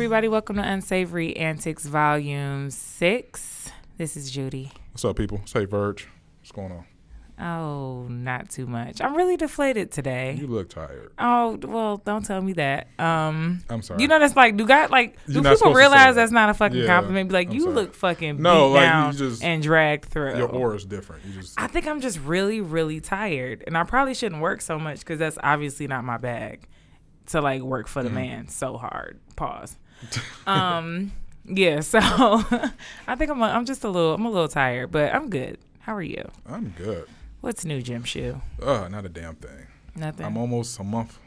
everybody. 0.00 0.28
Welcome 0.28 0.56
to 0.56 0.62
Unsavory 0.62 1.36
Antics 1.36 1.84
Volume 1.84 2.70
6. 2.70 3.70
This 3.98 4.16
is 4.16 4.30
Judy. 4.30 4.72
What's 4.92 5.04
up, 5.04 5.14
people? 5.16 5.42
Say 5.44 5.66
Verge. 5.66 6.08
What's 6.40 6.52
going 6.52 6.72
on? 6.72 6.86
Oh, 7.46 8.08
not 8.08 8.48
too 8.48 8.66
much. 8.66 9.02
I'm 9.02 9.14
really 9.14 9.36
deflated 9.36 9.92
today. 9.92 10.38
You 10.40 10.46
look 10.46 10.70
tired. 10.70 11.12
Oh, 11.18 11.58
well, 11.62 11.98
don't 11.98 12.24
tell 12.24 12.40
me 12.40 12.54
that. 12.54 12.88
Um, 12.98 13.62
I'm 13.68 13.82
sorry. 13.82 14.00
you 14.00 14.08
know 14.08 14.18
that's 14.18 14.34
like 14.34 14.56
do 14.56 14.66
got 14.66 14.90
like 14.90 15.16
do 15.26 15.34
You're 15.34 15.42
people 15.42 15.56
supposed 15.58 15.74
to 15.74 15.74
say 15.74 15.80
realize 15.80 16.14
that. 16.14 16.22
that's 16.22 16.32
not 16.32 16.48
a 16.48 16.54
fucking 16.54 16.78
Yeah, 16.78 16.86
compliment? 16.86 17.28
Be 17.28 17.34
like, 17.34 17.48
I'm 17.48 17.54
you 17.54 17.60
sorry. 17.64 17.74
look 17.74 17.94
fucking 17.94 18.40
No, 18.40 18.68
beat 18.68 18.74
like, 18.76 18.82
down 18.84 19.12
just- 19.14 19.44
and 19.44 19.62
dragged 19.62 20.06
through. 20.06 20.34
Your 20.38 20.48
aura 20.48 20.76
is 20.76 20.86
different. 20.86 21.26
You 21.26 21.34
just 21.42 21.60
I 21.60 21.66
think 21.66 21.86
I'm 21.86 22.00
just 22.00 22.18
really, 22.20 22.62
really 22.62 23.00
tired, 23.00 23.64
and 23.66 23.76
I 23.76 23.82
probably 23.84 24.14
shouldn't 24.14 24.40
work 24.40 24.62
so 24.62 24.78
much 24.78 25.00
because 25.00 25.18
that's 25.18 25.36
obviously 25.42 25.86
not 25.88 26.04
my 26.04 26.16
bag 26.16 26.66
to 27.26 27.42
like 27.42 27.60
work 27.60 27.86
for 27.86 28.02
the 28.02 28.08
Mm-hmm. 28.08 28.14
man 28.16 28.48
so 28.48 28.78
hard. 28.78 29.20
Pause. 29.36 29.76
um, 30.46 31.12
yeah. 31.44 31.80
So 31.80 31.98
I 33.06 33.14
think 33.16 33.30
I'm. 33.30 33.40
A, 33.42 33.46
I'm 33.46 33.64
just 33.64 33.84
a 33.84 33.88
little. 33.88 34.14
I'm 34.14 34.24
a 34.24 34.30
little 34.30 34.48
tired, 34.48 34.90
but 34.92 35.14
I'm 35.14 35.30
good. 35.30 35.58
How 35.80 35.94
are 35.94 36.02
you? 36.02 36.28
I'm 36.46 36.74
good. 36.76 37.06
What's 37.40 37.64
new, 37.64 37.80
Jim 37.82 38.04
Shoe? 38.04 38.40
Uh, 38.62 38.88
not 38.88 39.04
a 39.06 39.08
damn 39.08 39.34
thing. 39.36 39.66
Nothing. 39.96 40.26
I'm 40.26 40.36
almost 40.36 40.78
a 40.78 40.84
month. 40.84 41.18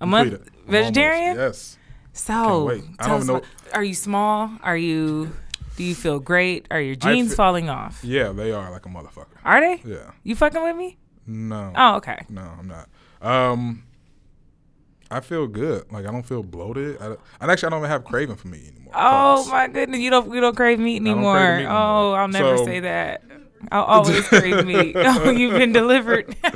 a 0.00 0.06
month 0.06 0.30
completed. 0.30 0.54
I'm 0.66 0.70
vegetarian. 0.70 1.38
almost- 1.38 1.76
yes. 1.76 1.76
So, 2.12 2.64
wait. 2.64 2.84
I 2.98 3.08
don't 3.08 3.26
know- 3.26 3.34
what- 3.34 3.44
are 3.72 3.84
you 3.84 3.94
small? 3.94 4.50
Are 4.62 4.76
you? 4.76 5.32
Do 5.76 5.84
you 5.84 5.94
feel 5.94 6.18
great? 6.18 6.66
Are 6.70 6.80
your 6.80 6.94
jeans 6.96 7.30
fe- 7.30 7.36
falling 7.36 7.68
off? 7.70 8.02
Yeah, 8.04 8.32
they 8.32 8.52
are 8.52 8.70
like 8.70 8.84
a 8.84 8.88
motherfucker. 8.88 9.26
Are 9.44 9.60
they? 9.60 9.80
Yeah. 9.84 10.10
You 10.24 10.34
fucking 10.36 10.62
with 10.62 10.76
me? 10.76 10.98
No. 11.26 11.72
Oh, 11.74 11.96
okay. 11.96 12.26
No, 12.28 12.42
I'm 12.42 12.68
not. 12.68 12.88
Um, 13.22 13.84
I 15.10 15.20
feel 15.20 15.46
good. 15.46 15.90
Like 15.90 16.06
I 16.06 16.10
don't 16.12 16.22
feel 16.22 16.42
bloated. 16.42 17.00
I, 17.00 17.16
I 17.40 17.50
actually 17.52 17.66
I 17.66 17.70
don't 17.70 17.80
even 17.80 17.90
have 17.90 18.04
craving 18.04 18.36
for 18.36 18.48
meat 18.48 18.68
anymore. 18.68 18.92
Oh 18.94 19.48
my 19.50 19.66
goodness, 19.68 20.00
you 20.00 20.10
don't 20.10 20.32
you 20.32 20.40
don't 20.40 20.56
crave 20.56 20.78
meat 20.78 20.96
anymore. 20.96 21.36
crave 21.36 21.58
meat 21.58 21.64
no 21.64 21.70
oh. 21.70 22.12
I'll 22.12 22.28
never 22.28 22.58
So- 22.58 22.64
say 22.64 22.80
that. 22.80 23.22
I'll 23.70 23.82
always 23.84 24.26
crave 24.26 24.64
meat. 24.66 24.96
Oh, 24.96 25.30
you've 25.30 25.52
been 25.54 25.72
delivered. 25.72 26.34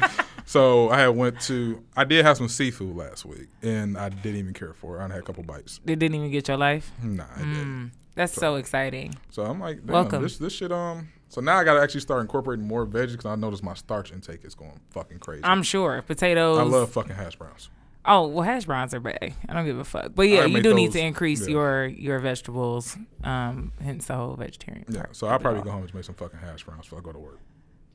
So 0.46 0.90
I 0.90 1.08
went 1.08 1.40
to. 1.42 1.82
I 1.96 2.04
did 2.04 2.24
have 2.24 2.36
some 2.36 2.48
seafood 2.48 2.94
last 2.94 3.24
week, 3.24 3.48
and 3.62 3.96
I 3.96 4.10
didn't 4.10 4.38
even 4.38 4.52
care 4.52 4.74
for 4.74 4.96
it. 4.96 5.00
I 5.00 5.04
only 5.04 5.14
had 5.14 5.22
a 5.22 5.26
couple 5.26 5.42
bites. 5.42 5.80
they 5.84 5.94
didn't 5.94 6.14
even 6.14 6.30
get 6.30 6.48
your 6.48 6.58
life. 6.58 6.92
Nah, 7.02 7.24
I 7.34 7.38
didn't. 7.38 7.54
Mm, 7.64 7.90
that's 8.14 8.34
so 8.34 8.56
exciting. 8.56 9.14
So 9.30 9.42
I'm 9.44 9.58
like, 9.58 9.80
Welcome. 9.86 10.22
this 10.22 10.36
this 10.38 10.52
shit 10.52 10.70
um. 10.70 11.08
So 11.28 11.40
now 11.40 11.56
I 11.56 11.64
gotta 11.64 11.80
actually 11.80 12.02
start 12.02 12.20
incorporating 12.20 12.68
more 12.68 12.86
veggies 12.86 13.12
because 13.12 13.24
I 13.26 13.34
noticed 13.36 13.64
my 13.64 13.74
starch 13.74 14.12
intake 14.12 14.44
is 14.44 14.54
going 14.54 14.78
fucking 14.90 15.18
crazy. 15.18 15.42
I'm 15.44 15.62
sure 15.62 16.02
potatoes. 16.02 16.58
I 16.58 16.62
love 16.62 16.90
fucking 16.92 17.16
hash 17.16 17.36
browns. 17.36 17.70
Oh 18.06 18.26
well, 18.28 18.44
hash 18.44 18.66
browns 18.66 18.92
are 18.92 19.00
bad. 19.00 19.32
I 19.48 19.52
don't 19.54 19.64
give 19.64 19.78
a 19.78 19.84
fuck. 19.84 20.12
But 20.14 20.28
yeah, 20.28 20.42
I 20.42 20.46
you 20.46 20.62
do 20.62 20.74
need 20.74 20.92
to 20.92 21.00
increase 21.00 21.42
yeah. 21.42 21.52
your 21.54 21.86
your 21.86 22.18
vegetables. 22.18 22.96
Um, 23.22 23.72
hence 23.82 24.06
the 24.06 24.14
whole 24.14 24.34
vegetarian. 24.36 24.84
Yeah. 24.88 25.06
So 25.12 25.26
I'll 25.26 25.38
probably 25.38 25.62
go 25.62 25.70
home 25.70 25.82
and 25.82 25.94
make 25.94 26.04
some 26.04 26.14
fucking 26.14 26.38
hash 26.38 26.64
browns 26.64 26.84
before 26.84 26.98
I 26.98 27.02
go 27.02 27.12
to 27.12 27.18
work. 27.18 27.38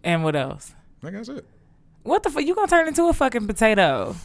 And 0.04 0.24
what 0.24 0.36
else? 0.36 0.74
I 1.02 1.06
think 1.06 1.18
that's 1.18 1.30
it. 1.30 1.46
What 2.04 2.24
the 2.24 2.30
fuck? 2.30 2.44
You 2.44 2.56
gonna 2.56 2.68
turn 2.68 2.88
into 2.88 3.04
a 3.04 3.14
fucking 3.14 3.46
potato? 3.46 4.16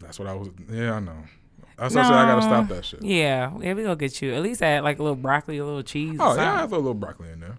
That's 0.00 0.18
what 0.18 0.28
I 0.28 0.34
was. 0.34 0.48
Yeah, 0.70 0.94
I 0.94 1.00
know. 1.00 1.16
That's 1.76 1.94
what 1.94 2.04
I 2.04 2.08
said. 2.08 2.16
I 2.16 2.26
gotta 2.26 2.42
stop 2.42 2.68
that 2.68 2.84
shit. 2.84 3.02
Yeah, 3.02 3.52
yeah, 3.60 3.74
we 3.74 3.82
gonna 3.82 3.96
get 3.96 4.22
you. 4.22 4.34
At 4.34 4.42
least 4.42 4.62
add 4.62 4.84
like 4.84 4.98
a 4.98 5.02
little 5.02 5.16
broccoli, 5.16 5.58
a 5.58 5.64
little 5.64 5.82
cheese. 5.82 6.18
Oh 6.20 6.34
yeah, 6.36 6.62
I 6.62 6.66
throw 6.66 6.76
a 6.76 6.78
little 6.78 6.94
broccoli 6.94 7.30
in 7.30 7.40
there. 7.40 7.56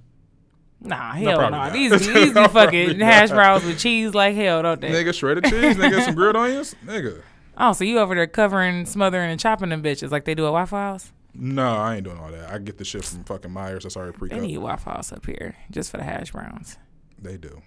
Nah, 0.80 1.14
No, 1.14 1.30
hell 1.30 1.42
no. 1.42 1.50
not. 1.50 1.74
These 1.74 1.92
these 2.14 2.14
be 2.14 2.32
No, 2.32 2.48
fucking 2.48 3.00
hash 3.00 3.30
browns 3.30 3.64
with 3.64 3.80
cheese 3.80 4.14
like 4.14 4.36
hell, 4.36 4.62
don't 4.62 4.80
they? 4.82 4.92
Nigga, 4.92 5.14
shredded 5.14 5.46
cheese. 5.46 5.76
nigga, 5.76 6.06
some 6.06 6.16
grilled 6.16 6.36
onions. 6.38 6.76
Nigga. 6.86 7.22
Oh, 7.58 7.74
so 7.74 7.84
you 7.84 8.00
over 8.00 8.16
there 8.16 8.28
covering, 8.28 8.86
smothering, 8.86 9.30
and 9.32 9.40
chopping 9.40 9.70
them 9.70 9.84
bitches 9.84 10.12
like 10.12 10.26
they 10.26 10.36
do 10.36 10.46
at 10.48 10.52
Waffle 10.54 10.78
House? 10.78 11.12
No, 11.36 11.68
I 11.76 11.96
ain't 11.96 12.04
doing 12.04 12.18
all 12.20 12.32
that. 12.32 12.50
I 12.52 12.58
get 12.60 12.78
the 12.78 12.86
shit 12.86 13.04
from 13.06 13.24
fucking 13.24 13.52
Myers. 13.52 13.84
That's 13.84 13.98
already 13.98 14.12
They 14.14 14.18
pre-cut. 14.20 14.42
need 14.42 14.58
Waffle 14.58 14.94
House 14.94 15.12
up 15.12 15.26
here 15.26 15.56
just 15.72 15.92
for 15.92 15.98
the 15.98 16.04
hash 16.04 16.32
browns. 16.32 16.78
They 17.22 17.38
do. 17.38 17.62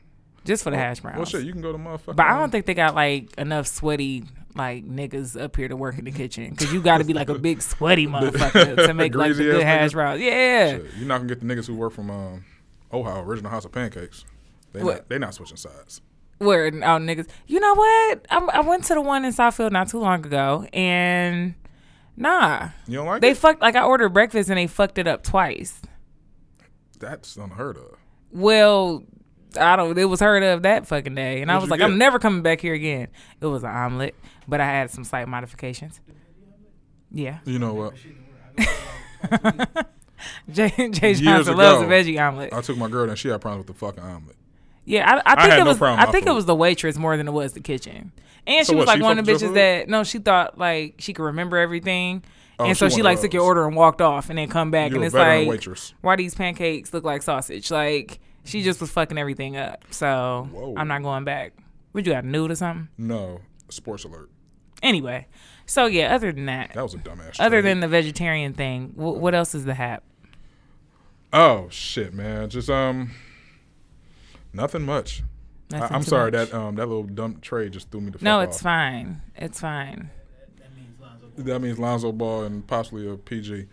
Just 0.44 0.62
for 0.62 0.70
the 0.70 0.76
hash 0.76 1.00
browns. 1.00 1.16
Well, 1.16 1.24
shit, 1.26 1.44
you 1.44 1.52
can 1.52 1.60
go 1.62 1.72
to 1.72 1.78
motherfucking. 1.78 2.14
but 2.16 2.26
I 2.26 2.38
don't 2.38 2.50
think 2.50 2.66
they 2.66 2.74
got 2.74 2.94
like 2.94 3.34
enough 3.36 3.66
sweaty 3.66 4.24
like 4.54 4.84
niggas 4.86 5.38
up 5.40 5.56
here 5.56 5.66
to 5.68 5.76
work 5.76 5.98
in 5.98 6.04
the 6.04 6.12
kitchen 6.12 6.50
because 6.50 6.72
you 6.72 6.80
got 6.80 6.98
to 6.98 7.04
be 7.04 7.12
like 7.12 7.28
a 7.28 7.38
big 7.38 7.60
sweaty 7.60 8.06
motherfucker 8.08 8.86
to 8.86 8.94
make 8.94 9.14
like 9.14 9.34
the 9.36 9.42
good 9.42 9.62
hash 9.64 9.90
niggas? 9.90 9.94
browns. 9.94 10.20
Yeah. 10.20 10.70
Shit, 10.76 10.86
you're 10.98 11.08
not 11.08 11.18
gonna 11.18 11.28
get 11.28 11.40
the 11.40 11.46
niggas 11.46 11.66
who 11.66 11.74
work 11.74 11.92
from 11.92 12.10
um, 12.10 12.44
Ohio, 12.92 13.22
original 13.22 13.50
House 13.50 13.64
of 13.64 13.72
Pancakes. 13.72 14.24
They 14.72 14.82
What? 14.84 14.94
not, 14.94 15.08
they 15.08 15.18
not 15.18 15.34
switching 15.34 15.56
sides. 15.56 16.00
Where 16.38 16.66
out 16.84 17.00
niggas. 17.02 17.28
You 17.46 17.60
know 17.60 17.74
what? 17.74 18.26
I, 18.30 18.38
I 18.54 18.60
went 18.60 18.84
to 18.84 18.94
the 18.94 19.00
one 19.00 19.24
in 19.24 19.32
Southfield 19.32 19.72
not 19.72 19.88
too 19.88 19.98
long 19.98 20.24
ago 20.24 20.66
and 20.72 21.54
nah, 22.16 22.68
You 22.86 22.96
don't 22.98 23.06
like 23.06 23.22
they 23.22 23.30
it? 23.30 23.36
fucked 23.38 23.62
like 23.62 23.74
I 23.74 23.82
ordered 23.82 24.10
breakfast 24.10 24.50
and 24.50 24.58
they 24.58 24.66
fucked 24.66 24.98
it 24.98 25.06
up 25.06 25.22
twice. 25.22 25.80
That's 26.98 27.36
unheard 27.36 27.76
of. 27.78 27.96
Well, 28.32 29.04
I 29.58 29.76
don't. 29.76 29.96
It 29.98 30.04
was 30.04 30.20
heard 30.20 30.42
of 30.42 30.62
that 30.64 30.86
fucking 30.86 31.14
day, 31.14 31.40
and 31.40 31.50
I 31.50 31.54
What'd 31.54 31.64
was 31.64 31.70
like, 31.70 31.80
get? 31.80 31.86
I'm 31.90 31.96
never 31.98 32.18
coming 32.18 32.42
back 32.42 32.60
here 32.60 32.74
again. 32.74 33.08
It 33.40 33.46
was 33.46 33.62
an 33.64 33.70
omelet, 33.70 34.14
but 34.46 34.60
I 34.60 34.66
had 34.66 34.90
some 34.90 35.04
slight 35.04 35.28
modifications. 35.28 36.00
Yeah, 37.10 37.38
You 37.46 37.58
know 37.58 37.72
what? 37.72 37.94
Jay, 40.50 40.68
Jay 40.90 41.08
Years 41.08 41.20
Johnson 41.20 41.56
loves 41.56 41.82
a 41.82 41.86
veggie 41.86 42.20
omelet. 42.20 42.52
I 42.52 42.60
took 42.60 42.76
my 42.76 42.88
girl 42.88 43.08
and 43.08 43.18
she 43.18 43.28
had 43.28 43.40
problems 43.40 43.66
with 43.66 43.78
the 43.78 43.86
fucking 43.86 44.02
omelet. 44.02 44.36
Yeah, 44.86 45.04
I, 45.10 45.16
I 45.16 45.20
I 45.32 45.34
think 45.42 45.50
had 45.52 45.60
it 45.60 45.64
no 45.64 45.70
was. 45.70 45.82
I 45.82 46.06
think 46.12 46.24
my 46.26 46.32
it 46.32 46.34
was 46.34 46.46
the 46.46 46.54
waitress 46.54 46.96
more 46.96 47.16
than 47.16 47.28
it 47.28 47.32
was 47.32 47.52
the 47.52 47.60
kitchen. 47.60 48.12
And 48.46 48.64
So 48.64 48.72
she 48.72 48.76
was 48.76 48.82
what, 48.82 48.88
like 48.88 48.96
she 48.98 49.02
one 49.02 49.18
of 49.18 49.26
the 49.26 49.32
bitches 49.32 49.52
that 49.54 49.88
no, 49.88 50.04
she 50.04 50.18
thought 50.20 50.56
like 50.56 50.94
she 50.98 51.12
could 51.12 51.24
remember 51.24 51.56
everything, 51.58 52.22
Oh, 52.58 52.64
and 52.66 52.76
so 52.76 52.88
she 52.88 53.02
like 53.02 53.20
took 53.20 53.34
your 53.34 53.42
order 53.42 53.66
and 53.66 53.74
walked 53.76 54.00
off, 54.00 54.30
and 54.30 54.38
then 54.38 54.48
come 54.48 54.70
back, 54.70 54.90
You 54.90 54.96
and 54.96 55.04
it's 55.04 55.14
like, 55.14 55.46
waitress. 55.48 55.92
why 56.00 56.16
these 56.16 56.34
pancakes 56.34 56.94
look 56.94 57.04
like 57.04 57.22
sausage? 57.22 57.70
Like 57.70 58.20
she 58.44 58.62
just 58.62 58.80
was 58.80 58.90
fucking 58.92 59.18
everything 59.18 59.56
up. 59.56 59.84
So 59.90 60.48
Whoa. 60.52 60.74
I'm 60.76 60.86
not 60.88 61.02
going 61.02 61.24
back. 61.24 61.52
Would 61.92 62.06
you 62.06 62.12
got 62.12 62.22
a 62.24 62.26
nude 62.28 62.52
or 62.52 62.54
something? 62.54 62.88
No, 62.96 63.40
sports 63.68 64.04
alert. 64.04 64.30
Anyway, 64.82 65.26
so 65.66 65.86
yeah. 65.86 66.14
Other 66.14 66.30
than 66.30 66.46
that, 66.46 66.72
That 66.74 66.82
was 66.84 66.94
a 66.94 66.98
dumbass. 66.98 67.36
other 67.40 67.60
than 67.60 67.80
the 67.80 67.88
vegetarian 67.88 68.52
thing, 68.52 68.90
wh- 68.94 69.18
what 69.20 69.34
else 69.34 69.52
is 69.54 69.64
the 69.64 69.74
hap? 69.74 70.04
oh 71.32 71.68
shit, 71.70 72.14
man, 72.14 72.48
just 72.48 72.70
um, 72.70 73.10
nothing 74.52 74.82
much. 74.82 75.22
I, 75.72 75.78
Nothing 75.78 75.96
I'm 75.96 76.02
sorry 76.04 76.30
much. 76.30 76.50
that 76.50 76.56
um 76.56 76.76
that 76.76 76.86
little 76.86 77.02
dumb 77.02 77.40
trade 77.40 77.72
just 77.72 77.90
threw 77.90 78.00
me 78.00 78.10
the 78.10 78.18
fuck 78.18 78.22
No, 78.22 78.38
off. 78.38 78.48
it's 78.48 78.62
fine. 78.62 79.20
It's 79.36 79.60
fine. 79.60 80.10
That 81.36 81.60
means 81.60 81.78
Lonzo 81.78 82.12
Ball 82.12 82.44
and 82.44 82.66
possibly 82.66 83.08
a 83.10 83.16
PG. 83.16 83.66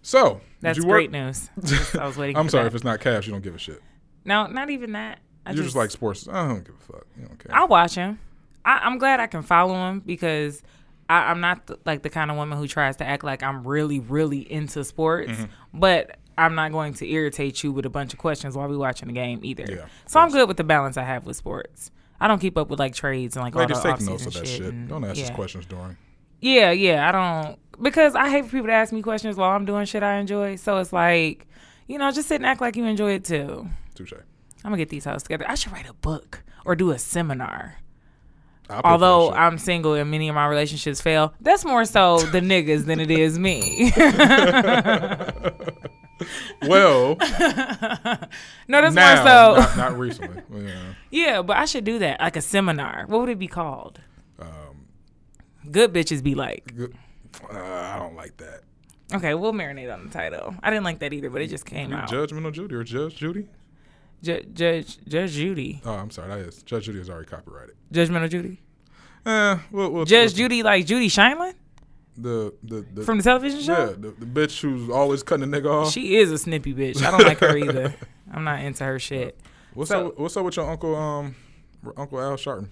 So, 0.00 0.40
That's 0.60 0.76
did 0.78 0.84
you 0.84 0.88
work? 0.88 0.96
great 0.96 1.10
news. 1.10 1.50
I 1.98 2.06
was 2.06 2.16
waiting. 2.16 2.36
I'm 2.36 2.48
sorry 2.48 2.64
that. 2.64 2.68
if 2.68 2.74
it's 2.74 2.84
not 2.84 3.00
cash. 3.00 3.26
You 3.26 3.32
don't 3.32 3.42
give 3.42 3.54
a 3.54 3.58
shit. 3.58 3.80
No, 4.24 4.46
not 4.46 4.70
even 4.70 4.92
that. 4.92 5.18
I 5.44 5.52
You're 5.52 5.64
just, 5.64 5.76
like 5.76 5.90
sports. 5.90 6.26
I 6.28 6.46
don't 6.48 6.64
give 6.64 6.74
a 6.76 6.92
fuck. 6.92 7.06
You 7.20 7.26
don't 7.26 7.38
care. 7.38 7.54
I'll 7.54 7.68
watch 7.68 7.94
him. 7.94 8.18
I, 8.64 8.78
I'm 8.84 8.98
glad 8.98 9.20
I 9.20 9.26
can 9.26 9.42
follow 9.42 9.74
him 9.74 10.00
because 10.00 10.62
I, 11.10 11.24
I'm 11.30 11.40
not 11.40 11.66
the, 11.66 11.78
like 11.84 12.02
the 12.02 12.10
kind 12.10 12.30
of 12.30 12.36
woman 12.36 12.56
who 12.58 12.66
tries 12.66 12.96
to 12.96 13.04
act 13.04 13.22
like 13.22 13.42
I'm 13.42 13.66
really, 13.66 13.98
really 14.00 14.50
into 14.50 14.82
sports. 14.84 15.32
Mm-hmm. 15.32 15.78
But 15.78 16.16
I'm 16.38 16.54
not 16.54 16.72
going 16.72 16.94
to 16.94 17.08
irritate 17.10 17.62
you 17.62 17.72
with 17.72 17.86
a 17.86 17.90
bunch 17.90 18.12
of 18.12 18.18
questions 18.18 18.56
while 18.56 18.68
we're 18.68 18.78
watching 18.78 19.08
the 19.08 19.14
game 19.14 19.40
either. 19.42 19.66
Yeah, 19.68 19.86
so 20.06 20.20
I'm 20.20 20.30
good 20.30 20.48
with 20.48 20.56
the 20.56 20.64
balance 20.64 20.96
I 20.96 21.02
have 21.04 21.26
with 21.26 21.36
sports. 21.36 21.90
I 22.20 22.28
don't 22.28 22.38
keep 22.40 22.56
up 22.56 22.68
with 22.70 22.78
like 22.78 22.94
trades 22.94 23.36
and 23.36 23.44
like 23.44 23.54
all 23.56 23.66
the 23.66 23.74
take 23.74 24.00
notes 24.02 24.26
of 24.26 24.32
that 24.34 24.46
shit. 24.46 24.62
and- 24.72 24.88
Don't 24.88 25.04
ask 25.04 25.20
us 25.20 25.30
questions 25.30 25.66
during. 25.66 25.96
Yeah, 26.40 26.70
yeah, 26.72 27.08
I 27.08 27.12
don't 27.12 27.58
because 27.82 28.14
I 28.14 28.28
hate 28.30 28.44
for 28.46 28.50
people 28.52 28.66
to 28.68 28.72
ask 28.72 28.92
me 28.92 29.02
questions 29.02 29.36
while 29.36 29.50
I'm 29.50 29.64
doing 29.64 29.84
shit 29.86 30.02
I 30.02 30.16
enjoy. 30.18 30.56
So 30.56 30.78
it's 30.78 30.92
like, 30.92 31.46
you 31.86 31.98
know, 31.98 32.10
just 32.10 32.28
sit 32.28 32.36
and 32.36 32.46
act 32.46 32.60
like 32.60 32.76
you 32.76 32.84
enjoy 32.84 33.12
it 33.12 33.24
too. 33.24 33.68
Touche. 33.94 34.12
I'm 34.12 34.70
gonna 34.70 34.76
get 34.76 34.88
these 34.88 35.04
hoes 35.04 35.22
together. 35.22 35.44
I 35.48 35.54
should 35.56 35.72
write 35.72 35.88
a 35.88 35.94
book 35.94 36.42
or 36.64 36.74
do 36.76 36.90
a 36.90 36.98
seminar. 36.98 37.76
I'll 38.70 38.76
pay 38.76 38.82
for 38.82 38.86
Although. 38.88 39.32
I'm 39.32 39.58
single 39.58 39.94
and 39.94 40.10
many 40.10 40.28
of 40.28 40.34
my 40.36 40.46
relationships 40.46 41.00
fail, 41.00 41.34
that's 41.40 41.64
more 41.64 41.84
so 41.84 42.18
the 42.18 42.40
niggas 42.52 42.86
than 42.86 43.00
it 43.00 43.10
is 43.10 43.38
me. 43.38 43.92
well, 46.62 47.16
no, 47.18 48.80
that's 48.80 48.94
now, 48.94 49.14
more 49.14 49.24
so. 49.24 49.60
not, 49.60 49.76
not 49.76 49.98
recently. 49.98 50.42
Yeah. 50.64 50.82
yeah, 51.10 51.42
but 51.42 51.56
I 51.56 51.64
should 51.64 51.84
do 51.84 51.98
that, 52.00 52.20
like 52.20 52.36
a 52.36 52.40
seminar. 52.42 53.04
What 53.08 53.20
would 53.20 53.28
it 53.30 53.38
be 53.38 53.46
called? 53.48 54.00
Um, 54.38 54.86
Good 55.70 55.92
bitches 55.92 56.22
be 56.22 56.34
like. 56.34 56.74
good- 56.76 56.94
uh, 57.52 57.56
I 57.58 57.98
don't 57.98 58.14
like 58.16 58.36
that. 58.38 58.60
Okay, 59.14 59.34
we'll 59.34 59.52
marinate 59.52 59.92
on 59.92 60.04
the 60.06 60.10
title. 60.10 60.54
I 60.62 60.70
didn't 60.70 60.84
like 60.84 60.98
that 61.00 61.12
either, 61.12 61.30
but 61.30 61.40
it 61.42 61.48
just 61.48 61.64
came 61.66 61.90
You 61.90 61.96
out. 61.96 62.08
Judgmental 62.10 62.52
Judy 62.52 62.74
or 62.74 62.84
Judge 62.84 63.16
Judy? 63.16 63.48
Ju- 64.22 64.42
Judge 64.52 64.98
Judge 65.06 65.32
Judy, 65.32 65.80
Oh, 65.84 65.92
I'm 65.94 66.10
sorry. 66.10 66.28
That 66.28 66.38
is 66.38 66.62
Judge 66.62 66.84
Judy 66.84 67.00
is 67.00 67.10
already 67.10 67.26
copyrighted. 67.26 67.74
Judgmental 67.92 68.30
Judy, 68.30 68.60
Eh, 69.26 69.58
we'll, 69.70 69.90
we'll, 69.90 70.04
Judge 70.04 70.30
we'll- 70.30 70.36
Judy, 70.36 70.62
like 70.62 70.86
Judy 70.86 71.08
Sheindlin 71.08 71.54
The 72.16 72.52
the, 72.62 72.84
the 72.94 73.02
from 73.04 73.18
the 73.18 73.22
television 73.24 73.60
show. 73.60 73.72
yeah 73.72 73.86
the, 73.86 74.10
the 74.18 74.26
bitch 74.26 74.60
who's 74.60 74.90
always 74.90 75.22
cutting 75.22 75.50
the 75.50 75.60
nigga 75.60 75.70
off. 75.70 75.92
She 75.92 76.16
is 76.16 76.30
a 76.30 76.36
snippy 76.38 76.74
bitch. 76.74 77.02
I 77.02 77.10
don't 77.10 77.24
like 77.24 77.38
her 77.38 77.56
either. 77.56 77.94
I'm 78.32 78.44
not 78.44 78.60
into 78.62 78.84
her 78.84 78.98
shit. 78.98 79.38
what's 79.74 79.90
so- 79.90 80.08
up? 80.08 80.18
What's 80.18 80.36
up 80.36 80.44
with 80.44 80.56
your 80.56 80.68
uncle 80.70 80.94
um 80.94 81.34
Uncle 81.96 82.20
Al 82.20 82.36
Sharpton? 82.36 82.68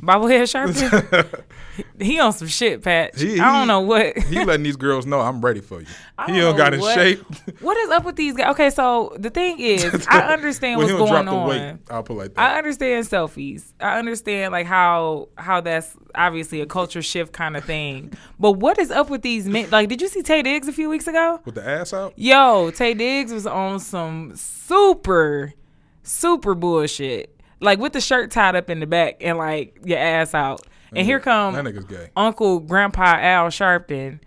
Bobblehead 0.00 0.42
Sharpton. 0.44 1.42
He 1.98 2.20
on 2.20 2.34
some 2.34 2.48
shit, 2.48 2.82
Pat. 2.82 3.16
He- 3.16 3.40
I 3.40 3.58
don't 3.58 3.66
know 3.66 3.80
what. 3.80 4.18
He 4.18 4.44
letting 4.44 4.62
these 4.62 4.76
girls 4.76 5.06
know 5.06 5.20
I'm 5.20 5.40
ready 5.40 5.60
for 5.62 5.80
you. 5.80 5.86
I 6.18 6.26
he 6.30 6.38
don't 6.38 6.54
don't 6.54 6.56
got 6.58 6.74
in 6.74 6.82
shape. 6.82 7.24
what 7.62 7.78
is 7.78 7.88
up 7.90 8.04
with 8.04 8.16
these 8.16 8.36
guys? 8.36 8.50
Okay, 8.52 8.68
so 8.68 9.16
the 9.18 9.30
thing 9.30 9.58
is, 9.58 10.06
I 10.10 10.34
understand 10.34 10.78
what's 10.80 10.92
going 10.92 11.24
drop 11.24 11.34
on. 11.34 11.48
weight, 11.48 11.76
I'll 11.88 12.02
put 12.02 12.18
like 12.18 12.34
that. 12.34 12.40
I 12.40 12.58
understand 12.58 13.06
selfies. 13.06 13.72
I 13.80 13.98
understand 13.98 14.52
like 14.52 14.66
how 14.66 15.30
how 15.38 15.62
that's 15.62 15.96
obviously 16.14 16.60
a 16.60 16.66
culture 16.66 17.00
shift 17.00 17.32
kind 17.32 17.56
of 17.56 17.64
thing. 17.64 18.12
But 18.38 18.52
what 18.52 18.78
is 18.78 18.90
up 18.90 19.08
with 19.08 19.22
these 19.22 19.46
men? 19.48 19.70
Like, 19.70 19.88
did 19.88 20.02
you 20.02 20.08
see 20.08 20.22
Taye 20.22 20.44
Diggs 20.44 20.68
a 20.68 20.72
few 20.72 20.90
weeks 20.90 21.06
ago? 21.06 21.40
With 21.46 21.54
the 21.54 21.66
ass 21.66 21.94
out. 21.94 22.12
Yo, 22.16 22.70
Taye 22.70 22.98
Diggs 22.98 23.32
was 23.32 23.46
on 23.46 23.80
some 23.80 24.36
super, 24.36 25.54
super 26.02 26.54
bullshit. 26.54 27.31
Like 27.62 27.78
with 27.78 27.92
the 27.92 28.00
shirt 28.00 28.30
tied 28.30 28.56
up 28.56 28.68
in 28.68 28.80
the 28.80 28.86
back 28.86 29.16
and 29.20 29.38
like 29.38 29.78
your 29.84 29.98
ass 29.98 30.34
out. 30.34 30.66
And 30.94 31.06
here 31.06 31.20
come 31.20 31.54
that 31.54 31.64
nigga's 31.64 31.84
gay. 31.86 32.10
Uncle 32.16 32.60
Grandpa 32.60 33.16
Al 33.18 33.46
Sharpton 33.46 34.20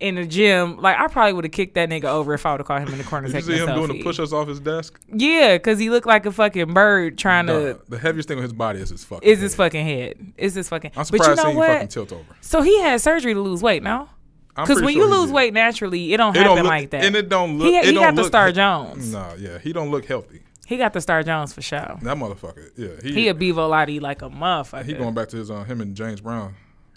in 0.00 0.16
the 0.16 0.26
gym. 0.26 0.78
Like 0.78 0.98
I 0.98 1.06
probably 1.06 1.32
would 1.34 1.44
have 1.44 1.52
kicked 1.52 1.74
that 1.74 1.88
nigga 1.88 2.04
over 2.04 2.34
if 2.34 2.44
I 2.44 2.52
would 2.52 2.60
have 2.60 2.66
caught 2.66 2.82
him 2.82 2.88
in 2.92 2.98
the 2.98 3.04
corner 3.04 3.28
Did 3.32 3.36
you 3.36 3.42
see 3.42 3.58
him 3.58 3.74
doing 3.74 3.88
the 3.88 4.02
push-ups 4.02 4.32
off 4.32 4.48
his 4.48 4.60
desk? 4.60 5.00
Yeah, 5.08 5.56
because 5.56 5.78
he 5.78 5.88
looked 5.88 6.06
like 6.06 6.26
a 6.26 6.32
fucking 6.32 6.74
bird 6.74 7.16
trying 7.16 7.46
to. 7.46 7.80
The 7.88 7.98
heaviest 7.98 8.28
thing 8.28 8.38
on 8.38 8.42
his 8.42 8.52
body 8.52 8.80
is 8.80 8.90
his 8.90 9.04
fucking. 9.04 9.28
Is 9.28 9.40
his 9.40 9.52
head. 9.52 9.56
fucking 9.56 9.86
head? 9.86 10.32
Is 10.36 10.54
his 10.54 10.68
fucking? 10.68 10.92
I'm 10.96 11.04
but 11.10 11.12
you 11.12 11.18
surprised 11.18 11.36
know 11.38 11.44
seeing 11.44 11.56
you 11.56 11.62
fucking 11.62 11.80
what? 11.80 11.90
tilt 11.90 12.12
over. 12.12 12.36
So 12.40 12.62
he 12.62 12.80
had 12.80 13.00
surgery 13.00 13.34
to 13.34 13.40
lose 13.40 13.62
weight, 13.62 13.82
no? 13.82 14.08
Because 14.56 14.82
when 14.82 14.94
sure 14.94 15.02
you 15.04 15.10
lose 15.10 15.30
weight 15.30 15.54
naturally, 15.54 16.12
it 16.12 16.16
don't 16.16 16.34
it 16.34 16.40
happen 16.40 16.56
don't 16.56 16.64
look, 16.64 16.70
like 16.70 16.90
that. 16.90 17.04
and 17.04 17.16
it 17.16 17.28
don't 17.28 17.58
look. 17.58 17.68
he 17.68 17.76
it 17.78 17.84
he 17.86 17.92
don't 17.92 18.02
got 18.02 18.14
the 18.16 18.24
Star 18.24 18.48
he- 18.48 18.52
Jones. 18.52 19.12
Nah, 19.12 19.34
yeah, 19.38 19.58
he 19.58 19.72
don't 19.72 19.90
look 19.90 20.04
healthy. 20.04 20.42
He 20.70 20.76
got 20.76 20.92
the 20.92 21.00
Star 21.00 21.24
Jones 21.24 21.52
for 21.52 21.62
sure. 21.62 21.98
That 22.00 22.16
motherfucker. 22.16 22.70
Yeah, 22.76 22.90
he 23.02 23.12
He 23.12 23.28
a 23.28 23.34
Bevo 23.34 23.66
Lottie 23.66 23.98
like 23.98 24.22
a 24.22 24.30
motherfucker. 24.30 24.84
he 24.84 24.92
going 24.92 25.14
back 25.14 25.26
to 25.30 25.36
his 25.36 25.50
uh, 25.50 25.64
him 25.64 25.80
and 25.80 25.96
James 25.96 26.20
Brown. 26.20 26.54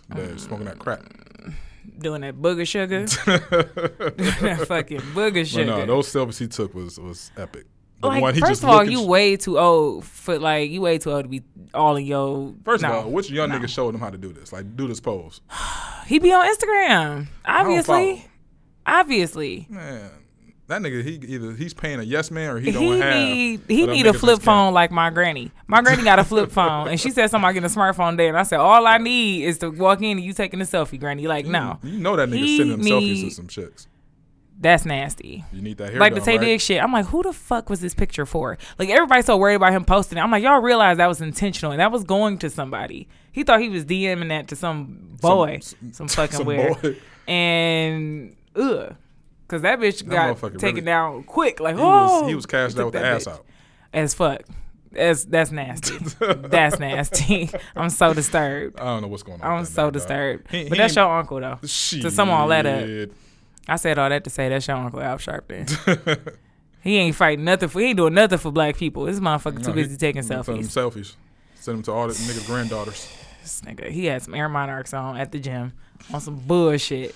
They're 0.09 0.37
smoking 0.37 0.65
that 0.67 0.77
crack. 0.77 1.01
doing 1.97 2.21
that 2.21 2.35
booger 2.35 2.67
sugar. 2.67 3.05
that 3.25 4.65
fucking 4.67 4.99
booger 4.99 5.33
But 5.41 5.47
sugar. 5.47 5.65
no, 5.65 5.85
those 5.87 6.13
selfies 6.13 6.37
he 6.37 6.47
took 6.47 6.75
was 6.75 6.99
was 6.99 7.31
epic. 7.35 7.65
The 7.99 8.09
like, 8.09 8.21
one 8.21 8.35
he 8.35 8.41
first 8.41 8.51
just 8.51 8.63
of 8.63 8.69
all, 8.69 8.83
you 8.83 9.01
at- 9.01 9.07
way 9.07 9.37
too 9.37 9.57
old 9.57 10.05
for 10.05 10.37
like 10.37 10.69
you 10.69 10.79
way 10.81 10.99
too 10.99 11.11
old 11.11 11.23
to 11.23 11.29
be 11.29 11.41
all 11.73 11.95
in 11.95 12.05
your. 12.05 12.53
First 12.63 12.83
no. 12.83 12.89
of 12.89 13.05
all, 13.05 13.11
which 13.11 13.31
young 13.31 13.49
no. 13.49 13.57
nigga 13.57 13.67
showed 13.67 13.95
him 13.95 14.01
how 14.01 14.11
to 14.11 14.19
do 14.19 14.31
this? 14.31 14.53
Like, 14.53 14.75
do 14.75 14.87
this 14.87 14.99
pose. 14.99 15.41
He 16.05 16.19
be 16.19 16.31
on 16.31 16.45
Instagram, 16.45 17.27
obviously. 17.43 18.27
Obviously, 18.85 19.65
Man, 19.69 20.11
that 20.73 20.81
nigga, 20.81 21.03
he 21.03 21.15
either 21.33 21.53
he's 21.53 21.73
paying 21.73 21.99
a 21.99 22.03
yes 22.03 22.29
man 22.31 22.49
or 22.49 22.59
he, 22.59 22.67
he 22.67 22.71
don't 22.71 23.01
have. 23.01 23.15
need 23.15 23.61
he 23.67 23.85
need 23.87 24.05
a 24.07 24.13
flip 24.13 24.41
phone 24.41 24.73
like 24.73 24.91
my 24.91 25.09
granny. 25.09 25.51
My 25.67 25.81
granny 25.81 26.03
got 26.03 26.19
a 26.19 26.23
flip 26.23 26.51
phone, 26.51 26.87
and 26.89 26.99
she 26.99 27.09
said 27.11 27.27
something 27.29 27.45
about 27.45 27.53
getting 27.53 27.69
a 27.69 27.73
smartphone 27.73 28.11
today, 28.11 28.27
and 28.27 28.37
I 28.37 28.43
said 28.43 28.59
all 28.59 28.85
I 28.85 28.97
need 28.97 29.45
is 29.45 29.57
to 29.59 29.69
walk 29.69 30.01
in 30.01 30.17
and 30.17 30.21
you 30.21 30.33
taking 30.33 30.59
a 30.61 30.65
selfie, 30.65 30.99
granny. 30.99 31.27
Like 31.27 31.45
no, 31.45 31.79
You 31.83 31.99
know 31.99 32.15
that 32.15 32.29
nigga 32.29 32.37
He 32.37 32.57
sending 32.57 32.77
them 32.77 32.85
selfies 32.87 33.21
to 33.23 33.31
some 33.31 33.47
chicks. 33.47 33.87
that's 34.59 34.85
nasty. 34.85 35.43
You 35.51 35.61
need 35.61 35.77
that 35.77 35.91
hair 35.91 35.99
like 35.99 36.13
the 36.13 36.19
done, 36.19 36.27
Taye 36.29 36.37
right? 36.37 36.45
Diggs 36.45 36.63
shit. 36.63 36.81
I'm 36.83 36.91
like, 36.93 37.05
who 37.07 37.23
the 37.23 37.33
fuck 37.33 37.69
was 37.69 37.79
this 37.81 37.93
picture 37.93 38.25
for? 38.25 38.57
Like 38.79 38.89
everybody's 38.89 39.25
so 39.25 39.37
worried 39.37 39.55
about 39.55 39.73
him 39.73 39.83
posting 39.85 40.17
it. 40.17 40.21
I'm 40.21 40.31
like, 40.31 40.43
y'all 40.43 40.61
realize 40.61 40.97
that 40.97 41.07
was 41.07 41.21
intentional 41.21 41.71
and 41.71 41.81
that 41.81 41.91
was 41.91 42.03
going 42.03 42.37
to 42.39 42.49
somebody. 42.49 43.07
He 43.31 43.43
thought 43.43 43.61
he 43.61 43.69
was 43.69 43.83
DMing 43.85 44.29
that 44.29 44.47
to 44.49 44.55
some 44.55 45.17
boy, 45.21 45.59
some, 45.61 45.93
some- 45.93 46.07
fucking 46.09 46.37
some 46.37 46.45
weird, 46.45 46.81
boy. 46.81 46.95
and 47.27 48.35
ugh, 48.55 48.95
because 49.53 49.61
that 49.61 49.79
bitch 49.79 50.07
got 50.07 50.39
taken 50.59 50.61
really- 50.61 50.81
down 50.81 51.23
quick. 51.23 51.59
Like, 51.59 51.75
He 51.75 51.81
oh, 51.81 52.21
was 52.21 52.29
he 52.29 52.35
was 52.35 52.45
cashed 52.45 52.77
out 52.79 52.85
with 52.85 52.93
the 52.95 53.05
ass 53.05 53.25
bitch. 53.25 53.31
out. 53.31 53.45
as 53.93 54.13
fuck. 54.13 54.41
That's 54.91 55.25
that's 55.25 55.51
nasty. 55.51 55.97
that's 56.19 56.79
nasty. 56.79 57.49
I'm 57.75 57.89
so 57.89 58.13
disturbed. 58.13 58.79
I 58.79 58.83
don't 58.85 59.01
know 59.03 59.07
what's 59.07 59.23
going 59.23 59.41
on. 59.41 59.59
I'm 59.59 59.65
so 59.65 59.83
dog. 59.85 59.93
distract. 59.93 60.49
He- 60.51 60.63
but 60.69 60.73
he 60.73 60.77
that's 60.77 60.95
your 60.95 61.05
uncle 61.17 61.39
though. 61.39 61.59
Shit. 61.65 62.01
To 62.01 62.11
sum 62.11 62.29
all 62.29 62.47
that 62.47 62.65
up. 62.65 63.09
I 63.67 63.75
said 63.77 63.97
all 63.97 64.09
that 64.09 64.23
to 64.25 64.29
say 64.29 64.49
that's 64.49 64.67
your 64.67 64.77
uncle 64.77 65.01
Al 65.01 65.17
Sharpton. 65.17 66.37
He 66.83 66.97
ain't 66.97 67.15
fighting 67.15 67.45
nothing 67.45 67.69
for. 67.69 67.79
He 67.79 67.85
ain't 67.87 67.97
doing 67.97 68.13
nothing 68.13 68.37
for 68.39 68.51
black 68.51 68.75
people. 68.75 69.05
This 69.05 69.17
motherfucker 69.17 69.63
too 69.63 69.71
busy 69.71 69.95
taking 69.95 70.21
selfies. 70.21 70.65
selfies. 70.65 71.15
Send 71.55 71.77
them 71.77 71.83
to 71.83 71.91
all 71.93 72.07
the 72.09 72.13
niggas' 72.13 72.45
granddaughters. 72.45 73.07
This 73.41 73.61
nigga, 73.61 73.89
he 73.89 74.05
had 74.05 74.21
some 74.21 74.35
air 74.35 74.47
monarchs 74.49 74.93
on 74.93 75.15
at 75.17 75.31
the 75.33 75.39
gym 75.39 75.71
on 76.13 76.19
some 76.21 76.35
bullshit. 76.35 77.13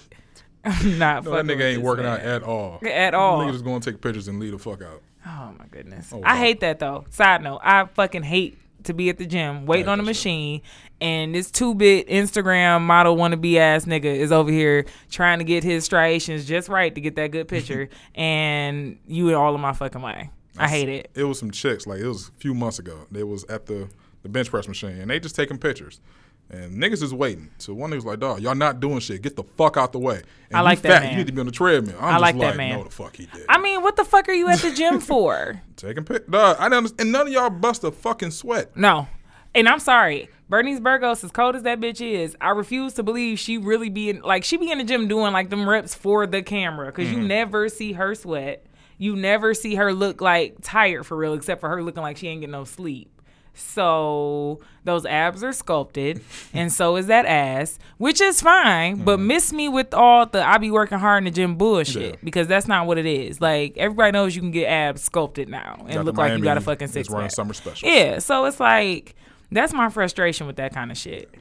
I'm 0.65 0.97
not 0.99 1.23
No, 1.23 1.31
that 1.31 1.45
nigga 1.45 1.63
ain't 1.73 1.81
working 1.81 2.03
man. 2.05 2.19
out 2.19 2.25
at 2.25 2.43
all. 2.43 2.79
at 2.85 3.13
all. 3.13 3.39
Nigga 3.39 3.51
just 3.53 3.63
going 3.63 3.79
to 3.81 3.91
take 3.91 4.01
pictures 4.01 4.27
and 4.27 4.39
leave 4.39 4.51
the 4.51 4.59
fuck 4.59 4.81
out. 4.81 5.01
Oh 5.25 5.53
my 5.57 5.65
goodness. 5.71 6.11
Oh, 6.13 6.21
I 6.23 6.37
hate 6.37 6.59
that 6.61 6.79
though. 6.79 7.05
Side 7.09 7.41
note, 7.43 7.59
I 7.63 7.85
fucking 7.85 8.23
hate 8.23 8.57
to 8.83 8.93
be 8.93 9.09
at 9.09 9.17
the 9.17 9.25
gym 9.25 9.65
waiting 9.65 9.89
on 9.89 9.97
the 9.97 10.03
shit. 10.03 10.07
machine 10.07 10.61
and 11.01 11.35
this 11.35 11.51
two 11.51 11.75
bit 11.75 12.07
Instagram 12.07 12.81
model 12.81 13.17
wannabe 13.17 13.57
ass 13.57 13.83
nigga 13.85 14.05
is 14.05 14.31
over 14.31 14.49
here 14.49 14.85
trying 15.09 15.39
to 15.39 15.43
get 15.43 15.63
his 15.63 15.83
striations 15.83 16.45
just 16.45 16.69
right 16.69 16.95
to 16.95 17.01
get 17.01 17.15
that 17.17 17.31
good 17.31 17.47
picture 17.49 17.89
and 18.15 18.97
you 19.07 19.27
in 19.29 19.35
all 19.35 19.53
of 19.53 19.59
my 19.59 19.73
fucking 19.73 20.01
way. 20.01 20.29
I 20.57 20.67
hate 20.69 20.89
it. 20.89 21.11
It 21.13 21.23
was 21.23 21.37
some 21.37 21.51
chicks, 21.51 21.85
like 21.85 21.99
it 21.99 22.07
was 22.07 22.29
a 22.29 22.31
few 22.39 22.53
months 22.53 22.79
ago. 22.79 23.05
They 23.11 23.23
was 23.23 23.43
at 23.45 23.65
the, 23.65 23.89
the 24.23 24.29
bench 24.29 24.49
press 24.49 24.67
machine 24.67 24.97
and 24.99 25.09
they 25.11 25.19
just 25.19 25.35
taking 25.35 25.57
pictures. 25.57 25.99
And 26.49 26.81
niggas 26.81 27.03
is 27.03 27.13
waiting. 27.13 27.49
So 27.57 27.73
one 27.73 27.91
nigga's 27.91 28.05
like, 28.05 28.19
dog, 28.19 28.39
y'all 28.41 28.55
not 28.55 28.79
doing 28.79 28.99
shit. 28.99 29.21
Get 29.21 29.35
the 29.35 29.43
fuck 29.43 29.75
out 29.75 29.91
the 29.91 29.99
way. 29.99 30.21
And 30.49 30.57
I 30.57 30.61
like 30.61 30.77
you 30.77 30.81
that 30.83 30.89
fat, 30.89 31.03
man. 31.03 31.11
You 31.11 31.17
need 31.17 31.27
to 31.27 31.33
be 31.33 31.39
on 31.41 31.45
the 31.45 31.51
treadmill. 31.51 31.97
I'm 31.99 32.03
I 32.15 32.17
like 32.19 32.35
like, 32.35 32.51
that 32.51 32.57
man. 32.57 32.77
no 32.77 32.83
the 32.85 32.89
fuck 32.89 33.15
he 33.17 33.25
did. 33.25 33.45
I 33.49 33.57
mean, 33.57 33.81
what 33.81 33.97
the 33.97 34.05
fuck 34.05 34.29
are 34.29 34.33
you 34.33 34.47
at 34.47 34.59
the 34.59 34.71
gym 34.73 34.99
for? 35.01 35.61
taking 35.75 36.05
pictures. 36.05 36.29
Dog, 36.29 36.55
I 36.57 36.69
didn't. 36.69 36.93
And 37.01 37.11
none 37.11 37.27
of 37.27 37.33
y'all 37.33 37.49
bust 37.49 37.83
a 37.83 37.91
fucking 37.91 38.31
sweat. 38.31 38.75
No. 38.77 39.07
And 39.53 39.67
I'm 39.67 39.79
sorry. 39.79 40.29
Bernice 40.49 40.79
Burgos, 40.79 41.21
as 41.25 41.31
cold 41.31 41.57
as 41.57 41.63
that 41.63 41.81
bitch 41.81 41.99
is, 41.99 42.37
I 42.39 42.51
refuse 42.51 42.93
to 42.93 43.03
believe 43.03 43.37
she 43.39 43.57
really 43.57 43.89
be 43.89 44.09
in 44.09 44.21
like 44.21 44.45
she 44.45 44.55
be 44.55 44.71
in 44.71 44.77
the 44.77 44.85
gym 44.85 45.09
doing 45.09 45.33
like 45.33 45.49
them 45.49 45.67
reps 45.67 45.93
for 45.93 46.25
the 46.25 46.41
camera. 46.41 46.85
because 46.85 47.09
Mm-hmm. 47.09 47.21
you 47.23 47.27
never 47.27 47.67
see 47.67 47.91
her 47.91 48.15
sweat. 48.15 48.65
You 48.97 49.17
never 49.17 49.53
see 49.53 49.75
her 49.75 49.93
look 49.93 50.21
like 50.21 50.55
tired 50.61 51.05
for 51.05 51.17
real, 51.17 51.33
except 51.33 51.59
for 51.59 51.67
her 51.67 51.83
looking 51.83 52.01
like 52.03 52.15
she 52.15 52.29
ain't 52.29 52.39
getting 52.39 52.53
no 52.53 52.63
sleep. 52.63 53.11
So 53.57 54.59
those 54.83 55.05
abs 55.05 55.43
are 55.43 55.51
sculpted, 55.51 56.21
and 56.53 56.71
so 56.71 56.95
is 56.95 57.07
that 57.07 57.25
ass, 57.25 57.77
which 57.97 58.21
is 58.21 58.41
fine. 58.41 59.03
But 59.03 59.19
miss 59.19 59.51
me 59.51 59.67
with 59.69 59.93
all 59.93 60.25
the 60.25 60.45
I 60.45 60.57
be 60.57 60.71
working 60.71 60.97
hard 60.99 61.19
in 61.19 61.25
the 61.25 61.31
gym 61.31 61.55
bullshit 61.55 61.87
Mm-hmm. 61.97 62.01
Yeah. 62.11 62.15
because 62.23 62.47
that's 62.47 62.67
not 62.67 62.87
what 62.87 62.97
it 62.97 63.05
is. 63.05 63.41
Like 63.41 63.77
everybody 63.77 64.11
knows 64.11 64.35
you 64.35 64.41
can 64.41 64.51
get 64.51 64.67
abs 64.67 65.03
sculpted 65.03 65.49
now 65.49 65.77
and 65.81 65.93
Got 65.93 66.05
look 66.05 66.17
like 66.17 66.37
you 66.37 66.43
got 66.43 66.57
a 66.57 66.61
fucking 66.61 66.87
six 66.87 67.07
pack. 67.09 67.31
summer 67.31 67.53
specials. 67.53 67.83
Yeah, 67.91 68.19
so 68.19 68.45
it's 68.45 68.59
like 68.59 69.15
that's 69.51 69.73
my 69.73 69.89
frustration 69.89 70.47
with 70.47 70.57
that 70.57 70.73
kind 70.73 70.91
of 70.91 70.97
shit. 70.97 71.33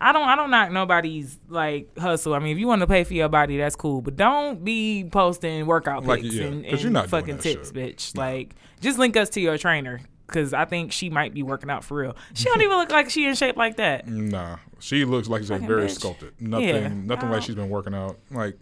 I 0.00 0.12
don't 0.12 0.28
I 0.28 0.36
don't 0.36 0.50
knock 0.50 0.70
nobody's 0.70 1.38
like 1.48 1.96
hustle. 1.98 2.34
I 2.34 2.38
mean, 2.38 2.52
if 2.52 2.58
you 2.58 2.68
want 2.68 2.80
to 2.82 2.86
pay 2.86 3.02
for 3.04 3.14
your 3.14 3.28
body, 3.28 3.56
that's 3.58 3.74
cool, 3.74 4.00
but 4.00 4.14
don't 4.16 4.64
be 4.64 5.08
posting 5.10 5.66
workout 5.66 6.04
Like, 6.04 6.22
pics 6.22 6.34
yeah, 6.36 6.44
and, 6.44 6.64
and 6.64 6.80
you're 6.80 6.90
not 6.92 7.08
fucking 7.08 7.38
tips, 7.38 7.68
shit. 7.68 7.74
bitch. 7.74 8.16
Like, 8.16 8.54
just 8.80 8.96
link 8.98 9.16
us 9.16 9.28
to 9.30 9.40
your 9.40 9.58
trainer 9.58 10.00
because 10.28 10.54
I 10.54 10.64
think 10.66 10.92
she 10.92 11.10
might 11.10 11.34
be 11.34 11.42
working 11.42 11.70
out 11.70 11.82
for 11.82 11.96
real. 11.96 12.16
She 12.34 12.44
don't 12.44 12.60
even 12.62 12.76
look 12.76 12.90
like 12.92 13.10
she 13.10 13.26
in 13.26 13.34
shape 13.34 13.56
like 13.56 13.76
that. 13.78 14.06
Nah, 14.06 14.58
she 14.78 15.04
looks 15.04 15.26
like 15.28 15.40
she's 15.40 15.48
very 15.48 15.86
bitch. 15.86 15.90
sculpted. 15.98 16.40
Nothing, 16.40 16.68
Yeah. 16.68 16.88
nothing 16.88 17.30
like 17.30 17.42
she's 17.42 17.54
been 17.56 17.68
working 17.70 17.94
out. 17.94 18.18
Like, 18.30 18.56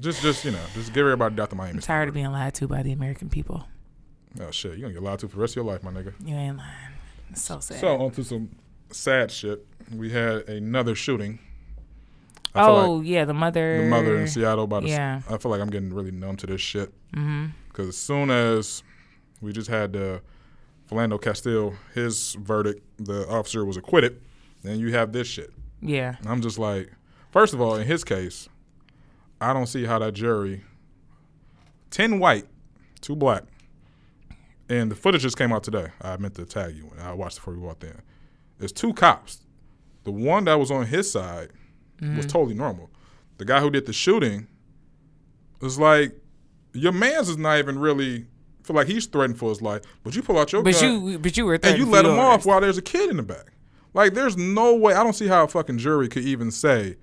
just, 0.00 0.22
just 0.22 0.44
you 0.44 0.50
know, 0.50 0.58
just 0.74 0.92
give 0.92 1.04
everybody 1.04 1.34
Dr. 1.36 1.54
Miami. 1.54 1.74
I'm 1.74 1.80
tired 1.80 2.08
of 2.08 2.14
being 2.14 2.32
lied 2.32 2.54
to 2.54 2.66
by 2.66 2.82
the 2.82 2.92
American 2.92 3.28
people. 3.28 3.64
Oh 4.40 4.50
shit, 4.50 4.76
you 4.76 4.80
gonna 4.82 4.94
get 4.94 5.02
lied 5.02 5.18
to 5.20 5.28
for 5.28 5.36
the 5.36 5.40
rest 5.42 5.52
of 5.52 5.56
your 5.56 5.64
life, 5.72 5.82
my 5.82 5.90
nigga. 5.92 6.14
You 6.24 6.34
ain't 6.34 6.56
lying. 6.56 6.70
It's 7.30 7.42
so 7.42 7.60
sad. 7.60 7.78
So 7.80 8.00
on 8.00 8.10
to 8.12 8.24
some 8.24 8.48
sad 8.90 9.30
shit. 9.30 9.66
We 9.94 10.10
had 10.10 10.48
another 10.48 10.94
shooting. 10.94 11.38
I 12.54 12.66
oh 12.66 12.94
like 12.96 13.06
yeah, 13.06 13.24
the 13.24 13.34
mother. 13.34 13.82
the 13.82 13.88
mother 13.88 14.18
in 14.18 14.28
Seattle. 14.28 14.66
By 14.66 14.80
the, 14.80 14.88
Yeah. 14.88 15.20
I 15.28 15.38
feel 15.38 15.50
like 15.50 15.60
I'm 15.60 15.70
getting 15.70 15.92
really 15.92 16.10
numb 16.10 16.36
to 16.36 16.46
this 16.46 16.60
shit 16.60 16.92
Mm-hmm. 17.14 17.46
because 17.68 17.88
as 17.88 17.96
soon 17.96 18.30
as 18.30 18.82
we 19.42 19.52
just 19.52 19.68
had 19.68 19.94
uh, 19.96 20.18
Philando 20.92 21.20
Castile, 21.20 21.74
his 21.94 22.34
verdict, 22.34 22.82
the 22.98 23.26
officer 23.28 23.64
was 23.64 23.76
acquitted. 23.76 24.20
Then 24.62 24.78
you 24.78 24.92
have 24.92 25.12
this 25.12 25.26
shit. 25.26 25.50
Yeah. 25.80 26.16
And 26.18 26.28
I'm 26.28 26.42
just 26.42 26.58
like, 26.58 26.92
first 27.30 27.54
of 27.54 27.60
all, 27.60 27.76
in 27.76 27.86
his 27.86 28.04
case, 28.04 28.48
I 29.40 29.52
don't 29.52 29.66
see 29.66 29.84
how 29.84 29.98
that 30.00 30.12
jury, 30.12 30.62
ten 31.90 32.18
white, 32.18 32.46
two 33.00 33.16
black, 33.16 33.44
and 34.68 34.90
the 34.90 34.94
footage 34.94 35.22
just 35.22 35.38
came 35.38 35.52
out 35.52 35.64
today. 35.64 35.88
I 36.00 36.16
meant 36.18 36.34
to 36.34 36.44
tag 36.44 36.76
you. 36.76 36.90
I 37.00 37.12
watched 37.14 37.38
it 37.38 37.40
before 37.40 37.54
we 37.54 37.60
walked 37.60 37.84
in. 37.84 38.00
There's 38.58 38.72
two 38.72 38.92
cops. 38.92 39.40
The 40.04 40.12
one 40.12 40.44
that 40.44 40.58
was 40.58 40.70
on 40.70 40.86
his 40.86 41.10
side 41.10 41.50
was 42.00 42.10
mm-hmm. 42.10 42.20
totally 42.20 42.54
normal. 42.54 42.90
The 43.38 43.44
guy 43.44 43.60
who 43.60 43.70
did 43.70 43.86
the 43.86 43.92
shooting 43.92 44.46
was 45.60 45.78
like, 45.78 46.12
your 46.74 46.92
man's 46.92 47.28
is 47.28 47.38
not 47.38 47.58
even 47.58 47.78
really 47.78 48.26
feel 48.62 48.76
like 48.76 48.86
he's 48.86 49.06
threatened 49.06 49.38
for 49.38 49.48
his 49.48 49.60
life, 49.62 49.82
but 50.04 50.14
you 50.14 50.22
pull 50.22 50.38
out 50.38 50.52
your 50.52 50.62
But 50.62 50.74
gun 50.80 51.06
you, 51.06 51.18
but 51.18 51.36
you 51.36 51.46
were. 51.46 51.58
and 51.62 51.78
you 51.78 51.86
let 51.86 52.04
him 52.04 52.18
off 52.18 52.46
while 52.46 52.60
there's 52.60 52.78
a 52.78 52.82
kid 52.82 53.10
in 53.10 53.16
the 53.16 53.22
back. 53.22 53.52
Like, 53.94 54.14
there's 54.14 54.36
no 54.36 54.74
way. 54.74 54.94
I 54.94 55.02
don't 55.02 55.12
see 55.12 55.28
how 55.28 55.44
a 55.44 55.48
fucking 55.48 55.78
jury 55.78 56.08
could 56.08 56.22
even 56.24 56.50
say 56.50 56.96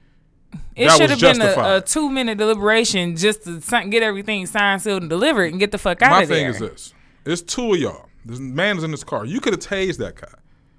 It 0.76 0.90
should 0.92 1.10
have 1.12 1.20
been 1.20 1.42
a, 1.42 1.78
a 1.78 1.82
two 1.82 2.10
minute 2.10 2.38
deliberation 2.38 3.16
just 3.16 3.44
to 3.44 3.60
get 3.90 4.02
everything 4.02 4.46
signed, 4.48 4.82
sealed, 4.82 5.04
and 5.04 5.10
delivered, 5.10 5.52
and 5.52 5.60
get 5.60 5.72
the 5.72 5.78
fuck 5.78 6.02
out 6.02 6.12
My 6.12 6.24
of 6.24 6.30
there. 6.30 6.52
My 6.52 6.58
thing 6.58 6.68
is 6.68 6.72
this: 6.72 6.94
it's 7.26 7.42
two 7.42 7.74
of 7.74 7.80
y'all. 7.80 8.06
This 8.26 8.40
man 8.40 8.78
is 8.78 8.84
in 8.84 8.92
this 8.92 9.04
car. 9.04 9.26
You 9.26 9.40
could 9.40 9.54
have 9.54 9.62
tased 9.62 9.98
that 9.98 10.16
guy. 10.16 10.34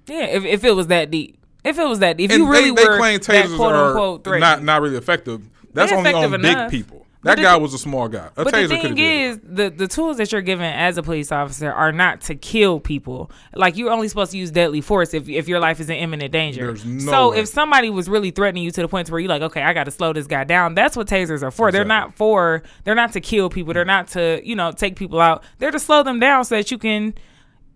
Yeah, 0.07 0.25
if, 0.25 0.45
if 0.45 0.65
it 0.65 0.73
was 0.73 0.89
that 0.89 1.11
deep. 1.11 1.39
If 1.63 1.79
it 1.79 1.87
was 1.87 1.99
that, 1.99 2.19
if 2.19 2.31
And 2.31 2.41
you 2.45 2.51
really 2.51 2.71
they, 2.71 2.83
they 2.83 2.89
were 2.89 2.97
claim 2.97 3.21
that 3.21 3.47
quote 3.55 3.75
unquote 3.75 4.25
threat, 4.25 4.41
not 4.41 4.63
not 4.63 4.83
really 4.83 4.97
effective. 4.97 5.49
That's 5.73 5.93
only 5.93 6.13
on 6.13 6.35
effective 6.35 6.43
big 6.43 6.71
people. 6.71 7.07
That 7.23 7.37
the 7.37 7.43
guy 7.43 7.57
was 7.57 7.75
a 7.75 7.79
small 7.79 8.09
guy. 8.09 8.31
A 8.37 8.45
But 8.45 8.55
the 8.55 8.67
thing 8.67 8.97
is, 8.97 9.39
the 9.43 9.69
the 9.69 9.87
tools 9.87 10.17
that 10.17 10.33
you're 10.33 10.41
given 10.41 10.65
as 10.65 10.97
a 10.97 11.03
police 11.03 11.31
officer 11.31 11.71
are 11.71 11.93
not 11.93 12.23
to 12.23 12.35
kill 12.35 12.81
people. 12.81 13.31
Like 13.55 13.77
you're 13.77 13.91
only 13.91 14.09
supposed 14.09 14.33
to 14.33 14.39
use 14.39 14.51
deadly 14.51 14.81
force 14.81 15.13
if 15.13 15.29
if 15.29 15.47
your 15.47 15.61
life 15.61 15.81
is 15.81 15.91
in 15.91 15.97
imminent 15.97 16.33
danger. 16.33 16.67
There's 16.67 16.85
no 16.85 17.11
so 17.13 17.31
way. 17.33 17.41
if 17.41 17.49
somebody 17.49 17.91
was 17.91 18.09
really 18.09 18.31
threatening 18.31 18.65
you 18.65 18.71
to 18.71 18.81
the 18.81 18.89
point 18.89 19.07
to 19.09 19.13
where 19.13 19.21
you're 19.21 19.29
like, 19.29 19.43
okay, 19.43 19.63
I 19.63 19.75
got 19.75 19.85
to 19.85 19.91
slow 19.91 20.15
this 20.15 20.27
guy 20.27 20.45
down. 20.45 20.75
That's 20.75 20.97
what 20.97 21.09
tasers 21.09 21.43
are 21.43 21.51
for. 21.51 21.71
They're 21.71 21.85
not 21.85 22.15
for. 22.17 22.63
They're 22.85 22.95
not 22.95 23.13
to 23.13 23.21
kill 23.21 23.51
people. 23.51 23.75
They're 23.75 23.85
not 23.85 24.09
to 24.09 24.41
you 24.43 24.57
know 24.57 24.73
take 24.73 24.97
people 24.97 25.21
out. 25.21 25.45
They're 25.59 25.71
to 25.71 25.79
slow 25.79 26.03
them 26.03 26.21
down 26.21 26.47
so 26.47 26.57
that 26.57 26.71
you 26.71 26.79
can. 26.79 27.15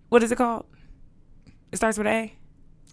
What 0.08 0.22
is 0.22 0.32
it 0.32 0.36
called? 0.36 0.64
It 1.70 1.76
starts 1.76 1.98
with 1.98 2.06
A. 2.06 2.32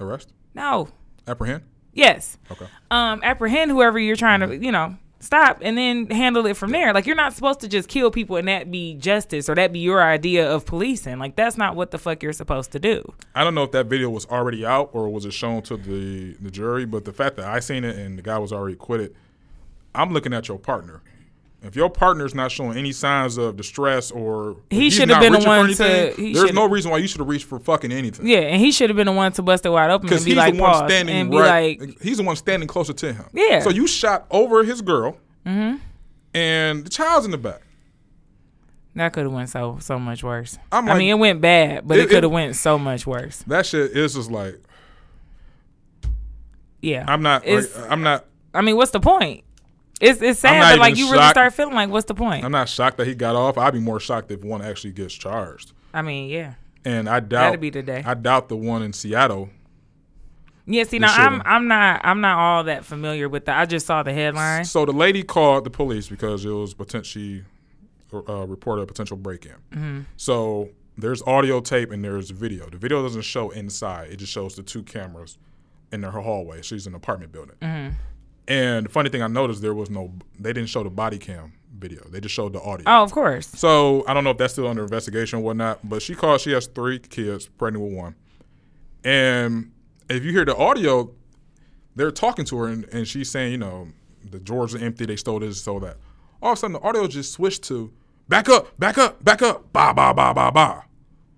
Arrest, 0.02 0.34
No. 0.56 0.90
apprehend. 1.28 1.64
Yes. 1.94 2.38
Okay. 2.50 2.66
um, 2.90 3.22
apprehend 3.24 3.70
whoever 3.70 4.00
you're 4.00 4.16
trying 4.16 4.40
to, 4.40 4.58
you 4.58 4.72
know, 4.72 4.98
stop 5.22 5.60
and 5.62 5.78
then 5.78 6.10
handle 6.10 6.46
it 6.46 6.58
from 6.58 6.72
there. 6.72 6.94
Like 6.94 7.06
you're 7.06 7.16
not 7.16 7.34
supposed 7.34 7.62
to 7.62 7.68
just 7.68 7.88
kill 7.88 8.12
people 8.12 8.36
and 8.38 8.48
that 8.48 8.70
be 8.70 8.96
justice 8.96 9.48
or 9.48 9.56
that 9.56 9.72
be 9.72 9.80
your 9.80 10.04
idea 10.04 10.52
of 10.52 10.66
policing. 10.66 11.20
Like 11.20 11.36
that's 11.36 11.58
not 11.58 11.76
what 11.76 11.92
the 11.92 11.98
fuck 11.98 12.22
you're 12.22 12.34
supposed 12.34 12.72
to 12.72 12.80
do. 12.80 13.14
I 13.36 13.44
don't 13.44 13.56
know 13.56 13.64
if 13.64 13.72
that 13.72 13.86
video 13.86 14.10
was 14.10 14.26
already 14.26 14.66
out 14.66 14.90
or 14.94 15.10
was 15.10 15.26
it 15.26 15.34
shown 15.34 15.62
to 15.64 15.78
the 15.78 16.34
the 16.42 16.52
jury, 16.52 16.86
but 16.86 17.06
the 17.06 17.14
fact 17.14 17.38
that 17.38 17.46
I 17.46 17.60
seen 17.60 17.84
it 17.84 17.96
and 17.96 18.18
the 18.18 18.22
guy 18.22 18.38
was 18.38 18.52
already 18.52 18.74
acquitted, 18.74 19.16
I'm 19.96 20.12
looking 20.12 20.34
at 20.34 20.48
your 20.48 20.60
partner. 20.60 21.02
If 21.64 21.76
your 21.76 21.92
partner's 21.92 22.34
not 22.34 22.52
showing 22.52 22.76
any 22.76 22.92
signs 22.92 23.38
of 23.38 23.56
distress 23.56 24.10
or 24.10 24.58
He 24.72 24.90
should 24.90 25.10
have 25.10 25.22
been 25.22 25.34
the 25.34 25.40
one 25.46 25.60
to- 25.76 25.86
anything, 25.86 26.16
he 26.26 26.34
there's 26.34 26.54
no 26.54 26.68
reason 26.68 26.90
why 26.90 26.98
you 26.98 27.08
should 27.08 27.20
have 27.20 27.28
reached 27.28 27.46
for 27.46 27.60
fucking 27.60 27.92
anything. 27.92 28.26
Yeah, 28.28 28.40
and 28.40 28.60
he 28.60 28.72
should 28.72 28.90
have 28.90 28.98
been 28.98 29.06
the 29.06 29.12
one 29.12 29.32
to 29.34 29.44
bust 29.44 29.64
it 29.66 29.70
wide 29.70 29.92
open 29.92 30.08
Because 30.10 30.26
he's 30.26 30.36
like, 30.36 30.56
the 30.56 30.62
one 30.62 30.90
standing 30.90 31.16
and 31.16 31.34
right. 31.34 31.80
like, 31.80 32.02
he's 32.02 32.18
the 32.18 32.24
one 32.24 32.36
standing 32.36 32.68
closer 32.68 32.94
to 32.94 33.14
him. 33.14 33.26
Yeah. 33.34 33.60
So 33.60 33.70
you 33.70 33.86
shot 33.86 34.26
over 34.32 34.64
his 34.64 34.82
girl, 34.82 35.18
Mm. 35.46 35.80
and 36.34 36.84
the 36.86 36.90
child's 36.90 37.26
in 37.26 37.32
the 37.32 37.38
back. 37.38 37.62
that 38.96 39.14
could 39.14 39.24
have 39.24 39.32
went 39.32 39.50
so 39.50 39.78
so 39.82 40.00
much 40.00 40.24
worse. 40.24 40.58
I'm 40.72 40.90
I 40.90 40.98
mean, 40.98 41.10
it 41.10 41.20
went 41.20 41.42
bad, 41.42 41.88
but 41.88 41.98
It- 42.00 42.06
it, 42.06 42.10
could 42.10 42.24
have 42.24 42.32
went 42.32 42.56
so 42.56 42.80
much 42.80 43.06
worse. 43.06 43.44
That 43.46 43.66
shit 43.68 43.92
is 43.92 44.16
just 44.16 44.32
like 44.32 44.56
Yeah, 46.82 47.06
I'm 47.08 47.22
not. 47.22 47.46
Like, 47.48 47.66
I'm 47.90 48.02
not. 48.02 48.26
I 48.54 48.62
mean, 48.62 48.76
what's 48.76 48.92
the 48.92 49.00
point? 49.00 49.44
It's 50.02 50.22
it's 50.22 50.40
sad, 50.40 50.74
but 50.74 50.80
like 50.80 50.98
you 50.98 51.12
really 51.12 51.28
start 51.30 51.54
feeling 51.54 51.76
like, 51.76 51.90
what's 51.90 52.06
the 52.06 52.16
point? 52.16 52.44
I'm 52.44 52.52
not 52.52 52.68
shocked 52.68 52.98
that 52.98 53.08
he 53.08 53.14
got 53.16 53.36
off. 53.36 53.58
I'd 53.58 53.74
be 53.74 53.80
more 53.80 54.00
shocked 54.00 54.32
if 54.32 54.44
one 54.44 54.62
actually 54.62 54.94
gets 54.94 55.14
charged. 55.14 55.74
I 55.94 56.02
mean, 56.02 56.30
yeah, 56.30 56.56
And 56.84 57.08
I 57.08 57.20
doubt 57.20 57.42
That'd 57.42 57.62
be 57.62 57.70
the 57.70 57.84
day. 57.84 58.04
I 58.06 58.16
doubt 58.16 58.50
the 58.50 58.58
one 58.58 58.82
in 58.82 58.94
Seattle. 58.94 59.50
yeah. 60.66 60.84
See, 60.86 61.00
now 61.00 61.14
I'm. 61.14 61.42
I'm 61.46 61.68
not 61.68 62.02
I'm 62.04 62.20
not 62.22 62.38
all 62.40 62.64
that 62.64 62.84
familiar 62.84 63.30
with 63.30 63.46
that. 63.46 63.60
I 63.60 63.66
just 63.66 63.86
saw 63.86 64.02
the 64.04 64.14
headline. 64.14 64.66
So 64.66 64.86
the 64.86 64.92
lady 64.92 65.22
called 65.24 65.66
the 65.66 65.70
police 65.70 66.08
because 66.08 66.46
it 66.46 66.50
was 66.50 66.74
potentially 66.74 67.44
uh, 68.14 68.48
reported 68.48 68.82
a 68.82 68.86
potential 68.88 69.18
break-in. 69.18 69.56
Mm-hmm. 69.72 70.00
So 70.18 70.70
there's 70.98 71.22
audio 71.24 71.62
tape 71.62 71.92
and 71.92 72.04
there's 72.04 72.32
video. 72.32 72.70
The 72.70 72.78
video 72.78 73.04
doesn't 73.04 73.22
show 73.22 73.52
inside; 73.52 74.10
it 74.12 74.18
just 74.18 74.32
shows 74.32 74.56
the 74.56 74.64
two 74.64 74.82
cameras 74.84 75.38
in 75.92 76.04
her 76.04 76.22
hallway. 76.22 76.62
She's 76.62 76.88
in 76.88 76.94
an 76.94 76.98
apartment 76.98 77.32
building. 77.32 77.56
Mm-hmm. 77.62 77.96
And 78.52 78.86
the 78.86 78.90
funny 78.90 79.10
thing 79.10 79.22
I 79.22 79.28
noticed 79.28 79.62
there 79.62 79.74
was 79.74 79.90
no. 79.90 80.12
They 80.40 80.52
didn't 80.52 80.70
show 80.70 80.84
the 80.84 80.90
body 80.90 81.18
cam 81.18 81.54
video. 81.78 82.04
They 82.10 82.20
just 82.20 82.36
showed 82.36 82.52
the 82.54 82.62
audio. 82.62 82.84
Oh, 82.86 83.02
of 83.04 83.12
course. 83.12 83.48
So 83.48 84.04
I 84.08 84.14
don't 84.14 84.24
know 84.26 84.32
if 84.32 84.38
that's 84.38 84.54
still 84.54 84.68
under 84.68 84.84
investigation 84.84 85.40
or 85.40 85.42
whatnot, 85.44 85.80
but 85.88 86.02
she 86.02 86.16
called. 86.16 86.42
She 86.42 86.52
has 86.52 86.68
three 86.68 87.00
kids, 87.00 87.48
pregnant 87.48 87.86
with 87.86 87.94
one. 87.94 88.16
And 89.04 89.72
if 90.10 90.26
you 90.26 90.32
hear 90.32 90.44
the 90.44 90.56
audio, 90.56 91.12
they're 91.96 92.12
talking 92.12 92.44
to 92.46 92.58
her, 92.58 92.68
and, 92.68 92.84
and 92.92 93.08
she's 93.08 93.32
saying, 93.32 93.54
you 93.54 93.58
know, 93.58 93.88
the 94.30 94.40
drawers 94.40 94.76
are 94.76 94.80
empty. 94.80 95.06
They 95.06 95.16
stole 95.16 95.40
this, 95.40 95.62
stole 95.62 95.80
that. 95.80 95.98
All 96.42 96.52
of 96.52 96.58
a 96.58 96.60
sudden, 96.60 96.74
the 96.74 96.82
audio 96.82 97.08
just 97.08 97.32
switched 97.32 97.64
to 97.66 97.92
back 98.28 98.50
up, 98.50 98.78
back 98.78 98.98
up, 98.98 99.24
back 99.24 99.42
up, 99.42 99.72
ba 99.72 99.94
ba 99.94 100.14
ba 100.14 100.34
ba 100.34 100.52
ba. 100.52 100.84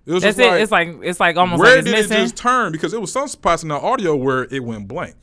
It 0.06 0.14
was 0.14 0.24
That's 0.24 0.38
just 0.38 0.48
it. 0.48 0.52
like, 0.52 0.62
it's 0.62 0.72
like 0.72 0.90
it's 1.04 1.20
like 1.20 1.38
almost 1.38 1.62
where 1.62 1.76
like 1.76 1.86
did 1.86 1.92
missing. 1.92 2.18
it 2.18 2.22
just 2.22 2.38
turn? 2.38 2.72
Because 2.72 2.94
it 2.94 3.00
was 3.00 3.12
some 3.12 3.28
spots 3.28 3.62
in 3.64 3.70
the 3.70 3.76
audio 3.76 4.16
where 4.16 4.44
it 4.52 4.64
went 4.64 4.88
blank, 4.88 5.16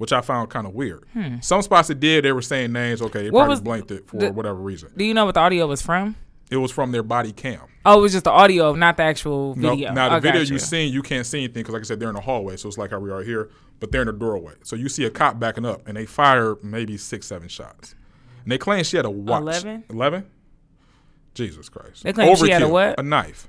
which 0.00 0.14
I 0.14 0.22
found 0.22 0.48
kind 0.48 0.66
of 0.66 0.72
weird. 0.72 1.04
Some 1.42 1.60
spots 1.60 1.90
it 1.90 2.00
did. 2.00 2.24
They 2.24 2.32
were 2.32 2.40
saying 2.40 2.72
names. 2.72 3.02
Okay, 3.02 3.24
they 3.24 3.28
Hmm. 3.28 3.34
What 3.34 3.40
probably 3.40 3.52
was 3.52 3.60
blanked 3.60 3.90
it 3.90 4.06
for 4.06 4.16
the- 4.16 4.32
whatever 4.32 4.58
reason. 4.58 4.90
Do 4.96 5.04
you 5.04 5.12
know 5.12 5.26
what 5.26 5.34
the 5.34 5.40
audio 5.40 5.66
was 5.66 5.82
from? 5.82 6.16
It 6.50 6.56
was 6.56 6.70
from 6.72 6.90
their 6.90 7.02
body 7.02 7.32
cam. 7.32 7.60
Oh, 7.84 7.98
it 7.98 8.02
was 8.02 8.12
just 8.12 8.24
the 8.24 8.30
audio, 8.30 8.70
of 8.70 8.78
not 8.78 8.96
the 8.96 9.02
actual 9.02 9.54
No, 9.56 9.70
video. 9.70 9.92
now 9.92 10.08
the 10.08 10.16
Oh, 10.16 10.20
video 10.20 10.40
gotcha. 10.40 10.52
you 10.54 10.58
seen, 10.58 10.92
you 10.92 11.02
can't 11.02 11.26
see 11.26 11.38
anything 11.40 11.62
because, 11.62 11.74
like 11.74 11.82
I 11.82 11.84
said, 11.84 12.00
they're 12.00 12.08
in 12.08 12.14
the 12.14 12.20
hallway, 12.22 12.56
so 12.56 12.66
it's 12.66 12.78
like 12.78 12.90
how 12.92 12.98
we 12.98 13.10
are 13.10 13.22
here, 13.22 13.50
but 13.78 13.92
they're 13.92 14.00
in 14.00 14.06
the 14.06 14.12
doorway. 14.14 14.54
So 14.64 14.74
you 14.74 14.88
see 14.88 15.04
a 15.04 15.10
cop 15.10 15.38
backing 15.38 15.66
up, 15.66 15.86
and 15.86 15.96
they 15.98 16.06
fire 16.06 16.56
maybe 16.62 16.96
six, 16.96 17.26
seven 17.26 17.48
shots, 17.48 17.94
and 18.42 18.50
they 18.50 18.58
claim 18.58 18.82
she 18.84 18.96
had 18.96 19.04
a 19.04 19.10
watch. 19.10 19.42
11? 19.42 19.84
Eleven. 19.90 20.24
Jesus 21.34 21.68
Christ. 21.68 22.02
They 22.04 22.12
claim 22.14 22.34
she 22.36 22.50
had 22.50 22.62
a 22.62 22.68
what? 22.68 22.98
A 22.98 23.02
knife. 23.02 23.48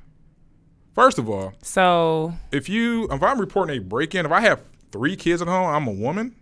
First 0.93 1.17
of 1.17 1.29
all, 1.29 1.53
So 1.61 2.33
if 2.51 2.67
you 2.67 3.07
if 3.09 3.23
I'm 3.23 3.39
reporting 3.39 3.77
a 3.77 3.79
break 3.79 4.13
in, 4.15 4.25
if 4.25 4.31
I 4.33 4.41
have 4.41 4.61
three 4.91 5.15
kids 5.15 5.41
at 5.41 5.47
home, 5.47 5.73
I'm 5.73 5.87
a 5.87 5.91
woman. 5.91 6.35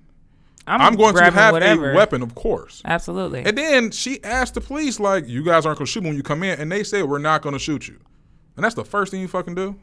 I'm, 0.69 0.81
I'm 0.81 0.95
going 0.95 1.15
to 1.15 1.31
have 1.31 1.53
whatever. 1.53 1.91
a 1.91 1.95
weapon, 1.95 2.21
of 2.21 2.35
course. 2.35 2.81
Absolutely. 2.85 3.43
And 3.45 3.57
then 3.57 3.91
she 3.91 4.23
asked 4.23 4.53
the 4.53 4.61
police, 4.61 4.99
like, 4.99 5.27
you 5.27 5.43
guys 5.43 5.65
aren't 5.65 5.79
going 5.79 5.85
to 5.85 5.91
shoot 5.91 6.03
me 6.03 6.09
when 6.09 6.17
you 6.17 6.23
come 6.23 6.43
in. 6.43 6.59
And 6.59 6.71
they 6.71 6.83
said, 6.83 7.05
we're 7.05 7.17
not 7.17 7.41
going 7.41 7.53
to 7.53 7.59
shoot 7.59 7.87
you. 7.87 7.99
And 8.55 8.63
that's 8.63 8.75
the 8.75 8.85
first 8.85 9.11
thing 9.11 9.21
you 9.21 9.27
fucking 9.27 9.55
do. 9.55 9.75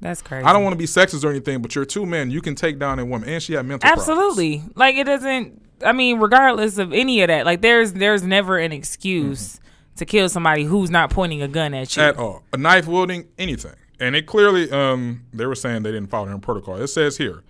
That's 0.00 0.22
crazy. 0.22 0.44
I 0.44 0.52
don't 0.52 0.64
want 0.64 0.72
to 0.72 0.78
be 0.78 0.86
sexist 0.86 1.24
or 1.24 1.30
anything, 1.30 1.62
but 1.62 1.74
you're 1.74 1.84
two 1.84 2.06
men. 2.06 2.30
You 2.30 2.40
can 2.40 2.54
take 2.54 2.78
down 2.78 2.98
a 2.98 3.04
woman. 3.04 3.28
And 3.28 3.42
she 3.42 3.52
had 3.52 3.66
mental 3.66 3.86
problems. 3.86 4.08
Absolutely. 4.08 4.64
Like 4.74 4.96
it 4.96 5.04
doesn't. 5.04 5.62
I 5.84 5.92
mean, 5.92 6.18
regardless 6.18 6.78
of 6.78 6.92
any 6.92 7.22
of 7.22 7.28
that, 7.28 7.46
like 7.46 7.60
there's 7.60 7.92
there's 7.92 8.22
never 8.22 8.58
an 8.58 8.72
excuse 8.72 9.60
to 9.96 10.04
kill 10.04 10.28
somebody 10.28 10.64
who's 10.64 10.90
not 10.90 11.10
pointing 11.10 11.42
a 11.42 11.48
gun 11.48 11.74
at 11.74 11.96
you. 11.96 12.02
At 12.02 12.16
all. 12.16 12.42
A 12.52 12.56
knife 12.56 12.88
wielding, 12.88 13.28
anything. 13.38 13.74
And 14.00 14.16
it 14.16 14.26
clearly, 14.26 14.70
um, 14.72 15.24
they 15.32 15.46
were 15.46 15.54
saying 15.54 15.84
they 15.84 15.92
didn't 15.92 16.08
follow 16.10 16.26
their 16.26 16.38
protocol. 16.38 16.76
It 16.76 16.88
says 16.88 17.18
here, 17.18 17.44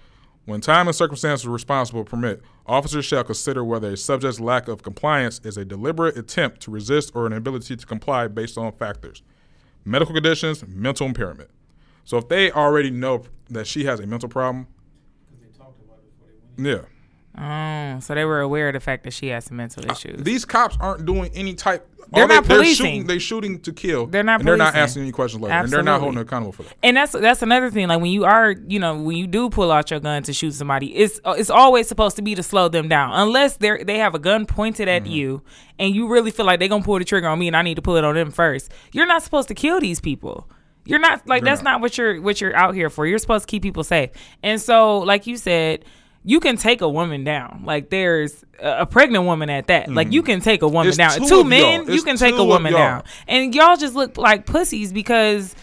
when 0.44 0.60
time 0.60 0.88
and 0.88 0.96
circumstances 0.96 1.46
responsible 1.46 2.04
permit, 2.04 2.42
officers 2.66 3.04
shall 3.04 3.22
consider 3.22 3.64
whether 3.64 3.92
a 3.92 3.96
subject's 3.96 4.40
lack 4.40 4.66
of 4.66 4.82
compliance 4.82 5.40
is 5.44 5.56
a 5.56 5.64
deliberate 5.64 6.16
attempt 6.16 6.60
to 6.62 6.70
resist 6.70 7.12
or 7.14 7.26
an 7.26 7.32
ability 7.32 7.76
to 7.76 7.86
comply 7.86 8.26
based 8.26 8.58
on 8.58 8.72
factors. 8.72 9.22
Medical 9.84 10.14
conditions, 10.14 10.66
mental 10.66 11.06
impairment. 11.06 11.50
So 12.04 12.16
if 12.18 12.28
they 12.28 12.50
already 12.50 12.90
know 12.90 13.22
that 13.50 13.66
she 13.66 13.84
has 13.84 14.00
a 14.00 14.06
mental 14.06 14.28
problem, 14.28 14.66
yeah. 16.56 16.82
Oh, 17.38 17.98
so 18.00 18.14
they 18.14 18.24
were 18.26 18.40
aware 18.40 18.68
of 18.68 18.74
the 18.74 18.80
fact 18.80 19.04
that 19.04 19.12
she 19.12 19.28
has 19.28 19.46
some 19.46 19.56
mental 19.56 19.90
issues. 19.90 20.22
These 20.22 20.44
cops 20.44 20.76
aren't 20.80 21.06
doing 21.06 21.30
any 21.34 21.54
type. 21.54 21.88
They're 22.12 22.28
they, 22.28 22.34
not 22.34 22.44
They're 22.44 22.62
shooting, 22.64 23.06
they 23.06 23.18
shooting 23.18 23.58
to 23.60 23.72
kill. 23.72 24.04
They're 24.06 24.22
not 24.22 24.42
they're 24.44 24.58
not 24.58 24.74
asking 24.74 25.02
any 25.02 25.12
questions 25.12 25.42
later. 25.42 25.54
And 25.54 25.70
they're 25.70 25.82
not 25.82 26.00
holding 26.00 26.16
her 26.16 26.22
accountable 26.24 26.52
for 26.52 26.64
that. 26.64 26.74
and 26.82 26.94
that's 26.94 27.12
that's 27.12 27.40
another 27.40 27.70
thing. 27.70 27.88
Like 27.88 28.02
when 28.02 28.10
you 28.10 28.24
are, 28.26 28.50
you 28.50 28.78
know, 28.78 29.00
when 29.00 29.16
you 29.16 29.26
do 29.26 29.48
pull 29.48 29.72
out 29.72 29.90
your 29.90 29.98
gun 30.00 30.22
to 30.24 30.32
shoot 30.34 30.52
somebody, 30.52 30.94
it's 30.94 31.20
uh, 31.24 31.34
it's 31.38 31.48
always 31.48 31.88
supposed 31.88 32.16
to 32.16 32.22
be 32.22 32.34
to 32.34 32.42
slow 32.42 32.68
them 32.68 32.86
down, 32.88 33.12
unless 33.14 33.56
they 33.56 33.82
they 33.82 33.96
have 33.96 34.14
a 34.14 34.18
gun 34.18 34.44
pointed 34.44 34.88
at 34.88 35.04
Mm-hmm. 35.04 35.12
you, 35.12 35.42
and 35.78 35.94
you 35.94 36.06
really 36.06 36.30
feel 36.32 36.44
like 36.44 36.58
they're 36.58 36.68
gonna 36.68 36.84
pull 36.84 36.98
the 36.98 37.04
trigger 37.06 37.28
on 37.28 37.38
me, 37.38 37.46
and 37.46 37.56
I 37.56 37.62
need 37.62 37.76
to 37.76 37.82
pull 37.82 37.96
it 37.96 38.04
on 38.04 38.14
them 38.14 38.30
first. 38.30 38.70
You're 38.92 39.06
not 39.06 39.22
supposed 39.22 39.48
to 39.48 39.54
kill 39.54 39.80
these 39.80 40.00
people. 40.00 40.50
You're 40.84 40.98
not 40.98 41.26
like 41.26 41.40
You're 41.40 41.46
that's 41.46 41.62
not. 41.62 41.70
not 41.70 41.80
what 41.80 41.96
you're 41.96 42.20
what 42.20 42.42
you're 42.42 42.54
out 42.54 42.74
here 42.74 42.90
for. 42.90 43.06
You're 43.06 43.20
supposed 43.20 43.46
to 43.48 43.50
keep 43.50 43.62
people 43.62 43.84
safe. 43.84 44.10
And 44.42 44.60
so, 44.60 44.98
like 44.98 45.26
you 45.26 45.38
said. 45.38 45.86
You 46.24 46.38
can 46.40 46.56
take 46.56 46.80
a 46.80 46.88
woman 46.88 47.24
down. 47.24 47.62
Like 47.64 47.90
there's 47.90 48.44
a 48.60 48.86
pregnant 48.86 49.24
woman 49.24 49.50
at 49.50 49.66
that. 49.66 49.92
Like 49.92 50.12
you 50.12 50.22
can 50.22 50.40
take 50.40 50.62
a 50.62 50.68
woman 50.68 50.88
It's 50.88 50.96
down. 50.96 51.18
two 51.18 51.28
Two 51.28 51.44
men, 51.44 51.90
you 51.90 52.02
can 52.02 52.16
take 52.16 52.34
a 52.36 52.44
woman 52.44 52.72
down. 52.72 53.02
And 53.26 53.54
y'all 53.54 53.76
just 53.76 53.94
look 53.94 54.16
like 54.16 54.46
pussies 54.46 54.92
because 54.92 55.54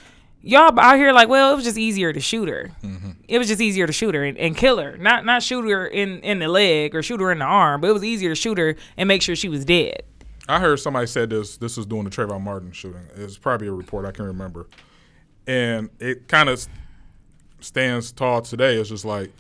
y'all 0.42 0.78
out 0.80 0.98
here 0.98 1.14
like, 1.14 1.30
well, 1.30 1.54
it 1.54 1.56
was 1.56 1.64
just 1.64 1.78
easier 1.78 2.12
to 2.12 2.20
shoot 2.20 2.50
her. 2.50 2.72
Mm-hmm. 2.84 3.12
It 3.28 3.38
was 3.38 3.48
just 3.48 3.62
easier 3.62 3.88
to 3.88 3.94
shoot 3.94 4.16
her 4.16 4.24
and, 4.24 4.38
and 4.38 4.56
kill 4.58 4.80
her. 4.80 4.98
Not 4.98 5.26
not 5.26 5.44
shoot 5.44 5.62
her 5.70 5.88
in 5.88 6.20
in 6.20 6.40
the 6.40 6.48
leg 6.50 6.94
or 6.94 7.02
shoot 7.04 7.22
her 7.22 7.32
in 7.32 7.40
the 7.40 7.46
arm, 7.46 7.80
but 7.82 7.90
it 7.90 7.94
was 7.94 8.04
easier 8.04 8.30
to 8.30 8.36
shoot 8.36 8.58
her 8.58 8.76
and 8.98 9.08
make 9.08 9.22
sure 9.22 9.36
she 9.36 9.50
was 9.50 9.64
dead. 9.64 10.04
I 10.50 10.60
heard 10.60 10.80
somebody 10.80 11.08
said 11.08 11.30
this. 11.30 11.58
This 11.58 11.78
was 11.78 11.86
doing 11.86 12.06
the 12.06 12.10
Trayvon 12.10 12.42
Martin 12.42 12.72
shooting. 12.72 13.08
It's 13.16 13.38
probably 13.38 13.68
a 13.68 13.72
report 13.72 14.06
I 14.06 14.12
can 14.12 14.26
remember, 14.26 14.68
and 15.48 15.90
it 16.00 16.28
kind 16.28 16.50
of 16.50 16.68
stands 17.62 18.12
tall 18.12 18.42
today. 18.42 18.76
It's 18.76 18.90
just 18.90 19.06
like 19.06 19.32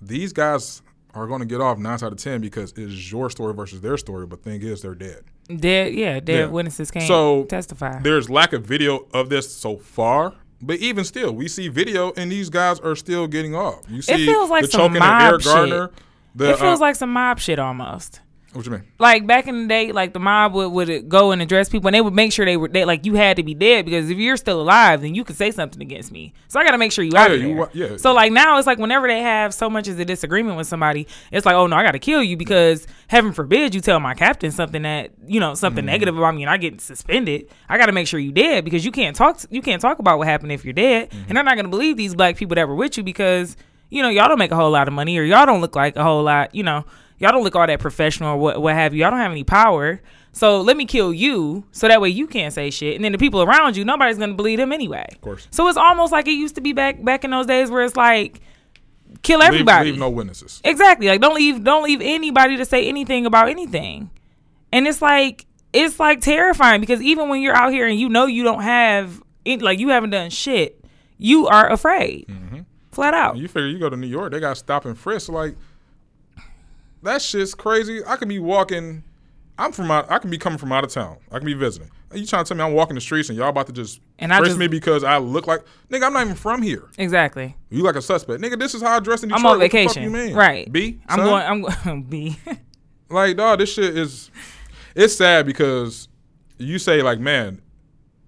these 0.00 0.32
guys 0.32 0.82
are 1.14 1.26
going 1.26 1.40
to 1.40 1.46
get 1.46 1.60
off 1.60 1.78
nine 1.78 1.94
out 1.94 2.12
of 2.12 2.16
ten 2.16 2.40
because 2.40 2.72
it's 2.76 3.10
your 3.10 3.30
story 3.30 3.52
versus 3.54 3.80
their 3.80 3.96
story. 3.96 4.26
But 4.26 4.42
thing 4.42 4.62
is, 4.62 4.82
they're 4.82 4.94
dead. 4.94 5.22
Dead, 5.54 5.92
yeah, 5.94 6.20
dead 6.20 6.38
Yeah. 6.38 6.46
witnesses 6.46 6.90
can't 6.90 7.06
So 7.06 7.44
testify. 7.44 7.98
There's 8.00 8.30
lack 8.30 8.52
of 8.52 8.64
video 8.64 9.08
of 9.12 9.28
this 9.28 9.52
so 9.54 9.76
far. 9.76 10.34
But 10.62 10.76
even 10.78 11.04
still, 11.04 11.32
we 11.32 11.48
see 11.48 11.68
video, 11.68 12.12
and 12.18 12.30
these 12.30 12.50
guys 12.50 12.78
are 12.80 12.94
still 12.94 13.26
getting 13.26 13.54
off. 13.54 13.80
You 13.88 14.02
see 14.02 14.12
it 14.12 14.26
feels 14.26 14.50
like 14.50 14.62
the 14.62 14.68
some 14.70 14.92
choking 14.92 14.96
of 15.02 15.02
Eric 15.22 15.44
mob 15.44 15.68
shit. 15.68 15.90
The, 16.34 16.50
It 16.50 16.58
feels 16.58 16.78
uh, 16.80 16.82
like 16.82 16.96
some 16.96 17.12
mob 17.12 17.38
shit 17.38 17.58
almost. 17.58 18.20
What 18.52 18.66
you 18.66 18.72
mean? 18.72 18.82
Like 18.98 19.28
back 19.28 19.46
in 19.46 19.62
the 19.62 19.68
day, 19.68 19.92
like 19.92 20.12
the 20.12 20.18
mob 20.18 20.54
would, 20.54 20.68
would 20.72 21.08
go 21.08 21.30
and 21.30 21.40
address 21.40 21.68
people, 21.68 21.86
and 21.86 21.94
they 21.94 22.00
would 22.00 22.14
make 22.14 22.32
sure 22.32 22.44
they 22.44 22.56
were 22.56 22.66
they, 22.66 22.84
like 22.84 23.06
you 23.06 23.14
had 23.14 23.36
to 23.36 23.44
be 23.44 23.54
dead 23.54 23.84
because 23.84 24.10
if 24.10 24.18
you're 24.18 24.36
still 24.36 24.60
alive, 24.60 25.02
then 25.02 25.14
you 25.14 25.22
could 25.22 25.36
say 25.36 25.52
something 25.52 25.80
against 25.80 26.10
me. 26.10 26.32
So 26.48 26.58
I 26.58 26.64
got 26.64 26.72
to 26.72 26.78
make 26.78 26.90
sure 26.90 27.04
you 27.04 27.12
out 27.16 27.30
Yeah, 27.30 27.36
of 27.36 27.42
you 27.42 27.68
yeah. 27.90 27.96
So 27.96 28.12
like 28.12 28.32
now 28.32 28.58
it's 28.58 28.66
like 28.66 28.78
whenever 28.78 29.06
they 29.06 29.20
have 29.22 29.54
so 29.54 29.70
much 29.70 29.86
as 29.86 29.98
a 30.00 30.04
disagreement 30.04 30.56
with 30.56 30.66
somebody, 30.66 31.06
it's 31.30 31.46
like 31.46 31.54
oh 31.54 31.68
no, 31.68 31.76
I 31.76 31.84
got 31.84 31.92
to 31.92 32.00
kill 32.00 32.24
you 32.24 32.36
because 32.36 32.88
heaven 33.06 33.32
forbid 33.32 33.72
you 33.74 33.80
tell 33.80 34.00
my 34.00 34.14
captain 34.14 34.50
something 34.50 34.82
that 34.82 35.12
you 35.26 35.38
know 35.38 35.54
something 35.54 35.82
Mm-hmm. 35.84 35.86
negative 35.92 36.18
about 36.18 36.34
me 36.34 36.42
and 36.42 36.50
I 36.50 36.56
get 36.56 36.80
suspended. 36.80 37.48
I 37.68 37.78
got 37.78 37.86
to 37.86 37.92
make 37.92 38.08
sure 38.08 38.18
you 38.18 38.32
dead 38.32 38.64
because 38.64 38.84
you 38.84 38.90
can't 38.90 39.14
talk 39.14 39.40
you 39.50 39.62
can't 39.62 39.80
talk 39.80 40.00
about 40.00 40.18
what 40.18 40.26
happened 40.26 40.50
if 40.50 40.64
you're 40.64 40.72
dead, 40.74 41.10
Mm-hmm. 41.10 41.24
and 41.28 41.36
they're 41.36 41.44
not 41.44 41.54
gonna 41.54 41.68
believe 41.68 41.96
these 41.96 42.16
black 42.16 42.36
people 42.36 42.56
that 42.56 42.66
were 42.66 42.74
with 42.74 42.96
you 42.96 43.04
because 43.04 43.56
you 43.90 44.02
know 44.02 44.08
y'all 44.08 44.26
don't 44.28 44.38
make 44.40 44.50
a 44.50 44.56
whole 44.56 44.70
lot 44.72 44.88
of 44.88 44.94
money 44.94 45.16
or 45.18 45.22
y'all 45.22 45.46
don't 45.46 45.60
look 45.60 45.76
like 45.76 45.94
a 45.94 46.02
whole 46.02 46.24
lot 46.24 46.52
you 46.54 46.64
know 46.64 46.84
y'all 47.20 47.30
don't 47.30 47.44
look 47.44 47.54
all 47.54 47.66
that 47.66 47.78
professional 47.78 48.30
or 48.30 48.36
what, 48.36 48.60
what 48.60 48.74
have 48.74 48.92
you. 48.92 49.02
Y'all 49.02 49.10
don't 49.10 49.20
have 49.20 49.30
any 49.30 49.44
power. 49.44 50.00
So 50.32 50.60
let 50.60 50.76
me 50.76 50.86
kill 50.86 51.12
you 51.12 51.64
so 51.70 51.86
that 51.86 52.00
way 52.00 52.08
you 52.08 52.26
can't 52.26 52.52
say 52.52 52.70
shit. 52.70 52.96
And 52.96 53.04
then 53.04 53.12
the 53.12 53.18
people 53.18 53.42
around 53.42 53.76
you 53.76 53.84
nobody's 53.84 54.18
gonna 54.18 54.34
believe 54.34 54.58
them 54.58 54.72
anyway. 54.72 55.06
Of 55.12 55.20
course. 55.20 55.46
so 55.52 55.68
it's 55.68 55.78
almost 55.78 56.12
like 56.12 56.26
it 56.26 56.32
used 56.32 56.56
to 56.56 56.60
be 56.60 56.72
back 56.72 57.04
back 57.04 57.24
in 57.24 57.30
those 57.30 57.46
days 57.46 57.70
where 57.70 57.84
it's 57.84 57.96
like 57.96 58.40
kill 59.22 59.42
everybody. 59.42 59.90
leave 59.90 59.98
no 60.00 60.10
witnesses. 60.10 60.60
exactly. 60.64 61.06
Like 61.08 61.20
don't 61.20 61.34
leave 61.34 61.62
don't 61.62 61.84
leave 61.84 62.00
anybody 62.00 62.56
to 62.56 62.64
say 62.64 62.88
anything 62.88 63.26
about 63.26 63.48
anything. 63.48 64.10
And 64.72 64.86
it's 64.86 65.02
like 65.02 65.46
it's 65.72 66.00
like 66.00 66.20
terrifying 66.20 66.80
because 66.80 67.00
even 67.00 67.28
when 67.28 67.40
you're 67.40 67.54
out 67.56 67.72
here 67.72 67.86
and 67.86 67.98
you 67.98 68.08
know 68.08 68.26
you 68.26 68.42
don't 68.42 68.62
have 68.62 69.22
like 69.44 69.78
you 69.78 69.88
haven't 69.88 70.10
done 70.10 70.30
shit 70.30 70.80
you 71.20 71.46
are 71.48 71.70
afraid. 71.70 72.26
Mm-hmm. 72.28 72.60
Flat 72.92 73.14
out. 73.14 73.36
You 73.36 73.46
figure 73.46 73.68
you 73.68 73.78
go 73.78 73.90
to 73.90 73.96
New 73.96 74.06
York, 74.06 74.32
they 74.32 74.40
got 74.40 74.56
stop 74.56 74.84
and 74.86 74.98
frisk. 74.98 75.28
Like 75.28 75.54
that 77.02 77.22
shit's 77.22 77.54
crazy. 77.54 78.02
I 78.04 78.16
could 78.16 78.28
be 78.28 78.38
walking. 78.38 79.04
I'm 79.58 79.72
from 79.72 79.90
out. 79.90 80.10
I 80.10 80.18
can 80.18 80.30
be 80.30 80.38
coming 80.38 80.58
from 80.58 80.72
out 80.72 80.84
of 80.84 80.90
town. 80.90 81.18
I 81.30 81.38
can 81.38 81.46
be 81.46 81.54
visiting. 81.54 81.90
You 82.14 82.26
trying 82.26 82.44
to 82.44 82.48
tell 82.48 82.56
me 82.56 82.64
I'm 82.64 82.72
walking 82.72 82.94
the 82.94 83.00
streets 83.00 83.28
and 83.28 83.38
y'all 83.38 83.48
about 83.48 83.66
to 83.68 83.72
just 83.72 84.00
And 84.18 84.32
I 84.32 84.42
just, 84.42 84.58
me 84.58 84.66
because 84.66 85.04
I 85.04 85.18
look 85.18 85.46
like 85.46 85.60
nigga? 85.90 86.04
I'm 86.06 86.12
not 86.12 86.22
even 86.24 86.34
from 86.34 86.60
here. 86.62 86.88
exactly 86.98 87.54
You 87.68 87.82
like 87.82 87.94
a 87.94 88.02
suspect, 88.02 88.42
nigga? 88.42 88.58
This 88.58 88.74
is 88.74 88.82
how 88.82 88.96
I 88.96 89.00
dress 89.00 89.22
in 89.22 89.30
I'm 89.30 89.38
Detroit. 89.38 89.52
on 89.52 89.58
the 89.60 89.64
fuck 89.66 89.72
vacation. 89.72 90.02
you 90.02 90.10
mean? 90.10 90.34
Right. 90.34 90.70
B. 90.72 91.00
I'm 91.08 91.18
son? 91.18 91.26
going. 91.26 91.42
I'm 91.42 91.60
going. 91.62 92.02
B. 92.08 92.38
Like, 93.08 93.36
dog, 93.36 93.58
this 93.58 93.72
shit 93.72 93.96
is. 93.96 94.30
It's 94.94 95.14
sad 95.14 95.46
because 95.46 96.08
you 96.58 96.78
say 96.78 97.02
like, 97.02 97.20
man, 97.20 97.60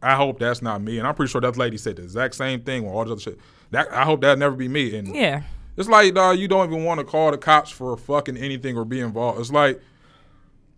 I 0.00 0.14
hope 0.14 0.38
that's 0.38 0.62
not 0.62 0.80
me, 0.82 0.98
and 0.98 1.06
I'm 1.06 1.14
pretty 1.14 1.30
sure 1.30 1.40
that 1.40 1.56
lady 1.56 1.76
said 1.76 1.96
the 1.96 2.02
exact 2.02 2.34
same 2.34 2.62
thing 2.62 2.84
with 2.84 2.92
all 2.92 3.04
this 3.04 3.12
other 3.12 3.20
shit. 3.20 3.38
That 3.70 3.90
I 3.92 4.04
hope 4.04 4.20
that 4.20 4.38
never 4.38 4.54
be 4.54 4.68
me. 4.68 4.96
And 4.96 5.14
yeah. 5.14 5.42
It's 5.76 5.88
like, 5.88 6.14
dog, 6.14 6.38
you 6.38 6.48
don't 6.48 6.70
even 6.70 6.84
want 6.84 7.00
to 7.00 7.04
call 7.04 7.30
the 7.30 7.38
cops 7.38 7.70
for 7.70 7.96
fucking 7.96 8.36
anything 8.36 8.76
or 8.76 8.84
be 8.84 9.00
involved. 9.00 9.40
It's 9.40 9.50
like 9.52 9.80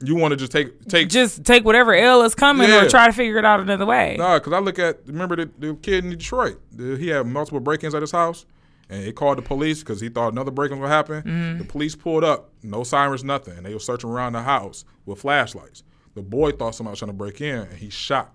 you 0.03 0.15
want 0.17 0.33
to 0.33 0.37
just 0.37 0.53
take 0.53 0.87
take. 0.87 1.09
Just 1.09 1.45
take 1.45 1.65
whatever 1.65 1.95
L 1.95 2.23
is 2.23 2.35
coming 2.35 2.69
Yeah. 2.69 2.85
or 2.85 2.89
try 2.89 3.07
to 3.07 3.13
figure 3.13 3.39
it 3.39 3.45
out 3.45 3.61
another 3.61 3.87
way. 3.87 4.17
Nah, 4.19 4.39
because 4.39 4.53
I 4.53 4.59
look 4.59 4.79
at 4.79 5.01
remember 5.07 5.37
the, 5.37 5.51
the 5.59 5.75
kid 5.77 6.05
in 6.05 6.11
Detroit. 6.11 6.61
The- 6.73 6.97
he 6.97 7.09
had 7.09 7.27
multiple 7.27 7.61
break-ins 7.61 7.95
at 7.95 8.03
his 8.03 8.11
house, 8.13 8.45
and 8.91 9.05
he 9.05 9.13
called 9.13 9.39
the 9.39 9.43
police 9.43 9.81
because 9.81 10.01
he 10.01 10.09
thought 10.09 10.33
another 10.33 10.51
break-in 10.51 10.79
was 10.79 10.87
gonna 10.87 10.95
happen. 10.95 11.23
Mm-hmm. 11.23 11.59
The 11.59 11.65
police 11.65 11.95
pulled 11.97 12.25
up, 12.25 12.51
no 12.63 12.83
sirens, 12.85 13.25
nothing, 13.25 13.57
and 13.57 13.65
they 13.65 13.73
were 13.73 13.81
searching 13.81 14.11
around 14.11 14.35
the 14.35 14.43
house 14.43 14.85
with 15.07 15.21
flashlights. 15.21 15.85
The 16.15 16.23
boy 16.23 16.53
thought 16.53 16.75
somebody 16.75 16.93
was 16.93 16.99
trying 16.99 17.11
to 17.11 17.17
break 17.17 17.41
in, 17.41 17.61
and 17.61 17.73
he 17.79 17.89
shot 17.91 18.33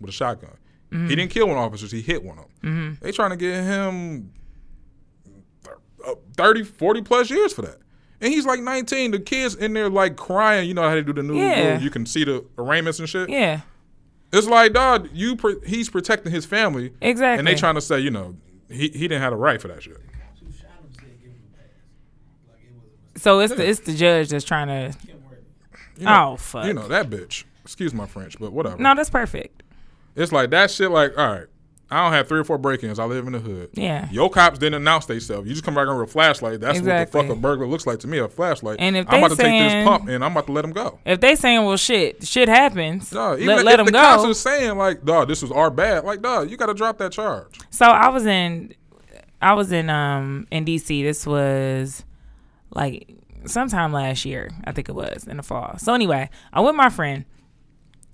with 0.00 0.10
a 0.10 0.12
shotgun. 0.12 0.56
Mm-hmm. 0.90 1.08
He 1.08 1.16
didn't 1.16 1.30
kill 1.30 1.48
one 1.48 1.58
officer; 1.58 1.86
he 1.94 2.02
hit 2.02 2.22
one 2.24 2.38
of 2.38 2.46
them. 2.62 2.98
They 3.00 3.12
trying 3.12 3.30
to 3.30 3.36
get 3.36 3.62
him 3.64 4.32
30, 6.36 6.64
40 6.64 7.02
plus 7.02 7.30
years 7.30 7.52
for 7.52 7.62
that. 7.62 7.78
And 8.20 8.32
he's 8.32 8.46
like 8.46 8.60
19. 8.60 9.10
The 9.10 9.18
kids 9.18 9.54
in 9.54 9.72
there 9.72 9.90
like 9.90 10.16
crying. 10.16 10.68
You 10.68 10.74
know 10.74 10.82
how 10.88 10.94
they 10.94 11.02
do 11.02 11.12
the 11.12 11.22
new 11.22 11.36
Yeah. 11.38 11.78
You 11.78 11.90
can 11.90 12.06
see 12.06 12.24
the 12.24 12.44
arraignments 12.56 12.98
and 13.00 13.08
shit. 13.08 13.28
Yeah. 13.28 13.62
It's 14.32 14.46
like, 14.46 14.72
dog, 14.72 15.08
you 15.12 15.36
pro- 15.36 15.60
he's 15.60 15.90
protecting 15.90 16.32
his 16.32 16.46
family. 16.46 16.92
Exactly. 17.00 17.38
And 17.38 17.46
they 17.46 17.54
trying 17.54 17.74
to 17.74 17.80
say, 17.80 17.98
you 17.98 18.10
know, 18.10 18.36
he, 18.68 18.88
he 18.88 19.08
didn't 19.08 19.20
have 19.20 19.32
a 19.32 19.36
right 19.36 19.60
for 19.60 19.68
that 19.68 19.82
shit. 19.82 19.96
Who 19.96 20.52
shot 20.52 20.70
him 20.80 20.88
said 20.94 21.04
give 21.20 21.30
him 21.32 21.42
a 21.52 21.56
pass. 21.56 21.66
Like 22.48 22.58
it 22.64 22.74
was 22.74 22.84
a 22.84 22.88
mistake. 23.12 23.22
So 23.22 23.40
it's 23.40 23.54
the 23.54 23.68
it's 23.68 23.80
the 23.80 23.94
judge 23.94 24.28
that's 24.30 24.44
trying 24.44 24.68
to. 24.68 24.96
You 25.98 26.06
know, 26.06 26.32
Oh 26.32 26.36
fuck. 26.36 26.66
You 26.66 26.72
know, 26.72 26.88
that 26.88 27.10
bitch. 27.10 27.44
Excuse 27.64 27.92
my 27.92 28.06
French, 28.06 28.38
but 28.40 28.52
whatever. 28.52 28.80
No, 28.80 28.94
that's 28.94 29.10
perfect. 29.10 29.62
It's 30.16 30.32
like 30.32 30.50
that 30.50 30.70
shit, 30.70 30.90
like, 30.90 31.16
all 31.16 31.26
right, 31.30 31.46
I 31.92 32.02
don't 32.04 32.12
have 32.12 32.26
three 32.28 32.40
or 32.40 32.44
four 32.44 32.58
break 32.58 32.82
ins. 32.82 32.98
I 32.98 33.04
live 33.04 33.26
in 33.26 33.32
the 33.34 33.38
hood. 33.38 33.70
Yeah. 33.74 34.08
Your 34.10 34.30
cops 34.30 34.58
didn't 34.58 34.80
announce 34.80 35.06
themselves. 35.06 35.46
You 35.46 35.52
just 35.54 35.64
come 35.64 35.74
back 35.74 35.86
on 35.88 35.98
with 36.00 36.08
a 36.08 36.12
flashlight. 36.12 36.60
That's 36.60 36.78
Exactly. 36.78 37.18
what 37.20 37.26
the 37.26 37.28
fuck 37.28 37.36
a 37.38 37.40
burglar 37.40 37.66
looks 37.66 37.86
like 37.86 37.98
to 38.00 38.06
me, 38.08 38.18
a 38.18 38.28
flashlight. 38.28 38.76
And 38.80 38.96
if 38.96 39.06
I'm 39.08 39.18
about 39.18 39.30
to 39.30 39.36
take 39.36 39.60
this 39.60 39.84
pump 39.86 40.08
and 40.08 40.24
I'm 40.24 40.32
about 40.32 40.46
to 40.46 40.52
let 40.52 40.64
him 40.64 40.72
go. 40.72 40.98
If 41.04 41.20
they 41.20 41.36
saying 41.36 41.64
well 41.64 41.76
shit 41.76 42.26
shit 42.26 42.48
happens, 42.48 43.10
Dog, 43.10 43.40
even 43.40 43.48
let, 43.48 43.58
if 43.58 43.64
let 43.64 43.76
them 43.76 43.86
the 43.86 43.92
cops 43.92 44.22
go. 44.22 44.30
are 44.30 44.34
saying 44.34 44.78
like, 44.78 45.04
dog, 45.04 45.28
this 45.28 45.42
was 45.42 45.52
our 45.52 45.70
bad. 45.70 46.04
Like, 46.04 46.22
dog, 46.22 46.50
you 46.50 46.56
got 46.56 46.66
to 46.66 46.74
drop 46.74 46.98
that 46.98 47.12
charge. 47.12 47.58
So 47.70 47.86
I 47.86 48.08
was 48.08 48.24
in, 48.26 48.74
I 49.40 49.54
was 49.54 49.70
in 49.72 49.90
um 49.90 50.46
in 50.50 50.64
DC. 50.64 51.02
This 51.02 51.26
was 51.26 52.04
like 52.74 53.08
sometime 53.44 53.92
last 53.92 54.24
year, 54.24 54.50
I 54.64 54.72
think 54.72 54.88
it 54.88 54.94
was 54.94 55.26
in 55.26 55.36
the 55.36 55.42
fall. 55.42 55.76
So 55.78 55.92
anyway, 55.94 56.30
I'm 56.52 56.64
with 56.64 56.74
my 56.76 56.88
friend. 56.88 57.24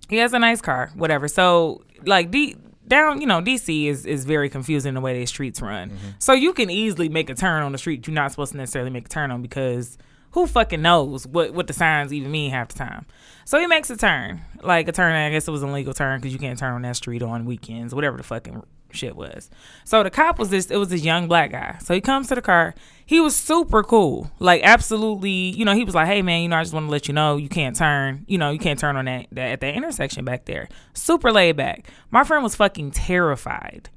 He 0.08 0.16
has 0.16 0.32
a 0.32 0.38
nice 0.38 0.60
car, 0.62 0.90
whatever. 0.94 1.28
So 1.28 1.84
like 2.06 2.30
D 2.30 2.56
down, 2.88 3.20
you 3.20 3.27
know, 3.27 3.40
DC 3.40 3.87
is 3.87 4.07
is 4.07 4.24
very 4.24 4.48
confusing 4.48 4.94
the 4.94 5.01
way 5.01 5.14
their 5.14 5.27
streets 5.27 5.61
run. 5.61 5.90
Mm-hmm. 5.90 6.09
So 6.18 6.33
you 6.33 6.53
can 6.53 6.70
easily 6.70 7.09
make 7.09 7.31
a 7.31 7.35
turn 7.35 7.62
on 7.62 7.72
the 7.72 7.79
street 7.79 8.07
you're 8.07 8.14
not 8.14 8.31
supposed 8.31 8.53
to 8.53 8.59
necessarily 8.59 8.90
make 8.90 9.07
a 9.07 9.09
turn 9.09 9.31
on 9.31 9.42
because 9.42 9.98
who 10.33 10.46
fucking 10.46 10.83
knows 10.83 11.27
what 11.27 11.53
what 11.53 11.66
the 11.66 11.72
signs 11.72 12.12
even 12.12 12.31
mean 12.31 12.51
half 12.51 12.68
the 12.68 12.79
time. 12.79 13.07
So 13.44 13.59
he 13.59 13.66
makes 13.66 13.88
a 13.90 13.96
turn, 13.96 14.42
like 14.62 14.88
a 14.88 14.92
turn. 14.92 15.14
I 15.14 15.31
guess 15.31 15.48
it 15.48 15.51
was 15.51 15.62
an 15.62 15.70
illegal 15.70 15.94
turn 15.94 16.20
because 16.20 16.33
you 16.33 16.38
can't 16.38 16.59
turn 16.59 16.74
on 16.74 16.83
that 16.83 16.96
street 16.96 17.22
on 17.22 17.44
weekends, 17.46 17.94
whatever 17.94 18.16
the 18.16 18.22
fucking 18.22 18.62
shit 18.90 19.16
was. 19.16 19.51
So 19.85 20.03
the 20.03 20.11
cop 20.11 20.38
was 20.38 20.51
this. 20.51 20.70
It 20.70 20.77
was 20.77 20.88
this 20.88 21.05
young 21.05 21.29
black 21.29 21.53
guy. 21.53 21.79
So 21.83 21.94
he 21.94 22.01
comes 22.01 22.29
to 22.29 22.35
the 22.35 22.42
car. 22.42 22.74
He 23.05 23.20
was 23.20 23.35
super 23.35 23.83
cool, 23.83 24.31
like 24.38 24.62
absolutely. 24.64 25.31
You 25.31 25.64
know, 25.64 25.74
he 25.74 25.85
was 25.85 25.94
like, 25.94 26.07
"Hey 26.07 26.22
man, 26.22 26.42
you 26.42 26.48
know, 26.48 26.57
I 26.57 26.62
just 26.62 26.74
want 26.74 26.87
to 26.87 26.90
let 26.90 27.09
you 27.09 27.14
know 27.14 27.37
you 27.37 27.48
can't 27.48 27.77
turn. 27.77 28.24
You 28.29 28.38
know, 28.38 28.51
you 28.51 28.59
can't 28.59 28.79
turn 28.79 28.96
on 28.96 29.07
that, 29.07 29.27
that 29.33 29.53
at 29.53 29.61
that 29.61 29.74
intersection 29.74 30.24
back 30.24 30.44
there. 30.44 30.68
Super 30.94 31.33
laid 31.33 31.57
back. 31.57 31.88
My 32.11 32.24
friend 32.24 32.42
was 32.42 32.55
fucking 32.55 32.90
terrified." 32.92 33.90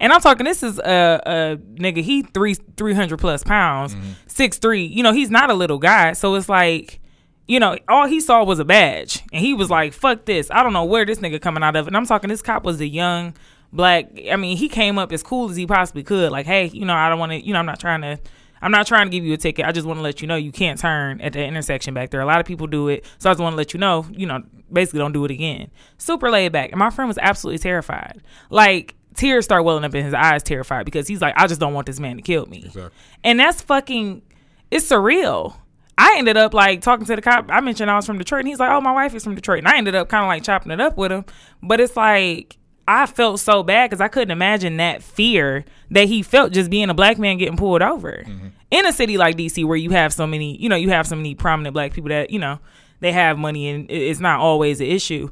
And 0.00 0.12
I'm 0.12 0.20
talking. 0.20 0.44
This 0.44 0.62
is 0.62 0.78
a, 0.78 1.20
a 1.26 1.56
nigga. 1.56 2.02
He 2.02 2.22
three 2.22 2.54
three 2.54 2.94
hundred 2.94 3.18
plus 3.18 3.42
pounds, 3.42 3.94
mm-hmm. 3.94 4.10
six 4.26 4.58
three. 4.58 4.84
You 4.84 5.02
know, 5.02 5.12
he's 5.12 5.30
not 5.30 5.50
a 5.50 5.54
little 5.54 5.78
guy. 5.78 6.12
So 6.12 6.34
it's 6.36 6.48
like, 6.48 7.00
you 7.48 7.58
know, 7.58 7.76
all 7.88 8.06
he 8.06 8.20
saw 8.20 8.44
was 8.44 8.60
a 8.60 8.64
badge, 8.64 9.24
and 9.32 9.44
he 9.44 9.54
was 9.54 9.70
like, 9.70 9.92
"Fuck 9.92 10.24
this! 10.24 10.50
I 10.50 10.62
don't 10.62 10.72
know 10.72 10.84
where 10.84 11.04
this 11.04 11.18
nigga 11.18 11.40
coming 11.40 11.64
out 11.64 11.74
of." 11.74 11.88
And 11.88 11.96
I'm 11.96 12.06
talking. 12.06 12.28
This 12.30 12.42
cop 12.42 12.64
was 12.64 12.80
a 12.80 12.86
young 12.86 13.34
black. 13.72 14.06
I 14.30 14.36
mean, 14.36 14.56
he 14.56 14.68
came 14.68 14.98
up 14.98 15.12
as 15.12 15.22
cool 15.22 15.50
as 15.50 15.56
he 15.56 15.66
possibly 15.66 16.02
could. 16.02 16.32
Like, 16.32 16.46
hey, 16.46 16.66
you 16.66 16.84
know, 16.84 16.94
I 16.94 17.08
don't 17.08 17.18
want 17.18 17.32
to. 17.32 17.44
You 17.44 17.52
know, 17.52 17.58
I'm 17.58 17.66
not 17.66 17.80
trying 17.80 18.02
to. 18.02 18.18
I'm 18.60 18.72
not 18.72 18.88
trying 18.88 19.06
to 19.06 19.10
give 19.10 19.24
you 19.24 19.34
a 19.34 19.36
ticket. 19.36 19.64
I 19.66 19.72
just 19.72 19.86
want 19.86 19.98
to 19.98 20.02
let 20.02 20.20
you 20.20 20.26
know 20.26 20.34
you 20.34 20.50
can't 20.50 20.80
turn 20.80 21.20
at 21.20 21.32
the 21.32 21.44
intersection 21.44 21.94
back 21.94 22.10
there. 22.10 22.20
A 22.20 22.26
lot 22.26 22.40
of 22.40 22.46
people 22.46 22.66
do 22.66 22.88
it, 22.88 23.04
so 23.18 23.30
I 23.30 23.32
just 23.32 23.40
want 23.40 23.52
to 23.52 23.56
let 23.56 23.72
you 23.72 23.78
know. 23.78 24.04
You 24.10 24.26
know, 24.26 24.42
basically, 24.72 24.98
don't 24.98 25.12
do 25.12 25.24
it 25.24 25.30
again. 25.30 25.70
Super 25.96 26.30
laid 26.30 26.52
back, 26.52 26.70
and 26.70 26.78
my 26.78 26.90
friend 26.90 27.08
was 27.08 27.18
absolutely 27.18 27.58
terrified. 27.58 28.20
Like 28.50 28.94
tears 29.18 29.44
start 29.44 29.64
welling 29.64 29.84
up 29.84 29.94
in 29.94 30.04
his 30.04 30.14
eyes, 30.14 30.42
terrified 30.42 30.84
because 30.84 31.08
he's 31.08 31.20
like, 31.20 31.34
I 31.36 31.46
just 31.46 31.60
don't 31.60 31.74
want 31.74 31.86
this 31.86 32.00
man 32.00 32.16
to 32.16 32.22
kill 32.22 32.46
me. 32.46 32.58
Exactly. 32.58 32.90
And 33.24 33.38
that's 33.38 33.60
fucking, 33.62 34.22
it's 34.70 34.88
surreal. 34.88 35.56
I 35.98 36.14
ended 36.18 36.36
up 36.36 36.54
like 36.54 36.80
talking 36.80 37.04
to 37.06 37.16
the 37.16 37.22
cop. 37.22 37.46
I 37.50 37.60
mentioned 37.60 37.90
I 37.90 37.96
was 37.96 38.06
from 38.06 38.18
Detroit, 38.18 38.40
and 38.40 38.48
he's 38.48 38.60
like, 38.60 38.70
"Oh, 38.70 38.80
my 38.80 38.92
wife 38.92 39.16
is 39.16 39.24
from 39.24 39.34
Detroit." 39.34 39.58
And 39.58 39.68
I 39.68 39.76
ended 39.76 39.96
up 39.96 40.08
kind 40.08 40.22
of 40.22 40.28
like 40.28 40.44
chopping 40.44 40.70
it 40.70 40.80
up 40.80 40.96
with 40.96 41.10
him. 41.10 41.24
But 41.60 41.80
it's 41.80 41.96
like 41.96 42.56
I 42.88 43.04
felt 43.04 43.38
so 43.38 43.62
bad 43.62 43.90
because 43.90 44.00
I 44.00 44.08
couldn't 44.08 44.30
imagine 44.30 44.78
that 44.78 45.02
fear 45.02 45.66
that 45.90 46.08
he 46.08 46.22
felt 46.22 46.52
just 46.52 46.70
being 46.70 46.88
a 46.88 46.94
black 46.94 47.18
man 47.18 47.36
getting 47.36 47.58
pulled 47.58 47.82
over 47.82 48.24
mm-hmm. 48.26 48.48
in 48.70 48.86
a 48.86 48.92
city 48.94 49.18
like 49.18 49.36
DC, 49.36 49.62
where 49.66 49.76
you 49.76 49.90
have 49.90 50.10
so 50.10 50.26
many, 50.26 50.56
you 50.56 50.70
know, 50.70 50.76
you 50.76 50.88
have 50.88 51.06
so 51.06 51.14
many 51.14 51.34
prominent 51.34 51.74
black 51.74 51.92
people 51.92 52.08
that 52.08 52.30
you 52.30 52.38
know 52.38 52.58
they 53.00 53.12
have 53.12 53.36
money, 53.36 53.68
and 53.68 53.90
it's 53.90 54.20
not 54.20 54.40
always 54.40 54.80
an 54.80 54.86
issue. 54.86 55.28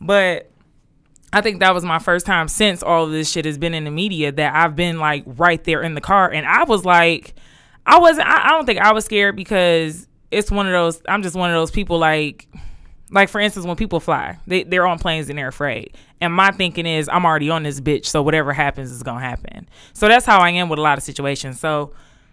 But 0.00 0.52
I 1.32 1.40
think 1.40 1.58
that 1.58 1.74
was 1.74 1.84
my 1.84 1.98
first 1.98 2.26
time 2.26 2.46
since 2.46 2.80
all 2.80 3.06
of 3.06 3.10
this 3.10 3.28
shit 3.28 3.44
has 3.44 3.58
been 3.58 3.74
in 3.74 3.82
the 3.82 3.90
media 3.90 4.30
that 4.30 4.54
I've 4.54 4.76
been 4.76 5.00
like 5.00 5.24
right 5.26 5.62
there 5.64 5.82
in 5.82 5.94
the 5.94 6.00
car, 6.00 6.30
and 6.30 6.46
I 6.46 6.62
was 6.62 6.84
like, 6.84 7.34
I 7.86 7.98
wasn't. 7.98 8.28
I, 8.28 8.46
I 8.46 8.48
don't 8.50 8.66
think 8.66 8.78
I 8.78 8.92
was 8.92 9.04
scared 9.04 9.34
because 9.34 10.06
it's 10.30 10.52
one 10.52 10.66
of 10.66 10.72
those. 10.72 11.02
I'm 11.08 11.24
just 11.24 11.34
one 11.34 11.50
of 11.50 11.56
those 11.56 11.72
people 11.72 11.98
like, 11.98 12.46
like 13.10 13.28
for 13.28 13.40
instance, 13.40 13.66
when 13.66 13.76
people 13.76 14.00
fly, 14.00 14.38
they 14.46 14.62
they're 14.64 14.86
on 14.86 14.98
planes 14.98 15.28
and 15.28 15.38
they're 15.38 15.48
afraid. 15.48 15.96
And 16.20 16.32
my 16.32 16.50
thinking 16.50 16.86
is, 16.86 17.08
I'm 17.08 17.24
already 17.24 17.50
on 17.50 17.62
this 17.62 17.80
bitch, 17.80 18.06
so 18.06 18.22
whatever 18.22 18.52
happens 18.52 18.90
is 18.90 19.02
gonna 19.02 19.20
happen. 19.20 19.68
So 19.92 20.08
that's 20.08 20.26
how 20.26 20.38
I 20.40 20.50
am 20.50 20.68
with 20.68 20.78
a 20.78 20.82
lot 20.82 20.98
of 20.98 21.04
situations. 21.04 21.60
So. 21.60 21.92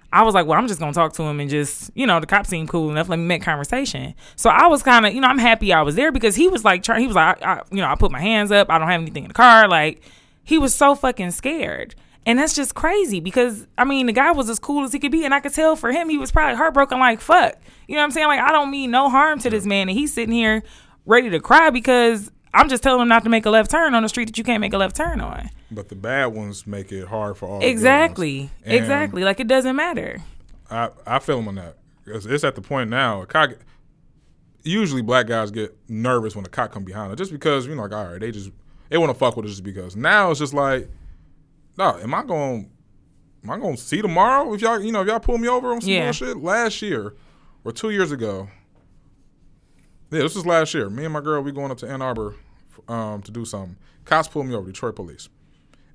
I 0.09 0.23
was 0.23 0.33
like, 0.33 0.47
well, 0.47 0.57
I'm 0.57 0.69
just 0.69 0.79
gonna 0.79 0.93
talk 0.93 1.11
to 1.15 1.23
him 1.23 1.41
and 1.41 1.49
just, 1.49 1.91
you 1.93 2.07
know, 2.07 2.21
the 2.21 2.25
cop 2.25 2.47
seemed 2.47 2.69
cool 2.69 2.89
enough. 2.89 3.09
Let 3.09 3.19
me 3.19 3.25
make 3.25 3.41
conversation. 3.41 4.15
So 4.37 4.49
I 4.49 4.67
was 4.67 4.81
kind 4.81 5.05
of, 5.05 5.13
you 5.13 5.19
know, 5.19 5.27
I'm 5.27 5.37
happy 5.37 5.73
I 5.73 5.81
was 5.81 5.95
there 5.95 6.13
because 6.13 6.33
he 6.33 6.47
was 6.47 6.63
like, 6.63 6.85
he 6.85 7.07
was 7.07 7.15
like, 7.17 7.43
I, 7.43 7.55
I, 7.55 7.61
you 7.71 7.81
know, 7.81 7.89
I 7.89 7.95
put 7.95 8.09
my 8.09 8.21
hands 8.21 8.49
up. 8.49 8.69
I 8.69 8.77
don't 8.79 8.87
have 8.87 9.01
anything 9.01 9.25
in 9.25 9.27
the 9.27 9.33
car. 9.33 9.67
Like, 9.67 10.01
he 10.45 10.57
was 10.57 10.73
so 10.73 10.95
fucking 10.95 11.31
scared. 11.31 11.93
And 12.27 12.37
that's 12.37 12.53
just 12.53 12.75
crazy 12.75 13.19
because 13.21 13.65
I 13.77 13.85
mean 13.85 14.05
the 14.05 14.11
guy 14.13 14.31
was 14.31 14.49
as 14.49 14.59
cool 14.59 14.83
as 14.83 14.91
he 14.93 14.99
could 14.99 15.11
be, 15.11 15.23
and 15.25 15.33
I 15.33 15.39
could 15.39 15.53
tell 15.53 15.75
for 15.75 15.91
him 15.91 16.09
he 16.09 16.17
was 16.17 16.31
probably 16.31 16.55
heartbroken 16.57 16.99
like 16.99 17.21
fuck. 17.21 17.55
You 17.87 17.95
know 17.95 18.01
what 18.01 18.05
I'm 18.05 18.11
saying? 18.11 18.27
Like 18.27 18.41
I 18.41 18.51
don't 18.51 18.69
mean 18.69 18.91
no 18.91 19.09
harm 19.09 19.39
to 19.39 19.49
this 19.49 19.65
man, 19.65 19.87
and 19.89 19.97
he's 19.97 20.13
sitting 20.13 20.33
here 20.35 20.61
ready 21.05 21.29
to 21.29 21.39
cry 21.39 21.69
because 21.69 22.29
I'm 22.53 22.69
just 22.69 22.83
telling 22.83 23.01
him 23.01 23.07
not 23.07 23.23
to 23.23 23.29
make 23.29 23.45
a 23.45 23.49
left 23.49 23.71
turn 23.71 23.95
on 23.95 24.03
the 24.03 24.09
street 24.09 24.25
that 24.25 24.37
you 24.37 24.43
can't 24.43 24.61
make 24.61 24.73
a 24.73 24.77
left 24.77 24.95
turn 24.95 25.21
on. 25.21 25.49
But 25.71 25.89
the 25.89 25.95
bad 25.95 26.27
ones 26.27 26.67
make 26.67 26.91
it 26.91 27.07
hard 27.07 27.37
for 27.37 27.45
all. 27.47 27.59
the 27.59 27.65
good 27.65 27.67
ones. 27.67 27.71
Exactly, 27.79 28.49
exactly. 28.65 29.23
Like 29.23 29.39
it 29.39 29.47
doesn't 29.47 29.75
matter. 29.75 30.21
I 30.69 30.89
I 31.05 31.19
feel 31.19 31.39
him 31.39 31.47
on 31.47 31.55
that. 31.55 31.77
'Cause 32.05 32.25
It's 32.25 32.43
at 32.43 32.55
the 32.55 32.61
point 32.61 32.89
now. 32.89 33.21
A 33.21 33.25
cock, 33.25 33.51
usually 34.63 35.01
black 35.01 35.27
guys 35.27 35.51
get 35.51 35.75
nervous 35.87 36.35
when 36.35 36.45
a 36.45 36.49
cop 36.49 36.71
come 36.71 36.83
behind 36.83 37.09
them, 37.11 37.17
just 37.17 37.31
because 37.31 37.67
you 37.67 37.75
know, 37.75 37.83
like, 37.83 37.93
all 37.93 38.05
right, 38.11 38.19
they 38.19 38.31
just 38.31 38.51
they 38.89 38.97
want 38.97 39.11
to 39.11 39.17
fuck 39.17 39.35
with 39.37 39.45
us 39.45 39.51
just 39.51 39.63
because. 39.63 39.95
Now 39.95 40.31
it's 40.31 40.39
just 40.39 40.53
like, 40.53 40.89
no, 41.77 41.97
am 41.97 42.13
I 42.13 42.23
going? 42.23 42.71
Am 43.43 43.49
I 43.51 43.57
going 43.57 43.75
to 43.75 43.81
see 43.81 44.01
tomorrow 44.01 44.53
if 44.53 44.61
y'all, 44.61 44.79
you 44.81 44.91
know, 44.91 45.01
if 45.01 45.07
y'all 45.07 45.19
pull 45.19 45.37
me 45.37 45.47
over 45.47 45.71
on 45.73 45.81
some 45.81 45.89
Yeah. 45.89 46.05
bullshit? 46.05 46.37
Last 46.37 46.81
year 46.81 47.13
or 47.63 47.71
two 47.71 47.91
years 47.91 48.11
ago. 48.11 48.49
Yeah, 50.11 50.21
this 50.21 50.35
was 50.35 50.45
last 50.45 50.73
year. 50.73 50.89
Me 50.89 51.03
and 51.05 51.13
my 51.13 51.21
girl, 51.21 51.41
we 51.41 51.51
going 51.51 51.71
up 51.71 51.77
to 51.79 51.87
Ann 51.89 52.01
Arbor 52.01 52.35
um, 52.87 53.21
to 53.23 53.31
do 53.31 53.45
something. 53.45 53.77
Cops 54.05 54.27
pulled 54.27 54.45
me 54.47 54.55
over, 54.55 54.67
Detroit 54.67 54.95
police, 54.95 55.27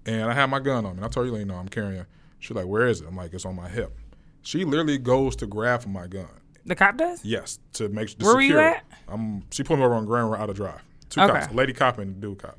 and 0.05 0.25
I 0.25 0.35
had 0.35 0.47
my 0.51 0.61
gun 0.61 0.85
on 0.85 0.93
me. 0.93 0.97
And 0.99 1.05
I 1.05 1.09
told 1.09 1.27
you, 1.27 1.37
you 1.37 1.45
know, 1.47 1.55
I'm 1.57 1.69
carrying. 1.69 2.01
it. 2.03 2.07
She's 2.39 2.55
like, 2.55 2.67
"Where 2.67 2.87
is 2.87 3.01
it?" 3.01 3.07
I'm 3.09 3.17
like, 3.17 3.33
"It's 3.33 3.47
on 3.47 3.57
my 3.57 3.69
hip." 3.69 3.97
She 4.43 4.65
literally 4.65 4.99
goes 4.99 5.35
to 5.37 5.47
grab 5.47 5.83
for 5.83 5.89
my 5.89 6.07
gun. 6.09 6.29
The 6.67 6.75
cop 6.75 6.97
does. 6.99 7.25
Yes, 7.25 7.59
to 7.75 7.89
make 7.89 8.09
sure. 8.11 8.17
Where 8.21 8.35
were 8.35 8.41
you 8.43 8.59
at? 8.59 8.85
Um, 9.09 9.45
she 9.51 9.63
pulled 9.63 9.79
me 9.79 9.85
over 9.85 9.95
on 9.95 10.05
Grand 10.05 10.31
Route 10.31 10.41
out 10.41 10.51
of 10.51 10.57
drive. 10.57 10.83
Two 11.13 11.21
Okay. 11.21 11.31
Mm-hmm. 11.33 11.43
cops, 11.43 11.55
lady 11.55 11.73
cop 11.75 11.99
and 11.99 12.21
dude 12.21 12.39
cop. 12.39 12.59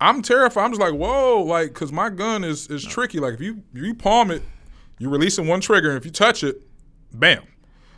I'm 0.00 0.22
terrified. 0.22 0.64
I'm 0.64 0.70
just 0.70 0.80
like, 0.80 0.94
whoa, 0.94 1.42
like, 1.42 1.74
cause 1.74 1.92
my 1.92 2.08
gun 2.08 2.42
is 2.42 2.66
is 2.68 2.82
tricky. 2.84 3.20
Like, 3.20 3.34
if 3.34 3.40
you 3.42 3.62
if 3.74 3.82
you 3.82 3.94
palm 3.94 4.30
it, 4.30 4.42
you're 4.98 5.10
releasing 5.10 5.46
one 5.46 5.60
trigger, 5.60 5.88
and 5.90 5.98
if 5.98 6.04
you 6.06 6.10
touch 6.10 6.42
it, 6.42 6.62
bam. 7.12 7.42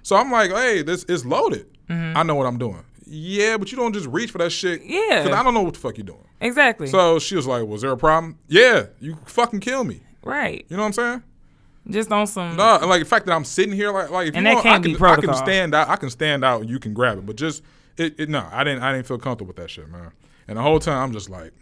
So 0.03 0.17
I'm 0.17 0.31
like, 0.33 0.51
hey, 0.51 0.83
this 0.83 1.05
is 1.05 1.25
loaded. 1.25 1.67
I 1.89 2.23
know 2.25 2.35
what 2.35 2.47
I'm 2.47 2.59
doing. 2.59 2.83
Yeah, 3.07 3.57
but 3.59 3.71
you 3.71 3.77
don't 3.77 3.93
just 3.93 4.07
reach 4.09 4.31
for 4.33 4.39
that 4.39 4.51
shit. 4.51 4.81
Mm-hmm. 4.83 4.91
Yeah. 5.13 5.23
Cause 5.25 5.33
I 5.33 5.43
don't 5.43 5.55
know 5.55 5.63
what 5.63 5.75
the 5.75 5.81
fuck 5.81 5.97
you're 5.97 6.05
doing. 6.07 6.27
Exactly. 6.41 6.89
So 6.89 7.19
she 7.21 7.37
was 7.37 7.47
like, 7.47 7.65
was 7.67 7.83
there 7.83 7.93
a 7.93 7.97
problem? 7.97 8.39
Yeah, 8.49 8.87
you 9.01 9.17
fucking 9.27 9.61
kill 9.61 9.85
me. 9.85 10.01
right. 10.25 10.67
You 10.69 10.77
know 10.77 10.83
what 10.83 10.87
I'm 10.89 10.93
saying? 10.95 11.23
Just 11.91 12.11
on 12.11 12.27
some. 12.27 12.57
No, 12.57 12.77
and 12.79 12.87
like 12.89 13.01
the 13.03 13.09
fact 13.09 13.27
that 13.27 13.33
I'm 13.33 13.45
sitting 13.45 13.75
here, 13.75 13.93
like, 13.93 14.09
like 14.11 14.29
if 14.29 14.35
And 14.37 14.45
you 14.45 14.51
that 14.51 14.55
want, 14.55 14.63
can't 14.65 14.85
I 14.85 14.89
be 14.89 14.95
can, 14.95 15.05
I 15.05 15.17
can 15.21 15.35
stand 15.35 15.75
out. 15.75 15.89
I 15.89 15.97
can 15.97 16.09
stand 16.11 16.43
out, 16.43 16.63
and 16.63 16.71
you 16.71 16.79
can 16.79 16.95
grab 16.95 17.19
it. 17.19 17.27
But 17.27 17.37
just, 17.37 17.63
it, 17.97 18.19
it, 18.19 18.29
no, 18.29 18.47
I 18.51 18.65
didn't, 18.65 18.83
I 18.83 18.93
didn't 18.93 19.07
feel 19.07 19.19
comfortable 19.19 19.49
with 19.49 19.57
that 19.57 19.71
shit, 19.71 19.89
man. 19.89 20.11
And 20.49 20.59
the 20.59 20.63
whole 20.63 20.79
time, 20.79 20.99
I'm 21.03 21.13
just 21.13 21.31
like, 21.31 21.53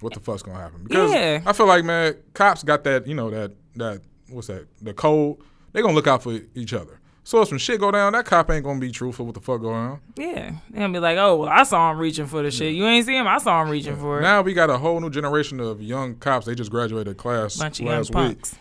what 0.00 0.12
the 0.12 0.20
fuck's 0.20 0.42
gonna 0.42 0.58
happen? 0.58 0.82
Because 0.84 1.12
Yeah. 1.12 1.40
I 1.46 1.52
feel 1.52 1.66
like, 1.66 1.84
man, 1.84 2.16
cops 2.34 2.62
got 2.62 2.84
that, 2.84 3.06
you 3.06 3.14
know, 3.14 3.30
that, 3.30 3.52
that, 3.76 4.02
what's 4.28 4.48
that, 4.48 4.66
the 4.82 4.92
code. 4.92 5.38
They 5.72 5.82
gonna 5.82 5.94
look 5.94 6.06
out 6.06 6.22
for 6.22 6.38
each 6.54 6.72
other. 6.72 7.00
So 7.24 7.42
if 7.42 7.48
some 7.48 7.58
shit 7.58 7.80
go 7.80 7.90
down, 7.90 8.12
that 8.12 8.24
cop 8.24 8.50
ain't 8.50 8.64
gonna 8.64 8.78
be 8.78 8.90
truthful. 8.90 9.26
What 9.26 9.34
the 9.34 9.40
fuck 9.40 9.60
going 9.60 9.74
on? 9.74 10.00
Yeah. 10.16 10.52
They're 10.70 10.80
gonna 10.82 10.92
be 10.92 10.98
like, 11.00 11.18
oh, 11.18 11.36
well, 11.38 11.48
I 11.48 11.64
saw 11.64 11.90
him 11.90 11.98
reaching 11.98 12.26
for 12.26 12.42
the 12.42 12.50
shit. 12.50 12.74
You 12.74 12.86
ain't 12.86 13.04
see 13.04 13.16
him. 13.16 13.26
I 13.26 13.38
saw 13.38 13.62
him 13.62 13.68
reaching 13.70 13.96
for 13.96 14.18
it. 14.18 14.22
Now 14.22 14.42
we 14.42 14.54
got 14.54 14.70
a 14.70 14.78
whole 14.78 15.00
new 15.00 15.10
generation 15.10 15.58
of 15.60 15.82
young 15.82 16.14
cops. 16.16 16.46
They 16.46 16.54
just 16.54 16.70
graduated 16.70 17.16
class 17.16 17.56
Bunch 17.56 17.80
of 17.80 17.86
young 17.86 17.96
last 17.96 18.08
week. 18.10 18.14
punks. 18.14 18.56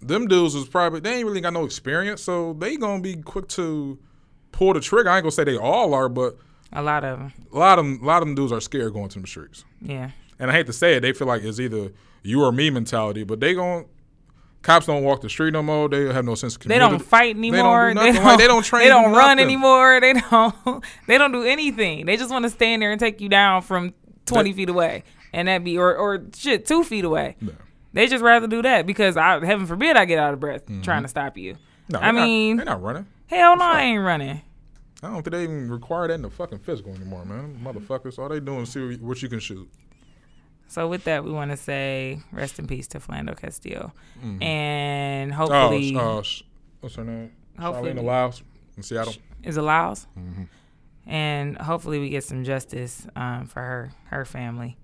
them 0.00 0.28
dudes 0.28 0.54
was 0.54 0.68
probably 0.68 1.00
they 1.00 1.14
ain't 1.16 1.26
really 1.26 1.40
got 1.40 1.52
no 1.52 1.64
experience, 1.64 2.22
so 2.22 2.52
they 2.52 2.76
gonna 2.76 3.02
be 3.02 3.16
quick 3.16 3.48
to 3.48 3.98
pull 4.52 4.72
the 4.74 4.80
trigger. 4.80 5.08
I 5.10 5.16
ain't 5.16 5.22
gonna 5.24 5.32
say 5.32 5.44
they 5.44 5.56
all 5.56 5.94
are, 5.94 6.08
but 6.08 6.36
A 6.72 6.82
lot 6.82 7.04
of 7.04 7.18
them. 7.18 7.32
a 7.52 7.58
lot 7.58 7.78
of 7.78 7.84
them, 7.84 8.00
a 8.02 8.06
lot 8.06 8.22
of 8.22 8.28
them 8.28 8.34
dudes 8.34 8.52
are 8.52 8.60
scared 8.60 8.92
going 8.92 9.08
to 9.10 9.20
the 9.20 9.26
streets. 9.26 9.64
Yeah. 9.80 10.10
And 10.38 10.50
I 10.50 10.54
hate 10.54 10.66
to 10.66 10.72
say 10.72 10.94
it, 10.96 11.00
they 11.00 11.12
feel 11.12 11.26
like 11.26 11.42
it's 11.42 11.58
either 11.60 11.92
you 12.22 12.42
or 12.42 12.52
me 12.52 12.70
mentality, 12.70 13.24
but 13.24 13.40
they 13.40 13.54
gon' 13.54 13.86
cops 14.62 14.86
don't 14.86 15.02
walk 15.04 15.20
the 15.20 15.28
street 15.28 15.52
no 15.52 15.62
more. 15.62 15.88
They 15.88 16.12
have 16.12 16.24
no 16.24 16.34
sense 16.34 16.56
of 16.56 16.62
They 16.62 16.78
don't 16.78 16.98
fight 17.00 17.36
anymore. 17.36 17.88
They 17.94 17.94
don't, 17.94 18.04
do 18.04 18.12
nothing. 18.12 18.24
Like, 18.24 18.38
they 18.38 18.46
don't 18.48 18.64
train. 18.64 18.82
They 18.82 18.88
don't 18.88 19.12
run 19.12 19.36
nothing. 19.36 19.38
anymore. 19.44 20.00
They 20.00 20.12
don't. 20.14 20.84
They 21.06 21.18
don't 21.18 21.32
do 21.32 21.44
anything. 21.44 22.04
They 22.06 22.16
just 22.16 22.30
want 22.30 22.42
to 22.44 22.50
stand 22.50 22.82
there 22.82 22.90
and 22.90 22.98
take 23.00 23.20
you 23.20 23.28
down 23.28 23.62
from 23.62 23.94
twenty 24.26 24.50
They- 24.50 24.56
feet 24.56 24.68
away, 24.68 25.04
and 25.32 25.46
that 25.48 25.62
be 25.64 25.78
or 25.78 25.94
or 25.96 26.22
shit 26.36 26.66
two 26.66 26.82
feet 26.84 27.04
away. 27.04 27.36
No. 27.40 27.52
They 27.92 28.08
just 28.08 28.22
rather 28.22 28.46
do 28.46 28.60
that 28.60 28.86
because 28.86 29.16
I 29.16 29.42
heaven 29.46 29.64
forbid 29.66 29.96
I 29.96 30.04
get 30.04 30.18
out 30.18 30.34
of 30.34 30.40
breath 30.40 30.64
trying 30.82 31.02
to 31.02 31.08
stop 31.08 31.38
you. 31.38 31.54
Mm-hmm. 31.54 31.92
No, 31.92 31.98
I 32.00 32.02
they're 32.02 32.12
not- 32.12 32.24
mean- 32.26 32.56
they're 32.56 32.66
not 32.66 32.82
running. 32.82 33.06
Hell 33.28 33.56
no, 33.56 33.64
I 33.64 33.82
ain't 33.82 34.02
running. 34.04 34.42
I 35.02 35.08
don't 35.08 35.22
think 35.22 35.32
they 35.32 35.42
even 35.44 35.70
require 35.70 36.08
that 36.08 36.14
in 36.14 36.22
the 36.22 36.30
fucking 36.30 36.60
physical 36.60 36.94
anymore, 36.94 37.24
man. 37.24 37.60
Motherfuckers, 37.62 38.18
all 38.18 38.28
they 38.28 38.40
doing 38.40 38.62
is 38.62 38.70
see 38.70 38.96
what 38.96 39.20
you 39.22 39.28
can 39.28 39.40
shoot. 39.40 39.68
So 40.68 40.88
with 40.88 41.04
that, 41.04 41.22
we 41.24 41.30
want 41.30 41.50
to 41.52 41.56
say 41.56 42.20
rest 42.32 42.58
in 42.58 42.66
peace 42.66 42.88
to 42.88 42.98
Philando 42.98 43.36
Castile, 43.38 43.92
and 44.40 45.32
Oh, 45.32 45.36
hopefully 45.36 45.96
uh, 45.96 46.22
sh- 46.22 46.42
what's 46.80 46.96
her 46.96 47.04
name? 47.04 47.32
Hopefully- 47.58 47.92
Charlene 47.92 48.02
Lyles 48.04 48.42
in 48.76 48.82
Seattle. 48.82 49.14
is 49.44 49.56
allows, 49.56 50.06
Mm-hmm. 50.18 50.44
and 51.08 51.56
hopefully 51.58 52.00
we 52.00 52.08
get 52.08 52.24
some 52.24 52.42
justice 52.42 53.06
um, 53.14 53.46
for 53.46 53.60
her 53.60 53.92
her 54.06 54.24
family, 54.24 54.76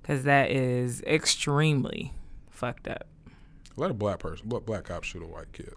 because 0.00 0.22
that 0.24 0.50
is 0.50 1.02
extremely 1.02 2.12
fucked 2.50 2.86
up. 2.86 3.06
Let 3.76 3.90
a 3.90 3.94
black 3.94 4.20
person, 4.20 4.48
black, 4.48 4.64
black 4.64 4.84
cop 4.84 5.02
shoot 5.02 5.22
a 5.22 5.26
white 5.26 5.52
kid. 5.52 5.74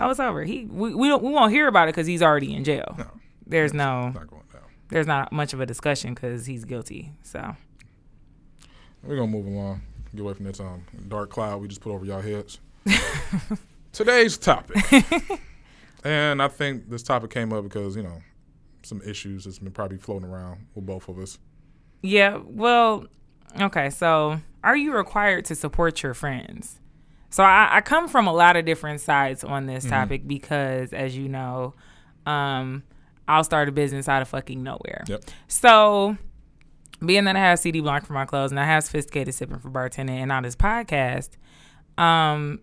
Oh, 0.00 0.10
it's 0.10 0.18
over. 0.20 0.42
He 0.44 0.64
we 0.64 0.94
we, 0.94 1.08
don't, 1.08 1.22
we 1.22 1.30
won't 1.30 1.52
hear 1.52 1.68
about 1.68 1.88
it 1.88 1.92
because 1.94 2.06
he's 2.06 2.22
already 2.22 2.54
in 2.54 2.64
jail. 2.64 2.94
No. 2.98 3.06
There's 3.46 3.74
no 3.74 4.08
not 4.10 4.26
going 4.28 4.42
down. 4.52 4.62
there's 4.88 5.06
not 5.06 5.32
much 5.32 5.52
of 5.52 5.60
a 5.60 5.66
discussion 5.66 6.14
because 6.14 6.46
he's 6.46 6.64
guilty. 6.64 7.12
So 7.22 7.54
We're 9.02 9.16
gonna 9.16 9.28
move 9.28 9.46
along. 9.46 9.82
Get 10.14 10.22
away 10.22 10.34
from 10.34 10.46
this 10.46 10.58
um 10.60 10.84
dark 11.08 11.30
cloud 11.30 11.60
we 11.60 11.68
just 11.68 11.80
put 11.80 11.92
over 11.92 12.04
y'all 12.04 12.20
heads. 12.20 12.58
Today's 13.92 14.38
topic, 14.38 14.76
and 16.04 16.40
I 16.40 16.48
think 16.48 16.88
this 16.88 17.02
topic 17.02 17.30
came 17.30 17.52
up 17.52 17.64
because 17.64 17.96
you 17.96 18.02
know 18.04 18.22
some 18.82 19.02
issues 19.04 19.44
that's 19.44 19.58
been 19.58 19.72
probably 19.72 19.98
floating 19.98 20.28
around 20.28 20.66
with 20.74 20.86
both 20.86 21.08
of 21.08 21.18
us. 21.18 21.38
yeah, 22.02 22.38
well, 22.44 23.06
okay. 23.60 23.90
So 23.90 24.40
are 24.64 24.76
you 24.76 24.92
required 24.92 25.44
to 25.46 25.54
support 25.54 26.02
your 26.02 26.14
friends? 26.14 26.80
So 27.30 27.44
I, 27.44 27.76
I 27.76 27.80
come 27.80 28.08
from 28.08 28.26
a 28.26 28.32
lot 28.32 28.56
of 28.56 28.64
different 28.64 29.00
sides 29.00 29.44
on 29.44 29.66
this 29.66 29.84
topic 29.84 30.26
because, 30.26 30.92
as 30.92 31.16
you 31.16 31.28
know, 31.28 31.74
um, 32.26 32.82
I'll 33.28 33.44
start 33.44 33.68
a 33.68 33.72
business 33.72 34.08
out 34.08 34.20
of 34.20 34.28
fucking 34.28 34.62
nowhere. 34.62 35.04
Yep. 35.06 35.24
So, 35.46 36.18
being 37.04 37.24
that 37.24 37.36
I 37.36 37.38
have 37.38 37.60
CD 37.60 37.80
Blanc 37.80 38.04
for 38.04 38.12
my 38.12 38.24
clothes 38.24 38.50
and 38.50 38.58
I 38.58 38.64
have 38.64 38.82
sophisticated 38.84 39.34
sipping 39.34 39.60
for 39.60 39.70
bartending 39.70 40.18
and 40.18 40.28
now 40.28 40.40
this 40.40 40.56
podcast, 40.56 41.30
um, 41.96 42.60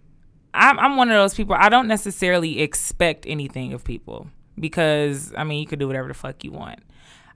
I'm, 0.53 0.79
I'm 0.79 0.95
one 0.97 1.09
of 1.09 1.15
those 1.15 1.33
people. 1.33 1.55
I 1.57 1.69
don't 1.69 1.87
necessarily 1.87 2.59
expect 2.59 3.25
anything 3.25 3.73
of 3.73 3.83
people 3.83 4.27
because 4.59 5.33
I 5.37 5.43
mean 5.43 5.59
you 5.59 5.67
could 5.67 5.79
do 5.79 5.87
whatever 5.87 6.07
the 6.07 6.13
fuck 6.13 6.43
you 6.43 6.51
want. 6.51 6.79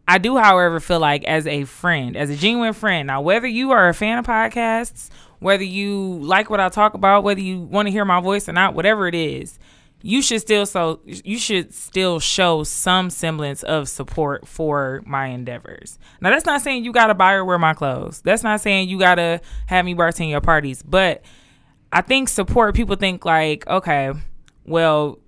I 0.07 0.17
do, 0.17 0.37
however, 0.37 0.79
feel 0.79 0.99
like 0.99 1.23
as 1.23 1.47
a 1.47 1.63
friend, 1.65 2.17
as 2.17 2.29
a 2.29 2.35
genuine 2.35 2.73
friend, 2.73 3.07
now 3.07 3.21
whether 3.21 3.47
you 3.47 3.71
are 3.71 3.87
a 3.87 3.93
fan 3.93 4.17
of 4.17 4.25
podcasts, 4.25 5.09
whether 5.39 5.63
you 5.63 6.19
like 6.21 6.49
what 6.49 6.59
I 6.59 6.69
talk 6.69 6.93
about, 6.93 7.23
whether 7.23 7.41
you 7.41 7.61
want 7.61 7.87
to 7.87 7.91
hear 7.91 8.05
my 8.05 8.19
voice 8.19 8.49
or 8.49 8.53
not, 8.53 8.73
whatever 8.73 9.07
it 9.07 9.15
is, 9.15 9.57
you 10.03 10.21
should 10.21 10.41
still 10.41 10.65
so 10.65 10.99
you 11.05 11.37
should 11.37 11.73
still 11.73 12.19
show 12.19 12.63
some 12.63 13.09
semblance 13.09 13.63
of 13.63 13.87
support 13.87 14.47
for 14.47 15.01
my 15.05 15.27
endeavors. 15.27 15.99
Now 16.21 16.31
that's 16.31 16.45
not 16.45 16.61
saying 16.61 16.83
you 16.83 16.91
gotta 16.91 17.13
buy 17.13 17.33
or 17.33 17.45
wear 17.45 17.59
my 17.59 17.73
clothes. 17.73 18.21
That's 18.21 18.43
not 18.43 18.61
saying 18.61 18.89
you 18.89 18.97
gotta 18.97 19.41
have 19.67 19.85
me 19.85 19.93
bartend 19.93 20.29
your 20.29 20.41
parties, 20.41 20.81
but 20.81 21.23
I 21.91 22.01
think 22.01 22.29
support 22.29 22.75
people 22.75 22.95
think 22.95 23.25
like, 23.25 23.67
okay, 23.67 24.13
well, 24.65 25.19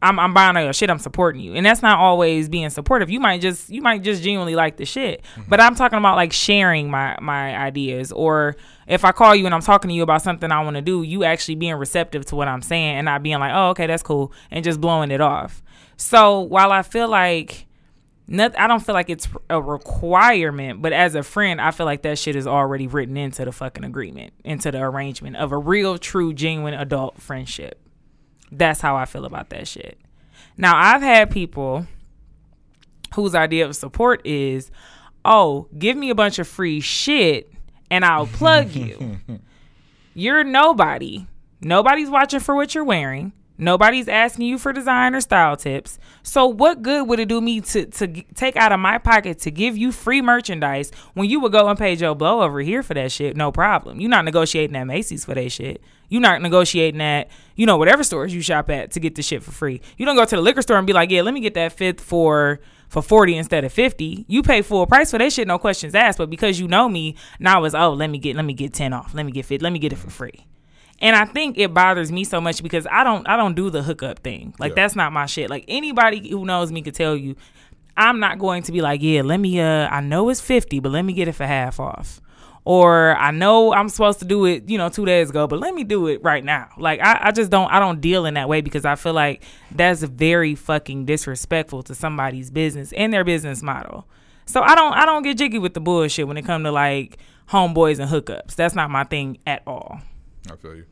I'm 0.00 0.18
I'm 0.18 0.32
buying 0.32 0.56
all 0.56 0.62
your 0.62 0.72
shit, 0.72 0.90
I'm 0.90 0.98
supporting 0.98 1.40
you. 1.40 1.54
And 1.54 1.66
that's 1.66 1.82
not 1.82 1.98
always 1.98 2.48
being 2.48 2.70
supportive. 2.70 3.10
You 3.10 3.20
might 3.20 3.40
just 3.40 3.68
you 3.68 3.82
might 3.82 4.02
just 4.02 4.22
genuinely 4.22 4.54
like 4.54 4.76
the 4.76 4.84
shit. 4.84 5.22
Mm-hmm. 5.22 5.50
But 5.50 5.60
I'm 5.60 5.74
talking 5.74 5.98
about 5.98 6.16
like 6.16 6.32
sharing 6.32 6.90
my 6.90 7.16
my 7.20 7.56
ideas 7.56 8.12
or 8.12 8.56
if 8.86 9.04
I 9.04 9.12
call 9.12 9.34
you 9.34 9.44
and 9.44 9.54
I'm 9.54 9.60
talking 9.60 9.88
to 9.88 9.94
you 9.94 10.02
about 10.02 10.22
something 10.22 10.50
I 10.50 10.62
want 10.62 10.76
to 10.76 10.82
do, 10.82 11.02
you 11.02 11.24
actually 11.24 11.56
being 11.56 11.74
receptive 11.74 12.24
to 12.26 12.36
what 12.36 12.48
I'm 12.48 12.62
saying 12.62 12.96
and 12.96 13.04
not 13.04 13.22
being 13.22 13.38
like, 13.38 13.52
"Oh, 13.52 13.70
okay, 13.70 13.86
that's 13.86 14.02
cool," 14.02 14.32
and 14.50 14.64
just 14.64 14.80
blowing 14.80 15.10
it 15.10 15.20
off. 15.20 15.62
So, 15.96 16.40
while 16.40 16.70
I 16.72 16.82
feel 16.82 17.08
like 17.08 17.66
not, 18.28 18.58
I 18.58 18.66
don't 18.66 18.80
feel 18.80 18.94
like 18.94 19.10
it's 19.10 19.26
a 19.50 19.60
requirement, 19.60 20.82
but 20.82 20.92
as 20.92 21.14
a 21.14 21.22
friend, 21.22 21.60
I 21.60 21.70
feel 21.70 21.86
like 21.86 22.02
that 22.02 22.18
shit 22.18 22.36
is 22.36 22.46
already 22.46 22.86
written 22.86 23.16
into 23.16 23.44
the 23.44 23.52
fucking 23.52 23.84
agreement, 23.84 24.34
into 24.44 24.70
the 24.70 24.82
arrangement 24.82 25.36
of 25.36 25.50
a 25.50 25.58
real, 25.58 25.98
true, 25.98 26.32
genuine 26.32 26.74
adult 26.74 27.20
friendship. 27.20 27.80
That's 28.50 28.80
how 28.80 28.96
I 28.96 29.04
feel 29.04 29.24
about 29.24 29.50
that 29.50 29.68
shit. 29.68 29.98
Now, 30.56 30.76
I've 30.76 31.02
had 31.02 31.30
people 31.30 31.86
whose 33.14 33.34
idea 33.34 33.66
of 33.66 33.76
support 33.76 34.24
is, 34.26 34.70
oh, 35.24 35.68
give 35.76 35.96
me 35.96 36.10
a 36.10 36.14
bunch 36.14 36.38
of 36.38 36.48
free 36.48 36.80
shit 36.80 37.52
and 37.90 38.04
I'll 38.04 38.26
plug 38.26 38.74
you. 38.74 39.20
you're 40.14 40.44
nobody. 40.44 41.26
Nobody's 41.60 42.10
watching 42.10 42.40
for 42.40 42.54
what 42.54 42.74
you're 42.74 42.84
wearing. 42.84 43.32
Nobody's 43.60 44.06
asking 44.06 44.46
you 44.46 44.56
for 44.56 44.72
designer 44.72 45.20
style 45.20 45.56
tips. 45.56 45.98
So 46.22 46.46
what 46.46 46.80
good 46.80 47.08
would 47.08 47.18
it 47.18 47.28
do 47.28 47.40
me 47.40 47.60
to 47.60 47.86
to 47.86 48.22
take 48.34 48.56
out 48.56 48.70
of 48.70 48.78
my 48.78 48.98
pocket 48.98 49.40
to 49.40 49.50
give 49.50 49.76
you 49.76 49.90
free 49.90 50.22
merchandise 50.22 50.92
when 51.14 51.28
you 51.28 51.40
would 51.40 51.50
go 51.50 51.68
and 51.68 51.76
pay 51.76 51.96
Joe 51.96 52.14
Blow 52.14 52.42
over 52.42 52.60
here 52.60 52.84
for 52.84 52.94
that 52.94 53.10
shit? 53.10 53.36
No 53.36 53.50
problem. 53.50 54.00
You're 54.00 54.10
not 54.10 54.24
negotiating 54.24 54.76
at 54.76 54.84
Macy's 54.84 55.24
for 55.24 55.34
that 55.34 55.50
shit. 55.50 55.82
You're 56.08 56.20
not 56.20 56.40
negotiating 56.40 57.00
at 57.00 57.28
you 57.56 57.66
know 57.66 57.76
whatever 57.76 58.04
stores 58.04 58.32
you 58.32 58.42
shop 58.42 58.70
at 58.70 58.92
to 58.92 59.00
get 59.00 59.16
the 59.16 59.22
shit 59.22 59.42
for 59.42 59.50
free. 59.50 59.80
You 59.96 60.06
don't 60.06 60.16
go 60.16 60.24
to 60.24 60.36
the 60.36 60.42
liquor 60.42 60.62
store 60.62 60.78
and 60.78 60.86
be 60.86 60.92
like, 60.92 61.10
yeah, 61.10 61.22
let 61.22 61.34
me 61.34 61.40
get 61.40 61.54
that 61.54 61.72
fifth 61.72 62.00
for 62.00 62.60
for 62.88 63.02
40 63.02 63.36
instead 63.36 63.64
of 63.64 63.72
50 63.72 64.24
you 64.28 64.42
pay 64.42 64.62
full 64.62 64.86
price 64.86 65.10
for 65.10 65.18
that 65.18 65.30
shit 65.30 65.46
no 65.46 65.58
questions 65.58 65.94
asked 65.94 66.16
but 66.16 66.30
because 66.30 66.58
you 66.58 66.66
know 66.66 66.88
me 66.88 67.16
now 67.38 67.62
it's 67.64 67.74
oh 67.74 67.92
let 67.92 68.08
me 68.08 68.16
get 68.16 68.34
let 68.34 68.46
me 68.46 68.54
get 68.54 68.72
10 68.72 68.94
off 68.94 69.12
let 69.12 69.26
me 69.26 69.32
get 69.32 69.44
fit 69.44 69.60
let 69.60 69.74
me 69.74 69.78
get 69.78 69.92
it 69.92 69.96
for 69.96 70.08
free 70.08 70.46
and 71.00 71.14
I 71.16 71.24
think 71.24 71.58
it 71.58 71.72
bothers 71.72 72.10
me 72.10 72.24
so 72.24 72.40
much 72.40 72.62
because 72.62 72.86
I 72.90 73.04
don't 73.04 73.28
I 73.28 73.36
don't 73.36 73.54
do 73.54 73.70
the 73.70 73.82
hookup 73.82 74.20
thing. 74.20 74.54
Like 74.58 74.70
Yeah. 74.70 74.74
that's 74.82 74.96
not 74.96 75.12
my 75.12 75.26
shit. 75.26 75.50
Like 75.50 75.64
anybody 75.68 76.28
who 76.30 76.44
knows 76.44 76.72
me 76.72 76.82
could 76.82 76.94
tell 76.94 77.16
you, 77.16 77.36
I'm 77.96 78.20
not 78.20 78.38
going 78.38 78.62
to 78.64 78.72
be 78.72 78.80
like, 78.80 79.02
yeah, 79.02 79.22
let 79.22 79.38
me 79.40 79.60
uh 79.60 79.88
I 79.88 80.00
know 80.00 80.28
it's 80.28 80.40
50, 80.40 80.80
but 80.80 80.92
let 80.92 81.02
me 81.04 81.12
get 81.12 81.28
it 81.28 81.32
for 81.32 81.46
half 81.46 81.78
off. 81.80 82.20
Or 82.64 83.16
I 83.16 83.30
know 83.30 83.72
I'm 83.72 83.88
supposed 83.88 84.18
to 84.18 84.26
do 84.26 84.44
it, 84.44 84.68
you 84.68 84.76
know, 84.76 84.90
two 84.90 85.06
days 85.06 85.30
ago, 85.30 85.46
but 85.46 85.58
let 85.58 85.72
me 85.72 85.84
do 85.84 86.06
it 86.08 86.22
right 86.22 86.44
now. 86.44 86.68
Like 86.76 87.00
I, 87.00 87.28
I 87.28 87.30
just 87.32 87.50
don't 87.50 87.70
I 87.72 87.78
don't 87.78 88.00
deal 88.00 88.26
in 88.26 88.34
that 88.34 88.48
way 88.48 88.60
because 88.60 88.84
I 88.84 88.94
feel 88.96 89.14
like 89.14 89.42
that's 89.74 90.02
very 90.02 90.54
fucking 90.54 91.06
disrespectful 91.06 91.82
to 91.84 91.94
somebody's 91.94 92.50
business 92.50 92.92
and 92.92 93.12
their 93.12 93.24
business 93.24 93.62
model. 93.62 94.06
So 94.44 94.60
I 94.62 94.74
don't 94.74 94.92
I 94.94 95.06
don't 95.06 95.22
get 95.22 95.38
jiggy 95.38 95.58
with 95.58 95.74
the 95.74 95.80
bullshit 95.80 96.26
when 96.28 96.36
it 96.36 96.44
come 96.44 96.64
to 96.64 96.72
like 96.72 97.18
homeboys 97.50 98.00
and 98.00 98.10
hookups. 98.10 98.54
That's 98.54 98.74
not 98.74 98.90
my 98.90 99.04
thing 99.04 99.38
at 99.46 99.62
all. 99.66 100.00
I 100.50 100.56
feel 100.56 100.76
you. 100.76 100.84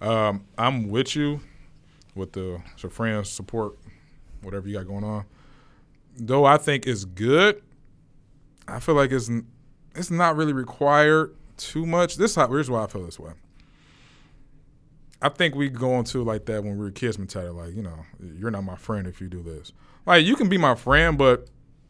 Um, 0.00 0.44
I'm 0.56 0.88
with 0.88 1.14
you 1.16 1.40
with 2.14 2.32
the 2.32 2.60
friends 2.90 3.28
support, 3.28 3.76
whatever 4.42 4.68
you 4.68 4.74
got 4.74 4.86
going 4.86 5.04
on. 5.04 5.24
Though 6.16 6.44
I 6.44 6.56
think 6.58 6.86
it's 6.86 7.04
good, 7.04 7.62
I 8.66 8.80
feel 8.80 8.94
like 8.94 9.12
it's 9.12 9.30
it's 9.94 10.10
not 10.10 10.36
really 10.36 10.52
required 10.52 11.34
too 11.56 11.86
much. 11.86 12.16
This 12.16 12.34
how 12.34 12.48
here's 12.48 12.70
why 12.70 12.84
I 12.84 12.86
feel 12.86 13.04
this 13.04 13.18
way. 13.18 13.32
I 15.22 15.28
think 15.28 15.54
we 15.54 15.68
go 15.68 15.98
into 15.98 16.22
like 16.22 16.46
that 16.46 16.64
when 16.64 16.78
we 16.78 16.84
were 16.84 16.90
kids 16.90 17.18
mentality, 17.18 17.52
like 17.52 17.74
you 17.74 17.82
know, 17.82 18.04
you're 18.38 18.50
not 18.50 18.64
my 18.64 18.76
friend 18.76 19.06
if 19.06 19.20
you 19.20 19.28
do 19.28 19.42
this. 19.42 19.72
Like 20.06 20.24
you 20.24 20.34
can 20.36 20.48
be 20.48 20.56
my 20.58 20.74
friend, 20.74 21.18
but 21.18 21.48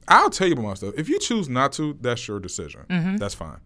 I'll 0.09 0.31
tell 0.31 0.49
you 0.49 0.55
about 0.55 0.65
my 0.65 0.75
stuff. 0.75 0.95
If 0.97 1.09
you 1.09 1.19
choose 1.21 1.49
not 1.49 1.73
to, 1.75 1.97
that's 2.01 2.27
your 2.27 2.41
decision. 2.41 2.85
That's 3.19 3.35
fine. 3.35 3.59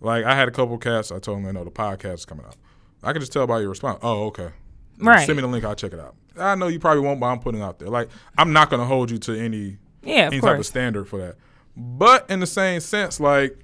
Like 0.00 0.24
I 0.24 0.34
had 0.36 0.46
a 0.46 0.52
couple 0.52 0.78
cats. 0.78 1.10
I 1.10 1.18
told 1.18 1.44
them, 1.44 1.54
"No, 1.54 1.64
the 1.64 1.70
podcast 1.72 2.14
is 2.14 2.24
coming 2.24 2.46
out." 2.46 2.56
I 3.02 3.12
can 3.12 3.20
just 3.20 3.32
tell 3.32 3.46
by 3.46 3.60
your 3.60 3.68
response. 3.68 3.98
Oh, 4.02 4.26
okay. 4.26 4.50
Right. 4.98 5.26
Send 5.26 5.36
me 5.36 5.42
the 5.42 5.48
link. 5.48 5.64
I'll 5.64 5.74
check 5.74 5.92
it 5.92 6.00
out. 6.00 6.14
I 6.36 6.54
know 6.54 6.68
you 6.68 6.78
probably 6.78 7.02
won't, 7.02 7.20
but 7.20 7.26
I'm 7.26 7.40
putting 7.40 7.60
it 7.60 7.64
out 7.64 7.78
there. 7.78 7.88
Like 7.88 8.08
I'm 8.36 8.52
not 8.52 8.70
gonna 8.70 8.84
hold 8.84 9.10
you 9.10 9.18
to 9.18 9.38
any 9.38 9.78
Yeah, 10.02 10.26
any 10.26 10.40
type 10.40 10.58
of 10.58 10.66
standard 10.66 11.08
for 11.08 11.18
that. 11.18 11.36
But 11.76 12.28
in 12.30 12.40
the 12.40 12.46
same 12.46 12.80
sense, 12.80 13.20
like 13.20 13.58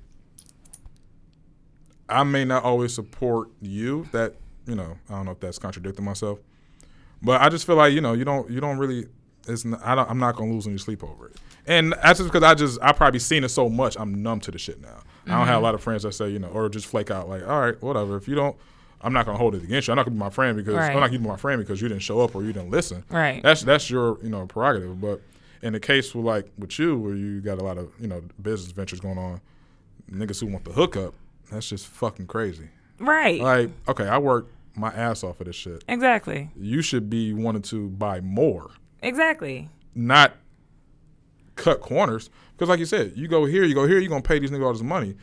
I 2.09 2.23
may 2.23 2.45
not 2.45 2.65
always 2.65 2.95
support 2.95 3.51
you. 3.61 4.07
That 4.13 4.35
you 4.67 4.75
know, 4.75 4.97
I 5.09 5.15
don't 5.15 5.27
know 5.27 5.33
if 5.33 5.41
that's 5.41 5.59
contradicting 5.59 6.05
myself. 6.05 6.39
But 7.23 7.41
I 7.41 7.49
just 7.49 7.67
feel 7.67 7.77
like 7.77 7.93
you 7.93 8.01
know, 8.01 8.13
you 8.13 8.25
don't 8.25 8.51
you 8.51 8.61
don't 8.61 8.79
really. 8.79 9.07
It's 9.47 9.65
not, 9.65 9.85
I 9.85 9.95
don't, 9.95 10.09
I'm 10.11 10.19
not 10.19 10.37
gonna 10.37 10.53
lose 10.53 10.67
any 10.67 10.79
sleep 10.79 11.05
over 11.05 11.27
it. 11.27 11.37
And 11.67 11.93
that's 11.93 12.19
just 12.19 12.33
because 12.33 12.43
I 12.43 12.55
just 12.55 12.79
I 12.83 12.93
probably 12.93 13.21
seen 13.21 13.45
it 13.45 13.51
so 13.51 13.69
much. 13.69 13.97
I'm 13.99 14.23
numb 14.23 14.41
to 14.41 14.51
the 14.51 14.59
shit 14.59 14.81
now. 14.81 15.03
I 15.27 15.31
don't 15.31 15.39
have 15.39 15.49
a 15.49 15.53
mm-hmm. 15.53 15.65
lot 15.65 15.75
of 15.75 15.83
friends 15.83 16.03
that 16.03 16.13
say 16.13 16.29
you 16.29 16.39
know, 16.39 16.49
or 16.49 16.69
just 16.69 16.87
flake 16.87 17.11
out 17.11 17.29
like, 17.29 17.47
all 17.47 17.61
right, 17.61 17.81
whatever. 17.83 18.17
If 18.17 18.29
you 18.29 18.35
don't. 18.35 18.57
I'm 19.05 19.13
not 19.13 19.27
gonna 19.27 19.39
hold 19.39 19.55
it 19.55 19.63
against 19.63 19.87
you. 19.89 19.93
I'm 19.93 19.97
not 19.97 20.05
gonna 20.07 20.15
be 20.15 20.19
my 20.19 20.31
friend 20.31 20.57
because 20.57 20.75
Right. 20.75 20.93
I'm 20.93 21.01
not 21.01 21.11
keeping 21.11 21.27
my 21.29 21.37
friend 21.37 21.61
because 21.61 21.81
you 21.81 21.89
didn't 21.89 22.03
show 22.03 22.21
up 22.21 22.35
or 22.35 22.43
you 22.43 22.53
didn't 22.53 22.71
listen. 22.71 23.05
Right. 23.11 23.43
That's 23.43 23.63
that's 23.63 23.91
your 23.91 24.19
you 24.23 24.31
know 24.31 24.47
prerogative. 24.47 25.01
But 25.01 25.21
in 25.63 25.73
the 25.75 25.81
case 25.81 26.15
with 26.15 26.25
like 26.25 26.51
with 26.59 26.79
you, 26.79 26.99
where 26.99 27.15
you 27.15 27.41
got 27.41 27.59
a 27.59 27.65
lot 27.65 27.79
of 27.79 27.91
you 28.01 28.07
know 28.09 28.23
business 28.43 28.73
ventures 28.73 29.01
going 29.01 29.19
on, 29.19 29.41
niggas 30.11 30.41
who 30.41 30.47
want 30.47 30.65
the 30.65 30.73
hookup, 30.73 31.15
that's 31.51 31.69
just 31.69 31.87
fucking 31.87 32.27
crazy. 32.27 32.69
Right. 32.99 33.41
Like, 33.41 33.71
okay, 33.89 34.09
I 34.09 34.19
work 34.19 34.49
my 34.77 34.89
ass 34.93 35.23
off 35.23 35.41
of 35.41 35.47
this 35.47 35.57
shit. 35.57 35.85
exactly. 35.89 36.51
You 36.57 36.83
should 36.83 37.09
be 37.11 37.33
wanting 37.33 37.63
to 37.63 37.89
buy 37.91 38.21
more, 38.21 38.71
Exactly. 39.03 39.69
not 39.95 40.35
cut 41.57 41.81
corners. 41.81 42.31
Because 42.53 42.69
like 42.69 42.79
you 42.79 42.87
said, 42.87 43.13
you 43.17 43.29
go 43.29 43.45
here, 43.45 43.65
you 43.65 43.75
go 43.75 43.87
here, 43.87 43.99
you 43.99 44.07
are 44.07 44.11
gonna 44.11 44.23
pay 44.23 44.39
these 44.39 44.51
niggas 44.51 44.65
all 44.65 44.73
this 44.73 44.83
money. 44.83 45.17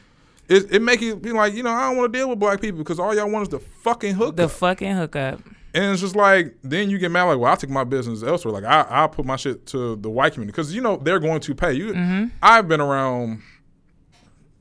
It, 0.47 0.73
it 0.75 0.81
make 0.81 1.01
you 1.01 1.15
be 1.15 1.31
like, 1.31 1.53
you 1.53 1.63
know, 1.63 1.71
I 1.71 1.87
don't 1.89 1.97
want 1.97 2.11
to 2.11 2.19
deal 2.19 2.29
with 2.29 2.39
black 2.39 2.59
people 2.59 2.79
because 2.79 2.99
all 2.99 3.15
y'all 3.15 3.29
want 3.29 3.43
is 3.43 3.49
the 3.49 3.59
fucking 3.59 4.15
hookup. 4.15 4.35
The 4.35 4.49
fucking 4.49 4.95
hookup. 4.95 5.39
And 5.73 5.85
it's 5.85 6.01
just 6.01 6.15
like 6.15 6.55
then 6.63 6.89
you 6.89 6.97
get 6.97 7.11
mad 7.11 7.23
like, 7.23 7.39
well, 7.39 7.49
I'll 7.51 7.57
take 7.57 7.69
my 7.69 7.85
business 7.85 8.23
elsewhere. 8.23 8.53
Like 8.53 8.65
I 8.65 8.81
I'll 8.89 9.09
put 9.09 9.25
my 9.25 9.37
shit 9.37 9.65
to 9.67 9.95
the 9.95 10.09
white 10.09 10.33
community 10.33 10.51
because 10.51 10.75
you 10.75 10.81
know 10.81 10.97
they're 10.97 11.19
going 11.19 11.39
to 11.41 11.55
pay 11.55 11.73
you. 11.73 11.93
Mm-hmm. 11.93 12.25
I've 12.41 12.67
been 12.67 12.81
around 12.81 13.41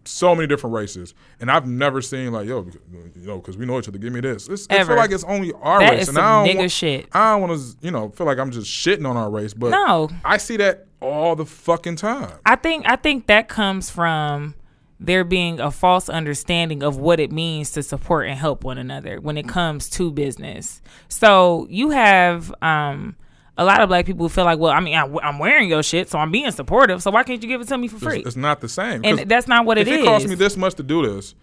so 0.05 0.35
many 0.35 0.47
different 0.47 0.75
races, 0.75 1.15
and 1.41 1.51
I've 1.51 1.67
never 1.67 2.01
seen 2.01 2.33
like, 2.33 2.47
yo, 2.47 2.67
you 2.93 3.27
know, 3.27 3.39
because 3.39 3.57
we 3.57 3.67
know 3.67 3.79
each 3.79 3.89
other. 3.89 3.99
Give 3.99 4.13
me 4.13 4.21
this. 4.21 4.49
It's, 4.49 4.67
I 4.71 4.85
feel 4.85 4.97
like 4.97 5.11
it's 5.11 5.25
only 5.25 5.53
our 5.61 5.81
That 5.81 5.91
race, 5.91 6.09
and 6.09 6.17
some 6.17 6.25
I 6.25 6.45
don't 6.45 6.55
nigga 6.55 6.59
want, 6.59 6.71
shit. 6.71 7.09
I 7.13 7.33
don't 7.33 7.49
want 7.49 7.61
to, 7.61 7.77
you 7.81 7.91
know, 7.91 8.11
feel 8.11 8.27
like 8.27 8.39
I'm 8.39 8.51
just 8.51 8.67
shitting 8.69 9.09
on 9.09 9.17
our 9.17 9.31
race, 9.31 9.55
but 9.55 9.71
No. 9.71 10.09
I 10.25 10.37
see 10.37 10.57
that 10.59 10.87
all 11.01 11.37
the 11.37 11.47
fucking 11.47 11.97
time. 11.97 12.33
I 12.47 12.57
think 12.57 12.89
I 12.89 12.97
think 12.97 13.27
that 13.27 13.49
comes 13.49 13.91
from 13.91 14.55
there 15.01 15.25
being 15.25 15.59
a 15.59 15.71
false 15.71 16.09
understanding 16.11 16.83
of 16.83 16.99
what 16.99 17.19
it 17.19 17.33
means 17.33 17.73
to 17.73 17.83
support 17.83 18.27
and 18.29 18.39
help 18.39 18.63
one 18.63 18.77
another 18.77 19.19
when 19.21 19.39
it 19.39 19.49
comes 19.49 19.89
to 19.91 20.11
business. 20.13 20.83
So 21.09 21.67
you 21.71 21.91
have 21.91 22.55
um 22.63 23.17
a 23.57 23.65
lot 23.65 23.81
of 23.81 23.89
black 23.89 24.07
people 24.07 24.25
who 24.25 24.29
feel 24.29 24.45
like, 24.45 24.59
well, 24.59 24.73
I 24.73 24.81
mean, 24.81 24.95
I, 24.95 25.05
am 25.23 25.39
wearing 25.39 25.69
your 25.69 25.83
shit, 25.83 26.09
so 26.09 26.19
I'm 26.19 26.31
being 26.31 26.51
supportive. 26.51 27.03
So 27.03 27.11
why 27.11 27.25
can't 27.25 27.43
you 27.43 27.49
give 27.49 27.61
it 27.61 27.69
to 27.69 27.77
me 27.77 27.89
for 27.89 27.99
free? 27.99 28.19
It's, 28.19 28.29
it's 28.29 28.37
not 28.37 28.61
the 28.61 28.69
same, 28.69 29.05
and 29.05 29.21
that's 29.21 29.49
not 29.49 29.67
what 29.67 29.77
it 29.79 29.89
is. 29.89 29.95
if 29.95 30.01
it 30.01 30.05
costs 30.05 30.29
me 30.29 30.35
this 30.35 30.57
much 30.57 30.75
to 30.75 30.83
do 30.83 31.15
this, 31.15 31.35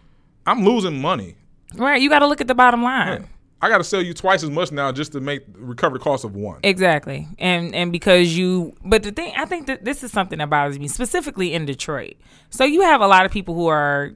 I'm 0.46 0.64
losing 0.64 1.02
money. 1.02 1.36
right? 1.76 2.02
You 2.02 2.10
got 2.10 2.20
to 2.20 2.28
look 2.28 2.42
at 2.42 2.48
the 2.48 2.56
bottom 2.56 2.82
line. 2.82 3.28
I 3.62 3.70
got 3.70 3.80
to 3.80 3.84
sell 3.84 4.02
you 4.02 4.14
twice 4.14 4.44
as 4.44 4.50
much 4.50 4.72
now 4.72 4.92
just 4.92 5.14
to 5.14 5.20
make 5.20 5.44
recover 5.54 5.98
the 5.98 6.04
cost 6.04 6.24
of 6.24 6.36
one. 6.36 6.60
Exactly. 6.64 7.28
And 7.40 7.74
and 7.74 7.92
because 7.92 8.38
you 8.38 8.76
but 8.86 9.04
the 9.04 9.12
thing 9.12 9.34
I 9.36 9.46
think 9.46 9.68
that 9.68 9.84
this 9.84 10.04
is 10.04 10.12
something 10.12 10.38
that 10.40 10.50
bothers 10.50 10.78
me 10.78 10.88
specifically 10.88 11.54
in 11.54 11.66
Detroit. 11.66 12.16
So 12.50 12.64
you 12.66 12.82
have 12.82 13.02
a 13.02 13.08
lot 13.08 13.26
of 13.26 13.32
people 13.32 13.56
who 13.56 13.68
are 13.68 14.12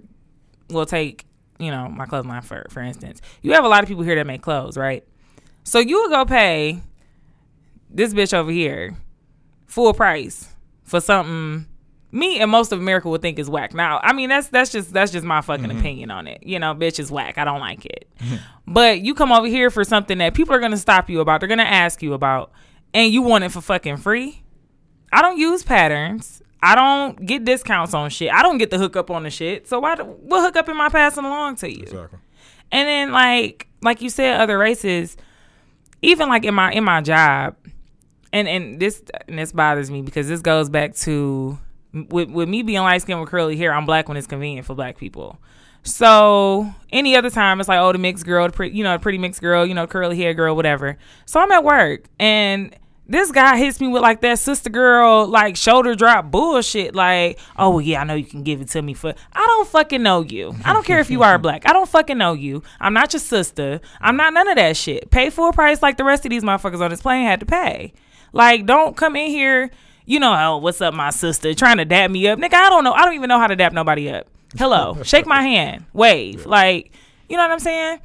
will 0.69 0.85
take, 0.85 1.25
you 1.57 1.71
know, 1.71 1.89
my 1.89 2.05
clothing 2.05 2.29
line 2.29 2.43
for 2.43 2.67
for 2.69 2.81
instance. 2.81 3.21
You 3.41 3.53
have 3.53 3.63
a 3.63 3.67
lot 3.67 3.81
of 3.81 3.89
people 3.89 4.03
here 4.03 4.15
that 4.15 4.27
make 4.27 4.41
clothes, 4.43 4.77
right? 4.77 5.03
So 5.63 5.79
you 5.79 6.01
will 6.01 6.09
go 6.09 6.25
pay 6.25 6.81
this 7.89 8.13
bitch 8.13 8.33
over 8.33 8.51
here 8.51 8.95
full 9.65 9.93
price 9.93 10.49
for 10.83 11.01
something 11.01 11.65
me 12.11 12.39
and 12.39 12.51
most 12.51 12.71
of 12.71 12.79
America 12.79 13.09
would 13.09 13.21
think 13.21 13.39
is 13.39 13.49
whack. 13.49 13.73
Now, 13.73 13.99
I 14.03 14.13
mean 14.13 14.29
that's 14.29 14.47
that's 14.47 14.71
just 14.71 14.93
that's 14.93 15.11
just 15.11 15.25
my 15.25 15.41
fucking 15.41 15.65
mm-hmm. 15.65 15.79
opinion 15.79 16.11
on 16.11 16.27
it. 16.27 16.43
You 16.43 16.59
know, 16.59 16.75
bitch 16.75 16.99
is 16.99 17.11
whack. 17.11 17.37
I 17.37 17.45
don't 17.45 17.59
like 17.59 17.85
it. 17.85 18.07
Mm-hmm. 18.19 18.35
But 18.73 19.01
you 19.01 19.13
come 19.13 19.31
over 19.31 19.47
here 19.47 19.69
for 19.69 19.83
something 19.83 20.17
that 20.17 20.33
people 20.33 20.53
are 20.53 20.59
gonna 20.59 20.77
stop 20.77 21.09
you 21.09 21.21
about. 21.21 21.39
They're 21.39 21.49
gonna 21.49 21.63
ask 21.63 22.01
you 22.01 22.13
about, 22.13 22.51
and 22.93 23.11
you 23.11 23.21
want 23.21 23.43
it 23.43 23.51
for 23.51 23.61
fucking 23.61 23.97
free. 23.97 24.43
I 25.11 25.21
don't 25.21 25.37
use 25.37 25.63
patterns. 25.63 26.41
I 26.63 26.75
don't 26.75 27.25
get 27.25 27.43
discounts 27.43 27.93
on 27.93 28.09
shit. 28.09 28.31
I 28.31 28.43
don't 28.43 28.57
get 28.57 28.69
the 28.69 28.77
hookup 28.77 29.09
on 29.09 29.23
the 29.23 29.29
shit. 29.29 29.67
So 29.67 29.79
why? 29.79 29.95
do- 29.95 30.03
What 30.03 30.41
hookup 30.43 30.69
am 30.69 30.79
I 30.79 30.89
passing 30.89 31.25
along 31.25 31.55
to 31.57 31.71
you? 31.71 31.83
Exactly. 31.83 32.19
And 32.71 32.87
then 32.87 33.11
like 33.11 33.67
like 33.81 34.01
you 34.01 34.09
said, 34.09 34.39
other 34.39 34.57
races, 34.57 35.17
even 36.01 36.29
like 36.29 36.45
in 36.45 36.53
my 36.53 36.71
in 36.71 36.83
my 36.83 37.01
job, 37.01 37.55
and 38.31 38.47
and 38.47 38.79
this 38.79 39.01
and 39.27 39.39
this 39.39 39.51
bothers 39.51 39.89
me 39.89 40.01
because 40.01 40.27
this 40.27 40.41
goes 40.41 40.69
back 40.69 40.95
to 40.97 41.57
with 41.93 42.29
with 42.29 42.49
me 42.49 42.63
being 42.63 42.81
light 42.81 43.01
skinned 43.01 43.19
with 43.19 43.29
curly 43.29 43.57
hair. 43.57 43.73
I'm 43.73 43.85
black 43.85 44.07
when 44.07 44.17
it's 44.17 44.27
convenient 44.27 44.65
for 44.65 44.75
black 44.75 44.97
people. 44.97 45.39
So 45.83 46.73
any 46.91 47.15
other 47.15 47.29
time, 47.29 47.59
it's 47.59 47.69
like 47.69 47.79
oh 47.79 47.91
the 47.91 47.97
mixed 47.97 48.25
girl, 48.25 48.45
the 48.47 48.53
pretty, 48.53 48.77
you 48.77 48.83
know, 48.83 48.93
the 48.93 48.99
pretty 48.99 49.17
mixed 49.17 49.41
girl, 49.41 49.65
you 49.65 49.73
know, 49.73 49.87
curly 49.87 50.17
hair 50.17 50.33
girl, 50.33 50.55
whatever. 50.55 50.97
So 51.25 51.39
I'm 51.39 51.51
at 51.51 51.63
work 51.63 52.05
and 52.19 52.75
this 53.11 53.29
guy 53.31 53.57
hits 53.57 53.81
me 53.81 53.87
with 53.89 54.01
like 54.01 54.21
that 54.21 54.39
sister 54.39 54.69
girl 54.69 55.27
like 55.27 55.57
shoulder 55.57 55.95
drop 55.95 56.31
bullshit 56.31 56.95
like 56.95 57.37
oh 57.57 57.77
yeah 57.79 57.99
i 57.99 58.03
know 58.05 58.13
you 58.13 58.23
can 58.23 58.41
give 58.41 58.61
it 58.61 58.69
to 58.69 58.81
me 58.81 58.93
for 58.93 59.13
i 59.33 59.45
don't 59.45 59.67
fucking 59.67 60.01
know 60.01 60.21
you 60.21 60.55
i 60.63 60.71
don't 60.71 60.85
care 60.85 60.99
if 60.99 61.09
you 61.09 61.21
are 61.21 61.37
black 61.39 61.67
i 61.67 61.73
don't 61.73 61.89
fucking 61.89 62.17
know 62.17 62.31
you 62.31 62.63
i'm 62.79 62.93
not 62.93 63.11
your 63.11 63.19
sister 63.19 63.81
i'm 63.99 64.15
not 64.15 64.33
none 64.33 64.47
of 64.47 64.55
that 64.55 64.77
shit 64.77 65.11
pay 65.11 65.29
full 65.29 65.51
price 65.51 65.81
like 65.81 65.97
the 65.97 66.05
rest 66.05 66.25
of 66.25 66.29
these 66.29 66.43
motherfuckers 66.43 66.79
on 66.79 66.89
this 66.89 67.01
plane 67.01 67.25
had 67.25 67.41
to 67.41 67.45
pay 67.45 67.91
like 68.31 68.65
don't 68.65 68.95
come 68.95 69.17
in 69.17 69.29
here 69.29 69.69
you 70.05 70.19
know 70.19 70.33
oh 70.33 70.57
what's 70.57 70.81
up 70.81 70.93
my 70.93 71.09
sister 71.09 71.53
trying 71.53 71.77
to 71.77 71.85
dap 71.85 72.09
me 72.11 72.27
up 72.27 72.37
nigga 72.39 72.53
i 72.53 72.69
don't 72.69 72.83
know 72.83 72.93
i 72.93 73.05
don't 73.05 73.13
even 73.15 73.27
know 73.27 73.39
how 73.39 73.47
to 73.47 73.55
dap 73.55 73.71
nobody 73.73 74.09
up 74.09 74.27
hello 74.57 74.97
shake 75.03 75.25
my 75.25 75.41
hand 75.41 75.85
wave 75.93 76.45
like 76.45 76.91
you 77.29 77.37
know 77.37 77.43
what 77.43 77.51
i'm 77.51 77.59
saying 77.59 77.99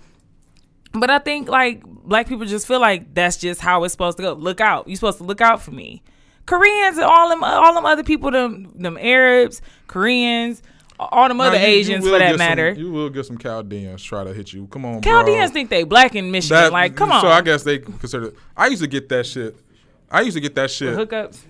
but 0.93 1.11
I 1.11 1.19
think 1.19 1.49
like 1.49 1.83
black 1.85 2.27
people 2.27 2.47
just 2.47 2.67
feel 2.67 2.81
like 2.81 3.13
that's 3.13 3.37
just 3.37 3.61
how 3.61 3.85
it's 3.85 3.93
supposed 3.93 4.17
to 4.17 4.23
go. 4.23 4.33
Look 4.33 4.63
out. 4.63 4.89
You're 4.89 4.97
supposed 4.97 5.19
to 5.19 5.25
look 5.25 5.43
out 5.43 5.61
for 5.61 5.71
me. 5.71 6.03
Koreans 6.47 6.97
and 6.97 7.05
all 7.05 7.29
them 7.29 7.45
all 7.45 7.75
them 7.75 7.85
other 7.85 8.03
people, 8.03 8.31
them 8.31 8.73
them 8.77 8.97
Arabs, 8.99 9.61
Koreans, 9.89 10.63
all 10.99 11.29
them 11.29 11.37
Now, 11.37 11.45
other 11.49 11.57
you- 11.59 11.63
you 11.65 11.69
Asians 11.81 12.05
will 12.05 12.13
for 12.13 12.19
that 12.21 12.25
get 12.31 12.39
some- 12.39 12.39
matter. 12.39 12.73
you 12.73 12.91
will 12.91 13.11
get 13.11 13.27
some 13.27 13.37
Chaldeans 13.37 14.03
try 14.03 14.25
to 14.25 14.33
hit 14.33 14.55
you. 14.55 14.69
Come 14.69 14.87
on, 14.87 15.01
bro. 15.01 15.49
Think 15.53 15.69
they 15.69 15.83
black 15.85 16.15
in 16.15 16.31
Michigan. 16.31 16.57
That- 16.57 16.73
like, 16.73 16.97
come 16.97 17.13
on. 17.13 17.21
So 17.21 17.29
I 17.29 17.43
guess 17.43 17.63
they 17.63 17.79
consider. 17.79 18.33
I 18.57 18.69
used 18.69 18.81
to 18.83 18.89
get 18.89 19.11
that 19.11 19.27
shit. 19.27 19.55
I 20.11 20.23
used 20.23 20.37
to 20.37 20.41
get 20.41 20.55
that 20.55 20.71
shit. 20.71 20.97
hookups. 20.97 21.41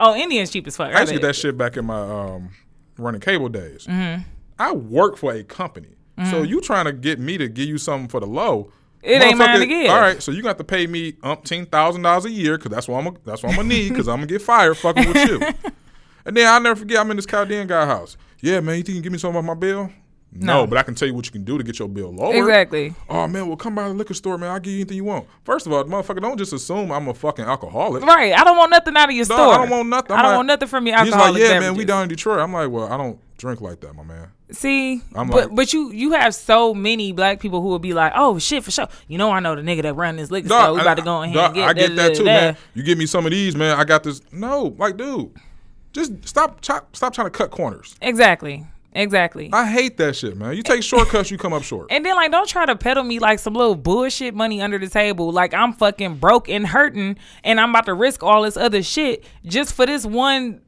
Oh, 0.00 0.14
Indians 0.14 0.50
cheap 0.50 0.66
as 0.66 0.76
fuck. 0.76 0.94
I 0.94 1.00
used 1.00 1.12
to 1.12 1.18
get 1.18 1.26
that 1.26 1.36
shit 1.36 1.56
back 1.56 1.76
in 1.76 1.84
my 1.84 2.00
um, 2.00 2.50
running 2.98 3.20
cable 3.20 3.48
days. 3.48 3.86
Mm-hmm. 3.86 4.22
I 4.58 4.72
work 4.72 5.16
for 5.16 5.32
a 5.32 5.42
company, 5.42 5.96
so 6.30 6.42
you 6.42 6.60
trying 6.60 6.84
to 6.84 6.92
get 6.92 7.18
me 7.18 7.38
to 7.38 7.48
give 7.48 7.68
you 7.68 7.78
something 7.78 8.08
for 8.08 8.20
the 8.20 8.26
low? 8.26 8.72
It 9.02 9.20
ain't 9.20 9.36
mine 9.36 9.60
to 9.60 9.66
give. 9.66 9.90
All 9.90 10.00
right, 10.00 10.22
so 10.22 10.32
you 10.32 10.42
got 10.42 10.58
to 10.58 10.64
pay 10.64 10.86
me 10.86 11.12
umpteen 11.12 11.70
thousand 11.70 12.02
dollars 12.02 12.24
a 12.24 12.30
year 12.30 12.56
because 12.56 12.70
that's 12.70 12.88
what 12.88 13.04
I'm. 13.04 13.16
That's 13.24 13.42
what 13.42 13.50
I'm 13.50 13.56
gonna 13.56 13.68
need 13.68 13.90
because 13.90 14.08
I'm 14.08 14.16
gonna 14.16 14.26
get 14.26 14.42
fired 14.42 14.76
fucking 14.76 15.08
with 15.08 15.28
you. 15.28 15.70
And 16.24 16.36
then 16.36 16.46
I'll 16.48 16.60
never 16.60 16.76
forget. 16.76 16.98
I'm 16.98 17.10
in 17.10 17.16
this 17.16 17.26
Chaldean 17.26 17.66
guy 17.66 17.86
house. 17.86 18.16
Yeah, 18.40 18.60
man, 18.60 18.76
you 18.76 18.82
think 18.82 18.88
you 18.88 18.94
can 18.94 19.02
give 19.02 19.12
me 19.12 19.18
something 19.18 19.38
off 19.38 19.44
my 19.44 19.54
bill? 19.54 19.90
No, 20.36 20.62
No. 20.62 20.66
but 20.66 20.78
I 20.78 20.82
can 20.82 20.94
tell 20.96 21.06
you 21.06 21.14
what 21.14 21.26
you 21.26 21.32
can 21.32 21.44
do 21.44 21.58
to 21.58 21.62
get 21.64 21.78
your 21.78 21.88
bill 21.88 22.12
lower. 22.12 22.34
Exactly. 22.34 22.92
Oh 23.08 23.26
man, 23.28 23.46
well 23.46 23.56
come 23.56 23.74
by 23.76 23.86
the 23.88 23.94
liquor 23.94 24.14
store, 24.14 24.36
man. 24.36 24.50
I'll 24.50 24.58
give 24.60 24.72
you 24.72 24.80
anything 24.80 24.96
you 24.96 25.04
want. 25.04 25.26
First 25.44 25.66
of 25.66 25.72
all, 25.72 25.84
motherfucker, 25.84 26.20
don't 26.20 26.36
just 26.38 26.52
assume 26.52 26.90
I'm 26.90 27.06
a 27.08 27.14
fucking 27.14 27.44
alcoholic. 27.44 28.02
Right. 28.04 28.32
I 28.32 28.42
don't 28.42 28.56
want 28.56 28.70
nothing 28.70 28.96
out 28.96 29.08
of 29.08 29.14
your 29.14 29.26
No, 29.28 29.34
store. 29.36 29.54
I 29.54 29.58
don't 29.58 29.70
want 29.70 29.88
nothing. 29.88 30.12
I 30.12 30.14
I'm 30.18 30.22
don't 30.22 30.30
like- 30.32 30.36
want 30.38 30.46
nothing 30.48 30.68
from 30.68 30.86
your 30.86 30.96
alcoholic. 30.96 31.36
He's 31.36 31.42
like, 31.50 31.54
yeah, 31.54 31.60
man, 31.60 31.74
we 31.76 31.84
down 31.84 32.02
in 32.02 32.08
Detroit. 32.08 32.40
I'm 32.40 32.52
like, 32.52 32.68
well, 32.70 32.92
I 32.92 32.96
don't 32.96 33.18
drink 33.38 33.60
like 33.60 33.80
that, 33.80 33.94
my 33.94 34.02
man. 34.02 34.28
See, 34.50 35.02
I'm 35.14 35.28
but 35.28 35.36
like- 35.48 35.54
but 35.54 35.72
you 35.72 35.90
you 35.92 36.12
have 36.12 36.34
so 36.34 36.74
many 36.74 37.12
black 37.12 37.38
people 37.40 37.60
who 37.62 37.68
will 37.68 37.78
be 37.78 37.92
like, 37.94 38.12
oh 38.16 38.38
shit, 38.38 38.62
for 38.64 38.70
sure. 38.70 38.88
You 39.08 39.18
know, 39.18 39.30
I 39.30 39.40
know 39.40 39.54
the 39.54 39.62
nigga 39.62 39.82
that 39.82 39.94
run 39.94 40.16
this 40.16 40.30
liquor 40.30 40.48
store. 40.48 40.74
We 40.74 40.80
about 40.80 40.96
to 40.96 41.02
go 41.02 41.22
in 41.22 41.30
here 41.30 41.38
dog, 41.38 41.46
and 41.46 41.54
get 41.56 41.68
I 41.68 41.72
get 41.74 41.96
that 41.96 42.08
da- 42.08 42.14
too, 42.14 42.24
da- 42.24 42.40
man. 42.40 42.56
You 42.74 42.82
give 42.82 42.98
me 42.98 43.06
some 43.06 43.24
of 43.24 43.30
these, 43.32 43.54
man. 43.56 43.78
I 43.78 43.84
got 43.84 44.02
this. 44.02 44.20
No, 44.32 44.74
like, 44.78 44.96
dude, 44.96 45.30
just 45.92 46.26
stop, 46.28 46.60
chop, 46.60 46.94
stop 46.96 47.14
trying 47.14 47.26
to 47.26 47.30
cut 47.30 47.50
corners. 47.50 47.94
Exactly, 48.02 48.66
exactly. 48.94 49.50
I 49.52 49.66
hate 49.66 49.96
that 49.98 50.16
shit, 50.16 50.36
man. 50.36 50.56
You 50.56 50.62
take 50.62 50.82
shortcuts, 50.82 51.30
you 51.30 51.38
come 51.38 51.52
up 51.52 51.62
short. 51.62 51.88
And 51.90 52.04
then 52.04 52.14
like 52.16 52.30
don't 52.30 52.48
try 52.48 52.66
to 52.66 52.76
peddle 52.76 53.04
me 53.04 53.18
like 53.18 53.38
some 53.38 53.54
little 53.54 53.74
bullshit 53.74 54.34
money 54.34 54.60
under 54.60 54.78
the 54.78 54.88
table. 54.88 55.30
Like 55.32 55.54
I'm 55.54 55.72
fucking 55.72 56.16
broke 56.16 56.48
and 56.48 56.66
hurting 56.66 57.18
and 57.42 57.60
I'm 57.60 57.70
about 57.70 57.86
to 57.86 57.94
risk 57.94 58.22
all 58.22 58.42
this 58.42 58.56
other 58.56 58.82
shit 58.82 59.24
just 59.44 59.74
for 59.74 59.86
this 59.86 60.06
one 60.06 60.60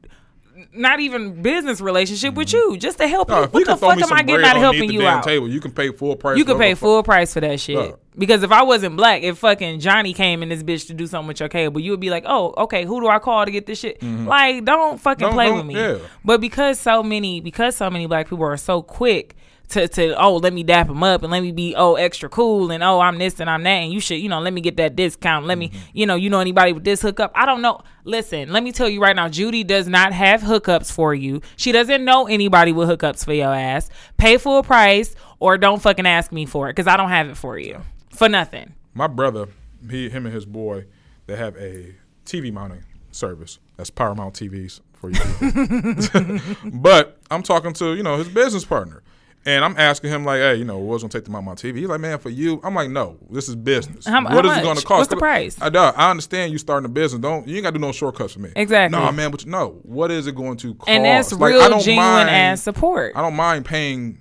not 0.73 0.99
even 0.99 1.41
business 1.41 1.81
relationship 1.81 2.33
with 2.33 2.47
mm-hmm. 2.47 2.71
you. 2.71 2.77
Just 2.77 2.97
to 2.97 3.07
help 3.07 3.29
No, 3.29 3.43
you. 3.43 3.47
What 3.47 3.59
you 3.59 3.65
the 3.65 3.77
fuck 3.77 4.01
am 4.01 4.11
I 4.11 4.23
getting 4.23 4.45
out 4.45 4.55
of 4.55 4.61
helping 4.61 4.91
you 4.91 5.05
out? 5.05 5.23
table, 5.23 5.49
you 5.49 5.59
can 5.59 5.71
pay 5.71 5.91
full 5.91 6.15
price. 6.15 6.37
You 6.37 6.45
for 6.45 6.57
pay 6.57 6.73
full 6.73 7.03
price 7.03 7.33
for 7.33 7.41
that 7.41 7.59
shit. 7.59 7.75
Dog. 7.75 7.99
Because 8.17 8.41
if 8.41 8.51
I 8.51 8.63
wasn't 8.63 8.97
black, 8.97 9.21
if 9.21 9.37
fucking 9.37 9.79
Johnny 9.79 10.13
came 10.13 10.41
in 10.41 10.49
this 10.49 10.63
bitch 10.63 10.87
to 10.87 10.93
do 10.93 11.05
something 11.05 11.27
with 11.27 11.39
your 11.39 11.49
cable, 11.49 11.79
you 11.79 11.91
would 11.91 11.99
be 11.99 12.09
like, 12.09 12.23
oh, 12.25 12.53
okay, 12.57 12.83
who 12.83 12.99
do 12.99 13.07
I 13.07 13.19
call 13.19 13.45
to 13.45 13.51
get 13.51 13.65
this 13.67 13.79
shit? 13.79 13.99
Mm-hmm. 13.99 14.27
Like, 14.27 14.65
don't 14.65 14.99
fucking 14.99 15.25
Don't- 15.27 15.33
play 15.33 15.47
don't- 15.47 15.57
with 15.57 15.65
me. 15.67 15.75
yeah. 15.75 15.97
But 16.25 16.41
because 16.41 16.79
so 16.79 17.03
many, 17.03 17.41
because 17.41 17.75
so 17.75 17.89
many 17.89 18.07
black 18.07 18.27
people 18.27 18.45
are 18.45 18.57
so 18.57 18.81
quick 18.81 19.35
to, 19.69 19.87
to 19.87 20.15
oh, 20.21 20.37
let 20.37 20.53
me 20.53 20.63
dap 20.63 20.87
him 20.89 21.03
up 21.03 21.23
and 21.23 21.31
let 21.31 21.41
me 21.41 21.51
be 21.51 21.75
oh 21.75 21.95
extra 21.95 22.29
cool 22.29 22.71
and 22.71 22.81
oh 22.81 23.01
I'm 23.01 23.17
this 23.17 23.39
and 23.39 23.49
I'm 23.49 23.63
that 23.63 23.69
and 23.69 23.91
you 23.91 23.99
should 23.99 24.19
you 24.19 24.29
know 24.29 24.39
let 24.39 24.53
me 24.53 24.61
get 24.61 24.77
that 24.77 24.95
discount. 24.95 25.45
Let 25.45 25.57
me 25.57 25.67
mm-hmm. 25.69 25.79
you 25.93 26.05
know 26.05 26.15
you 26.15 26.29
know 26.29 26.39
anybody 26.39 26.71
with 26.71 26.85
this 26.85 27.01
hookup. 27.01 27.31
I 27.35 27.45
don't 27.45 27.61
know. 27.61 27.81
Listen, 28.05 28.53
let 28.53 28.63
me 28.63 28.71
tell 28.71 28.87
you 28.87 29.01
right 29.01 29.15
now, 29.15 29.27
Judy 29.27 29.65
does 29.65 29.87
not 29.87 30.13
have 30.13 30.41
hookups 30.41 30.89
for 30.89 31.13
you. 31.13 31.41
She 31.57 31.73
doesn't 31.73 32.05
know 32.05 32.27
anybody 32.27 32.71
with 32.71 32.87
hookups 32.87 33.25
for 33.25 33.33
your 33.33 33.53
ass. 33.53 33.89
Pay 34.15 34.37
full 34.37 34.63
price 34.63 35.15
or 35.39 35.57
don't 35.57 35.81
fucking 35.81 36.07
ask 36.07 36.31
me 36.31 36.45
for 36.45 36.69
it 36.69 36.73
because 36.73 36.87
I 36.87 36.95
don't 36.95 37.09
have 37.09 37.27
it 37.27 37.35
for 37.35 37.59
you 37.59 37.81
for 38.17 38.29
nothing. 38.29 38.73
My 38.93 39.07
brother, 39.07 39.47
he, 39.89 40.09
him 40.09 40.25
and 40.25 40.33
his 40.33 40.45
boy, 40.45 40.85
they 41.27 41.35
have 41.35 41.55
a 41.57 41.95
TV 42.25 42.51
mounting 42.51 42.83
service. 43.11 43.59
That's 43.77 43.89
Paramount 43.89 44.33
TVs 44.33 44.81
for 44.93 45.09
you. 45.11 46.39
but 46.71 47.17
I'm 47.29 47.43
talking 47.43 47.73
to 47.73 47.93
you 47.95 48.03
know 48.03 48.17
his 48.17 48.27
business 48.27 48.65
partner, 48.65 49.03
and 49.45 49.63
I'm 49.63 49.77
asking 49.77 50.09
him 50.09 50.25
like, 50.25 50.39
hey, 50.39 50.55
you 50.55 50.65
know, 50.65 50.79
what's 50.79 51.03
gonna 51.03 51.11
take 51.11 51.25
them 51.25 51.35
out 51.35 51.43
my 51.43 51.53
TV? 51.53 51.77
He's 51.77 51.87
like, 51.87 51.99
man, 51.99 52.17
for 52.19 52.29
you. 52.29 52.59
I'm 52.63 52.73
like, 52.73 52.89
no, 52.89 53.17
this 53.29 53.47
is 53.47 53.55
business. 53.55 54.05
How- 54.07 54.23
What 54.23 54.45
how 54.45 54.51
is 54.51 54.57
it 54.57 54.63
gonna 54.63 54.81
cost? 54.81 54.89
What's 54.99 55.09
the 55.09 55.17
price? 55.17 55.61
I, 55.61 55.69
dog, 55.69 55.93
I 55.97 56.09
understand 56.09 56.51
you 56.51 56.57
starting 56.57 56.85
a 56.85 56.89
business. 56.91 57.21
Don't 57.21 57.47
you 57.47 57.55
ain't 57.57 57.63
gotta 57.63 57.75
do 57.77 57.79
no 57.81 57.91
shortcuts 57.91 58.33
for 58.33 58.39
me. 58.39 58.51
Exactly. 58.55 58.97
No, 58.97 59.11
man, 59.11 59.29
but 59.31 59.45
you- 59.45 59.51
no. 59.51 59.79
What 59.83 60.09
is 60.11 60.27
it 60.27 60.35
going 60.35 60.57
to 60.57 60.73
cost? 60.75 60.89
And 60.89 61.05
that's 61.05 61.31
Like, 61.33 61.53
real 61.53 61.79
genuine 61.79 61.95
mind- 61.97 62.29
ass 62.29 62.63
support. 62.63 63.13
I 63.15 63.21
don't 63.21 63.35
mind 63.35 63.65
paying 63.65 64.17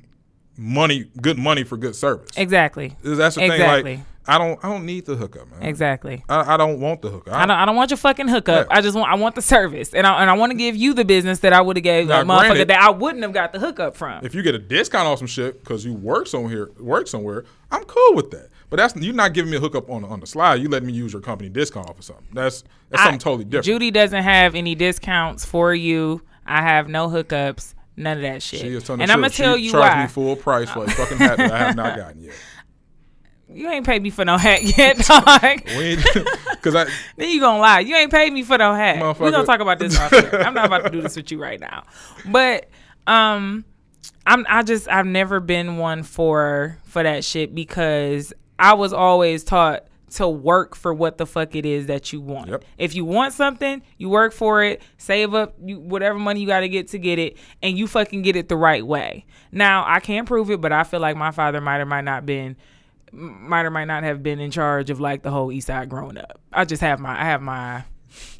money, 0.56 1.06
good 1.20 1.38
money 1.38 1.64
for 1.64 1.76
good 1.76 1.96
service. 1.96 2.30
Exactly. 2.36 2.96
That's 3.02 3.34
the 3.34 3.42
thing. 3.42 3.52
Exactly. 3.52 3.96
Like, 3.96 4.04
I 4.28 4.38
don't, 4.38 4.58
I 4.64 4.68
don't 4.68 4.84
need 4.84 5.06
the 5.06 5.14
hookup, 5.14 5.48
man. 5.52 5.62
Exactly. 5.62 6.24
I, 6.28 6.54
I 6.54 6.56
don't 6.56 6.80
want 6.80 7.00
the 7.00 7.10
hookup. 7.10 7.32
I 7.32 7.46
don't, 7.46 7.56
I 7.56 7.64
don't 7.64 7.76
want 7.76 7.90
your 7.90 7.96
fucking 7.96 8.26
hookup. 8.26 8.66
Yeah. 8.68 8.76
I 8.76 8.80
just 8.80 8.96
want 8.96 9.08
I 9.10 9.14
want 9.14 9.36
the 9.36 9.42
service, 9.42 9.94
and 9.94 10.04
I 10.04 10.20
and 10.20 10.28
I 10.28 10.32
want 10.32 10.50
to 10.50 10.58
give 10.58 10.74
you 10.74 10.94
the 10.94 11.04
business 11.04 11.38
that 11.40 11.52
I 11.52 11.60
would 11.60 11.76
have 11.76 11.84
gave 11.84 12.08
Now, 12.08 12.22
a 12.22 12.24
motherfucker 12.24 12.38
granted- 12.48 12.68
that 12.68 12.80
I 12.80 12.90
wouldn't 12.90 13.22
have 13.22 13.32
got 13.32 13.52
the 13.52 13.60
hookup 13.60 13.96
from. 13.96 14.24
if 14.26 14.34
you 14.34 14.42
get 14.42 14.56
a 14.56 14.58
discount 14.58 15.06
off 15.06 15.18
some 15.18 15.28
shit 15.28 15.62
because 15.62 15.84
you 15.84 15.94
work 15.94 16.26
somewhere, 16.26 16.70
work 16.80 17.06
somewhere, 17.06 17.44
I'm 17.70 17.84
cool 17.84 18.14
with 18.14 18.32
that. 18.32 18.48
But 18.68 18.78
that's 18.78 18.96
you're 18.96 19.14
not 19.14 19.32
giving 19.32 19.52
me 19.52 19.58
a 19.58 19.60
hookup 19.60 19.88
on 19.88 20.02
the, 20.02 20.08
on 20.08 20.18
the 20.18 20.26
slide. 20.26 20.56
You 20.56 20.68
letting 20.68 20.88
me 20.88 20.92
use 20.92 21.12
your 21.12 21.22
company 21.22 21.48
discount 21.48 21.88
off 21.88 22.00
or 22.00 22.02
something. 22.02 22.26
That's 22.32 22.64
that's 22.90 23.04
something 23.04 23.20
totally 23.20 23.44
different. 23.44 23.66
Judy 23.66 23.92
doesn't 23.92 24.24
have 24.24 24.56
any 24.56 24.74
discounts 24.74 25.44
for 25.44 25.72
you. 25.72 26.22
I 26.44 26.62
have 26.62 26.88
no 26.88 27.08
hookups. 27.08 27.74
None 27.96 28.18
of 28.18 28.22
that 28.22 28.42
shit. 28.42 28.60
she 28.60 28.68
is 28.68 28.84
telling 28.84 29.02
and 29.02 29.10
I'm 29.10 29.18
gonna 29.18 29.30
tell 29.30 29.56
she 29.56 29.64
you 29.64 29.70
charged 29.72 29.94
why. 29.94 30.02
me 30.02 30.08
full 30.08 30.36
price 30.36 30.70
for 30.70 30.84
a 30.84 30.90
fucking 30.90 31.16
hat 31.16 31.38
that 31.38 31.52
I 31.52 31.58
have 31.58 31.76
not 31.76 31.96
gotten 31.96 32.22
yet. 32.22 32.34
you 33.48 33.70
ain't 33.70 33.86
paid 33.86 34.02
me 34.02 34.10
for 34.10 34.24
no 34.24 34.36
hat 34.36 34.62
yet, 34.62 34.98
dog. 35.06 35.24
Because 35.64 36.74
I 36.74 36.86
then 37.16 37.30
you 37.30 37.40
gonna 37.40 37.58
lie. 37.58 37.80
You 37.80 37.96
ain't 37.96 38.10
paid 38.10 38.32
me 38.32 38.42
for 38.42 38.58
no 38.58 38.74
hat. 38.74 38.96
We 39.18 39.30
gonna 39.30 39.46
talk 39.46 39.60
about 39.60 39.78
this. 39.78 39.98
I'm 39.98 40.54
not 40.54 40.66
about 40.66 40.84
to 40.84 40.90
do 40.90 41.00
this 41.00 41.16
with 41.16 41.30
you 41.30 41.40
right 41.40 41.58
now. 41.58 41.84
But 42.26 42.68
um 43.06 43.64
I'm 44.26 44.44
I 44.48 44.62
just 44.62 44.88
I've 44.88 45.06
never 45.06 45.40
been 45.40 45.78
one 45.78 46.02
for 46.02 46.78
for 46.84 47.02
that 47.02 47.24
shit 47.24 47.54
because 47.54 48.32
I 48.58 48.74
was 48.74 48.92
always 48.92 49.44
taught 49.44 49.86
to 50.16 50.26
work 50.28 50.74
for 50.74 50.94
what 50.94 51.18
the 51.18 51.26
fuck 51.26 51.54
it 51.54 51.66
is 51.66 51.86
that 51.86 52.12
you 52.12 52.20
want. 52.20 52.48
Yep. 52.48 52.64
If 52.78 52.94
you 52.94 53.04
want 53.04 53.34
something, 53.34 53.82
you 53.98 54.08
work 54.08 54.32
for 54.32 54.62
it, 54.62 54.80
save 54.96 55.34
up 55.34 55.54
you 55.62 55.78
whatever 55.78 56.18
money 56.18 56.40
you 56.40 56.46
got 56.46 56.60
to 56.60 56.68
get 56.68 56.88
to 56.88 56.98
get 56.98 57.18
it 57.18 57.36
and 57.62 57.78
you 57.78 57.86
fucking 57.86 58.22
get 58.22 58.34
it 58.34 58.48
the 58.48 58.56
right 58.56 58.84
way. 58.84 59.26
Now, 59.52 59.84
I 59.86 60.00
can't 60.00 60.26
prove 60.26 60.50
it, 60.50 60.60
but 60.60 60.72
I 60.72 60.84
feel 60.84 61.00
like 61.00 61.16
my 61.16 61.30
father 61.32 61.60
might 61.60 61.80
or 61.80 61.86
might 61.86 62.04
not 62.04 62.24
been 62.24 62.56
might 63.12 63.64
or 63.64 63.70
might 63.70 63.84
not 63.84 64.02
have 64.04 64.22
been 64.22 64.40
in 64.40 64.50
charge 64.50 64.90
of 64.90 65.00
like 65.00 65.22
the 65.22 65.30
whole 65.30 65.52
east 65.52 65.66
side 65.66 65.88
growing 65.88 66.16
up. 66.16 66.40
I 66.52 66.64
just 66.64 66.82
have 66.82 66.98
my 66.98 67.20
I 67.20 67.24
have 67.24 67.42
my 67.42 67.84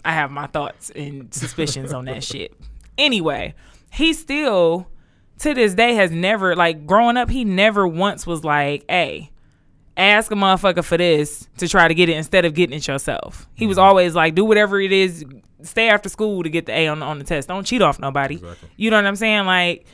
I 0.05 0.13
have 0.13 0.31
my 0.31 0.47
thoughts 0.47 0.91
and 0.91 1.33
suspicions 1.33 1.93
on 1.93 2.07
that 2.07 2.25
shit. 2.25 2.55
Anyway, 2.97 3.55
he 3.93 4.15
still 4.15 4.89
to 5.41 5.53
this 5.53 5.75
day 5.75 5.95
has 5.95 6.11
never 6.11 6.57
like 6.57 6.87
growing 6.87 7.19
up 7.19 7.29
he 7.29 7.45
never 7.45 7.87
once 7.87 8.27
was 8.27 8.45
like, 8.45 8.85
"Hey, 8.89 9.31
ask 9.97 10.31
a 10.31 10.35
motherfucker 10.35 10.85
for 10.85 10.97
this 10.97 11.49
to 11.59 11.69
try 11.69 11.89
to 11.89 11.95
get 11.95 12.09
it 12.09 12.17
instead 12.17 12.45
of 12.45 12.55
getting 12.55 12.77
it 12.77 12.87
yourself." 12.87 13.49
He 13.55 13.67
was 13.67 13.77
mm-hmm. 13.77 13.87
always 13.87 14.15
like, 14.15 14.35
"Do 14.35 14.45
whatever 14.45 14.81
it 14.81 14.93
is, 14.93 15.25
stay 15.63 15.89
after 15.89 16.09
school 16.09 16.43
to 16.43 16.51
get 16.51 16.67
the 16.67 16.73
A 16.73 16.89
on 16.89 17.03
on 17.03 17.19
the 17.19 17.25
test. 17.25 17.49
Don't 17.49 17.65
cheat 17.65 17.83
off 17.83 17.99
nobody." 17.99 18.37
Exactly. 18.37 18.69
You 18.77 18.91
know 18.91 18.97
what 18.97 19.07
I'm 19.07 19.17
saying? 19.17 19.47
Like 19.47 19.87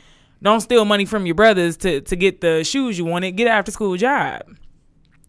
don't 0.43 0.59
steal 0.59 0.83
money 0.83 1.05
from 1.05 1.25
your 1.25 1.35
brothers 1.35 1.77
to 1.77 2.01
to 2.01 2.15
get 2.15 2.41
the 2.41 2.63
shoes 2.63 2.97
you 2.97 3.05
wanted. 3.05 3.31
Get 3.31 3.47
an 3.47 3.53
after 3.53 3.71
school 3.71 3.95
job 3.95 4.41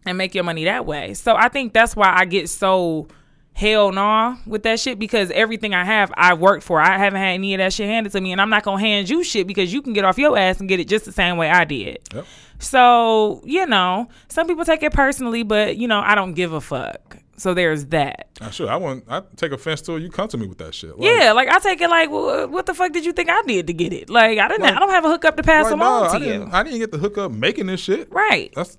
and 0.05 0.17
make 0.17 0.35
your 0.35 0.43
money 0.43 0.65
that 0.65 0.85
way. 0.85 1.13
So 1.13 1.35
I 1.35 1.47
think 1.47 1.73
that's 1.73 1.95
why 1.95 2.13
I 2.15 2.25
get 2.25 2.49
so 2.49 3.07
hell 3.55 3.89
nah 3.93 4.35
with 4.45 4.63
that 4.63 4.77
shit 4.81 4.99
because 4.99 5.31
everything 5.31 5.73
I 5.73 5.85
have 5.85 6.11
I 6.17 6.33
worked 6.33 6.63
for. 6.63 6.79
I 6.81 6.97
haven't 6.97 7.21
had 7.21 7.29
any 7.35 7.53
of 7.53 7.59
that 7.59 7.71
shit 7.71 7.87
handed 7.87 8.11
to 8.11 8.19
me 8.19 8.33
and 8.33 8.41
I'm 8.41 8.49
not 8.49 8.63
gonna 8.63 8.81
hand 8.81 9.09
you 9.09 9.23
shit 9.23 9.47
because 9.47 9.71
you 9.73 9.81
can 9.81 9.93
get 9.93 10.03
off 10.03 10.17
your 10.17 10.37
ass 10.37 10.59
and 10.59 10.67
get 10.67 10.81
it 10.81 10.89
just 10.89 11.05
the 11.05 11.13
same 11.13 11.37
way 11.37 11.49
I 11.49 11.63
did. 11.63 11.99
Yep. 12.13 12.25
So, 12.59 13.41
you 13.45 13.65
know, 13.65 14.09
some 14.27 14.45
people 14.47 14.65
take 14.65 14.83
it 14.83 14.91
personally, 14.91 15.43
but 15.43 15.77
you 15.77 15.87
know, 15.87 16.01
I 16.01 16.15
don't 16.15 16.33
give 16.33 16.51
a 16.51 16.59
fuck. 16.59 17.17
So 17.37 17.53
there's 17.53 17.85
that. 17.87 18.29
I 18.39 18.49
should. 18.49 18.69
I 18.69 18.77
want. 18.77 19.05
I 19.09 19.21
take 19.35 19.51
offense 19.51 19.81
to 19.83 19.95
it. 19.95 20.01
You 20.03 20.09
come 20.09 20.27
to 20.29 20.37
me 20.37 20.47
with 20.47 20.57
that 20.59 20.73
shit. 20.73 20.97
Like, 20.97 21.09
yeah, 21.09 21.31
like 21.33 21.49
I 21.49 21.59
take 21.59 21.81
it 21.81 21.89
like, 21.89 22.09
well, 22.09 22.47
what 22.47 22.65
the 22.65 22.73
fuck 22.73 22.93
did 22.93 23.05
you 23.05 23.11
think 23.11 23.29
I 23.29 23.41
did 23.41 23.67
to 23.67 23.73
get 23.73 23.91
it? 23.91 24.09
Like 24.09 24.37
I 24.37 24.47
didn't. 24.47 24.63
Like- 24.63 24.75
I 24.75 24.79
don't 24.79 24.89
have 24.91 25.03
a 25.05 25.09
hookup 25.09 25.35
to 25.37 25.43
pass 25.43 25.65
like, 25.65 25.73
along 25.73 26.03
dawg, 26.03 26.11
to 26.11 26.17
I 26.17 26.19
you. 26.19 26.25
didn't, 26.39 26.53
I 26.53 26.63
didn't 26.63 26.79
get 26.79 26.91
the 26.91 26.97
hookup 26.97 27.31
making 27.31 27.67
this 27.67 27.81
shit. 27.81 28.11
Right. 28.11 28.53
That's. 28.55 28.77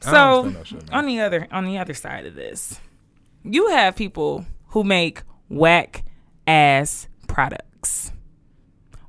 So 0.00 0.54
shit, 0.64 0.92
on 0.92 1.06
the 1.06 1.20
other 1.20 1.48
on 1.50 1.64
the 1.64 1.78
other 1.78 1.94
side 1.94 2.26
of 2.26 2.34
this, 2.36 2.78
you 3.52 3.68
have 3.68 3.96
people 3.96 4.44
who 4.68 4.84
make 4.84 5.22
whack 5.48 6.04
ass 6.46 7.08
products. 7.28 8.12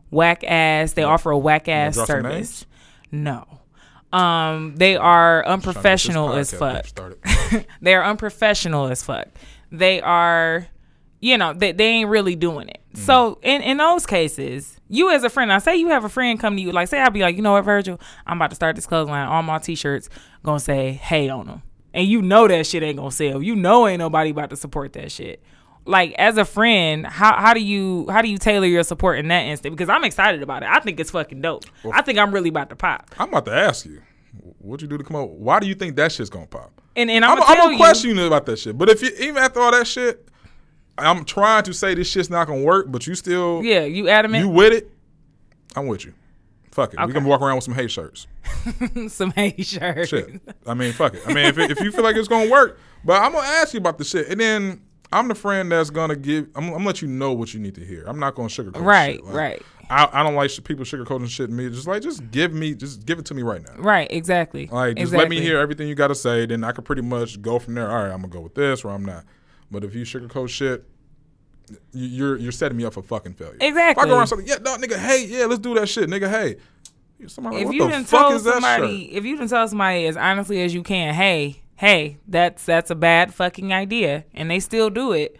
Whack 0.10 0.44
ass. 0.44 0.94
They 0.94 1.04
offer 1.04 1.32
a 1.32 1.38
whack 1.38 1.68
ass 1.68 1.96
service. 1.96 2.66
No. 3.12 3.46
Um, 4.14 4.76
they 4.78 4.96
are 4.96 5.44
Trying 5.44 5.60
to 5.60 5.66
get 5.66 5.66
this 5.66 5.76
unprofessional 5.76 6.34
as 6.34 6.54
fuck. 6.54 6.86
they 7.82 7.94
are 7.94 8.04
unprofessional 8.04 8.88
as 8.88 9.04
fuck. 9.04 9.28
They 9.72 10.02
are, 10.02 10.68
you 11.20 11.38
know, 11.38 11.54
they, 11.54 11.74
they 11.74 11.88
ain't 11.88 12.10
really 12.10 12.36
doing 12.36 12.70
it. 12.70 12.80
Mm. 12.94 13.00
So 13.00 13.40
in, 13.44 13.62
in 13.62 13.78
those 13.78 14.06
cases, 14.06 14.80
you 14.88 15.12
as 15.12 15.24
a 15.24 15.30
friend, 15.30 15.52
I 15.52 15.60
say 15.60 15.76
you 15.76 15.90
have 15.90 16.06
a 16.06 16.10
friend 16.10 16.40
come 16.40 16.56
to 16.56 16.62
you, 16.62 16.72
like 16.72 16.88
say 16.88 17.00
I'll 17.00 17.10
be 17.10 17.22
like, 17.22 17.36
you 17.36 17.42
know 17.42 17.54
what, 17.54 17.66
Virgil, 17.66 18.00
I'm 18.26 18.38
about 18.38 18.52
to 18.52 18.56
start 18.56 18.76
this 18.76 18.88
clothing 18.88 19.12
line. 19.12 19.28
All 19.28 19.44
my 19.44 19.60
t-shirts 19.60 20.10
gonna 20.44 20.60
say 20.60 20.94
hey 20.94 21.28
on 21.28 21.48
them, 21.48 21.62
and 21.98 22.08
you 22.08 22.22
know 22.22 22.48
that 22.48 22.68
shit 22.68 22.84
ain't 22.84 22.98
gonna 22.98 23.12
sell. 23.12 23.42
You 23.42 23.56
know 23.56 23.88
ain't 23.88 24.00
nobody 24.00 24.30
about 24.30 24.52
to 24.52 24.56
support 24.56 24.94
that 24.94 25.12
shit. 25.12 25.42
like 25.86 26.14
as 26.14 26.38
a 26.38 26.46
friend, 26.46 27.08
how 27.08 27.36
how 27.36 27.54
do 27.54 27.60
you 27.60 28.06
how 28.10 28.22
do 28.22 28.30
you 28.30 28.38
tailor 28.38 28.68
your 28.68 28.84
support 28.84 29.18
in 29.18 29.28
that 29.30 29.42
instant? 29.42 29.76
Because 29.76 29.90
I'm 29.90 30.04
excited 30.04 30.44
about 30.44 30.62
it. 30.62 30.70
I 30.70 30.80
think 30.80 31.00
it's 31.00 31.12
fucking 31.12 31.42
dope. 31.42 31.66
I 31.92 32.04
think 32.04 32.20
I'm 32.20 32.32
really 32.32 32.50
about 32.50 32.70
to 32.70 32.76
pop. 32.76 33.10
I'm 33.18 33.30
about 33.30 33.46
to 33.46 33.54
ask 33.54 33.86
you, 33.86 34.04
what 34.60 34.82
you 34.82 34.88
do 34.88 34.98
to 34.98 35.04
come 35.04 35.16
up? 35.16 35.30
Why 35.30 35.60
do 35.60 35.68
you 35.68 35.74
think 35.74 35.96
that 35.96 36.12
shit's 36.12 36.30
gonna 36.30 36.46
pop? 36.46 36.72
And 36.96 37.10
and 37.10 37.26
I'm, 37.26 37.32
I'm, 37.32 37.38
gonna 37.40 37.50
I'm 37.50 37.58
gonna 37.70 37.78
question 37.78 38.16
you 38.16 38.28
about 38.28 38.46
that 38.46 38.60
shit. 38.60 38.78
But 38.78 38.90
if 38.90 39.02
you 39.02 39.10
even 39.20 39.38
after 39.38 39.60
all 39.60 39.72
that 39.72 39.88
shit, 39.88 40.30
I'm 41.00 41.26
trying 41.26 41.64
to 41.64 41.74
say 41.74 41.96
this 41.96 42.08
shit's 42.08 42.30
not 42.30 42.46
gonna 42.46 42.62
work, 42.62 42.92
but 42.92 43.08
you 43.08 43.16
still 43.16 43.64
yeah, 43.64 43.86
you 43.86 44.08
adamant. 44.08 44.46
you 44.46 44.50
with 44.52 44.74
it. 44.74 44.92
I'm 45.76 45.88
with 45.88 46.06
you. 46.06 46.14
Fuck 46.78 46.94
it. 46.94 47.00
We 47.00 47.06
Okay. 47.06 47.14
gonna 47.14 47.28
walk 47.28 47.42
around 47.42 47.56
with 47.56 47.64
some 47.64 47.74
hate 47.74 47.90
shirts. 47.90 48.28
some 49.08 49.32
hate 49.32 49.66
shirts. 49.66 50.10
Shit. 50.10 50.40
I 50.68 50.76
mean, 50.76 50.94
fuck 50.94 51.16
it. 51.16 51.24
I 51.26 51.34
mean, 51.34 51.46
if, 51.46 51.58
it, 51.58 51.72
if 51.72 51.80
you 51.80 51.92
feel 51.92 52.04
like 52.04 52.16
it's 52.16 52.28
gonna 52.28 52.52
work, 52.52 52.80
but 53.04 53.20
I'm 53.20 53.32
gonna 53.32 53.48
ask 53.48 53.74
you 53.74 53.80
about 53.80 53.98
the 53.98 54.04
shit, 54.04 54.28
and 54.30 54.40
then 54.40 54.84
I'm 55.12 55.28
the 55.28 55.34
friend 55.34 55.72
that's 55.72 55.90
gonna 55.90 56.16
give. 56.16 56.50
I'm, 56.56 56.66
I'm 56.66 56.72
gonna 56.74 56.86
let 56.86 57.02
you 57.02 57.08
know 57.08 57.34
what 57.34 57.52
you 57.52 57.60
need 57.60 57.74
to 57.76 57.84
hear. 57.84 58.04
I'm 58.06 58.20
not 58.20 58.36
gonna 58.36 58.50
sugarcoat. 58.50 58.86
Right, 58.86 59.16
shit. 59.16 59.26
Like, 59.26 59.34
right. 59.36 59.62
I, 59.90 60.08
I 60.14 60.24
don't 60.24 60.36
like 60.36 60.52
sh- 60.52 60.60
people 60.64 60.86
sugarcoating 60.86 61.28
shit 61.30 61.50
to 61.50 61.56
me. 61.56 61.68
Just 61.72 61.88
like, 61.88 62.04
just 62.04 62.30
give 62.30 62.54
me, 62.54 62.76
just 62.76 63.08
give 63.08 63.18
it 63.18 63.26
to 63.26 63.34
me 63.34 63.42
right 63.42 63.64
now. 63.64 63.74
Right, 63.82 64.08
exactly. 64.12 64.68
Like, 64.72 64.98
just 64.98 65.14
let 65.14 65.30
me 65.30 65.42
hear 65.42 65.58
everything 65.58 65.88
you 65.88 65.96
got 65.96 66.10
to 66.10 66.16
say. 66.16 66.46
Then 66.46 66.64
I 66.64 66.74
could 66.74 66.86
pretty 66.86 67.02
much 67.02 67.42
go 67.42 67.58
from 67.58 67.74
there. 67.74 67.90
All 67.90 68.04
right, 68.04 68.12
I'm 68.12 68.22
gonna 68.22 68.28
go 68.28 68.42
with 68.42 68.54
this, 68.54 68.84
or 68.84 68.92
I'm 68.92 69.04
not. 69.04 69.24
But 69.72 69.84
if 69.84 69.96
you 69.96 70.04
sugarcoat 70.04 70.50
shit, 70.50 70.86
you're 71.92 72.38
you're 72.38 72.52
setting 72.52 72.78
me 72.78 72.86
up 72.86 72.94
for 72.94 73.02
fucking 73.02 73.34
failure. 73.34 73.56
If 73.56 73.64
I 73.64 73.68
Exactly. 73.68 74.06
go 74.10 74.18
around 74.18 74.28
something, 74.28 74.48
yeah, 74.48 74.56
no, 74.64 74.78
nigga, 74.78 74.98
hey, 74.98 75.26
yeah, 75.26 75.46
let's 75.46 75.60
do 75.62 75.74
that 75.76 75.88
shit, 75.90 76.10
nigga, 76.10 76.30
hey. 76.30 76.56
Somebody, 77.26 77.58
If 77.58 77.72
you 77.74 77.90
fuck 78.04 78.30
told 78.30 78.42
somebody, 78.42 79.16
if 79.16 79.26
you 79.26 79.38
done 79.38 79.48
tell 79.48 79.68
somebody 79.68 80.06
as 80.06 80.16
honestly 80.16 80.62
as 80.62 80.74
you 80.74 80.84
can, 80.84 81.16
hey, 81.16 81.64
hey, 81.76 82.18
that's 82.28 82.64
that's 82.66 82.92
a 82.92 82.96
bad 82.96 83.34
fucking 83.34 83.74
idea, 83.74 84.26
and 84.36 84.52
they 84.52 84.60
still 84.60 84.90
do 84.92 85.14
it. 85.14 85.36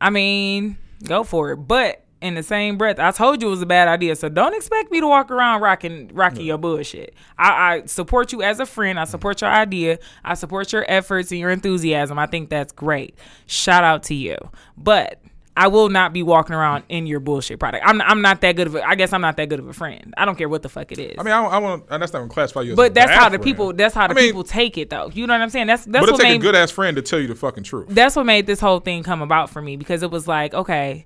I 0.00 0.10
mean, 0.10 0.76
go 1.04 1.22
for 1.22 1.52
it. 1.52 1.56
But 1.58 2.04
in 2.20 2.34
the 2.34 2.42
same 2.42 2.76
breath, 2.76 2.98
I 2.98 3.12
told 3.12 3.40
you 3.40 3.48
it 3.48 3.52
was 3.52 3.62
a 3.62 3.66
bad 3.66 3.86
idea, 3.86 4.16
so 4.16 4.28
don't 4.28 4.54
expect 4.54 4.90
me 4.90 4.98
to 5.00 5.06
walk 5.06 5.30
around 5.30 5.60
rocking 5.60 6.10
rocking 6.12 6.44
your 6.46 6.58
bullshit. 6.58 7.14
I, 7.38 7.74
I 7.76 7.86
support 7.86 8.32
you 8.32 8.42
as 8.42 8.58
a 8.58 8.66
friend. 8.66 8.98
I 8.98 9.04
support 9.04 9.40
your 9.40 9.50
idea. 9.50 10.00
I 10.24 10.34
support 10.34 10.72
your 10.72 10.84
efforts 10.88 11.30
and 11.30 11.38
your 11.38 11.50
enthusiasm. 11.50 12.18
I 12.18 12.26
think 12.26 12.50
that's 12.50 12.72
great. 12.72 13.14
Shout 13.46 13.84
out 13.84 14.02
to 14.04 14.14
you. 14.14 14.36
But 14.76 15.22
I 15.60 15.68
will 15.68 15.90
not 15.90 16.14
be 16.14 16.22
walking 16.22 16.54
around 16.54 16.84
in 16.88 17.06
your 17.06 17.20
bullshit 17.20 17.60
product. 17.60 17.84
I'm 17.86 18.00
I'm 18.00 18.22
not 18.22 18.40
that 18.40 18.56
good 18.56 18.66
of 18.68 18.76
a. 18.76 18.82
I 18.88 18.94
guess 18.94 19.12
I'm 19.12 19.20
not 19.20 19.36
that 19.36 19.50
good 19.50 19.58
of 19.58 19.68
a 19.68 19.74
friend. 19.74 20.14
I 20.16 20.24
don't 20.24 20.38
care 20.38 20.48
what 20.48 20.62
the 20.62 20.70
fuck 20.70 20.90
it 20.90 20.98
is. 20.98 21.16
I 21.18 21.22
mean, 21.22 21.34
I, 21.34 21.44
I 21.44 21.58
want. 21.58 21.86
That's 21.86 22.14
not 22.14 22.20
gonna 22.20 22.28
classify 22.30 22.62
you. 22.62 22.68
as 22.72 22.72
a 22.72 22.76
But 22.76 22.94
that's 22.94 23.10
how 23.12 23.24
the 23.28 23.32
friend. 23.32 23.44
people. 23.44 23.72
That's 23.74 23.94
how 23.94 24.06
the 24.06 24.14
I 24.14 24.16
mean, 24.16 24.24
people 24.24 24.42
take 24.44 24.78
it, 24.78 24.88
though. 24.88 25.10
You 25.12 25.26
know 25.26 25.34
what 25.34 25.42
I'm 25.42 25.50
saying? 25.50 25.66
That's 25.66 25.84
that's 25.84 26.00
But 26.06 26.08
it 26.08 26.12
what 26.12 26.22
take 26.22 26.36
a 26.36 26.42
good 26.42 26.54
ass 26.54 26.70
friend 26.70 26.96
to 26.96 27.02
tell 27.02 27.20
you 27.20 27.28
the 27.28 27.34
fucking 27.34 27.64
truth. 27.64 27.88
that's 27.90 28.16
what 28.16 28.24
made 28.24 28.46
this 28.46 28.58
whole 28.58 28.80
thing 28.80 29.02
come 29.02 29.20
about 29.20 29.50
for 29.50 29.60
me 29.60 29.76
because 29.76 30.02
it 30.02 30.10
was 30.10 30.26
like, 30.26 30.54
okay, 30.54 31.04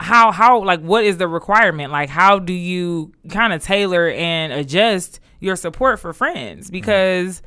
how 0.00 0.32
how 0.32 0.64
like 0.64 0.80
what 0.80 1.04
is 1.04 1.18
the 1.18 1.28
requirement? 1.28 1.92
Like 1.92 2.08
how 2.08 2.40
do 2.40 2.52
you 2.52 3.12
kind 3.28 3.52
of 3.52 3.62
tailor 3.62 4.08
and 4.10 4.52
adjust 4.52 5.20
your 5.38 5.54
support 5.54 6.00
for 6.00 6.12
friends? 6.12 6.66
Mm-hmm. 6.66 6.72
Because 6.72 7.42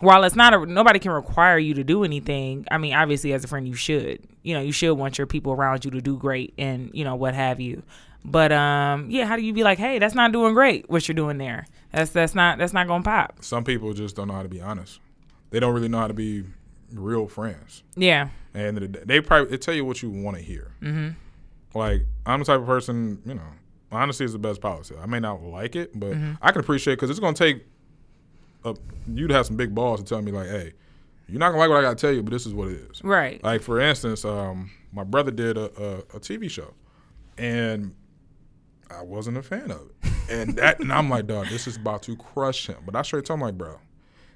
while 0.00 0.24
it's 0.24 0.36
not 0.36 0.52
a 0.54 0.66
nobody 0.66 0.98
can 0.98 1.12
require 1.12 1.58
you 1.58 1.74
to 1.74 1.84
do 1.84 2.04
anything. 2.04 2.66
I 2.70 2.78
mean, 2.78 2.94
obviously 2.94 3.32
as 3.32 3.44
a 3.44 3.48
friend 3.48 3.66
you 3.66 3.74
should. 3.74 4.20
You 4.42 4.54
know, 4.54 4.60
you 4.60 4.72
should 4.72 4.94
want 4.94 5.16
your 5.18 5.26
people 5.26 5.52
around 5.52 5.84
you 5.84 5.90
to 5.92 6.00
do 6.00 6.16
great 6.18 6.52
and, 6.58 6.90
you 6.92 7.04
know, 7.04 7.14
what 7.14 7.34
have 7.34 7.60
you. 7.60 7.82
But 8.24 8.52
um 8.52 9.10
yeah, 9.10 9.26
how 9.26 9.36
do 9.36 9.42
you 9.42 9.52
be 9.52 9.62
like, 9.64 9.78
"Hey, 9.78 9.98
that's 9.98 10.14
not 10.14 10.32
doing 10.32 10.54
great 10.54 10.88
what 10.88 11.06
you're 11.08 11.14
doing 11.14 11.38
there." 11.38 11.66
That's 11.92 12.10
that's 12.10 12.34
not 12.34 12.58
that's 12.58 12.72
not 12.72 12.86
going 12.86 13.02
to 13.02 13.08
pop. 13.08 13.36
Some 13.42 13.64
people 13.64 13.92
just 13.92 14.16
don't 14.16 14.28
know 14.28 14.34
how 14.34 14.42
to 14.42 14.48
be 14.48 14.60
honest. 14.62 14.98
They 15.50 15.60
don't 15.60 15.74
really 15.74 15.88
know 15.88 15.98
how 15.98 16.08
to 16.08 16.14
be 16.14 16.44
real 16.92 17.26
friends. 17.28 17.82
Yeah. 17.96 18.28
And 18.54 18.76
the- 18.78 18.88
they 19.04 19.20
probably 19.20 19.50
they 19.50 19.58
tell 19.58 19.74
you 19.74 19.84
what 19.84 20.02
you 20.02 20.08
want 20.10 20.36
to 20.38 20.42
hear. 20.42 20.72
Mm-hmm. 20.82 21.10
Like 21.78 22.02
I'm 22.24 22.38
the 22.40 22.44
type 22.46 22.60
of 22.60 22.66
person, 22.66 23.20
you 23.26 23.34
know, 23.34 23.42
honesty 23.92 24.24
is 24.24 24.32
the 24.32 24.38
best 24.38 24.60
policy. 24.60 24.94
I 25.00 25.06
may 25.06 25.20
not 25.20 25.42
like 25.42 25.76
it, 25.76 25.98
but 25.98 26.12
Mm-hmm. 26.12 26.32
I 26.40 26.50
can 26.52 26.60
appreciate 26.60 26.94
because 26.94 27.10
it's 27.10 27.20
gonna 27.20 27.36
take 27.36 27.64
a, 28.64 28.74
you'd 29.12 29.30
have 29.30 29.46
some 29.46 29.56
big 29.56 29.74
balls 29.74 30.00
to 30.00 30.06
tell 30.06 30.22
me 30.22 30.32
like, 30.32 30.48
hey, 30.48 30.72
you're 31.28 31.38
not 31.38 31.48
gonna 31.50 31.58
like 31.58 31.70
what 31.70 31.78
I 31.78 31.82
gotta 31.82 31.96
tell 31.96 32.12
you, 32.12 32.22
but 32.22 32.30
this 32.32 32.46
is 32.46 32.54
what 32.54 32.68
it 32.68 32.90
is. 32.90 33.02
Right. 33.02 33.42
Like 33.42 33.62
for 33.62 33.80
instance, 33.80 34.24
um, 34.24 34.70
my 34.92 35.04
brother 35.04 35.30
did 35.30 35.56
a, 35.56 35.64
a, 35.82 35.98
a 36.16 36.20
TV 36.20 36.50
show, 36.50 36.74
and 37.38 37.94
I 38.90 39.02
wasn't 39.02 39.38
a 39.38 39.42
fan 39.42 39.70
of 39.70 39.80
it. 40.02 40.10
And 40.30 40.56
that, 40.56 40.80
and 40.80 40.92
I'm 40.92 41.10
like, 41.10 41.26
dog, 41.26 41.48
this 41.48 41.66
is 41.66 41.76
about 41.76 42.02
to 42.04 42.16
crush 42.16 42.68
him. 42.68 42.78
But 42.86 42.96
I 42.96 43.02
straight 43.02 43.24
told 43.26 43.38
him 43.38 43.42
like, 43.42 43.58
bro, 43.58 43.78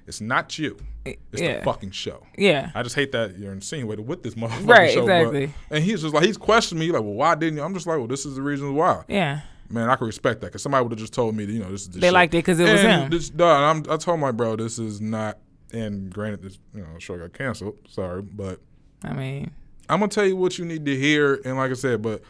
it's 0.05 0.21
not 0.21 0.57
you, 0.59 0.77
it's 1.05 1.41
yeah. 1.41 1.59
the 1.59 1.63
fucking 1.63 1.91
show. 1.91 2.25
Yeah. 2.37 2.71
I 2.75 2.83
just 2.83 2.95
hate 2.95 3.11
that 3.13 3.37
you're 3.37 3.53
insinuating 3.53 4.05
with 4.05 4.23
this 4.23 4.35
motherfucking 4.35 4.67
Right, 4.67 4.93
show. 4.93 5.05
but- 5.05 5.21
exactly. 5.21 5.53
and 5.71 5.83
he's 5.83 6.01
just 6.01 6.13
like, 6.13 6.25
he's 6.25 6.37
questioning 6.37 6.79
me 6.79 6.91
like, 6.91 7.01
well, 7.01 7.13
why 7.13 7.35
didn't 7.35 7.57
you? 7.57 7.63
I'm 7.63 7.73
just 7.73 7.87
like, 7.87 7.97
well, 7.97 8.07
this 8.07 8.25
is 8.25 8.35
the 8.35 8.41
reason 8.41 8.73
why. 8.75 9.03
Yeah. 9.07 9.41
Man, 9.71 9.89
I 9.89 9.95
can 9.95 10.07
respect 10.07 10.41
that 10.41 10.47
because 10.47 10.63
somebody 10.63 10.83
would 10.83 10.91
have 10.91 10.99
just 10.99 11.13
told 11.13 11.35
me, 11.35 11.45
that, 11.45 11.51
you 11.53 11.59
know, 11.59 11.71
this 11.71 11.81
is 11.83 11.89
the 11.89 11.99
They 11.99 12.07
shit. 12.07 12.13
liked 12.13 12.33
it 12.33 12.41
'cause 12.43 12.59
it 12.59 12.71
was 12.71 12.81
him. 12.81 13.09
This, 13.11 13.31
I'm, 13.39 13.83
I 13.89 13.97
told 13.97 14.19
my 14.19 14.31
bro, 14.31 14.55
this 14.55 14.79
is 14.79 14.99
not. 14.99 15.37
And 15.71 16.11
granted, 16.11 16.41
this 16.41 16.57
you 16.73 16.81
know 16.81 16.87
show 16.97 17.15
got 17.19 17.33
canceled. 17.33 17.77
Sorry, 17.87 18.23
but 18.23 18.59
I 19.03 19.13
mean, 19.13 19.51
I'm 19.87 19.99
gonna 19.99 20.09
tell 20.09 20.25
you 20.25 20.35
what 20.35 20.57
you 20.57 20.65
need 20.65 20.83
to 20.85 20.95
hear, 20.97 21.39
and 21.45 21.57
like 21.57 21.69
I 21.69 21.75
said, 21.75 22.01
but 22.01 22.23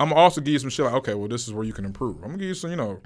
I'm 0.00 0.08
gonna 0.08 0.20
also 0.20 0.40
give 0.40 0.52
you 0.54 0.58
some 0.58 0.70
shit. 0.70 0.84
Like, 0.84 0.94
okay, 0.94 1.14
well, 1.14 1.28
this 1.28 1.46
is 1.46 1.54
where 1.54 1.62
you 1.64 1.72
can 1.72 1.84
improve. 1.84 2.16
I'm 2.16 2.22
gonna 2.30 2.38
give 2.38 2.48
you 2.48 2.54
some, 2.54 2.70
you 2.70 2.76
know, 2.76 2.98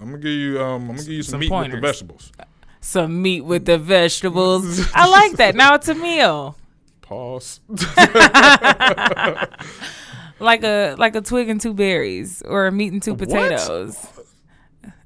I'm 0.00 0.06
gonna 0.06 0.18
give 0.18 0.32
you, 0.32 0.60
um, 0.60 0.82
I'm 0.82 0.86
gonna 0.96 0.98
give 0.98 1.08
you 1.12 1.22
some, 1.22 1.32
Some 1.34 1.40
meat 1.40 1.52
with 1.52 1.70
the 1.70 1.80
vegetables. 1.80 2.32
some 2.80 3.22
meat 3.22 3.42
with 3.42 3.64
the 3.66 3.78
vegetables. 3.78 4.80
I 4.92 5.08
like 5.08 5.32
that. 5.36 5.54
Now 5.62 5.74
it's 5.74 5.86
a 5.88 5.94
meal. 5.94 6.56
Pause. 7.02 7.60
Like 10.38 10.62
a 10.64 10.94
like 10.98 11.14
a 11.16 11.20
twig 11.22 11.48
and 11.48 11.60
two 11.60 11.72
berries 11.74 12.42
or 12.42 12.66
a 12.66 12.72
meat 12.72 12.92
and 12.92 13.02
two 13.02 13.12
What? 13.12 13.20
potatoes. 13.20 14.06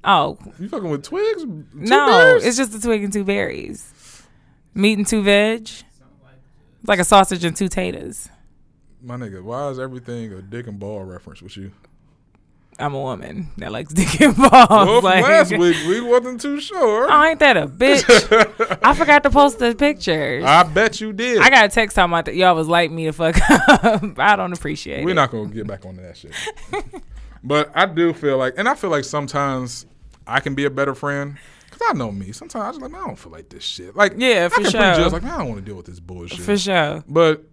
Oh, 0.03 0.37
you 0.59 0.67
fucking 0.67 0.89
with 0.89 1.03
twigs? 1.03 1.43
Two 1.43 1.65
no, 1.73 2.07
bears? 2.07 2.45
it's 2.45 2.57
just 2.57 2.73
a 2.75 2.81
twig 2.81 3.03
and 3.03 3.13
two 3.13 3.23
berries. 3.23 3.93
Meat 4.73 4.97
and 4.97 5.07
two 5.07 5.21
veg. 5.23 5.61
It's 5.61 5.83
like 6.87 6.99
a 6.99 7.03
sausage 7.03 7.43
and 7.45 7.55
two 7.55 7.67
taters. 7.67 8.27
my 9.01 9.15
nigga. 9.15 9.41
Why 9.43 9.69
is 9.69 9.79
everything 9.79 10.33
a 10.33 10.41
dick 10.41 10.67
and 10.67 10.79
ball 10.79 11.03
reference 11.03 11.41
with 11.41 11.55
you? 11.55 11.71
I'm 12.79 12.93
a 12.95 12.99
woman 12.99 13.49
that 13.57 13.71
likes 13.71 13.93
dick 13.93 14.19
and 14.21 14.35
balls. 14.35 14.51
Well, 14.69 15.01
like- 15.01 15.23
last 15.23 15.51
week 15.51 15.75
we 15.87 16.01
wasn't 16.01 16.41
too 16.41 16.59
sure. 16.59 17.07
Oh, 17.11 17.23
ain't 17.23 17.39
that 17.39 17.57
a 17.57 17.67
bitch? 17.67 18.79
I 18.83 18.93
forgot 18.95 19.23
to 19.23 19.29
post 19.29 19.59
the 19.59 19.75
pictures. 19.75 20.43
I 20.43 20.63
bet 20.63 20.99
you 20.99 21.13
did. 21.13 21.41
I 21.41 21.49
got 21.49 21.65
a 21.65 21.69
text 21.69 21.95
talking 21.95 22.11
about 22.11 22.25
that 22.25 22.35
y'all 22.35 22.55
was 22.55 22.67
like 22.67 22.89
me 22.91 23.05
to 23.05 23.11
fuck 23.13 23.35
up. 23.83 24.03
I 24.19 24.35
don't 24.35 24.53
appreciate 24.53 25.01
it. 25.01 25.05
We're 25.05 25.13
not 25.13 25.29
gonna 25.31 25.49
get 25.49 25.67
back 25.67 25.85
on 25.85 25.97
that 25.97 26.17
shit. 26.17 26.31
but 27.43 27.71
I 27.75 27.85
do 27.85 28.13
feel 28.13 28.37
like, 28.37 28.55
and 28.57 28.67
I 28.67 28.75
feel 28.75 28.89
like 28.89 29.03
sometimes 29.03 29.85
I 30.25 30.39
can 30.39 30.55
be 30.55 30.65
a 30.65 30.69
better 30.69 30.95
friend. 30.95 31.37
Cause 31.71 31.81
I 31.89 31.93
know 31.93 32.11
me. 32.11 32.31
Sometimes 32.31 32.63
I 32.63 32.69
just 32.71 32.81
like, 32.81 32.91
man, 32.91 33.01
I 33.01 33.07
don't 33.07 33.15
feel 33.17 33.31
like 33.31 33.47
this 33.49 33.63
shit. 33.63 33.95
Like, 33.95 34.13
Yeah, 34.17 34.45
I 34.45 34.49
for 34.49 34.61
can 34.61 34.71
sure. 34.71 34.81
prejudge, 34.81 35.13
like, 35.13 35.23
man, 35.23 35.31
I 35.33 35.37
don't 35.37 35.47
want 35.49 35.59
to 35.59 35.65
deal 35.65 35.75
with 35.75 35.85
this 35.85 35.99
bullshit. 36.01 36.39
For 36.39 36.57
sure. 36.57 37.03
But 37.07 37.43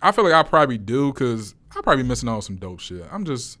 I 0.00 0.12
feel 0.12 0.22
like 0.24 0.34
I 0.34 0.42
probably 0.42 0.78
do, 0.78 1.12
cause 1.12 1.54
I 1.76 1.80
probably 1.80 2.04
missing 2.04 2.28
out 2.28 2.36
on 2.36 2.42
some 2.42 2.56
dope 2.56 2.78
shit. 2.80 3.04
I'm 3.10 3.24
just, 3.24 3.58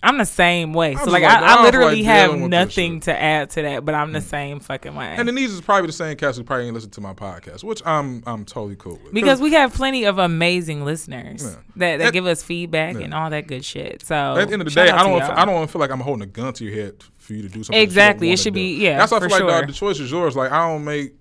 I'm 0.00 0.16
the 0.18 0.24
same 0.24 0.72
way. 0.74 0.94
So 0.94 1.10
like, 1.10 1.24
like, 1.24 1.24
I 1.24 1.58
I, 1.58 1.62
literally 1.62 1.96
like 1.96 2.04
have 2.04 2.28
dealing 2.28 2.42
with 2.42 2.50
this 2.52 2.76
nothing 2.76 3.00
to 3.00 3.20
add 3.20 3.50
to 3.50 3.62
that, 3.62 3.84
but 3.84 3.96
I'm 3.96 4.12
the 4.12 4.20
mm. 4.20 4.22
same 4.22 4.60
fucking 4.60 4.94
way. 4.94 5.16
and 5.16 5.28
these 5.36 5.52
is 5.52 5.60
probably 5.60 5.88
the 5.88 5.92
same 5.92 6.16
cast 6.16 6.38
who 6.38 6.44
probably 6.44 6.66
ain't 6.66 6.74
listen 6.74 6.90
to 6.90 7.00
my 7.00 7.14
podcast, 7.14 7.64
which 7.64 7.82
I'm, 7.84 8.22
I'm 8.26 8.44
totally 8.44 8.76
cool 8.76 9.00
with. 9.02 9.12
because 9.12 9.40
we 9.40 9.52
have 9.54 9.74
plenty 9.74 10.04
of 10.04 10.18
amazing 10.18 10.84
listeners 10.84 11.42
Yeah. 11.42 11.50
that, 11.76 11.96
that 11.96 12.06
At- 12.06 12.12
give 12.12 12.26
us 12.26 12.44
feedback 12.44 12.94
Yeah. 12.94 13.02
and 13.02 13.14
all 13.14 13.30
that 13.30 13.48
good 13.48 13.64
shit. 13.64 14.04
So 14.06 14.14
At 14.14 14.46
the 14.48 14.52
end 14.52 14.62
of 14.62 14.68
the 14.68 14.74
day, 14.74 14.88
I 14.88 15.02
don't. 15.02 15.20
I 15.20 15.44
don't 15.44 15.54
want 15.54 15.68
to 15.68 15.72
feel 15.72 15.80
like 15.80 15.90
I'm 15.90 16.00
holding 16.00 16.22
a 16.22 16.26
gun 16.26 16.52
to 16.54 16.64
your 16.64 16.74
head 16.74 17.02
for 17.16 17.32
you 17.32 17.42
to 17.42 17.48
do 17.48 17.64
something. 17.64 17.72
that 17.72 17.78
you 17.78 17.80
don't 17.80 17.82
Exactly. 17.82 18.30
It 18.30 18.38
should 18.38 18.54
do. 18.54 18.60
be- 18.60 18.76
yeah, 18.76 18.98
That's 18.98 19.10
why 19.10 19.18
I 19.18 19.20
feel 19.20 19.30
like 19.30 19.38
sure. 19.40 19.48
dog, 19.50 19.66
the 19.66 19.72
choice 19.72 19.98
is 19.98 20.10
yours. 20.10 20.36
Like 20.36 20.52
I 20.52 20.68
don't 20.68 20.84
make. 20.84 21.14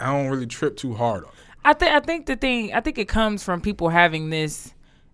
I 0.00 0.06
don't 0.06 0.28
really 0.28 0.46
trip 0.46 0.76
too 0.76 0.94
hard 0.94 1.24
on 1.24 1.30
it. 1.30 1.36
I 1.64 1.74
think 1.74 1.92
I 1.92 2.00
think 2.00 2.26
the 2.26 2.36
thing 2.36 2.74
I 2.74 2.80
think 2.80 2.98
it 2.98 3.06
comes 3.06 3.44
from 3.44 3.60
people 3.60 3.90
having 3.90 4.30
this 4.30 4.72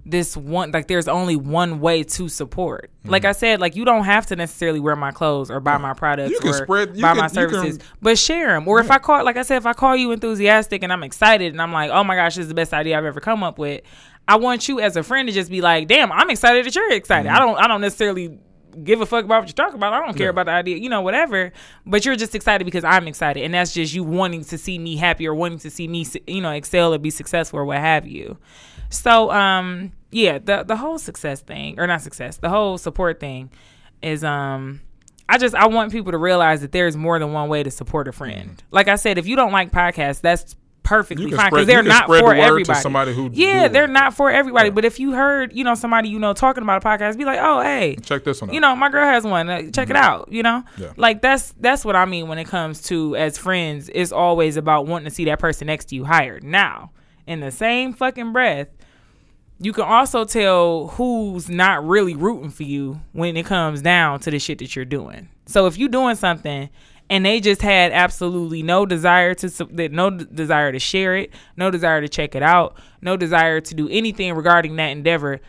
this 0.09 0.36
one 0.36 0.70
like 0.70 0.86
there's 0.86 1.09
only 1.09 1.34
one 1.34 1.80
way 1.80 2.04
to 2.04 2.28
support. 2.28 2.90
Like 3.04 3.24
I 3.24 3.32
said, 3.32 3.61
like 3.61 3.74
you 3.74 3.84
don't 3.84 4.04
have 4.04 4.26
to 4.26 4.36
necessarily 4.36 4.78
wear 4.78 4.94
my 4.94 5.11
clothes 5.11 5.50
or 5.50 5.59
buy 5.59 5.78
my 5.78 5.94
products 5.94 6.32
Mm-hmm. 6.32 6.46
You 6.46 6.52
can 6.52 6.61
or 6.62 6.64
spread- 6.64 7.00
buy 7.00 7.09
can- 7.12 7.16
my 7.16 7.26
services, 7.26 7.78
can- 7.78 7.86
but 8.00 8.16
share 8.16 8.48
them. 8.52 8.68
Or 8.68 8.78
if 8.78 8.90
I 8.90 8.98
call, 8.98 9.24
like 9.24 9.36
I 9.36 9.42
said, 9.42 9.57
if 9.57 9.66
I 9.66 9.72
call 9.72 9.96
you 9.96 10.12
enthusiastic 10.12 10.82
and 10.84 10.92
I'm 10.92 11.02
excited 11.02 11.52
and 11.52 11.61
I'm 11.61 11.72
like, 11.72 11.90
oh 11.90 12.04
my 12.04 12.14
gosh, 12.14 12.36
this 12.36 12.44
is 12.44 12.48
the 12.48 12.54
best 12.54 12.72
idea 12.72 12.96
I've 12.96 13.04
ever 13.04 13.20
come 13.20 13.42
up 13.42 13.59
with. 13.59 13.82
I 14.28 14.36
want 14.36 14.68
you 14.68 14.80
as 14.80 14.96
a 14.96 15.02
friend 15.02 15.28
to 15.28 15.34
just 15.34 15.50
be 15.50 15.61
like, 15.61 15.88
damn, 15.88 16.11
I'm 16.12 16.30
excited 16.30 16.64
that 16.66 16.74
you're 16.74 16.92
excited. 16.92 17.28
I 17.30 17.38
don't 17.40 17.57
I 17.59 17.66
don't 17.66 17.80
necessarily 17.80 18.38
give 18.84 19.00
a 19.00 19.07
fuck 19.07 19.24
about 19.24 19.40
what 19.42 19.48
you 19.48 19.54
talk 19.54 19.72
about. 19.74 19.92
I 19.92 19.98
don't 20.04 20.09
care 20.09 20.12
Mm-hmm. 20.14 20.22
Yeah. 20.22 20.28
about 20.28 20.46
the 20.46 20.52
idea, 20.52 20.76
you 20.76 20.88
know, 20.88 21.00
whatever. 21.00 21.52
But 21.84 22.04
you're 22.04 22.14
just 22.16 22.34
excited 22.34 22.64
because 22.64 22.84
I'm 22.84 23.09
excited, 23.09 23.42
and 23.42 23.54
that's 23.54 23.72
just 23.72 23.94
you 23.94 24.04
wanting 24.04 24.44
to 24.44 24.59
see 24.59 24.78
me 24.78 24.96
happy 24.96 25.26
or 25.26 25.34
wanting 25.34 25.59
to 25.61 25.70
see 25.70 25.88
me, 25.88 26.07
you 26.26 26.40
know, 26.42 26.50
excel 26.50 26.92
or 26.94 26.98
be 26.98 27.11
successful 27.11 27.59
or 27.59 27.64
what 27.64 27.78
have 27.78 28.07
you. 28.07 28.36
So, 28.91 29.30
um, 29.32 29.93
yeah, 30.11 30.39
the 30.39 30.62
the 30.64 30.76
whole 30.76 30.99
success 30.99 31.41
thing, 31.41 31.78
or 31.80 31.87
not 31.87 32.03
success, 32.03 32.37
the 32.39 32.49
whole 32.49 32.78
support 32.78 33.20
thing, 33.20 33.51
is 34.03 34.24
um. 34.24 34.80
I 35.28 35.39
just 35.39 35.57
I 35.57 35.66
want 35.66 35.91
people 35.91 36.12
to 36.12 36.18
realize 36.18 36.61
that 36.61 36.70
there's 36.70 36.97
more 36.97 37.18
than 37.18 37.32
one 37.32 37.49
way 37.49 37.64
to 37.64 37.70
support 37.72 38.07
a 38.07 38.12
friend. 38.12 38.62
Like 38.70 38.87
I 38.87 38.95
said, 38.95 39.18
if 39.18 39.26
you 39.26 39.34
don't 39.34 39.51
like 39.51 39.72
podcasts, 39.72 40.20
that's 40.20 40.55
perfectly 40.84 41.32
fine 41.32 41.51
because 41.51 41.66
they're 41.66 41.82
not 41.82 42.07
for 42.07 42.32
the 42.32 42.41
everybody. 42.41 42.78
somebody 42.78 43.12
who 43.12 43.28
yeah, 43.32 43.66
they're 43.66 43.87
it. 43.87 43.91
not 43.91 44.14
for 44.14 44.30
everybody. 44.30 44.68
Yeah. 44.68 44.74
But 44.74 44.84
if 44.84 45.01
you 45.01 45.14
heard, 45.14 45.53
you 45.53 45.64
know, 45.64 45.74
somebody 45.74 46.11
you 46.11 46.20
know 46.20 46.32
talking 46.32 46.62
about 46.62 46.84
a 46.84 46.87
podcast, 46.89 47.18
be 47.18 47.24
like, 47.24 47.41
oh, 47.43 47.61
hey, 47.61 47.97
Check 48.05 48.22
this 48.22 48.41
one 48.41 48.51
out. 48.51 48.55
you 48.55 48.61
know, 48.61 48.76
my 48.76 48.89
girl 48.89 49.05
has 49.05 49.24
one. 49.24 49.51
Uh, 49.51 49.68
check 49.72 49.91
it 49.91 49.97
out. 49.97 50.30
You 50.30 50.45
know, 50.45 50.62
Yeah. 50.78 50.93
like 50.97 51.22
that's 51.22 51.53
that's 51.59 51.84
what 51.84 51.97
I 51.97 52.05
mean 52.05 52.28
when 52.28 52.39
it 52.39 52.45
comes 52.47 52.82
to 52.82 53.16
as 53.16 53.37
friends. 53.37 53.91
It's 53.93 54.12
always 54.12 54.57
about 54.57 54.87
wanting 54.87 55.07
to 55.09 55.11
see 55.14 55.24
that 55.24 55.41
person 55.41 55.66
next 55.66 55.87
to 55.87 55.97
you 55.97 56.05
higher. 56.05 56.39
Now, 56.41 56.93
in 57.26 57.41
the 57.41 57.51
same 57.51 57.95
fucking 57.95 58.32
breath, 58.32 58.68
you 59.59 59.72
can 59.72 59.84
also 59.84 60.24
tell 60.24 60.88
who's 60.88 61.48
not 61.48 61.86
really 61.86 62.14
rooting 62.14 62.50
for 62.50 62.64
you 62.64 63.00
when 63.12 63.36
it 63.36 63.46
comes 63.46 63.80
down 63.82 64.20
to 64.20 64.30
the 64.30 64.38
shit 64.38 64.59
that 64.59 64.76
you're 64.76 64.84
doing. 64.84 65.28
So 65.46 65.66
if 65.66 65.78
you're 65.78 65.88
doing 65.88 66.16
something 66.16 66.68
and 67.09 67.24
they 67.24 67.40
just 67.40 67.62
had 67.62 67.92
absolutely 67.92 68.62
no 68.62 68.84
desire 68.84 69.34
to 69.34 69.88
no 69.90 70.11
desire 70.11 70.72
to 70.72 70.78
share 70.78 71.16
it, 71.16 71.32
no 71.57 71.70
desire 71.70 72.00
to 72.00 72.09
check 72.09 72.34
it 72.34 72.42
out, 72.42 72.76
no 73.00 73.16
desire 73.16 73.61
to 73.61 73.74
do 73.74 73.88
anything 73.88 74.34
regarding 74.34 74.76
that 74.76 74.88
endeavor, 74.88 75.40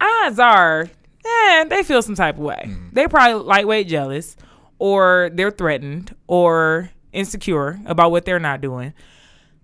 odds 0.00 0.38
are, 0.38 0.88
eh, 1.24 1.64
they 1.64 1.82
feel 1.82 2.02
some 2.02 2.14
type 2.14 2.36
of 2.36 2.42
way. 2.42 2.76
They 2.92 3.08
probably 3.08 3.42
lightweight 3.42 3.88
jealous, 3.88 4.36
or 4.78 5.30
they're 5.32 5.50
threatened, 5.50 6.14
or 6.26 6.90
insecure 7.12 7.80
about 7.86 8.10
what 8.10 8.26
they're 8.26 8.38
not 8.38 8.60
doing. 8.60 8.92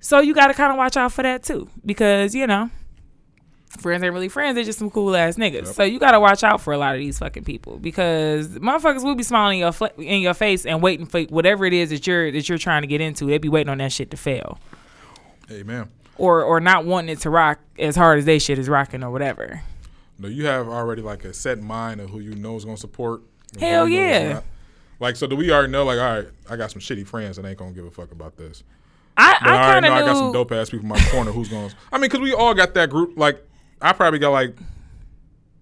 So 0.00 0.20
you 0.20 0.34
got 0.34 0.48
to 0.48 0.54
kind 0.54 0.72
of 0.72 0.78
watch 0.78 0.96
out 0.96 1.12
for 1.12 1.22
that 1.22 1.42
too, 1.44 1.68
because 1.84 2.34
you 2.34 2.46
know 2.46 2.70
friends 3.80 4.02
ain't 4.02 4.12
really 4.12 4.28
friends. 4.28 4.54
They're 4.54 4.64
just 4.64 4.78
some 4.78 4.90
cool 4.90 5.14
ass 5.16 5.36
niggas. 5.36 5.68
So 5.74 5.82
you 5.82 5.98
gotta 5.98 6.20
watch 6.20 6.42
out 6.44 6.60
for 6.60 6.72
a 6.72 6.78
lot 6.78 6.94
of 6.94 7.00
these 7.00 7.18
fucking 7.18 7.44
people 7.44 7.78
because 7.78 8.48
motherfuckers 8.58 9.02
will 9.04 9.14
be 9.14 9.22
smiling 9.22 9.58
in 9.58 9.60
your 9.60 9.72
fl- 9.72 10.00
in 10.00 10.20
your 10.20 10.34
face 10.34 10.64
and 10.66 10.82
waiting 10.82 11.06
for 11.06 11.22
whatever 11.22 11.64
it 11.64 11.72
is 11.72 11.90
that 11.90 12.06
you're 12.06 12.30
that 12.30 12.48
you're 12.48 12.58
trying 12.58 12.82
to 12.82 12.86
get 12.88 13.00
into. 13.00 13.26
They 13.26 13.38
be 13.38 13.48
waiting 13.48 13.70
on 13.70 13.78
that 13.78 13.92
shit 13.92 14.10
to 14.10 14.16
fail 14.16 14.58
Amen. 15.50 15.88
or 16.16 16.42
or 16.42 16.60
not 16.60 16.84
wanting 16.84 17.10
it 17.10 17.20
to 17.20 17.30
rock 17.30 17.58
as 17.78 17.96
hard 17.96 18.18
as 18.18 18.24
they 18.24 18.38
shit 18.38 18.58
is 18.58 18.68
rocking 18.68 19.02
or 19.02 19.10
whatever. 19.10 19.62
no, 20.18 20.28
you 20.28 20.46
have 20.46 20.68
already 20.68 21.02
like 21.02 21.24
a 21.24 21.32
set 21.32 21.60
mind 21.60 22.00
of 22.00 22.10
who 22.10 22.20
you 22.20 22.34
know 22.34 22.56
is 22.56 22.64
gonna 22.64 22.76
support. 22.76 23.22
Hell 23.58 23.88
you 23.88 24.00
know 24.00 24.06
is 24.06 24.22
yeah. 24.30 24.40
Like 25.00 25.16
so, 25.16 25.26
do 25.26 25.34
we 25.34 25.50
already 25.50 25.72
know? 25.72 25.84
Like, 25.84 25.98
all 25.98 26.16
right, 26.18 26.28
I 26.48 26.56
got 26.56 26.70
some 26.70 26.80
shitty 26.80 27.06
friends 27.06 27.36
that 27.36 27.44
ain't 27.44 27.58
gonna 27.58 27.72
give 27.72 27.84
a 27.84 27.90
fuck 27.90 28.12
about 28.12 28.36
this. 28.36 28.62
I 29.16 29.36
But 29.40 29.48
I, 29.48 29.52
I 29.52 29.56
already 29.56 29.72
kind 29.72 29.82
know 29.82 29.92
of 29.92 29.94
I 29.94 30.12
got 30.12 30.18
some 30.18 30.32
dope 30.32 30.52
ass 30.52 30.70
people 30.70 30.84
in 30.84 30.88
my 30.88 31.00
corner 31.10 31.32
who's 31.32 31.48
going. 31.48 31.68
to 31.68 31.76
I 31.92 31.96
mean, 31.98 32.02
because 32.02 32.20
we 32.20 32.32
all 32.32 32.54
got 32.54 32.72
that 32.74 32.88
group. 32.88 33.18
Like, 33.18 33.44
I 33.82 33.92
probably 33.92 34.18
got 34.18 34.30
like 34.30 34.56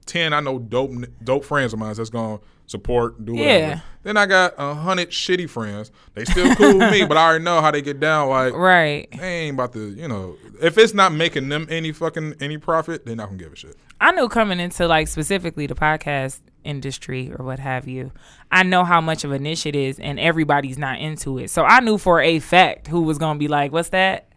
ten. 0.07 0.33
I 0.33 0.41
know 0.41 0.59
dope 0.59 0.93
dope 1.23 1.45
friends 1.45 1.73
of 1.73 1.79
mine 1.79 1.95
that's 1.95 2.11
going 2.11 2.39
to 2.39 2.45
support, 2.67 3.25
do 3.25 3.33
whatever. 3.35 3.59
Yeah. 3.59 3.81
Then 4.03 4.17
I 4.17 4.27
got 4.27 4.55
a 4.57 4.75
hundred 4.75 5.11
shitty 5.11 5.51
friends. 5.51 5.91
They 6.15 6.25
still 6.25 6.55
cool 6.55 6.79
with 6.79 6.91
me, 6.93 7.05
but 7.09 7.17
I 7.17 7.27
already 7.29 7.45
know 7.45 7.61
how 7.61 7.71
they 7.71 7.83
get 7.83 8.01
down. 8.01 8.29
Like, 8.29 8.55
Right. 8.55 9.09
they 9.19 9.41
ain't 9.41 9.55
about 9.55 9.73
to, 9.75 9.91
you 9.91 10.07
know, 10.09 10.37
if 10.63 10.79
it's 10.79 10.95
not 10.95 11.13
making 11.13 11.49
them 11.49 11.67
any 11.69 11.93
fucking 11.93 12.37
any 12.41 12.59
profit, 12.59 13.05
they're 13.05 13.17
not 13.17 13.27
gonna 13.27 13.39
give 13.39 13.53
a 13.53 13.57
shit. 13.57 13.77
I 14.01 14.13
knew 14.13 14.29
coming 14.29 14.61
into 14.61 14.87
like 14.87 15.09
specifically 15.09 15.67
the 15.67 15.75
podcast 15.75 16.41
industry 16.65 17.33
or 17.37 17.45
what 17.45 17.59
have 17.59 17.89
you, 17.89 18.13
I 18.53 18.63
know 18.63 18.85
how 18.85 19.01
much 19.01 19.25
of 19.25 19.33
a 19.33 19.39
niche 19.39 19.67
it 19.67 19.75
is 19.77 19.99
and 19.99 20.19
everybody's 20.21 20.79
not 20.79 20.99
into 21.01 21.39
it. 21.39 21.51
So 21.51 21.65
I 21.65 21.81
knew 21.81 21.99
for 21.99 22.21
a 22.21 22.39
fact 22.39 22.87
who 22.87 23.03
was 23.03 23.19
gonna 23.19 23.39
be 23.39 23.49
like, 23.49 23.73
What's 23.73 23.91
that? 23.91 24.29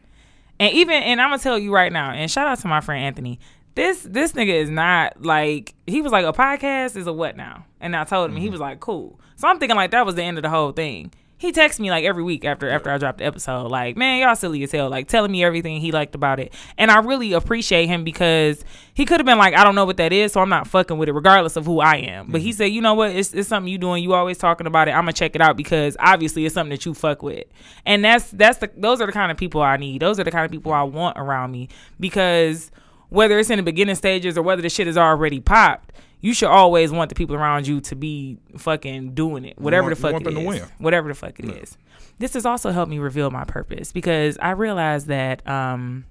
And 0.60 0.74
even 0.74 0.96
and 1.04 1.22
I'm 1.22 1.30
gonna 1.30 1.42
tell 1.42 1.58
you 1.60 1.74
right 1.74 1.92
now, 1.92 2.12
and 2.12 2.30
shout 2.30 2.48
out 2.48 2.60
to 2.60 2.68
my 2.68 2.82
friend 2.82 3.04
Anthony. 3.06 3.40
This 3.76 4.04
this 4.04 4.34
nigga 4.34 4.54
is 4.54 4.70
not 4.70 5.24
like 5.24 5.74
he 5.88 6.02
was 6.02 6.12
like 6.12 6.26
a 6.26 6.34
podcast 6.34 6.96
is 6.96 7.08
a 7.08 7.14
what 7.14 7.36
now? 7.36 7.66
And 7.80 7.96
I 7.96 8.04
told 8.04 8.30
him 8.30 8.38
he 8.38 8.46
mm-hmm. 8.46 8.52
was 8.52 8.62
like, 8.62 8.80
Cool. 8.80 9.20
So 9.36 9.48
I'm 9.48 9.60
thinking 9.60 9.76
like 9.76 9.92
that 9.92 10.06
was 10.06 10.16
the 10.16 10.24
end 10.24 10.38
of 10.38 10.44
the 10.44 10.50
whole 10.50 10.72
thing. 10.72 11.12
He 11.40 11.52
texts 11.52 11.78
me 11.78 11.92
like 11.92 12.06
every 12.06 12.24
week 12.24 12.46
after 12.46 12.70
after 12.70 12.90
I 12.90 12.98
dropped 12.98 13.18
the 13.18 13.26
episode, 13.26 13.70
like, 13.70 13.98
man, 13.98 14.22
y'all 14.22 14.36
silly 14.36 14.64
as 14.64 14.72
hell, 14.72 14.90
like 14.90 15.10
telling 15.10 15.30
me 15.30 15.44
everything 15.44 15.82
he 15.82 15.92
liked 15.92 16.16
about 16.16 16.40
it. 16.40 16.54
And 16.78 16.90
I 16.90 17.00
really 17.00 17.34
appreciate 17.34 17.88
him 17.88 18.06
because 18.06 18.64
he 18.94 19.04
could 19.04 19.20
have 19.20 19.26
been 19.26 19.40
like, 19.40 19.54
I 19.54 19.66
don't 19.66 19.76
know 19.76 19.84
what 19.84 19.98
that 19.98 20.14
is, 20.14 20.32
so 20.32 20.40
I'm 20.40 20.48
not 20.48 20.68
fucking 20.68 20.98
with 20.98 21.10
it, 21.10 21.12
regardless 21.12 21.58
of 21.58 21.66
who 21.66 21.82
I 21.82 21.96
am. 21.96 22.32
But 22.32 22.40
he 22.40 22.52
mm-hmm. 22.52 22.58
said, 22.58 22.66
you 22.68 22.80
know 22.80 22.94
what, 22.94 23.12
it's, 23.12 23.34
it's 23.34 23.50
something 23.50 23.70
you 23.70 23.78
doing, 23.78 24.02
you 24.02 24.14
always 24.14 24.38
talking 24.38 24.68
about 24.68 24.88
it. 24.88 24.92
I'm 24.92 25.02
gonna 25.02 25.12
check 25.12 25.36
it 25.36 25.42
out 25.42 25.58
because 25.58 25.98
obviously 26.00 26.46
it's 26.46 26.54
something 26.54 26.70
that 26.72 26.86
you 26.86 26.94
fuck 26.94 27.22
with. 27.22 27.46
And 27.86 28.06
that's 28.06 28.32
that's 28.32 28.60
the 28.60 28.72
those 28.78 29.02
are 29.02 29.08
the 29.08 29.12
kind 29.12 29.30
of 29.30 29.38
people 29.38 29.62
I 29.62 29.76
need. 29.76 30.02
Those 30.02 30.20
are 30.20 30.24
the 30.24 30.32
kind 30.32 30.46
of 30.46 30.52
people 30.52 30.72
I 30.72 30.84
want 30.84 31.18
around 31.18 31.52
me 31.52 31.68
because 32.00 32.72
whether 33.14 33.38
it's 33.40 33.50
in 33.50 33.58
the 33.58 33.64
beginning 33.64 33.96
stages 33.96 34.38
or 34.38 34.42
whether 34.42 34.62
the 34.62 34.70
shit 34.70 34.88
is 34.88 34.98
already 34.98 35.40
popped, 35.40 35.92
you 36.20 36.34
should 36.34 36.50
always 36.50 36.92
want 36.92 37.10
the 37.10 37.16
people 37.16 37.36
around 37.36 37.68
you 37.68 37.80
to 37.82 37.96
be 37.96 38.38
fucking 38.58 39.14
doing 39.14 39.46
it, 39.46 39.58
whatever 39.60 39.84
want- 39.88 39.96
the 39.96 40.00
you 40.00 40.02
fuck 40.02 40.12
want 40.14 40.22
it 40.24 40.26
them 40.34 40.44
to 40.46 40.52
is. 40.52 40.62
win. 40.62 40.70
Whatever 40.80 41.08
the 41.10 41.14
fuck 41.16 41.40
it 41.40 41.46
is. 41.46 41.78
This 42.20 42.34
has 42.34 42.46
also 42.46 42.72
helped 42.72 42.90
me 42.90 43.00
reveal 43.00 43.30
my 43.32 43.44
purpose 43.44 43.92
because 43.92 44.38
I 44.42 44.52
realized 44.52 45.08
that. 45.08 45.48
um 45.48 46.06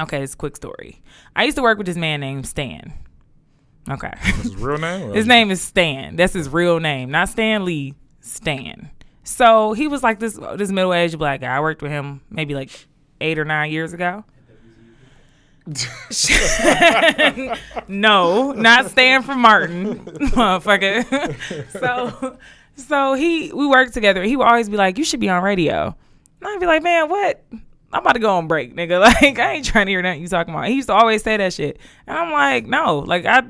Okay, 0.00 0.22
it's 0.22 0.34
a 0.34 0.36
quick 0.36 0.54
story. 0.56 1.02
I 1.34 1.42
used 1.44 1.56
to 1.56 1.62
work 1.62 1.76
with 1.76 1.86
this 1.88 1.96
man 1.96 2.20
named 2.20 2.46
Stan. 2.46 2.92
Okay, 3.90 4.12
his 4.42 4.54
real 4.56 4.78
name. 4.78 5.12
his 5.14 5.26
name 5.26 5.50
is 5.50 5.60
Stan. 5.60 6.14
That's 6.16 6.34
his 6.34 6.48
real 6.48 6.78
name, 6.78 7.10
not 7.10 7.28
Stan 7.30 7.64
Lee. 7.64 7.94
Stan. 8.20 8.90
So 9.24 9.72
he 9.72 9.88
was 9.88 10.02
like 10.02 10.20
this 10.20 10.38
this 10.56 10.70
middle 10.70 10.92
aged 10.94 11.18
black 11.18 11.40
guy. 11.40 11.54
I 11.56 11.60
worked 11.60 11.82
with 11.82 11.90
him 11.90 12.20
maybe 12.30 12.54
like 12.54 12.70
eight 13.20 13.38
or 13.38 13.44
nine 13.44 13.70
years 13.72 13.92
ago. 13.92 14.24
no, 17.88 18.52
not 18.52 18.90
Stan 18.90 19.22
from 19.22 19.40
Martin, 19.40 20.04
motherfucker. 20.04 21.36
so, 21.80 22.38
so 22.76 23.14
he 23.14 23.52
we 23.52 23.66
worked 23.66 23.94
together. 23.94 24.22
He 24.22 24.36
would 24.36 24.46
always 24.46 24.68
be 24.68 24.76
like, 24.76 24.98
"You 24.98 25.04
should 25.04 25.20
be 25.20 25.28
on 25.28 25.42
radio." 25.42 25.94
And 26.40 26.48
I'd 26.48 26.60
be 26.60 26.66
like, 26.66 26.82
"Man, 26.82 27.08
what? 27.08 27.44
I'm 27.92 28.02
about 28.02 28.12
to 28.12 28.18
go 28.18 28.36
on 28.36 28.48
break, 28.48 28.74
nigga. 28.74 29.00
Like, 29.22 29.38
I 29.38 29.54
ain't 29.54 29.64
trying 29.64 29.86
to 29.86 29.92
hear 29.92 30.02
nothing 30.02 30.22
you 30.22 30.28
talking 30.28 30.54
about." 30.54 30.68
He 30.68 30.74
used 30.74 30.88
to 30.88 30.94
always 30.94 31.22
say 31.22 31.36
that 31.36 31.52
shit, 31.52 31.78
and 32.06 32.16
I'm 32.16 32.32
like, 32.32 32.66
"No, 32.66 33.00
like 33.00 33.26
I, 33.26 33.42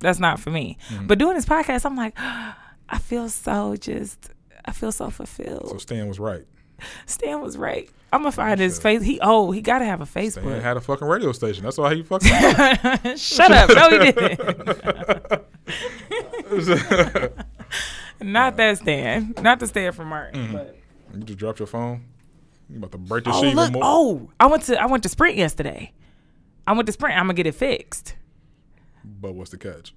that's 0.00 0.18
not 0.18 0.40
for 0.40 0.50
me." 0.50 0.78
Mm-hmm. 0.88 1.06
But 1.06 1.18
doing 1.18 1.36
this 1.36 1.46
podcast, 1.46 1.84
I'm 1.84 1.96
like, 1.96 2.14
I 2.18 2.98
feel 2.98 3.28
so 3.28 3.76
just, 3.76 4.30
I 4.64 4.72
feel 4.72 4.92
so 4.92 5.10
fulfilled. 5.10 5.68
So 5.68 5.78
Stan 5.78 6.08
was 6.08 6.18
right. 6.18 6.44
Stan 7.06 7.40
was 7.42 7.56
right. 7.56 7.88
I'm 8.12 8.22
gonna 8.22 8.32
find 8.32 8.58
his 8.58 8.80
face. 8.80 9.02
He 9.02 9.20
oh, 9.22 9.52
he 9.52 9.60
gotta 9.60 9.84
have 9.84 10.00
a 10.00 10.06
Stan 10.06 10.24
Facebook. 10.24 10.60
had 10.60 10.76
a 10.76 10.80
fucking 10.80 11.06
radio 11.06 11.32
station. 11.32 11.62
That's 11.64 11.78
why 11.78 11.94
he 11.94 12.02
fucked. 12.02 12.26
Shut 13.16 13.50
up. 13.52 13.70
No, 13.70 13.90
he 13.90 14.12
didn't. 14.12 14.50
Not 18.22 18.56
that 18.56 18.78
Stan. 18.78 19.34
Not 19.40 19.60
the 19.60 19.66
Stan 19.66 19.92
from 19.92 20.08
Martin. 20.08 20.40
Mm-hmm. 20.40 20.52
But 20.52 20.76
you 21.14 21.22
just 21.22 21.38
dropped 21.38 21.60
your 21.60 21.66
phone. 21.66 22.04
You 22.68 22.78
about 22.78 22.92
to 22.92 22.98
break 22.98 23.24
this 23.24 23.34
oh 23.36 23.42
shit 23.42 23.54
look. 23.54 23.70
even 23.70 23.80
more. 23.80 23.82
Oh, 23.84 24.30
I 24.38 24.46
went 24.46 24.64
to 24.64 24.80
I 24.80 24.86
went 24.86 25.02
to 25.04 25.08
Sprint 25.08 25.36
yesterday. 25.36 25.92
I 26.66 26.72
went 26.72 26.86
to 26.86 26.92
Sprint. 26.92 27.16
I'm 27.16 27.24
gonna 27.24 27.34
get 27.34 27.46
it 27.46 27.54
fixed. 27.54 28.16
But 29.04 29.34
what's 29.34 29.50
the 29.50 29.58
catch? 29.58 29.94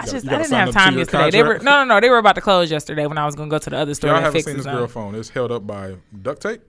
I 0.00 0.04
gotta- 0.04 0.12
just 0.12 0.28
I 0.28 0.38
didn't 0.38 0.52
have 0.52 0.68
to 0.68 0.72
time 0.74 0.98
yesterday. 0.98 1.30
They 1.30 1.42
were 1.42 1.58
no 1.58 1.84
no 1.84 1.84
no. 1.84 2.00
They 2.00 2.08
were 2.10 2.18
about 2.18 2.34
to 2.36 2.40
close 2.40 2.70
yesterday 2.70 3.06
when 3.06 3.18
I 3.18 3.26
was 3.26 3.34
gonna 3.34 3.50
go 3.50 3.58
to 3.58 3.70
the 3.70 3.76
other 3.76 3.94
store 3.94 4.10
Y'all 4.10 4.20
haven't 4.20 4.42
seen 4.42 4.56
this 4.56 4.64
girl 4.66 4.86
phone. 4.86 5.14
It's 5.14 5.28
held 5.28 5.50
up 5.52 5.66
by 5.66 5.96
duct 6.22 6.42
tape. 6.42 6.60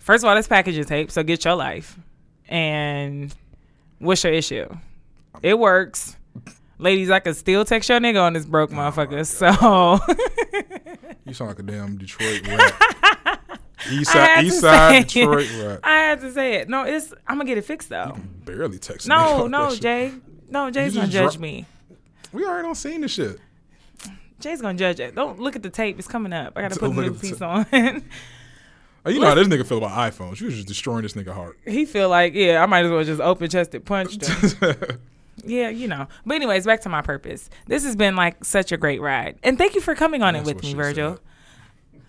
First 0.00 0.22
of 0.24 0.28
all, 0.28 0.34
that's 0.34 0.48
packaging 0.48 0.84
tape, 0.84 1.10
so 1.10 1.22
get 1.22 1.44
your 1.44 1.54
life. 1.54 1.96
And 2.48 3.34
what's 3.98 4.22
your 4.22 4.32
issue? 4.32 4.68
It 5.42 5.58
works. 5.58 6.16
Ladies, 6.78 7.10
I 7.10 7.20
could 7.20 7.36
still 7.36 7.64
text 7.64 7.88
your 7.88 7.98
nigga 8.00 8.20
on 8.22 8.32
this 8.34 8.44
broke 8.44 8.70
Oh 8.72 8.74
motherfucker. 8.74 9.24
So 9.26 9.98
You 11.24 11.32
sound 11.32 11.50
like 11.50 11.58
a 11.58 11.62
damn 11.62 11.96
Detroit 11.96 12.46
rat. 12.48 13.40
East 13.90 14.12
side, 14.12 14.44
East 14.44 14.60
side 14.60 15.06
Detroit 15.08 15.48
rat. 15.62 15.80
I 15.82 15.90
had 15.96 16.20
to 16.20 16.32
say 16.32 16.54
it. 16.56 16.68
No, 16.68 16.82
it's 16.84 17.12
I'm 17.26 17.36
gonna 17.38 17.46
get 17.46 17.58
it 17.58 17.64
fixed 17.64 17.88
though. 17.88 18.16
Barely 18.44 18.78
texting. 18.78 19.08
No, 19.08 19.46
no, 19.46 19.74
Jay. 19.74 20.12
No, 20.48 20.70
Jay's 20.70 20.94
gonna 20.94 21.08
judge 21.08 21.34
dro- 21.34 21.40
me. 21.42 21.66
We 22.34 22.44
already 22.44 22.66
don't 22.66 22.74
seen 22.74 23.00
this 23.00 23.12
shit. 23.12 23.38
Jay's 24.40 24.60
gonna 24.60 24.76
judge 24.76 25.00
it. 25.00 25.14
Don't 25.14 25.38
look 25.38 25.56
at 25.56 25.62
the 25.62 25.70
tape. 25.70 25.98
It's 25.98 26.08
coming 26.08 26.32
up. 26.32 26.52
I 26.56 26.62
gotta 26.62 26.78
put 26.78 26.90
a 26.90 26.94
new 26.94 27.14
piece 27.14 27.40
on. 27.40 27.64
Oh, 29.06 29.10
you 29.10 29.20
know 29.20 29.26
how 29.26 29.34
this 29.34 29.48
nigga 29.48 29.66
feel 29.66 29.76
about 29.76 29.90
iPhones. 29.90 30.40
You 30.40 30.46
was 30.46 30.54
just 30.54 30.66
destroying 30.66 31.02
this 31.02 31.12
nigga 31.12 31.34
heart. 31.34 31.58
he 31.66 31.84
feel 31.84 32.08
like, 32.08 32.32
yeah, 32.32 32.62
I 32.62 32.64
might 32.64 32.86
as 32.86 32.90
well 32.90 33.04
just 33.04 33.20
open 33.20 33.50
chested 33.50 33.84
punch 33.84 34.16
yeah, 35.44 35.68
you 35.68 35.88
know. 35.88 36.08
But 36.24 36.36
anyways, 36.36 36.64
back 36.64 36.80
to 36.82 36.88
my 36.88 37.02
purpose. 37.02 37.50
This 37.66 37.84
has 37.84 37.96
been 37.96 38.16
like 38.16 38.42
such 38.44 38.72
a 38.72 38.78
great 38.78 39.02
ride, 39.02 39.38
and 39.42 39.58
thank 39.58 39.74
you 39.74 39.82
for 39.82 39.94
coming 39.94 40.22
on 40.22 40.32
That's 40.32 40.48
it 40.48 40.56
with 40.56 40.64
me, 40.64 40.72
Virgil. 40.72 41.18
said. 41.92 42.00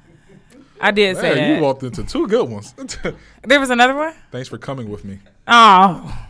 I 0.80 0.91
did 0.91 1.17
say 1.17 1.36
Man, 1.36 1.57
you 1.57 1.63
walked 1.63 1.84
into 1.84 2.03
two 2.05 2.28
good 2.28 2.49
ones. 2.49 2.73
there 3.43 3.59
was 3.59 3.71
another 3.71 3.95
one. 3.95 4.13
Thanks 4.32 4.47
for 4.47 4.57
coming 4.57 4.89
with 4.89 5.03
me. 5.03 5.19
Oh, 5.47 6.28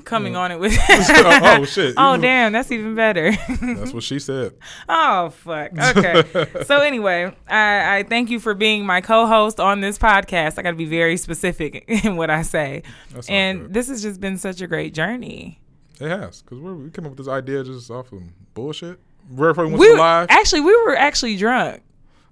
coming 0.00 0.36
on 0.36 0.50
it 0.52 0.58
with. 0.60 0.76
oh 0.88 1.64
shit. 1.64 1.94
oh 1.98 2.16
damn, 2.16 2.52
that's 2.52 2.70
even 2.72 2.94
better. 2.94 3.32
That's 3.60 3.92
what 3.92 4.02
she 4.02 4.18
said. 4.18 4.54
Oh 4.88 5.30
fuck. 5.30 5.72
Okay. 5.96 6.64
so 6.64 6.78
anyway, 6.80 7.34
I, 7.48 7.98
I 7.98 8.02
thank 8.02 8.30
you 8.30 8.40
for 8.40 8.54
being 8.54 8.84
my 8.86 9.00
co-host 9.00 9.60
on 9.60 9.80
this 9.80 9.98
podcast. 9.98 10.58
I 10.58 10.62
got 10.62 10.70
to 10.72 10.76
be 10.76 10.84
very 10.86 11.16
specific 11.16 11.84
in 12.04 12.16
what 12.16 12.30
I 12.30 12.42
say, 12.42 12.82
That's 13.12 13.28
and 13.28 13.72
this 13.72 13.88
has 13.88 14.02
just 14.02 14.20
been 14.20 14.36
such 14.38 14.60
a 14.60 14.66
great 14.66 14.94
journey. 14.94 15.60
It 16.00 16.08
has 16.08 16.42
because 16.42 16.58
we 16.60 16.90
came 16.90 17.04
up 17.04 17.10
with 17.12 17.18
this 17.18 17.28
idea 17.28 17.62
just 17.62 17.90
off 17.90 18.10
of 18.12 18.20
bullshit. 18.54 18.98
Before 19.28 19.52
we 19.66 19.70
went 19.72 19.78
We 19.80 19.86
to 19.88 19.92
were- 19.92 19.98
live. 19.98 20.26
actually 20.30 20.62
we 20.62 20.76
were 20.84 20.96
actually 20.96 21.36
drunk. 21.36 21.82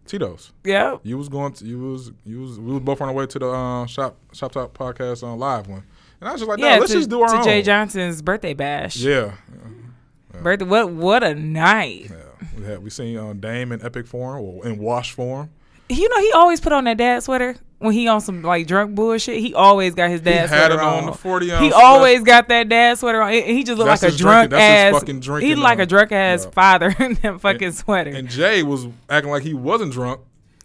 Tito's. 0.07 0.53
Yeah. 0.65 0.97
You 1.03 1.19
was 1.19 1.29
going 1.29 1.53
to 1.55 1.65
you 1.67 1.79
was 1.79 2.11
you 2.25 2.41
was 2.41 2.59
we 2.59 2.73
was 2.73 2.81
both 2.83 3.01
on 3.03 3.09
our 3.09 3.15
way 3.15 3.27
to 3.27 3.39
the 3.39 3.49
uh, 3.51 3.87
shop 3.87 4.17
shop 4.33 4.53
talk 4.53 4.73
podcast 4.73 5.23
on 5.23 5.39
live 5.39 5.67
one, 5.69 5.85
and 6.21 6.29
I 6.29 6.33
was 6.33 6.41
just 6.41 6.49
like, 6.49 6.59
no, 6.59 6.67
Yeah, 6.69 6.79
let's 6.79 6.93
to, 6.93 6.99
just 6.99 7.11
do 7.11 7.23
our 7.23 7.29
to 7.29 7.37
own. 7.39 7.45
Jay 7.45 7.63
Johnson's 7.63 8.23
birthday 8.23 8.55
bash. 8.55 8.97
Yeah, 8.97 9.33
Birthday. 10.43 10.65
What? 10.65 10.91
What 10.91 11.23
a 11.25 11.35
night. 11.35 12.11
yeah. 12.11 12.49
We 12.57 12.65
had 12.65 12.83
we 12.83 12.91
seen 12.91 13.17
uh, 13.17 13.33
Dame 13.33 13.73
in 13.73 13.85
epic 13.85 14.07
form 14.07 14.41
or 14.41 14.67
in 14.67 14.79
wash 14.79 15.13
form. 15.13 15.51
You 15.89 16.09
know, 16.09 16.19
he 16.21 16.33
always 16.33 16.61
put 16.61 16.73
on 16.73 16.85
that 16.85 16.97
dad 16.99 17.23
sweater 17.23 17.57
when 17.79 17.93
he 17.95 18.07
on 18.09 18.21
some 18.21 18.43
like 18.43 18.67
drunk 18.67 18.95
bullshit. 18.95 19.39
He 19.41 19.55
always 19.55 19.95
got 19.95 20.11
his 20.11 20.21
He 20.21 20.25
dad 20.27 20.49
had 20.49 20.67
sweater 20.71 20.75
it 20.75 20.81
on 20.81 20.99
on. 21.05 21.07
the 21.07 21.13
forty 21.13 21.51
ounce. 21.51 21.65
He 21.65 21.73
always 21.73 22.23
got 22.23 22.49
that 22.49 22.69
dad 22.69 22.99
sweater 22.99 23.23
on. 23.23 23.33
And 23.33 23.47
He 23.57 23.65
just 23.65 23.79
looked 23.79 23.89
That's 23.89 24.03
like 24.03 24.13
a 24.13 24.17
drinking- 24.17 24.23
drunk 24.27 24.51
that's 24.51 24.63
his 24.63 24.95
ass. 24.95 25.01
fucking 25.01 25.21
drinking, 25.21 25.49
He 25.49 25.55
like 25.57 25.79
a 25.79 25.87
drunk 25.87 26.13
ass 26.13 26.45
yeah. 26.45 26.51
father 26.51 26.95
in 27.01 27.15
that 27.23 27.41
fucking 27.41 27.73
sweater. 27.73 28.11
and 28.11 28.29
Jay 28.29 28.63
was 28.63 28.87
acting 29.09 29.31
like 29.31 29.43
he 29.45 29.55
wasn't 29.55 29.93
drunk. 29.93 30.21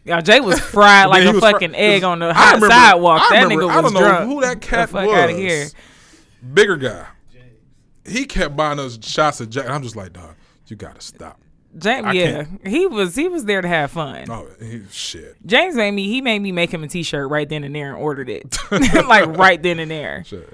Y'all, 0.06 0.22
Jay 0.22 0.40
was 0.42 0.60
fried 0.60 1.08
like 1.10 1.24
a 1.24 1.32
was 1.32 1.36
fr- 1.40 1.52
fucking 1.52 1.76
egg 1.76 2.04
on 2.04 2.20
the 2.20 2.28
I 2.30 2.34
hot 2.34 2.54
remember- 2.56 2.70
sidewalk. 2.74 3.22
I 3.22 3.30
that 3.36 3.44
remember- 3.44 3.64
nigga 3.66 3.70
I 3.72 3.80
was 3.82 3.92
don't 3.92 4.02
know 4.02 4.08
drunk. 4.10 4.30
who 4.32 4.42
that 4.42 4.62
cat 4.62 4.90
the 4.90 4.94
fuck 4.94 5.08
was. 5.08 5.18
out 5.18 5.30
of 5.30 5.38
here. 5.38 5.68
Bigger 6.54 6.76
guy. 6.78 7.06
He 8.06 8.26
kept 8.26 8.56
buying 8.58 8.80
us 8.80 9.00
shots 9.02 9.40
of 9.40 9.50
Jack. 9.50 9.70
I'm 9.70 9.82
just 9.82 9.96
like, 9.96 10.12
dog, 10.14 10.36
you 10.68 10.76
gotta 10.76 11.00
stop. 11.02 11.40
James, 11.78 12.06
I 12.06 12.12
yeah, 12.12 12.44
can't- 12.44 12.68
he 12.68 12.86
was 12.86 13.16
he 13.16 13.28
was 13.30 13.46
there 13.46 13.62
to 13.62 13.68
have 13.68 13.92
fun. 13.92 14.30
Oh, 14.30 14.46
he, 14.62 14.82
shit. 14.92 15.38
James 15.46 15.76
made 15.76 15.92
me 15.92 16.08
he 16.08 16.22
made 16.22 16.40
me 16.40 16.52
make 16.52 16.72
him 16.72 16.84
a 16.84 16.88
T-shirt 16.88 17.30
right 17.30 17.48
then 17.48 17.64
and 17.64 17.74
there 17.74 17.94
and 17.94 17.98
ordered 18.04 18.30
it 18.30 18.58
like 19.08 19.26
right 19.38 19.62
then 19.64 19.80
and 19.80 19.90
there. 19.90 20.24
shit. 20.26 20.50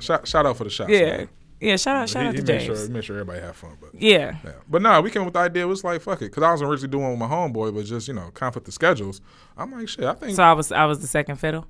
Shout, 0.00 0.26
shout 0.26 0.46
out 0.46 0.56
for 0.56 0.64
the 0.64 0.70
shots. 0.70 0.90
Yeah, 0.90 1.18
man. 1.18 1.28
Yeah. 1.64 1.76
Shout 1.76 1.96
out, 1.96 2.08
shout 2.08 2.22
he, 2.22 2.28
out 2.28 2.36
to 2.36 2.42
made 2.42 2.46
James. 2.46 2.64
sure 2.64 2.86
he 2.86 2.92
made 2.92 3.04
sure 3.04 3.16
everybody 3.16 3.40
have 3.40 3.56
fun. 3.56 3.76
But 3.80 3.90
Yeah, 3.94 4.36
yeah, 4.44 4.52
but 4.68 4.82
nah, 4.82 5.00
we 5.00 5.10
came 5.10 5.22
up 5.22 5.26
with 5.26 5.34
the 5.34 5.40
idea. 5.40 5.62
It 5.64 5.66
was 5.66 5.82
like 5.84 6.00
fuck 6.00 6.22
it, 6.22 6.26
because 6.26 6.42
I 6.42 6.52
was 6.52 6.62
originally 6.62 6.88
doing 6.88 7.06
it 7.06 7.10
with 7.10 7.18
my 7.18 7.28
homeboy, 7.28 7.74
but 7.74 7.84
just 7.84 8.08
you 8.08 8.14
know 8.14 8.30
conflict 8.32 8.68
of 8.68 8.74
schedules. 8.74 9.20
I'm 9.56 9.72
like 9.72 9.88
shit. 9.88 10.04
I 10.04 10.14
think. 10.14 10.36
so 10.36 10.42
I 10.42 10.52
was 10.52 10.70
I 10.72 10.84
was 10.84 11.00
the 11.00 11.06
second 11.06 11.36
fiddle. 11.36 11.66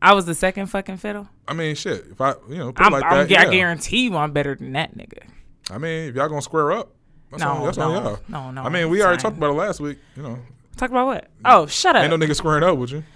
I 0.00 0.14
was 0.14 0.26
the 0.26 0.34
second 0.34 0.66
fucking 0.66 0.98
fiddle. 0.98 1.28
I 1.46 1.54
mean 1.54 1.74
shit. 1.74 2.06
If 2.10 2.20
I 2.20 2.34
you 2.48 2.58
know 2.58 2.72
put 2.72 2.86
I'm, 2.86 2.92
like 2.92 3.04
I'm, 3.04 3.28
that, 3.28 3.38
I 3.38 3.44
yeah. 3.44 3.50
guarantee 3.50 4.04
you 4.04 4.16
I'm 4.16 4.32
better 4.32 4.54
than 4.54 4.72
that 4.72 4.96
nigga. 4.96 5.24
I 5.70 5.78
mean 5.78 6.08
if 6.08 6.14
y'all 6.14 6.28
gonna 6.28 6.42
square 6.42 6.72
up, 6.72 6.92
that's 7.30 7.42
No, 7.42 7.50
on, 7.50 7.64
that's 7.64 7.78
no, 7.78 7.90
on 7.90 8.04
y'all. 8.04 8.18
no, 8.28 8.50
no, 8.52 8.62
I 8.62 8.68
mean 8.68 8.88
we 8.90 9.02
already 9.02 9.20
talked 9.20 9.36
about 9.36 9.50
it 9.50 9.54
last 9.54 9.80
week. 9.80 9.98
You 10.16 10.22
know, 10.22 10.38
Talk 10.76 10.90
about 10.90 11.06
what? 11.06 11.28
Oh, 11.44 11.66
shut 11.66 11.96
up. 11.96 12.02
ain't 12.02 12.16
no 12.16 12.24
nigga 12.24 12.36
squaring 12.36 12.62
up 12.62 12.78
with 12.78 12.92
you. 12.92 13.04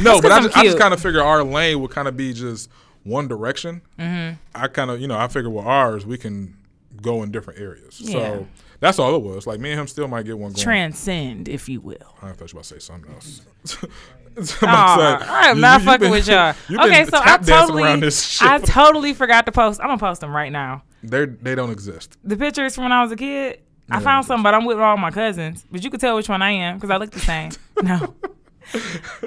No, 0.00 0.22
but 0.22 0.32
I 0.32 0.40
just, 0.40 0.56
I 0.56 0.62
just 0.62 0.78
kind 0.78 0.94
of 0.94 1.02
figure 1.02 1.20
our 1.20 1.42
lane 1.42 1.80
would 1.80 1.90
kind 1.90 2.08
of 2.08 2.16
be 2.16 2.32
just 2.32 2.70
one 3.04 3.28
direction. 3.28 3.82
Mm-hmm. 3.98 4.36
I 4.54 4.68
kind 4.68 4.90
of, 4.90 5.00
you 5.00 5.08
know, 5.08 5.18
I 5.18 5.28
figure 5.28 5.50
with 5.50 5.64
ours 5.66 6.06
we 6.06 6.18
can 6.18 6.56
go 7.00 7.22
in 7.22 7.30
different 7.30 7.60
areas. 7.60 8.00
Yeah. 8.00 8.12
So 8.12 8.46
that's 8.80 8.98
all 8.98 9.14
it 9.14 9.22
was. 9.22 9.46
Like 9.46 9.60
me 9.60 9.70
and 9.70 9.80
him 9.80 9.86
still 9.86 10.08
might 10.08 10.24
get 10.24 10.38
one 10.38 10.52
going. 10.52 10.62
Transcend, 10.62 11.48
if 11.48 11.68
you 11.68 11.80
will. 11.80 11.96
I 12.20 12.32
thought 12.32 12.52
you 12.52 12.56
were 12.56 12.60
about 12.60 12.64
to 12.64 12.74
say 12.74 12.78
something 12.78 13.12
else. 13.12 13.42
Oh, 14.62 14.66
I 14.66 15.48
am 15.50 15.60
not 15.60 15.82
fucking 15.82 16.10
with 16.10 16.26
y'all. 16.26 16.54
Okay, 16.70 17.04
so 17.04 17.18
I 17.22 17.36
totally, 17.36 18.00
this. 18.00 18.40
I 18.40 18.58
totally 18.58 19.12
forgot 19.12 19.44
to 19.44 19.52
post. 19.52 19.78
I'm 19.80 19.88
gonna 19.88 19.98
post 19.98 20.22
them 20.22 20.34
right 20.34 20.50
now. 20.50 20.84
They're, 21.02 21.26
they 21.26 21.54
don't 21.54 21.70
exist. 21.70 22.16
The 22.24 22.36
pictures 22.36 22.74
from 22.74 22.84
when 22.84 22.92
I 22.92 23.02
was 23.02 23.12
a 23.12 23.16
kid. 23.16 23.60
I 23.90 23.96
Yeah. 23.98 24.00
found 24.04 24.24
some, 24.26 24.42
but 24.42 24.54
I'm 24.54 24.64
with 24.64 24.78
all 24.78 24.96
my 24.96 25.10
cousins. 25.10 25.66
But 25.70 25.84
you 25.84 25.90
could 25.90 26.00
tell 26.00 26.16
which 26.16 26.30
one 26.30 26.40
I 26.40 26.52
am 26.52 26.76
because 26.78 26.88
I 26.90 26.96
look 26.96 27.10
the 27.10 27.20
same. 27.20 27.50
no, 27.82 28.14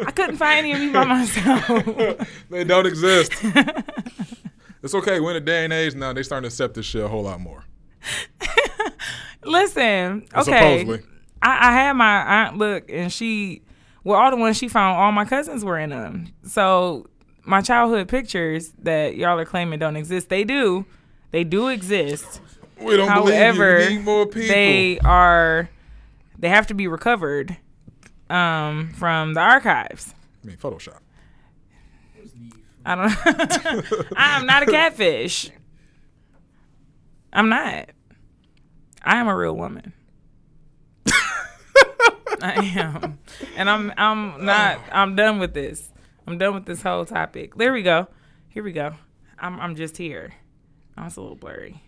I 0.05 0.11
couldn't 0.11 0.37
find 0.37 0.59
any 0.59 0.73
of 0.73 0.79
me 0.79 0.91
by 0.91 1.05
myself. 1.05 2.27
They 2.49 2.63
don't 2.63 2.85
exist. 2.85 3.33
it's 4.83 4.95
okay. 4.95 5.19
We're 5.19 5.31
in 5.31 5.37
a 5.37 5.45
day 5.45 5.63
and 5.63 5.73
age 5.73 5.95
now. 5.95 6.13
They 6.13 6.23
starting 6.23 6.43
to 6.43 6.53
accept 6.53 6.73
this 6.75 6.85
shit 6.85 7.03
a 7.03 7.07
whole 7.07 7.23
lot 7.23 7.39
more. 7.39 7.65
Listen, 9.43 10.27
uh, 10.33 10.41
okay. 10.41 10.79
Supposedly. 10.79 11.09
I, 11.41 11.69
I 11.69 11.71
had 11.73 11.93
my 11.93 12.43
aunt 12.43 12.57
look, 12.57 12.89
and 12.89 13.11
she, 13.11 13.61
well, 14.03 14.19
all 14.19 14.31
the 14.31 14.37
ones 14.37 14.57
she 14.57 14.67
found, 14.67 14.97
all 14.97 15.11
my 15.11 15.25
cousins 15.25 15.63
were 15.63 15.77
in 15.77 15.91
them. 15.91 16.33
So 16.43 17.07
my 17.43 17.61
childhood 17.61 18.07
pictures 18.07 18.71
that 18.83 19.15
y'all 19.15 19.37
are 19.39 19.45
claiming 19.45 19.79
don't 19.79 19.95
exist, 19.95 20.29
they 20.29 20.43
do. 20.43 20.85
They 21.31 21.43
do 21.43 21.67
exist. 21.67 22.41
We 22.79 22.97
don't 22.97 23.07
However, 23.07 23.75
believe 23.75 23.89
you. 23.89 23.89
We 23.89 23.97
need 23.97 24.05
more 24.05 24.25
people. 24.25 24.47
they 24.47 24.99
are, 24.99 25.69
they 26.39 26.49
have 26.49 26.67
to 26.67 26.73
be 26.73 26.87
recovered 26.87 27.57
um, 28.29 28.91
from 28.93 29.33
the 29.33 29.39
archives. 29.41 30.13
I 30.43 30.47
mean, 30.47 30.57
Photoshop. 30.57 30.99
I 32.85 32.95
don't. 32.95 34.13
I 34.17 34.37
am 34.39 34.45
not 34.45 34.63
a 34.63 34.65
catfish. 34.67 35.49
I'm 37.33 37.49
not. 37.49 37.89
I 39.03 39.17
am 39.17 39.27
a 39.27 39.35
real 39.35 39.55
woman. 39.55 39.93
I 42.41 42.53
am, 42.77 43.17
and 43.55 43.69
I'm. 43.69 43.93
I'm 43.97 44.45
not. 44.45 44.79
I'm 44.91 45.15
done 45.15 45.39
with 45.39 45.53
this. 45.53 45.91
I'm 46.27 46.37
done 46.37 46.53
with 46.53 46.65
this 46.65 46.81
whole 46.81 47.05
topic. 47.05 47.55
There 47.55 47.71
we 47.73 47.81
go. 47.81 48.07
Here 48.49 48.61
we 48.63 48.71
go. 48.71 48.93
I'm. 49.39 49.59
I'm 49.59 49.75
just 49.75 49.97
here. 49.97 50.33
Oh, 50.97 51.05
it's 51.05 51.15
a 51.15 51.21
little 51.21 51.35
blurry. 51.37 51.81